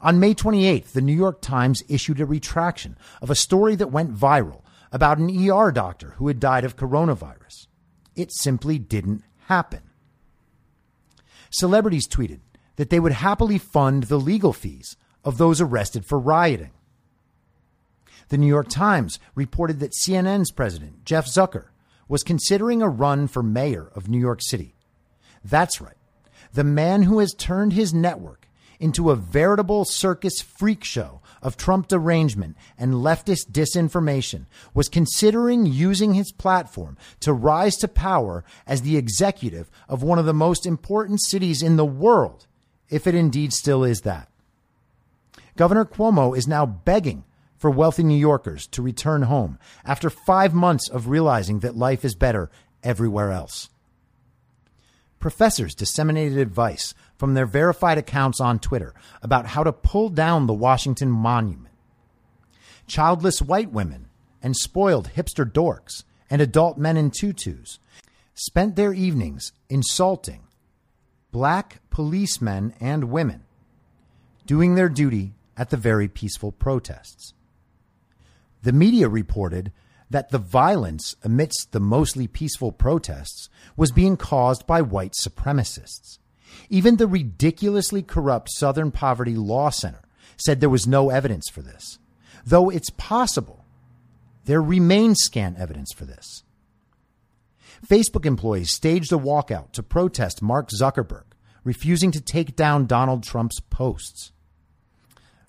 On 0.00 0.20
May 0.20 0.34
28th, 0.34 0.92
the 0.92 1.00
New 1.00 1.14
York 1.14 1.40
Times 1.40 1.82
issued 1.88 2.20
a 2.20 2.26
retraction 2.26 2.98
of 3.22 3.30
a 3.30 3.34
story 3.34 3.74
that 3.76 3.90
went 3.90 4.14
viral 4.14 4.62
about 4.92 5.18
an 5.18 5.50
ER 5.50 5.72
doctor 5.72 6.10
who 6.16 6.28
had 6.28 6.40
died 6.40 6.64
of 6.64 6.76
coronavirus. 6.76 7.66
It 8.14 8.32
simply 8.32 8.78
didn't 8.78 9.24
happen. 9.46 9.82
Celebrities 11.50 12.08
tweeted 12.08 12.40
that 12.76 12.90
they 12.90 13.00
would 13.00 13.12
happily 13.12 13.58
fund 13.58 14.04
the 14.04 14.18
legal 14.18 14.52
fees 14.52 14.96
of 15.24 15.38
those 15.38 15.60
arrested 15.60 16.04
for 16.04 16.18
rioting. 16.18 16.72
The 18.28 18.38
New 18.38 18.46
York 18.46 18.68
Times 18.68 19.18
reported 19.34 19.80
that 19.80 19.92
CNN's 19.92 20.50
president, 20.50 21.04
Jeff 21.04 21.26
Zucker, 21.26 21.66
was 22.08 22.22
considering 22.22 22.82
a 22.82 22.88
run 22.88 23.28
for 23.28 23.42
mayor 23.42 23.90
of 23.94 24.08
New 24.08 24.18
York 24.18 24.40
City. 24.42 24.74
That's 25.44 25.80
right. 25.80 25.96
The 26.52 26.64
man 26.64 27.02
who 27.02 27.18
has 27.20 27.34
turned 27.34 27.72
his 27.72 27.94
network 27.94 28.45
into 28.80 29.10
a 29.10 29.16
veritable 29.16 29.84
circus 29.84 30.40
freak 30.40 30.84
show 30.84 31.20
of 31.42 31.56
Trump 31.56 31.88
derangement 31.88 32.56
and 32.78 32.94
leftist 32.94 33.50
disinformation, 33.52 34.46
was 34.74 34.88
considering 34.88 35.66
using 35.66 36.14
his 36.14 36.32
platform 36.32 36.96
to 37.20 37.32
rise 37.32 37.76
to 37.76 37.88
power 37.88 38.44
as 38.66 38.82
the 38.82 38.96
executive 38.96 39.70
of 39.88 40.02
one 40.02 40.18
of 40.18 40.26
the 40.26 40.34
most 40.34 40.66
important 40.66 41.22
cities 41.22 41.62
in 41.62 41.76
the 41.76 41.84
world, 41.84 42.46
if 42.88 43.06
it 43.06 43.14
indeed 43.14 43.52
still 43.52 43.84
is 43.84 44.00
that. 44.02 44.28
Governor 45.56 45.84
Cuomo 45.84 46.36
is 46.36 46.46
now 46.46 46.66
begging 46.66 47.24
for 47.56 47.70
wealthy 47.70 48.02
New 48.02 48.18
Yorkers 48.18 48.66
to 48.68 48.82
return 48.82 49.22
home 49.22 49.58
after 49.84 50.10
five 50.10 50.52
months 50.52 50.88
of 50.88 51.08
realizing 51.08 51.60
that 51.60 51.76
life 51.76 52.04
is 52.04 52.14
better 52.14 52.50
everywhere 52.82 53.32
else. 53.32 53.70
Professors 55.18 55.74
disseminated 55.74 56.38
advice 56.38 56.94
from 57.16 57.34
their 57.34 57.46
verified 57.46 57.98
accounts 57.98 58.40
on 58.40 58.58
Twitter 58.58 58.94
about 59.22 59.46
how 59.46 59.64
to 59.64 59.72
pull 59.72 60.08
down 60.08 60.46
the 60.46 60.54
Washington 60.54 61.10
Monument. 61.10 61.74
Childless 62.86 63.42
white 63.42 63.72
women 63.72 64.08
and 64.42 64.56
spoiled 64.56 65.10
hipster 65.16 65.50
dorks 65.50 66.04
and 66.30 66.40
adult 66.40 66.78
men 66.78 66.96
in 66.96 67.10
tutus 67.10 67.78
spent 68.34 68.76
their 68.76 68.92
evenings 68.92 69.52
insulting 69.68 70.42
black 71.32 71.80
policemen 71.90 72.72
and 72.80 73.04
women, 73.10 73.44
doing 74.46 74.74
their 74.74 74.88
duty 74.88 75.34
at 75.56 75.68
the 75.70 75.76
very 75.76 76.08
peaceful 76.08 76.50
protests. 76.50 77.34
The 78.62 78.72
media 78.72 79.08
reported 79.08 79.70
that 80.08 80.30
the 80.30 80.38
violence 80.38 81.14
amidst 81.22 81.72
the 81.72 81.80
mostly 81.80 82.26
peaceful 82.26 82.72
protests 82.72 83.48
was 83.76 83.92
being 83.92 84.16
caused 84.16 84.66
by 84.66 84.80
white 84.80 85.12
supremacists. 85.12 86.18
Even 86.68 86.96
the 86.96 87.06
ridiculously 87.06 88.02
corrupt 88.02 88.50
Southern 88.50 88.90
Poverty 88.90 89.34
Law 89.34 89.70
Center 89.70 90.02
said 90.36 90.60
there 90.60 90.68
was 90.68 90.86
no 90.86 91.10
evidence 91.10 91.48
for 91.48 91.62
this. 91.62 91.98
Though 92.44 92.70
it's 92.70 92.90
possible, 92.90 93.64
there 94.44 94.62
remains 94.62 95.18
scant 95.20 95.58
evidence 95.58 95.92
for 95.92 96.04
this. 96.04 96.42
Facebook 97.86 98.24
employees 98.24 98.72
staged 98.72 99.12
a 99.12 99.16
walkout 99.16 99.72
to 99.72 99.82
protest 99.82 100.42
Mark 100.42 100.70
Zuckerberg 100.70 101.24
refusing 101.64 102.12
to 102.12 102.20
take 102.20 102.54
down 102.54 102.86
Donald 102.86 103.24
Trump's 103.24 103.58
posts. 103.58 104.30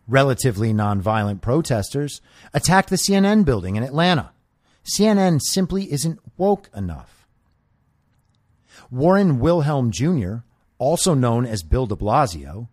Relatively 0.08 0.74
nonviolent 0.74 1.42
protesters 1.42 2.22
attacked 2.54 2.90
the 2.90 2.96
CNN 2.96 3.46
building 3.46 3.76
in 3.76 3.84
Atlanta. 3.84 4.32
CNN 4.98 5.40
simply 5.42 5.92
isn't 5.92 6.20
woke 6.36 6.70
enough. 6.76 7.28
Warren 8.90 9.40
Wilhelm 9.40 9.92
Jr 9.92 10.38
also 10.78 11.14
known 11.14 11.46
as 11.46 11.64
Bill 11.64 11.86
de 11.86 11.96
Blasio, 11.96 12.68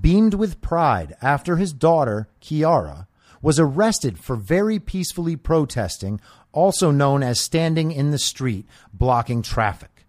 beamed 0.00 0.34
with 0.34 0.60
pride 0.60 1.16
after 1.20 1.56
his 1.56 1.72
daughter, 1.72 2.28
Chiara, 2.40 3.08
was 3.42 3.58
arrested 3.58 4.18
for 4.18 4.36
very 4.36 4.78
peacefully 4.78 5.36
protesting, 5.36 6.20
also 6.52 6.90
known 6.90 7.22
as 7.22 7.40
standing 7.40 7.90
in 7.90 8.10
the 8.10 8.18
street 8.18 8.66
blocking 8.92 9.42
traffic. 9.42 10.04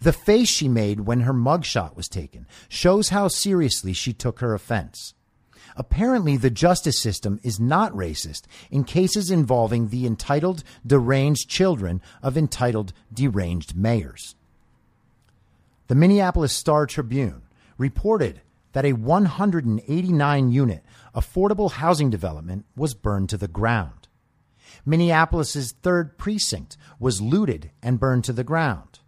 The 0.00 0.12
face 0.12 0.48
she 0.48 0.68
made 0.68 1.00
when 1.00 1.20
her 1.20 1.32
mugshot 1.32 1.96
was 1.96 2.08
taken 2.08 2.46
shows 2.68 3.08
how 3.08 3.28
seriously 3.28 3.92
she 3.92 4.12
took 4.12 4.38
her 4.40 4.54
offense. 4.54 5.14
Apparently, 5.76 6.36
the 6.36 6.50
justice 6.50 7.00
system 7.00 7.40
is 7.42 7.60
not 7.60 7.92
racist 7.92 8.42
in 8.70 8.84
cases 8.84 9.30
involving 9.30 9.88
the 9.88 10.06
entitled, 10.06 10.62
deranged 10.86 11.48
children 11.48 12.00
of 12.22 12.36
entitled, 12.36 12.92
deranged 13.12 13.76
mayors. 13.76 14.34
The 15.88 15.94
Minneapolis 15.94 16.52
Star 16.52 16.84
Tribune 16.84 17.42
reported 17.78 18.42
that 18.72 18.84
a 18.84 18.92
189 18.92 20.50
unit 20.50 20.84
affordable 21.14 21.72
housing 21.72 22.10
development 22.10 22.66
was 22.76 22.92
burned 22.92 23.30
to 23.30 23.38
the 23.38 23.48
ground. 23.48 24.06
Minneapolis's 24.84 25.72
3rd 25.82 26.18
precinct 26.18 26.76
was 27.00 27.22
looted 27.22 27.70
and 27.82 27.98
burned 27.98 28.24
to 28.24 28.34
the 28.34 28.44
ground. 28.44 28.98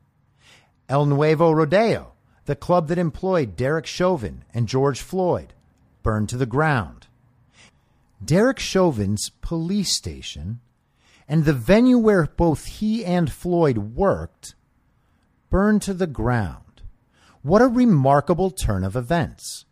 El 0.88 1.04
Nuevo 1.04 1.52
Rodeo, 1.52 2.12
the 2.46 2.56
club 2.56 2.88
that 2.88 2.96
employed 2.96 3.56
Derek 3.56 3.84
Chauvin 3.84 4.44
and 4.54 4.66
George 4.66 5.02
Floyd, 5.02 5.52
burned 6.02 6.30
to 6.30 6.38
the 6.38 6.46
ground. 6.46 7.08
Derek 8.24 8.58
Chauvin's 8.58 9.30
police 9.42 9.92
station 9.92 10.60
and 11.28 11.44
the 11.44 11.52
venue 11.52 11.98
where 11.98 12.24
both 12.24 12.64
he 12.64 13.04
and 13.04 13.30
Floyd 13.30 13.76
worked 13.76 14.54
burned 15.50 15.82
to 15.82 15.92
the 15.92 16.06
ground. 16.06 16.69
What 17.42 17.62
a 17.62 17.68
remarkable 17.68 18.50
turn 18.50 18.84
of 18.84 18.96
events. 18.96 19.64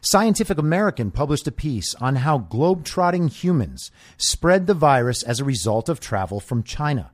Scientific 0.00 0.58
American 0.58 1.12
published 1.12 1.46
a 1.46 1.52
piece 1.52 1.94
on 1.96 2.16
how 2.16 2.38
globe-trotting 2.38 3.28
humans 3.28 3.92
spread 4.16 4.66
the 4.66 4.74
virus 4.74 5.22
as 5.22 5.38
a 5.38 5.44
result 5.44 5.88
of 5.88 6.00
travel 6.00 6.40
from 6.40 6.64
China. 6.64 7.12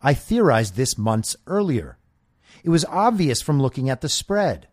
I 0.00 0.14
theorized 0.14 0.76
this 0.76 0.96
months 0.96 1.36
earlier. 1.48 1.98
It 2.62 2.70
was 2.70 2.84
obvious 2.84 3.42
from 3.42 3.60
looking 3.60 3.90
at 3.90 4.00
the 4.00 4.08
spread. 4.08 4.68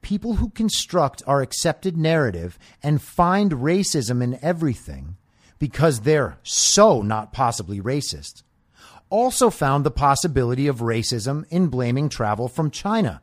People 0.00 0.36
who 0.36 0.48
construct 0.48 1.22
our 1.26 1.42
accepted 1.42 1.96
narrative 1.96 2.58
and 2.82 3.02
find 3.02 3.52
racism 3.52 4.22
in 4.22 4.38
everything 4.42 5.16
because 5.58 6.00
they're 6.00 6.38
so 6.42 7.02
not 7.02 7.32
possibly 7.32 7.80
racist 7.80 8.42
also 9.10 9.50
found 9.50 9.84
the 9.84 9.90
possibility 9.90 10.66
of 10.66 10.78
racism 10.78 11.44
in 11.50 11.68
blaming 11.68 12.08
travel 12.08 12.48
from 12.48 12.70
China 12.70 13.22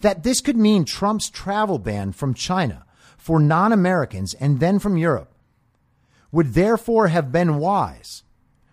that 0.00 0.22
this 0.22 0.40
could 0.40 0.56
mean 0.56 0.84
Trump's 0.84 1.30
travel 1.30 1.78
ban 1.78 2.12
from 2.12 2.34
China 2.34 2.84
for 3.16 3.38
non 3.38 3.72
Americans 3.72 4.34
and 4.34 4.60
then 4.60 4.78
from 4.78 4.96
Europe 4.96 5.32
would 6.32 6.54
therefore 6.54 7.08
have 7.08 7.32
been 7.32 7.58
wise 7.58 8.22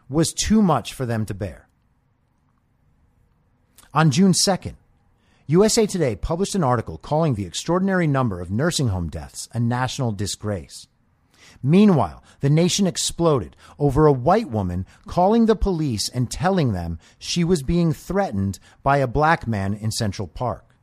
was 0.10 0.34
too 0.34 0.61
much 0.61 0.94
for 0.94 1.06
them 1.06 1.26
to 1.26 1.34
bear. 1.34 1.68
On 3.94 4.11
June 4.11 4.31
2nd, 4.31 4.76
USA 5.48 5.85
Today 5.85 6.15
published 6.15 6.56
an 6.56 6.64
article 6.64 6.98
calling 6.98 7.35
the 7.35 7.45
extraordinary 7.45 8.07
number 8.07 8.39
of 8.41 8.52
nursing 8.52 8.89
home 8.89 9.10
deaths 9.10 9.49
a 9.53 9.60
national 9.60 10.11
disgrace. 10.11 10.88
Meanwhile, 11.64 12.24
the 12.40 12.49
nation 12.49 12.88
exploded 12.88 13.56
over 13.80 14.06
a 14.06 14.11
white 14.11 14.49
woman 14.49 14.86
calling 15.07 15.45
the 15.45 15.56
police 15.56 16.10
and 16.10 16.30
telling 16.30 16.74
them 16.74 16.99
she 17.18 17.44
was 17.44 17.64
being 17.64 17.94
threatened 17.94 18.60
by 18.84 18.98
a 18.98 19.07
black 19.07 19.48
man 19.48 19.74
in 19.74 19.91
Central 19.91 20.28
Park. 20.28 20.76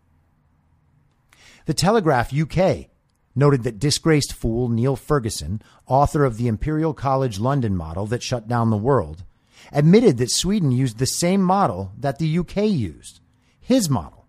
The 1.66 1.74
Telegraph 1.74 2.32
UK 2.34 2.88
noted 3.34 3.62
that 3.64 3.78
disgraced 3.78 4.32
fool 4.32 4.68
Neil 4.68 4.96
Ferguson, 4.96 5.62
author 5.86 6.24
of 6.24 6.36
the 6.36 6.46
Imperial 6.46 6.94
College 6.94 7.38
London 7.40 7.76
model 7.76 8.06
that 8.06 8.22
shut 8.22 8.46
down 8.46 8.70
the 8.70 8.76
world, 8.76 9.24
admitted 9.72 10.18
that 10.18 10.30
Sweden 10.30 10.70
used 10.70 10.98
the 10.98 11.06
same 11.06 11.42
model 11.42 11.92
that 11.98 12.18
the 12.18 12.38
UK 12.38 12.64
used, 12.64 13.20
his 13.60 13.88
model, 13.88 14.26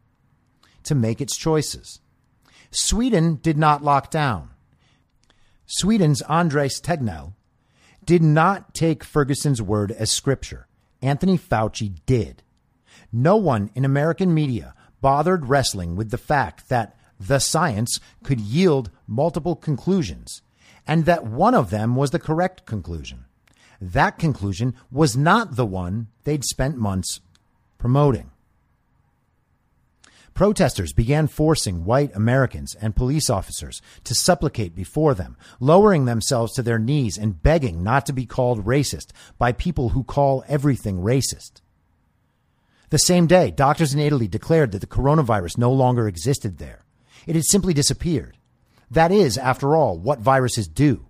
to 0.84 0.96
make 0.96 1.22
its 1.22 1.38
choices. 1.38 2.00
Sweden 2.72 3.36
did 3.42 3.58
not 3.58 3.84
lock 3.84 4.10
down. 4.10 4.50
Sweden's 5.66 6.22
Andreas 6.24 6.80
Tegnell 6.80 7.34
did 8.06 8.22
not 8.22 8.74
take 8.74 9.04
Ferguson's 9.04 9.62
word 9.62 9.92
as 9.92 10.12
scripture. 10.12 10.68
Anthony 11.02 11.38
Fauci 11.38 11.96
did. 12.06 12.44
No 13.12 13.36
one 13.36 13.72
in 13.76 13.86
American 13.86 14.34
media 14.34 14.74
bothered 15.02 15.48
wrestling 15.48 15.96
with 15.96 16.12
the 16.12 16.18
fact 16.18 16.70
that 16.70 16.96
the 17.20 17.40
science 17.40 18.00
could 18.24 18.40
yield 18.40 18.92
multiple 19.08 19.56
conclusions, 19.56 20.42
and 20.86 21.06
that 21.06 21.26
one 21.26 21.56
of 21.56 21.70
them 21.70 21.96
was 21.96 22.12
the 22.12 22.20
correct 22.20 22.66
conclusion. 22.66 23.26
That 23.82 24.20
conclusion 24.20 24.76
was 24.92 25.18
not 25.18 25.56
the 25.56 25.66
one 25.66 26.08
they'd 26.24 26.44
spent 26.44 26.78
months 26.78 27.22
promoting. 27.78 28.32
Protesters 30.36 30.92
began 30.92 31.28
forcing 31.28 31.86
white 31.86 32.14
Americans 32.14 32.76
and 32.76 32.94
police 32.94 33.30
officers 33.30 33.82
to 34.04 34.14
supplicate 34.14 34.76
before 34.76 35.14
them, 35.14 35.38
lowering 35.62 36.04
themselves 36.04 36.52
to 36.54 36.62
their 36.62 36.78
knees 36.78 37.18
and 37.18 37.42
begging 37.42 37.82
not 37.84 38.06
to 38.06 38.12
be 38.12 38.26
called 38.26 38.66
racist 38.66 39.12
by 39.38 39.54
people 39.54 39.90
who 39.90 40.04
call 40.04 40.44
everything 40.50 41.00
racist. 41.00 41.62
The 42.90 42.98
same 42.98 43.28
day, 43.28 43.50
doctors 43.50 43.94
in 43.94 44.02
Italy 44.02 44.28
declared 44.28 44.74
that 44.74 44.80
the 44.82 44.88
coronavirus 44.88 45.58
no 45.58 45.72
longer 45.72 46.06
existed 46.06 46.58
there. 46.58 46.84
It 47.26 47.36
had 47.36 47.46
simply 47.46 47.74
disappeared. 47.74 48.38
That 48.92 49.14
is, 49.14 49.38
after 49.38 49.74
all, 49.74 49.98
what 49.98 50.20
viruses 50.20 50.68
do. 50.68 51.06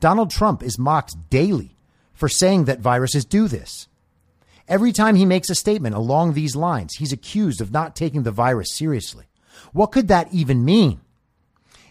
Donald 0.00 0.30
Trump 0.30 0.62
is 0.62 0.78
mocked 0.78 1.28
daily 1.28 1.76
for 2.14 2.30
saying 2.30 2.64
that 2.64 2.80
viruses 2.80 3.26
do 3.26 3.46
this. 3.46 3.87
Every 4.68 4.92
time 4.92 5.16
he 5.16 5.24
makes 5.24 5.48
a 5.48 5.54
statement 5.54 5.94
along 5.94 6.34
these 6.34 6.54
lines, 6.54 6.94
he's 6.94 7.12
accused 7.12 7.60
of 7.60 7.72
not 7.72 7.96
taking 7.96 8.22
the 8.22 8.30
virus 8.30 8.76
seriously. 8.76 9.24
What 9.72 9.92
could 9.92 10.08
that 10.08 10.32
even 10.32 10.64
mean? 10.64 11.00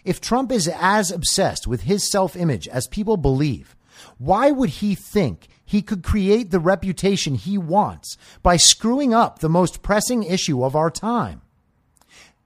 If 0.04 0.20
Trump 0.20 0.52
is 0.52 0.68
as 0.68 1.10
obsessed 1.10 1.66
with 1.66 1.82
his 1.82 2.08
self 2.08 2.36
image 2.36 2.68
as 2.68 2.86
people 2.86 3.16
believe, 3.16 3.74
why 4.16 4.52
would 4.52 4.70
he 4.70 4.94
think 4.94 5.48
he 5.64 5.82
could 5.82 6.04
create 6.04 6.50
the 6.50 6.60
reputation 6.60 7.34
he 7.34 7.58
wants 7.58 8.16
by 8.42 8.56
screwing 8.56 9.12
up 9.12 9.40
the 9.40 9.48
most 9.48 9.82
pressing 9.82 10.22
issue 10.22 10.64
of 10.64 10.76
our 10.76 10.90
time? 10.90 11.42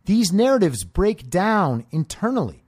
These 0.07 0.33
narratives 0.33 0.83
break 0.83 1.29
down 1.31 1.85
internally. 1.93 2.62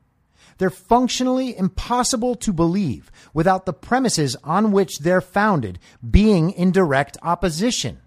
They're 0.59 0.71
functionally 0.71 1.57
impossible 1.57 2.35
to 2.37 2.53
believe 2.53 3.11
without 3.33 3.67
the 3.67 3.73
premises 3.73 4.37
on 4.45 4.73
which 4.73 4.99
they're 5.01 5.21
founded 5.21 5.79
being 6.09 6.51
in 6.51 6.71
direct 6.71 7.17
opposition. 7.23 8.01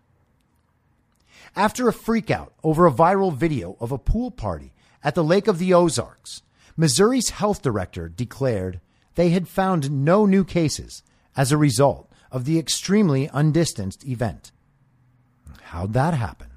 After 1.55 1.87
a 1.89 1.93
freakout 1.93 2.51
over 2.63 2.85
a 2.85 2.91
viral 2.91 3.33
video 3.33 3.77
of 3.79 3.91
a 3.91 3.97
pool 3.97 4.31
party 4.31 4.73
at 5.03 5.15
the 5.15 5.23
Lake 5.23 5.47
of 5.47 5.57
the 5.57 5.73
Ozarks, 5.73 6.43
Missouri's 6.75 7.31
health 7.31 7.61
director 7.61 8.07
declared 8.07 8.79
they 9.15 9.29
had 9.29 9.47
found 9.47 9.89
no 9.89 10.25
new 10.25 10.43
cases 10.43 11.01
as 11.35 11.51
a 11.51 11.57
result 11.57 12.11
of 12.31 12.45
the 12.45 12.59
extremely 12.59 13.27
undistanced 13.29 14.05
event. 14.05 14.51
How'd 15.63 15.93
that 15.93 16.13
happen? 16.13 16.47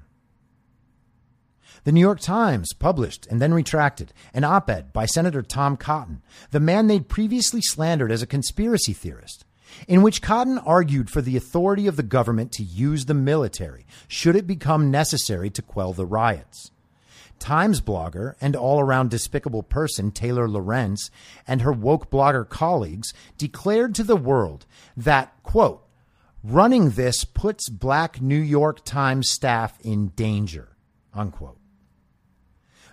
The 1.83 1.91
New 1.91 1.99
York 1.99 2.19
Times 2.19 2.73
published 2.77 3.25
and 3.27 3.41
then 3.41 3.55
retracted 3.55 4.13
an 4.35 4.43
op 4.43 4.69
ed 4.69 4.93
by 4.93 5.07
Senator 5.07 5.41
Tom 5.41 5.77
Cotton, 5.77 6.21
the 6.51 6.59
man 6.59 6.85
they'd 6.85 7.09
previously 7.09 7.59
slandered 7.59 8.11
as 8.11 8.21
a 8.21 8.27
conspiracy 8.27 8.93
theorist, 8.93 9.45
in 9.87 10.03
which 10.03 10.21
Cotton 10.21 10.59
argued 10.59 11.09
for 11.09 11.23
the 11.23 11.35
authority 11.35 11.87
of 11.87 11.95
the 11.95 12.03
government 12.03 12.51
to 12.51 12.63
use 12.63 13.05
the 13.05 13.15
military 13.15 13.87
should 14.07 14.35
it 14.35 14.45
become 14.45 14.91
necessary 14.91 15.49
to 15.49 15.63
quell 15.63 15.91
the 15.91 16.05
riots. 16.05 16.69
Times 17.39 17.81
blogger 17.81 18.35
and 18.39 18.55
all 18.55 18.79
around 18.79 19.09
despicable 19.09 19.63
person 19.63 20.11
Taylor 20.11 20.47
Lorenz 20.47 21.09
and 21.47 21.63
her 21.63 21.71
woke 21.71 22.11
blogger 22.11 22.47
colleagues 22.47 23.11
declared 23.39 23.95
to 23.95 24.03
the 24.03 24.15
world 24.15 24.67
that, 24.95 25.33
quote, 25.41 25.83
running 26.43 26.91
this 26.91 27.23
puts 27.23 27.69
black 27.69 28.21
New 28.21 28.35
York 28.35 28.85
Times 28.85 29.31
staff 29.31 29.79
in 29.81 30.09
danger, 30.09 30.77
unquote. 31.15 31.57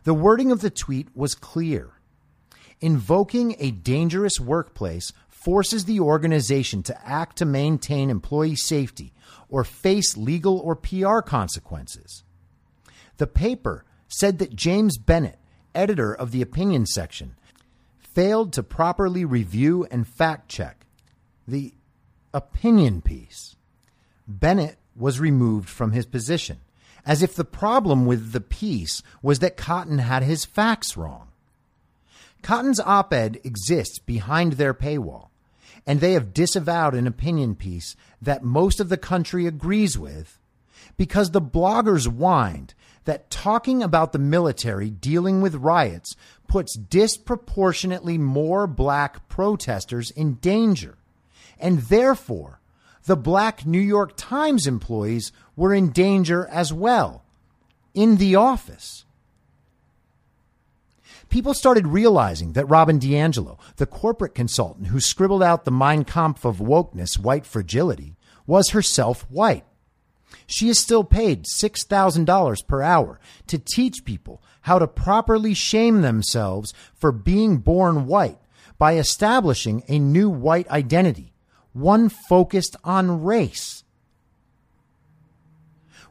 The 0.08 0.14
wording 0.14 0.50
of 0.50 0.62
the 0.62 0.70
tweet 0.70 1.14
was 1.14 1.34
clear. 1.34 1.90
Invoking 2.80 3.56
a 3.58 3.72
dangerous 3.72 4.40
workplace 4.40 5.12
forces 5.28 5.84
the 5.84 6.00
organization 6.00 6.82
to 6.84 7.06
act 7.06 7.36
to 7.36 7.44
maintain 7.44 8.08
employee 8.08 8.56
safety 8.56 9.12
or 9.50 9.64
face 9.64 10.16
legal 10.16 10.60
or 10.60 10.74
PR 10.74 11.18
consequences. 11.18 12.24
The 13.18 13.26
paper 13.26 13.84
said 14.08 14.38
that 14.38 14.56
James 14.56 14.96
Bennet, 14.96 15.38
editor 15.74 16.14
of 16.14 16.30
the 16.30 16.40
opinion 16.40 16.86
section, 16.86 17.34
failed 17.98 18.54
to 18.54 18.62
properly 18.62 19.26
review 19.26 19.86
and 19.90 20.08
fact 20.08 20.48
check 20.48 20.86
the 21.46 21.74
opinion 22.32 23.02
piece. 23.02 23.56
Bennet 24.26 24.78
was 24.96 25.20
removed 25.20 25.68
from 25.68 25.92
his 25.92 26.06
position 26.06 26.60
as 27.08 27.22
if 27.22 27.34
the 27.34 27.44
problem 27.44 28.04
with 28.04 28.32
the 28.32 28.40
piece 28.40 29.02
was 29.22 29.38
that 29.38 29.56
Cotton 29.56 29.98
had 29.98 30.22
his 30.22 30.44
facts 30.44 30.94
wrong. 30.94 31.28
Cotton's 32.42 32.78
op 32.78 33.14
ed 33.14 33.40
exists 33.42 33.98
behind 33.98 34.52
their 34.52 34.74
paywall, 34.74 35.28
and 35.86 36.00
they 36.00 36.12
have 36.12 36.34
disavowed 36.34 36.94
an 36.94 37.06
opinion 37.06 37.54
piece 37.56 37.96
that 38.20 38.44
most 38.44 38.78
of 38.78 38.90
the 38.90 38.98
country 38.98 39.46
agrees 39.46 39.98
with 39.98 40.38
because 40.98 41.30
the 41.30 41.40
bloggers 41.40 42.06
whined 42.06 42.74
that 43.06 43.30
talking 43.30 43.82
about 43.82 44.12
the 44.12 44.18
military 44.18 44.90
dealing 44.90 45.40
with 45.40 45.54
riots 45.54 46.14
puts 46.46 46.76
disproportionately 46.76 48.18
more 48.18 48.66
black 48.66 49.26
protesters 49.30 50.10
in 50.10 50.34
danger, 50.34 50.98
and 51.58 51.78
therefore 51.84 52.60
the 53.08 53.16
black 53.16 53.64
New 53.64 53.80
York 53.80 54.12
Times 54.16 54.66
employees 54.66 55.32
were 55.56 55.72
in 55.72 55.92
danger 55.92 56.46
as 56.48 56.74
well 56.74 57.24
in 57.94 58.18
the 58.18 58.36
office. 58.36 59.06
People 61.30 61.54
started 61.54 61.86
realizing 61.86 62.52
that 62.52 62.68
Robin 62.68 63.00
DiAngelo, 63.00 63.58
the 63.76 63.86
corporate 63.86 64.34
consultant 64.34 64.88
who 64.88 65.00
scribbled 65.00 65.42
out 65.42 65.64
the 65.64 65.70
Mein 65.70 66.04
Kampf 66.04 66.44
of 66.44 66.58
wokeness, 66.58 67.18
white 67.18 67.46
fragility, 67.46 68.14
was 68.46 68.70
herself 68.70 69.22
white. 69.30 69.64
She 70.46 70.68
is 70.68 70.78
still 70.78 71.02
paid 71.02 71.46
$6,000 71.46 72.66
per 72.66 72.82
hour 72.82 73.18
to 73.46 73.58
teach 73.58 74.04
people 74.04 74.42
how 74.62 74.78
to 74.78 74.86
properly 74.86 75.54
shame 75.54 76.02
themselves 76.02 76.74
for 76.94 77.10
being 77.10 77.56
born 77.56 78.06
white 78.06 78.38
by 78.76 78.96
establishing 78.96 79.82
a 79.88 79.98
new 79.98 80.28
white 80.28 80.68
identity, 80.68 81.32
one 81.72 82.08
focused 82.08 82.76
on 82.84 83.22
race. 83.22 83.84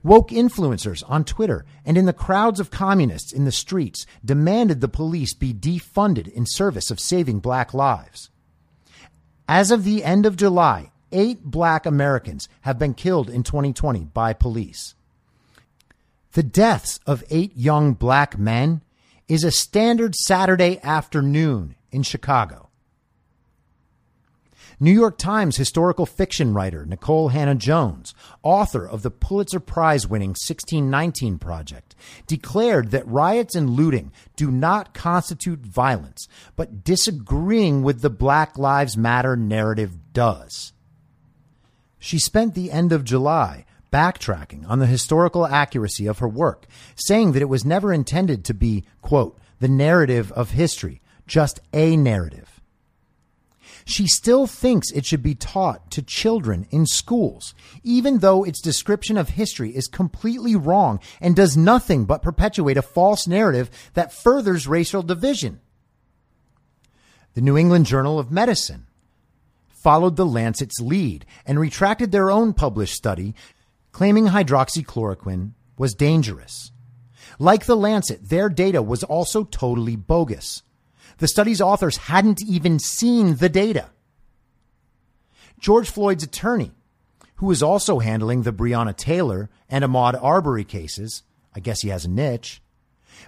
Woke 0.03 0.29
influencers 0.29 1.03
on 1.07 1.23
Twitter 1.23 1.65
and 1.85 1.97
in 1.97 2.05
the 2.05 2.13
crowds 2.13 2.59
of 2.59 2.71
communists 2.71 3.33
in 3.33 3.45
the 3.45 3.51
streets 3.51 4.05
demanded 4.23 4.79
the 4.79 4.87
police 4.87 5.33
be 5.33 5.53
defunded 5.53 6.27
in 6.29 6.45
service 6.45 6.91
of 6.91 6.99
saving 6.99 7.39
black 7.39 7.73
lives. 7.73 8.29
As 9.49 9.71
of 9.71 9.83
the 9.83 10.03
end 10.03 10.25
of 10.25 10.37
July, 10.37 10.91
eight 11.11 11.43
black 11.43 11.85
Americans 11.85 12.47
have 12.61 12.77
been 12.77 12.93
killed 12.93 13.29
in 13.29 13.43
2020 13.43 14.05
by 14.05 14.33
police. 14.33 14.95
The 16.33 16.43
deaths 16.43 16.99
of 17.07 17.23
eight 17.29 17.55
young 17.55 17.93
black 17.93 18.37
men 18.37 18.81
is 19.27 19.43
a 19.43 19.51
standard 19.51 20.15
Saturday 20.15 20.79
afternoon 20.83 21.75
in 21.91 22.03
Chicago. 22.03 22.66
New 24.79 24.91
York 24.91 25.17
Times 25.17 25.57
historical 25.57 26.05
fiction 26.05 26.53
writer 26.53 26.85
Nikole 26.85 27.31
Hannah-Jones, 27.31 28.13
author 28.43 28.87
of 28.87 29.01
the 29.01 29.09
Pulitzer 29.09 29.59
Prize 29.59 30.07
winning 30.07 30.29
1619 30.29 31.39
Project, 31.39 31.95
declared 32.27 32.91
that 32.91 33.07
riots 33.07 33.55
and 33.55 33.71
looting 33.71 34.11
do 34.35 34.51
not 34.51 34.93
constitute 34.93 35.61
violence, 35.61 36.27
but 36.55 36.83
disagreeing 36.83 37.81
with 37.81 38.01
the 38.01 38.11
Black 38.11 38.59
Lives 38.59 38.95
Matter 38.95 39.35
narrative 39.35 40.13
does. 40.13 40.73
She 41.97 42.19
spent 42.19 42.53
the 42.53 42.71
end 42.71 42.91
of 42.91 43.03
July 43.03 43.65
backtracking 43.91 44.69
on 44.69 44.77
the 44.77 44.85
historical 44.85 45.47
accuracy 45.47 46.05
of 46.05 46.19
her 46.19 46.27
work, 46.27 46.67
saying 46.95 47.31
that 47.31 47.41
it 47.41 47.49
was 47.49 47.65
never 47.65 47.91
intended 47.91 48.45
to 48.45 48.53
be, 48.53 48.85
quote, 49.01 49.39
the 49.59 49.67
narrative 49.67 50.31
of 50.33 50.51
history, 50.51 51.01
just 51.25 51.59
a 51.73 51.97
narrative. 51.97 52.56
She 53.87 54.05
still 54.05 54.47
thinks 54.47 54.91
it 54.91 55.05
should 55.05 55.23
be 55.23 55.33
taught 55.33 55.91
to 55.91 56.01
children 56.01 56.67
in 56.71 56.85
schools, 56.85 57.55
even 57.83 58.17
though 58.19 58.43
its 58.43 58.59
description 58.59 59.17
of 59.17 59.29
history 59.29 59.73
is 59.73 59.87
completely 59.87 60.57
wrong 60.57 60.99
and 61.21 61.33
does 61.33 61.55
nothing 61.55 62.03
but 62.03 62.21
perpetuate 62.21 62.75
a 62.75 62.81
false 62.81 63.27
narrative 63.27 63.69
that 63.93 64.11
furthers 64.11 64.67
racial 64.67 65.03
division. 65.03 65.61
The 67.33 67.39
New 67.39 67.57
England 67.57 67.85
Journal 67.85 68.19
of 68.19 68.29
Medicine 68.29 68.87
followed 69.69 70.17
the 70.17 70.25
Lancet's 70.25 70.81
lead 70.81 71.25
and 71.45 71.57
retracted 71.57 72.11
their 72.11 72.29
own 72.29 72.53
published 72.53 72.95
study 72.95 73.35
claiming 73.93 74.25
hydroxychloroquine 74.25 75.53
was 75.77 75.93
dangerous. 75.93 76.73
Like 77.39 77.65
the 77.65 77.77
Lancet, 77.77 78.27
their 78.27 78.49
data 78.49 78.81
was 78.81 79.03
also 79.03 79.45
totally 79.45 79.95
bogus. 79.95 80.61
The 81.17 81.27
study's 81.27 81.61
authors 81.61 81.97
hadn't 81.97 82.41
even 82.47 82.79
seen 82.79 83.35
the 83.35 83.49
data. 83.49 83.89
George 85.59 85.89
Floyd's 85.89 86.23
attorney, 86.23 86.71
who 87.37 87.51
is 87.51 87.63
also 87.63 87.99
handling 87.99 88.43
the 88.43 88.53
Breonna 88.53 88.95
Taylor 88.95 89.49
and 89.69 89.83
Ahmaud 89.83 90.21
Arbery 90.21 90.63
cases, 90.63 91.23
I 91.55 91.59
guess 91.59 91.81
he 91.81 91.89
has 91.89 92.05
a 92.05 92.09
niche, 92.09 92.61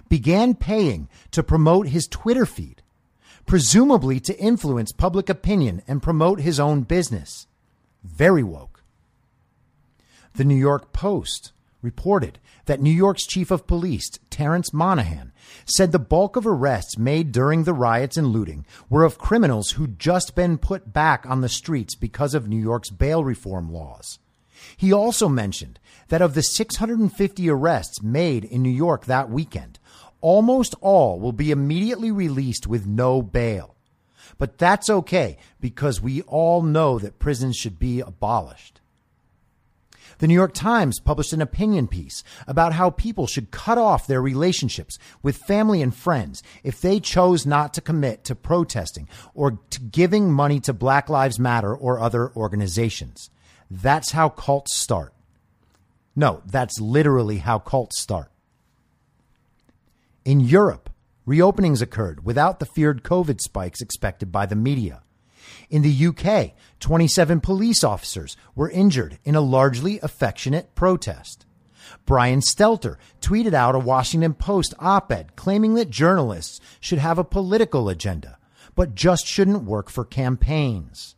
began 0.08 0.54
paying 0.54 1.08
to 1.32 1.42
promote 1.42 1.88
his 1.88 2.06
Twitter 2.06 2.46
feed, 2.46 2.82
presumably 3.46 4.20
to 4.20 4.38
influence 4.38 4.92
public 4.92 5.28
opinion 5.28 5.82
and 5.88 6.02
promote 6.02 6.40
his 6.40 6.60
own 6.60 6.82
business. 6.82 7.48
Very 8.04 8.44
woke. 8.44 8.82
The 10.34 10.44
New 10.44 10.56
York 10.56 10.92
Post 10.92 11.52
reported 11.82 12.38
that 12.66 12.80
New 12.80 12.92
York's 12.92 13.26
chief 13.26 13.50
of 13.50 13.66
police, 13.66 14.08
Terrence 14.30 14.72
Monahan, 14.72 15.29
said 15.64 15.92
the 15.92 15.98
bulk 15.98 16.36
of 16.36 16.46
arrests 16.46 16.98
made 16.98 17.32
during 17.32 17.64
the 17.64 17.72
riots 17.72 18.16
and 18.16 18.28
looting 18.28 18.64
were 18.88 19.04
of 19.04 19.18
criminals 19.18 19.72
who'd 19.72 19.98
just 19.98 20.34
been 20.34 20.58
put 20.58 20.92
back 20.92 21.24
on 21.26 21.40
the 21.40 21.48
streets 21.48 21.94
because 21.94 22.34
of 22.34 22.48
New 22.48 22.60
York's 22.60 22.90
bail 22.90 23.24
reform 23.24 23.72
laws. 23.72 24.18
He 24.76 24.92
also 24.92 25.28
mentioned 25.28 25.78
that 26.08 26.22
of 26.22 26.34
the 26.34 26.42
650 26.42 27.50
arrests 27.50 28.02
made 28.02 28.44
in 28.44 28.62
New 28.62 28.70
York 28.70 29.06
that 29.06 29.30
weekend, 29.30 29.78
almost 30.20 30.74
all 30.80 31.18
will 31.18 31.32
be 31.32 31.50
immediately 31.50 32.10
released 32.10 32.66
with 32.66 32.86
no 32.86 33.22
bail. 33.22 33.76
But 34.38 34.58
that's 34.58 34.88
okay 34.88 35.36
because 35.60 36.00
we 36.00 36.22
all 36.22 36.62
know 36.62 36.98
that 36.98 37.18
prisons 37.18 37.56
should 37.56 37.78
be 37.78 38.00
abolished. 38.00 38.79
The 40.20 40.28
New 40.28 40.34
York 40.34 40.52
Times 40.52 41.00
published 41.00 41.32
an 41.32 41.40
opinion 41.40 41.88
piece 41.88 42.22
about 42.46 42.74
how 42.74 42.90
people 42.90 43.26
should 43.26 43.50
cut 43.50 43.78
off 43.78 44.06
their 44.06 44.20
relationships 44.20 44.98
with 45.22 45.38
family 45.38 45.80
and 45.80 45.94
friends 45.94 46.42
if 46.62 46.78
they 46.78 47.00
chose 47.00 47.46
not 47.46 47.72
to 47.72 47.80
commit 47.80 48.22
to 48.24 48.34
protesting 48.34 49.08
or 49.32 49.52
to 49.70 49.80
giving 49.80 50.30
money 50.30 50.60
to 50.60 50.74
Black 50.74 51.08
Lives 51.08 51.38
Matter 51.38 51.74
or 51.74 52.00
other 52.00 52.30
organizations. 52.36 53.30
That's 53.70 54.12
how 54.12 54.28
cults 54.28 54.76
start. 54.76 55.14
No, 56.14 56.42
that's 56.44 56.78
literally 56.78 57.38
how 57.38 57.58
cults 57.58 57.98
start. 57.98 58.30
In 60.26 60.40
Europe, 60.40 60.90
reopenings 61.26 61.80
occurred 61.80 62.26
without 62.26 62.58
the 62.58 62.66
feared 62.66 63.04
COVID 63.04 63.40
spikes 63.40 63.80
expected 63.80 64.30
by 64.30 64.44
the 64.44 64.54
media. 64.54 65.02
In 65.70 65.82
the 65.82 66.06
UK, 66.06 66.52
27 66.80 67.40
police 67.40 67.84
officers 67.84 68.36
were 68.56 68.68
injured 68.68 69.18
in 69.24 69.36
a 69.36 69.40
largely 69.40 70.00
affectionate 70.00 70.74
protest. 70.74 71.46
Brian 72.04 72.40
Stelter 72.40 72.96
tweeted 73.20 73.54
out 73.54 73.76
a 73.76 73.78
Washington 73.78 74.34
Post 74.34 74.74
op 74.80 75.12
ed 75.12 75.36
claiming 75.36 75.74
that 75.74 75.88
journalists 75.88 76.60
should 76.80 76.98
have 76.98 77.18
a 77.18 77.24
political 77.24 77.88
agenda, 77.88 78.36
but 78.74 78.96
just 78.96 79.26
shouldn't 79.26 79.62
work 79.62 79.88
for 79.88 80.04
campaigns. 80.04 81.14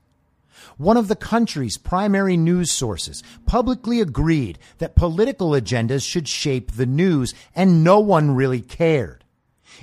One 0.77 0.97
of 0.97 1.09
the 1.09 1.16
country's 1.16 1.79
primary 1.79 2.37
news 2.37 2.70
sources 2.70 3.23
publicly 3.47 4.01
agreed 4.01 4.59
that 4.79 4.97
political 4.97 5.51
agendas 5.51 6.07
should 6.07 6.29
shape 6.29 6.73
the 6.73 6.87
news, 6.87 7.35
and 7.55 7.83
no 7.83 8.01
one 8.01 8.33
really 8.33 8.61
cared. 8.61 9.24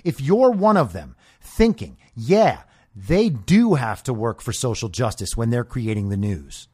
If 0.04 0.22
you're 0.22 0.52
one 0.52 0.78
of 0.78 0.94
them 0.94 1.16
thinking, 1.41 1.98
yeah, 2.16 2.62
they 3.08 3.30
do 3.30 3.76
have 3.76 4.04
to 4.04 4.14
work 4.14 4.42
for 4.42 4.52
social 4.52 4.90
justice 4.90 5.38
when 5.38 5.50
they're 5.50 5.64
creating 5.64 6.10
the 6.10 6.18
news. 6.18 6.68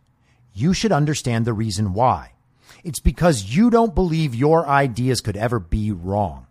You 0.53 0.73
should 0.73 0.91
understand 0.91 1.45
the 1.45 1.53
reason 1.53 1.93
why. 1.93 2.31
It's 2.83 2.99
because 2.99 3.55
you 3.55 3.69
don't 3.69 3.93
believe 3.93 4.33
your 4.33 4.67
ideas 4.67 5.21
could 5.21 5.37
ever 5.37 5.59
be 5.59 5.91
wrong. 5.91 6.47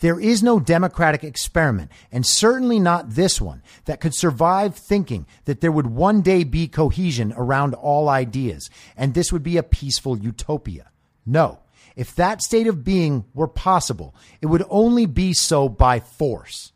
There 0.00 0.18
is 0.18 0.42
no 0.42 0.58
democratic 0.60 1.24
experiment, 1.24 1.90
and 2.10 2.26
certainly 2.26 2.78
not 2.78 3.10
this 3.10 3.40
one, 3.40 3.62
that 3.84 4.00
could 4.00 4.14
survive 4.14 4.76
thinking 4.76 5.26
that 5.44 5.60
there 5.60 5.72
would 5.72 5.86
one 5.86 6.22
day 6.22 6.44
be 6.44 6.68
cohesion 6.68 7.32
around 7.36 7.74
all 7.74 8.08
ideas, 8.08 8.70
and 8.96 9.14
this 9.14 9.32
would 9.32 9.42
be 9.42 9.56
a 9.56 9.62
peaceful 9.62 10.18
utopia. 10.18 10.90
No. 11.24 11.60
If 11.96 12.14
that 12.16 12.42
state 12.42 12.66
of 12.66 12.84
being 12.84 13.24
were 13.34 13.48
possible, 13.48 14.14
it 14.40 14.46
would 14.46 14.64
only 14.68 15.06
be 15.06 15.32
so 15.32 15.68
by 15.68 16.00
force. 16.00 16.72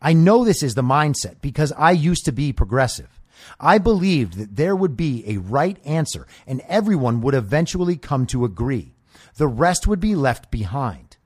I 0.00 0.12
know 0.12 0.44
this 0.44 0.62
is 0.62 0.74
the 0.74 0.82
mindset 0.82 1.40
because 1.40 1.72
I 1.72 1.90
used 1.90 2.24
to 2.26 2.32
be 2.32 2.52
progressive. 2.52 3.20
I 3.60 3.78
believed 3.78 4.34
that 4.34 4.56
there 4.56 4.76
would 4.76 4.96
be 4.96 5.24
a 5.26 5.38
right 5.38 5.78
answer 5.84 6.26
and 6.46 6.60
everyone 6.68 7.20
would 7.22 7.34
eventually 7.34 7.96
come 7.96 8.26
to 8.26 8.44
agree. 8.44 8.94
The 9.36 9.48
rest 9.48 9.86
would 9.86 10.00
be 10.00 10.14
left 10.14 10.50
behind. 10.50 11.16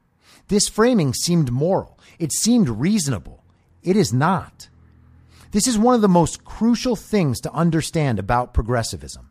This 0.49 0.69
framing 0.69 1.15
seemed 1.15 1.51
moral. 1.51 1.99
It 2.19 2.33
seemed 2.33 2.69
reasonable. 2.69 3.43
It 3.83 3.97
is 3.97 4.13
not. 4.13 4.69
This 5.51 5.67
is 5.67 5.79
one 5.79 5.95
of 5.95 6.01
the 6.01 6.09
most 6.09 6.45
crucial 6.45 6.97
things 6.97 7.41
to 7.41 7.53
understand 7.53 8.19
about 8.19 8.55
progressivism. 8.55 9.31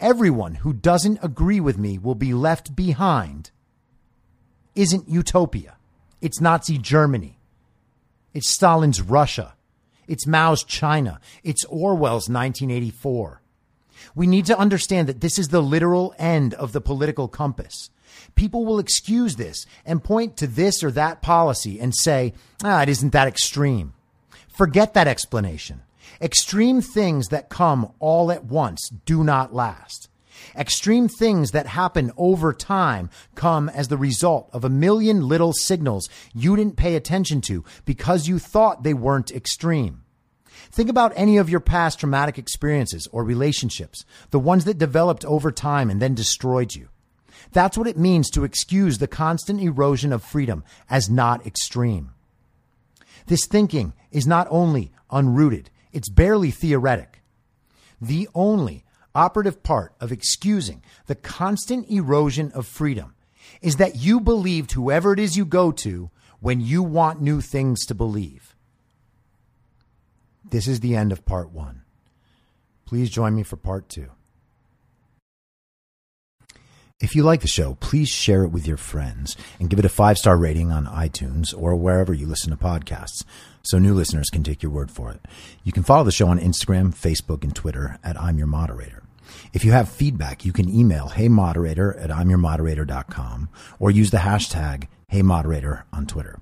Everyone 0.00 0.56
who 0.56 0.72
doesn't 0.72 1.20
agree 1.22 1.60
with 1.60 1.78
me 1.78 1.98
will 1.98 2.16
be 2.16 2.34
left 2.34 2.74
behind 2.74 3.50
isn't 4.74 5.08
utopia. 5.08 5.76
It's 6.20 6.40
Nazi 6.40 6.78
Germany. 6.78 7.38
It's 8.34 8.52
Stalin's 8.52 9.00
Russia. 9.00 9.54
It's 10.08 10.26
Mao's 10.26 10.64
China. 10.64 11.20
It's 11.42 11.64
Orwell's 11.66 12.28
1984. 12.28 13.42
We 14.14 14.26
need 14.26 14.46
to 14.46 14.58
understand 14.58 15.08
that 15.08 15.20
this 15.20 15.38
is 15.38 15.48
the 15.48 15.62
literal 15.62 16.14
end 16.18 16.54
of 16.54 16.72
the 16.72 16.80
political 16.80 17.28
compass. 17.28 17.90
People 18.34 18.64
will 18.64 18.78
excuse 18.78 19.36
this 19.36 19.64
and 19.84 20.02
point 20.02 20.36
to 20.38 20.46
this 20.46 20.82
or 20.82 20.90
that 20.90 21.22
policy 21.22 21.80
and 21.80 21.94
say, 21.94 22.34
ah, 22.62 22.82
it 22.82 22.88
isn't 22.88 23.12
that 23.12 23.28
extreme. 23.28 23.94
Forget 24.48 24.94
that 24.94 25.08
explanation. 25.08 25.82
Extreme 26.20 26.82
things 26.82 27.28
that 27.28 27.48
come 27.48 27.92
all 27.98 28.30
at 28.30 28.44
once 28.44 28.90
do 29.06 29.24
not 29.24 29.54
last. 29.54 30.08
Extreme 30.56 31.08
things 31.08 31.50
that 31.52 31.66
happen 31.66 32.12
over 32.16 32.52
time 32.52 33.10
come 33.34 33.68
as 33.68 33.88
the 33.88 33.96
result 33.96 34.48
of 34.52 34.64
a 34.64 34.70
million 34.70 35.26
little 35.28 35.52
signals 35.52 36.08
you 36.34 36.56
didn't 36.56 36.76
pay 36.76 36.94
attention 36.94 37.40
to 37.42 37.64
because 37.84 38.28
you 38.28 38.38
thought 38.38 38.82
they 38.82 38.94
weren't 38.94 39.30
extreme. 39.30 40.02
Think 40.70 40.88
about 40.88 41.12
any 41.16 41.36
of 41.36 41.50
your 41.50 41.60
past 41.60 42.00
traumatic 42.00 42.38
experiences 42.38 43.06
or 43.12 43.24
relationships, 43.24 44.04
the 44.30 44.38
ones 44.38 44.64
that 44.64 44.78
developed 44.78 45.24
over 45.24 45.52
time 45.52 45.90
and 45.90 46.00
then 46.00 46.14
destroyed 46.14 46.74
you. 46.74 46.88
That's 47.52 47.76
what 47.76 47.88
it 47.88 47.98
means 47.98 48.30
to 48.30 48.44
excuse 48.44 48.98
the 48.98 49.06
constant 49.06 49.60
erosion 49.60 50.12
of 50.12 50.22
freedom 50.22 50.64
as 50.88 51.10
not 51.10 51.46
extreme. 51.46 52.12
This 53.26 53.46
thinking 53.46 53.92
is 54.10 54.26
not 54.26 54.46
only 54.50 54.92
unrooted, 55.10 55.66
it's 55.92 56.08
barely 56.08 56.50
theoretic. 56.50 57.22
The 58.00 58.28
only 58.34 58.84
operative 59.14 59.62
part 59.62 59.94
of 60.00 60.12
excusing 60.12 60.82
the 61.06 61.14
constant 61.14 61.88
erosion 61.90 62.50
of 62.52 62.66
freedom 62.66 63.14
is 63.60 63.76
that 63.76 63.96
you 63.96 64.20
believed 64.20 64.72
whoever 64.72 65.12
it 65.12 65.18
is 65.18 65.36
you 65.36 65.44
go 65.44 65.72
to 65.72 66.10
when 66.40 66.60
you 66.60 66.82
want 66.82 67.20
new 67.20 67.40
things 67.40 67.86
to 67.86 67.94
believe. 67.94 68.54
This 70.44 70.66
is 70.66 70.80
the 70.80 70.96
end 70.96 71.12
of 71.12 71.24
part 71.24 71.50
one. 71.50 71.82
Please 72.84 73.10
join 73.10 73.34
me 73.34 73.42
for 73.42 73.56
part 73.56 73.88
two. 73.88 74.10
If 77.00 77.16
you 77.16 77.24
like 77.24 77.40
the 77.40 77.48
show, 77.48 77.76
please 77.80 78.08
share 78.08 78.44
it 78.44 78.50
with 78.50 78.64
your 78.64 78.76
friends 78.76 79.36
and 79.58 79.68
give 79.68 79.80
it 79.80 79.84
a 79.84 79.88
five 79.88 80.18
star 80.18 80.36
rating 80.36 80.70
on 80.70 80.86
iTunes 80.86 81.52
or 81.56 81.74
wherever 81.74 82.14
you 82.14 82.26
listen 82.26 82.50
to 82.50 82.56
podcasts 82.56 83.24
so 83.62 83.78
new 83.78 83.92
listeners 83.92 84.30
can 84.30 84.44
take 84.44 84.62
your 84.62 84.70
word 84.70 84.90
for 84.90 85.10
it. 85.10 85.20
You 85.64 85.72
can 85.72 85.82
follow 85.82 86.04
the 86.04 86.12
show 86.12 86.28
on 86.28 86.38
Instagram, 86.38 86.94
Facebook, 86.94 87.42
and 87.42 87.54
Twitter 87.54 87.98
at 88.04 88.20
I'm 88.20 88.38
Your 88.38 88.46
Moderator. 88.46 89.01
If 89.52 89.64
you 89.64 89.72
have 89.72 89.88
feedback, 89.88 90.44
you 90.44 90.52
can 90.52 90.68
email 90.68 91.08
heymoderator 91.08 92.00
at 92.02 92.10
imyourmoderator.com 92.10 93.48
or 93.78 93.90
use 93.90 94.10
the 94.10 94.18
hashtag 94.18 94.88
heymoderator 95.10 95.82
on 95.92 96.06
Twitter. 96.06 96.38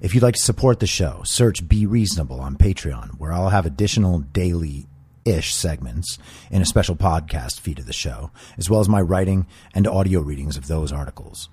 If 0.00 0.14
you'd 0.14 0.22
like 0.22 0.34
to 0.34 0.42
support 0.42 0.80
the 0.80 0.86
show, 0.86 1.22
search 1.24 1.68
Be 1.68 1.86
Reasonable 1.86 2.40
on 2.40 2.56
Patreon, 2.56 3.18
where 3.18 3.32
I'll 3.32 3.50
have 3.50 3.66
additional 3.66 4.18
daily 4.18 4.86
ish 5.24 5.54
segments 5.54 6.18
in 6.50 6.62
a 6.62 6.66
special 6.66 6.96
podcast 6.96 7.60
feed 7.60 7.78
of 7.78 7.86
the 7.86 7.92
show, 7.92 8.30
as 8.58 8.68
well 8.68 8.80
as 8.80 8.88
my 8.88 9.00
writing 9.00 9.46
and 9.74 9.86
audio 9.86 10.20
readings 10.20 10.56
of 10.56 10.66
those 10.66 10.92
articles. 10.92 11.48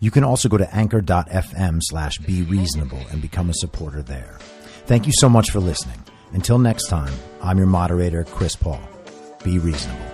You 0.00 0.10
can 0.10 0.24
also 0.24 0.48
go 0.48 0.58
to 0.58 0.74
anchor.fm 0.74 1.80
slash 1.82 2.18
be 2.18 2.42
reasonable 2.42 3.02
and 3.10 3.22
become 3.22 3.50
a 3.50 3.54
supporter 3.54 4.02
there. 4.02 4.38
Thank 4.86 5.06
you 5.06 5.12
so 5.12 5.28
much 5.28 5.50
for 5.50 5.60
listening. 5.60 6.02
Until 6.32 6.58
next 6.58 6.88
time, 6.88 7.12
I'm 7.42 7.58
your 7.58 7.66
moderator, 7.66 8.24
Chris 8.24 8.56
Paul. 8.56 8.80
Be 9.44 9.58
reasonable. 9.58 10.13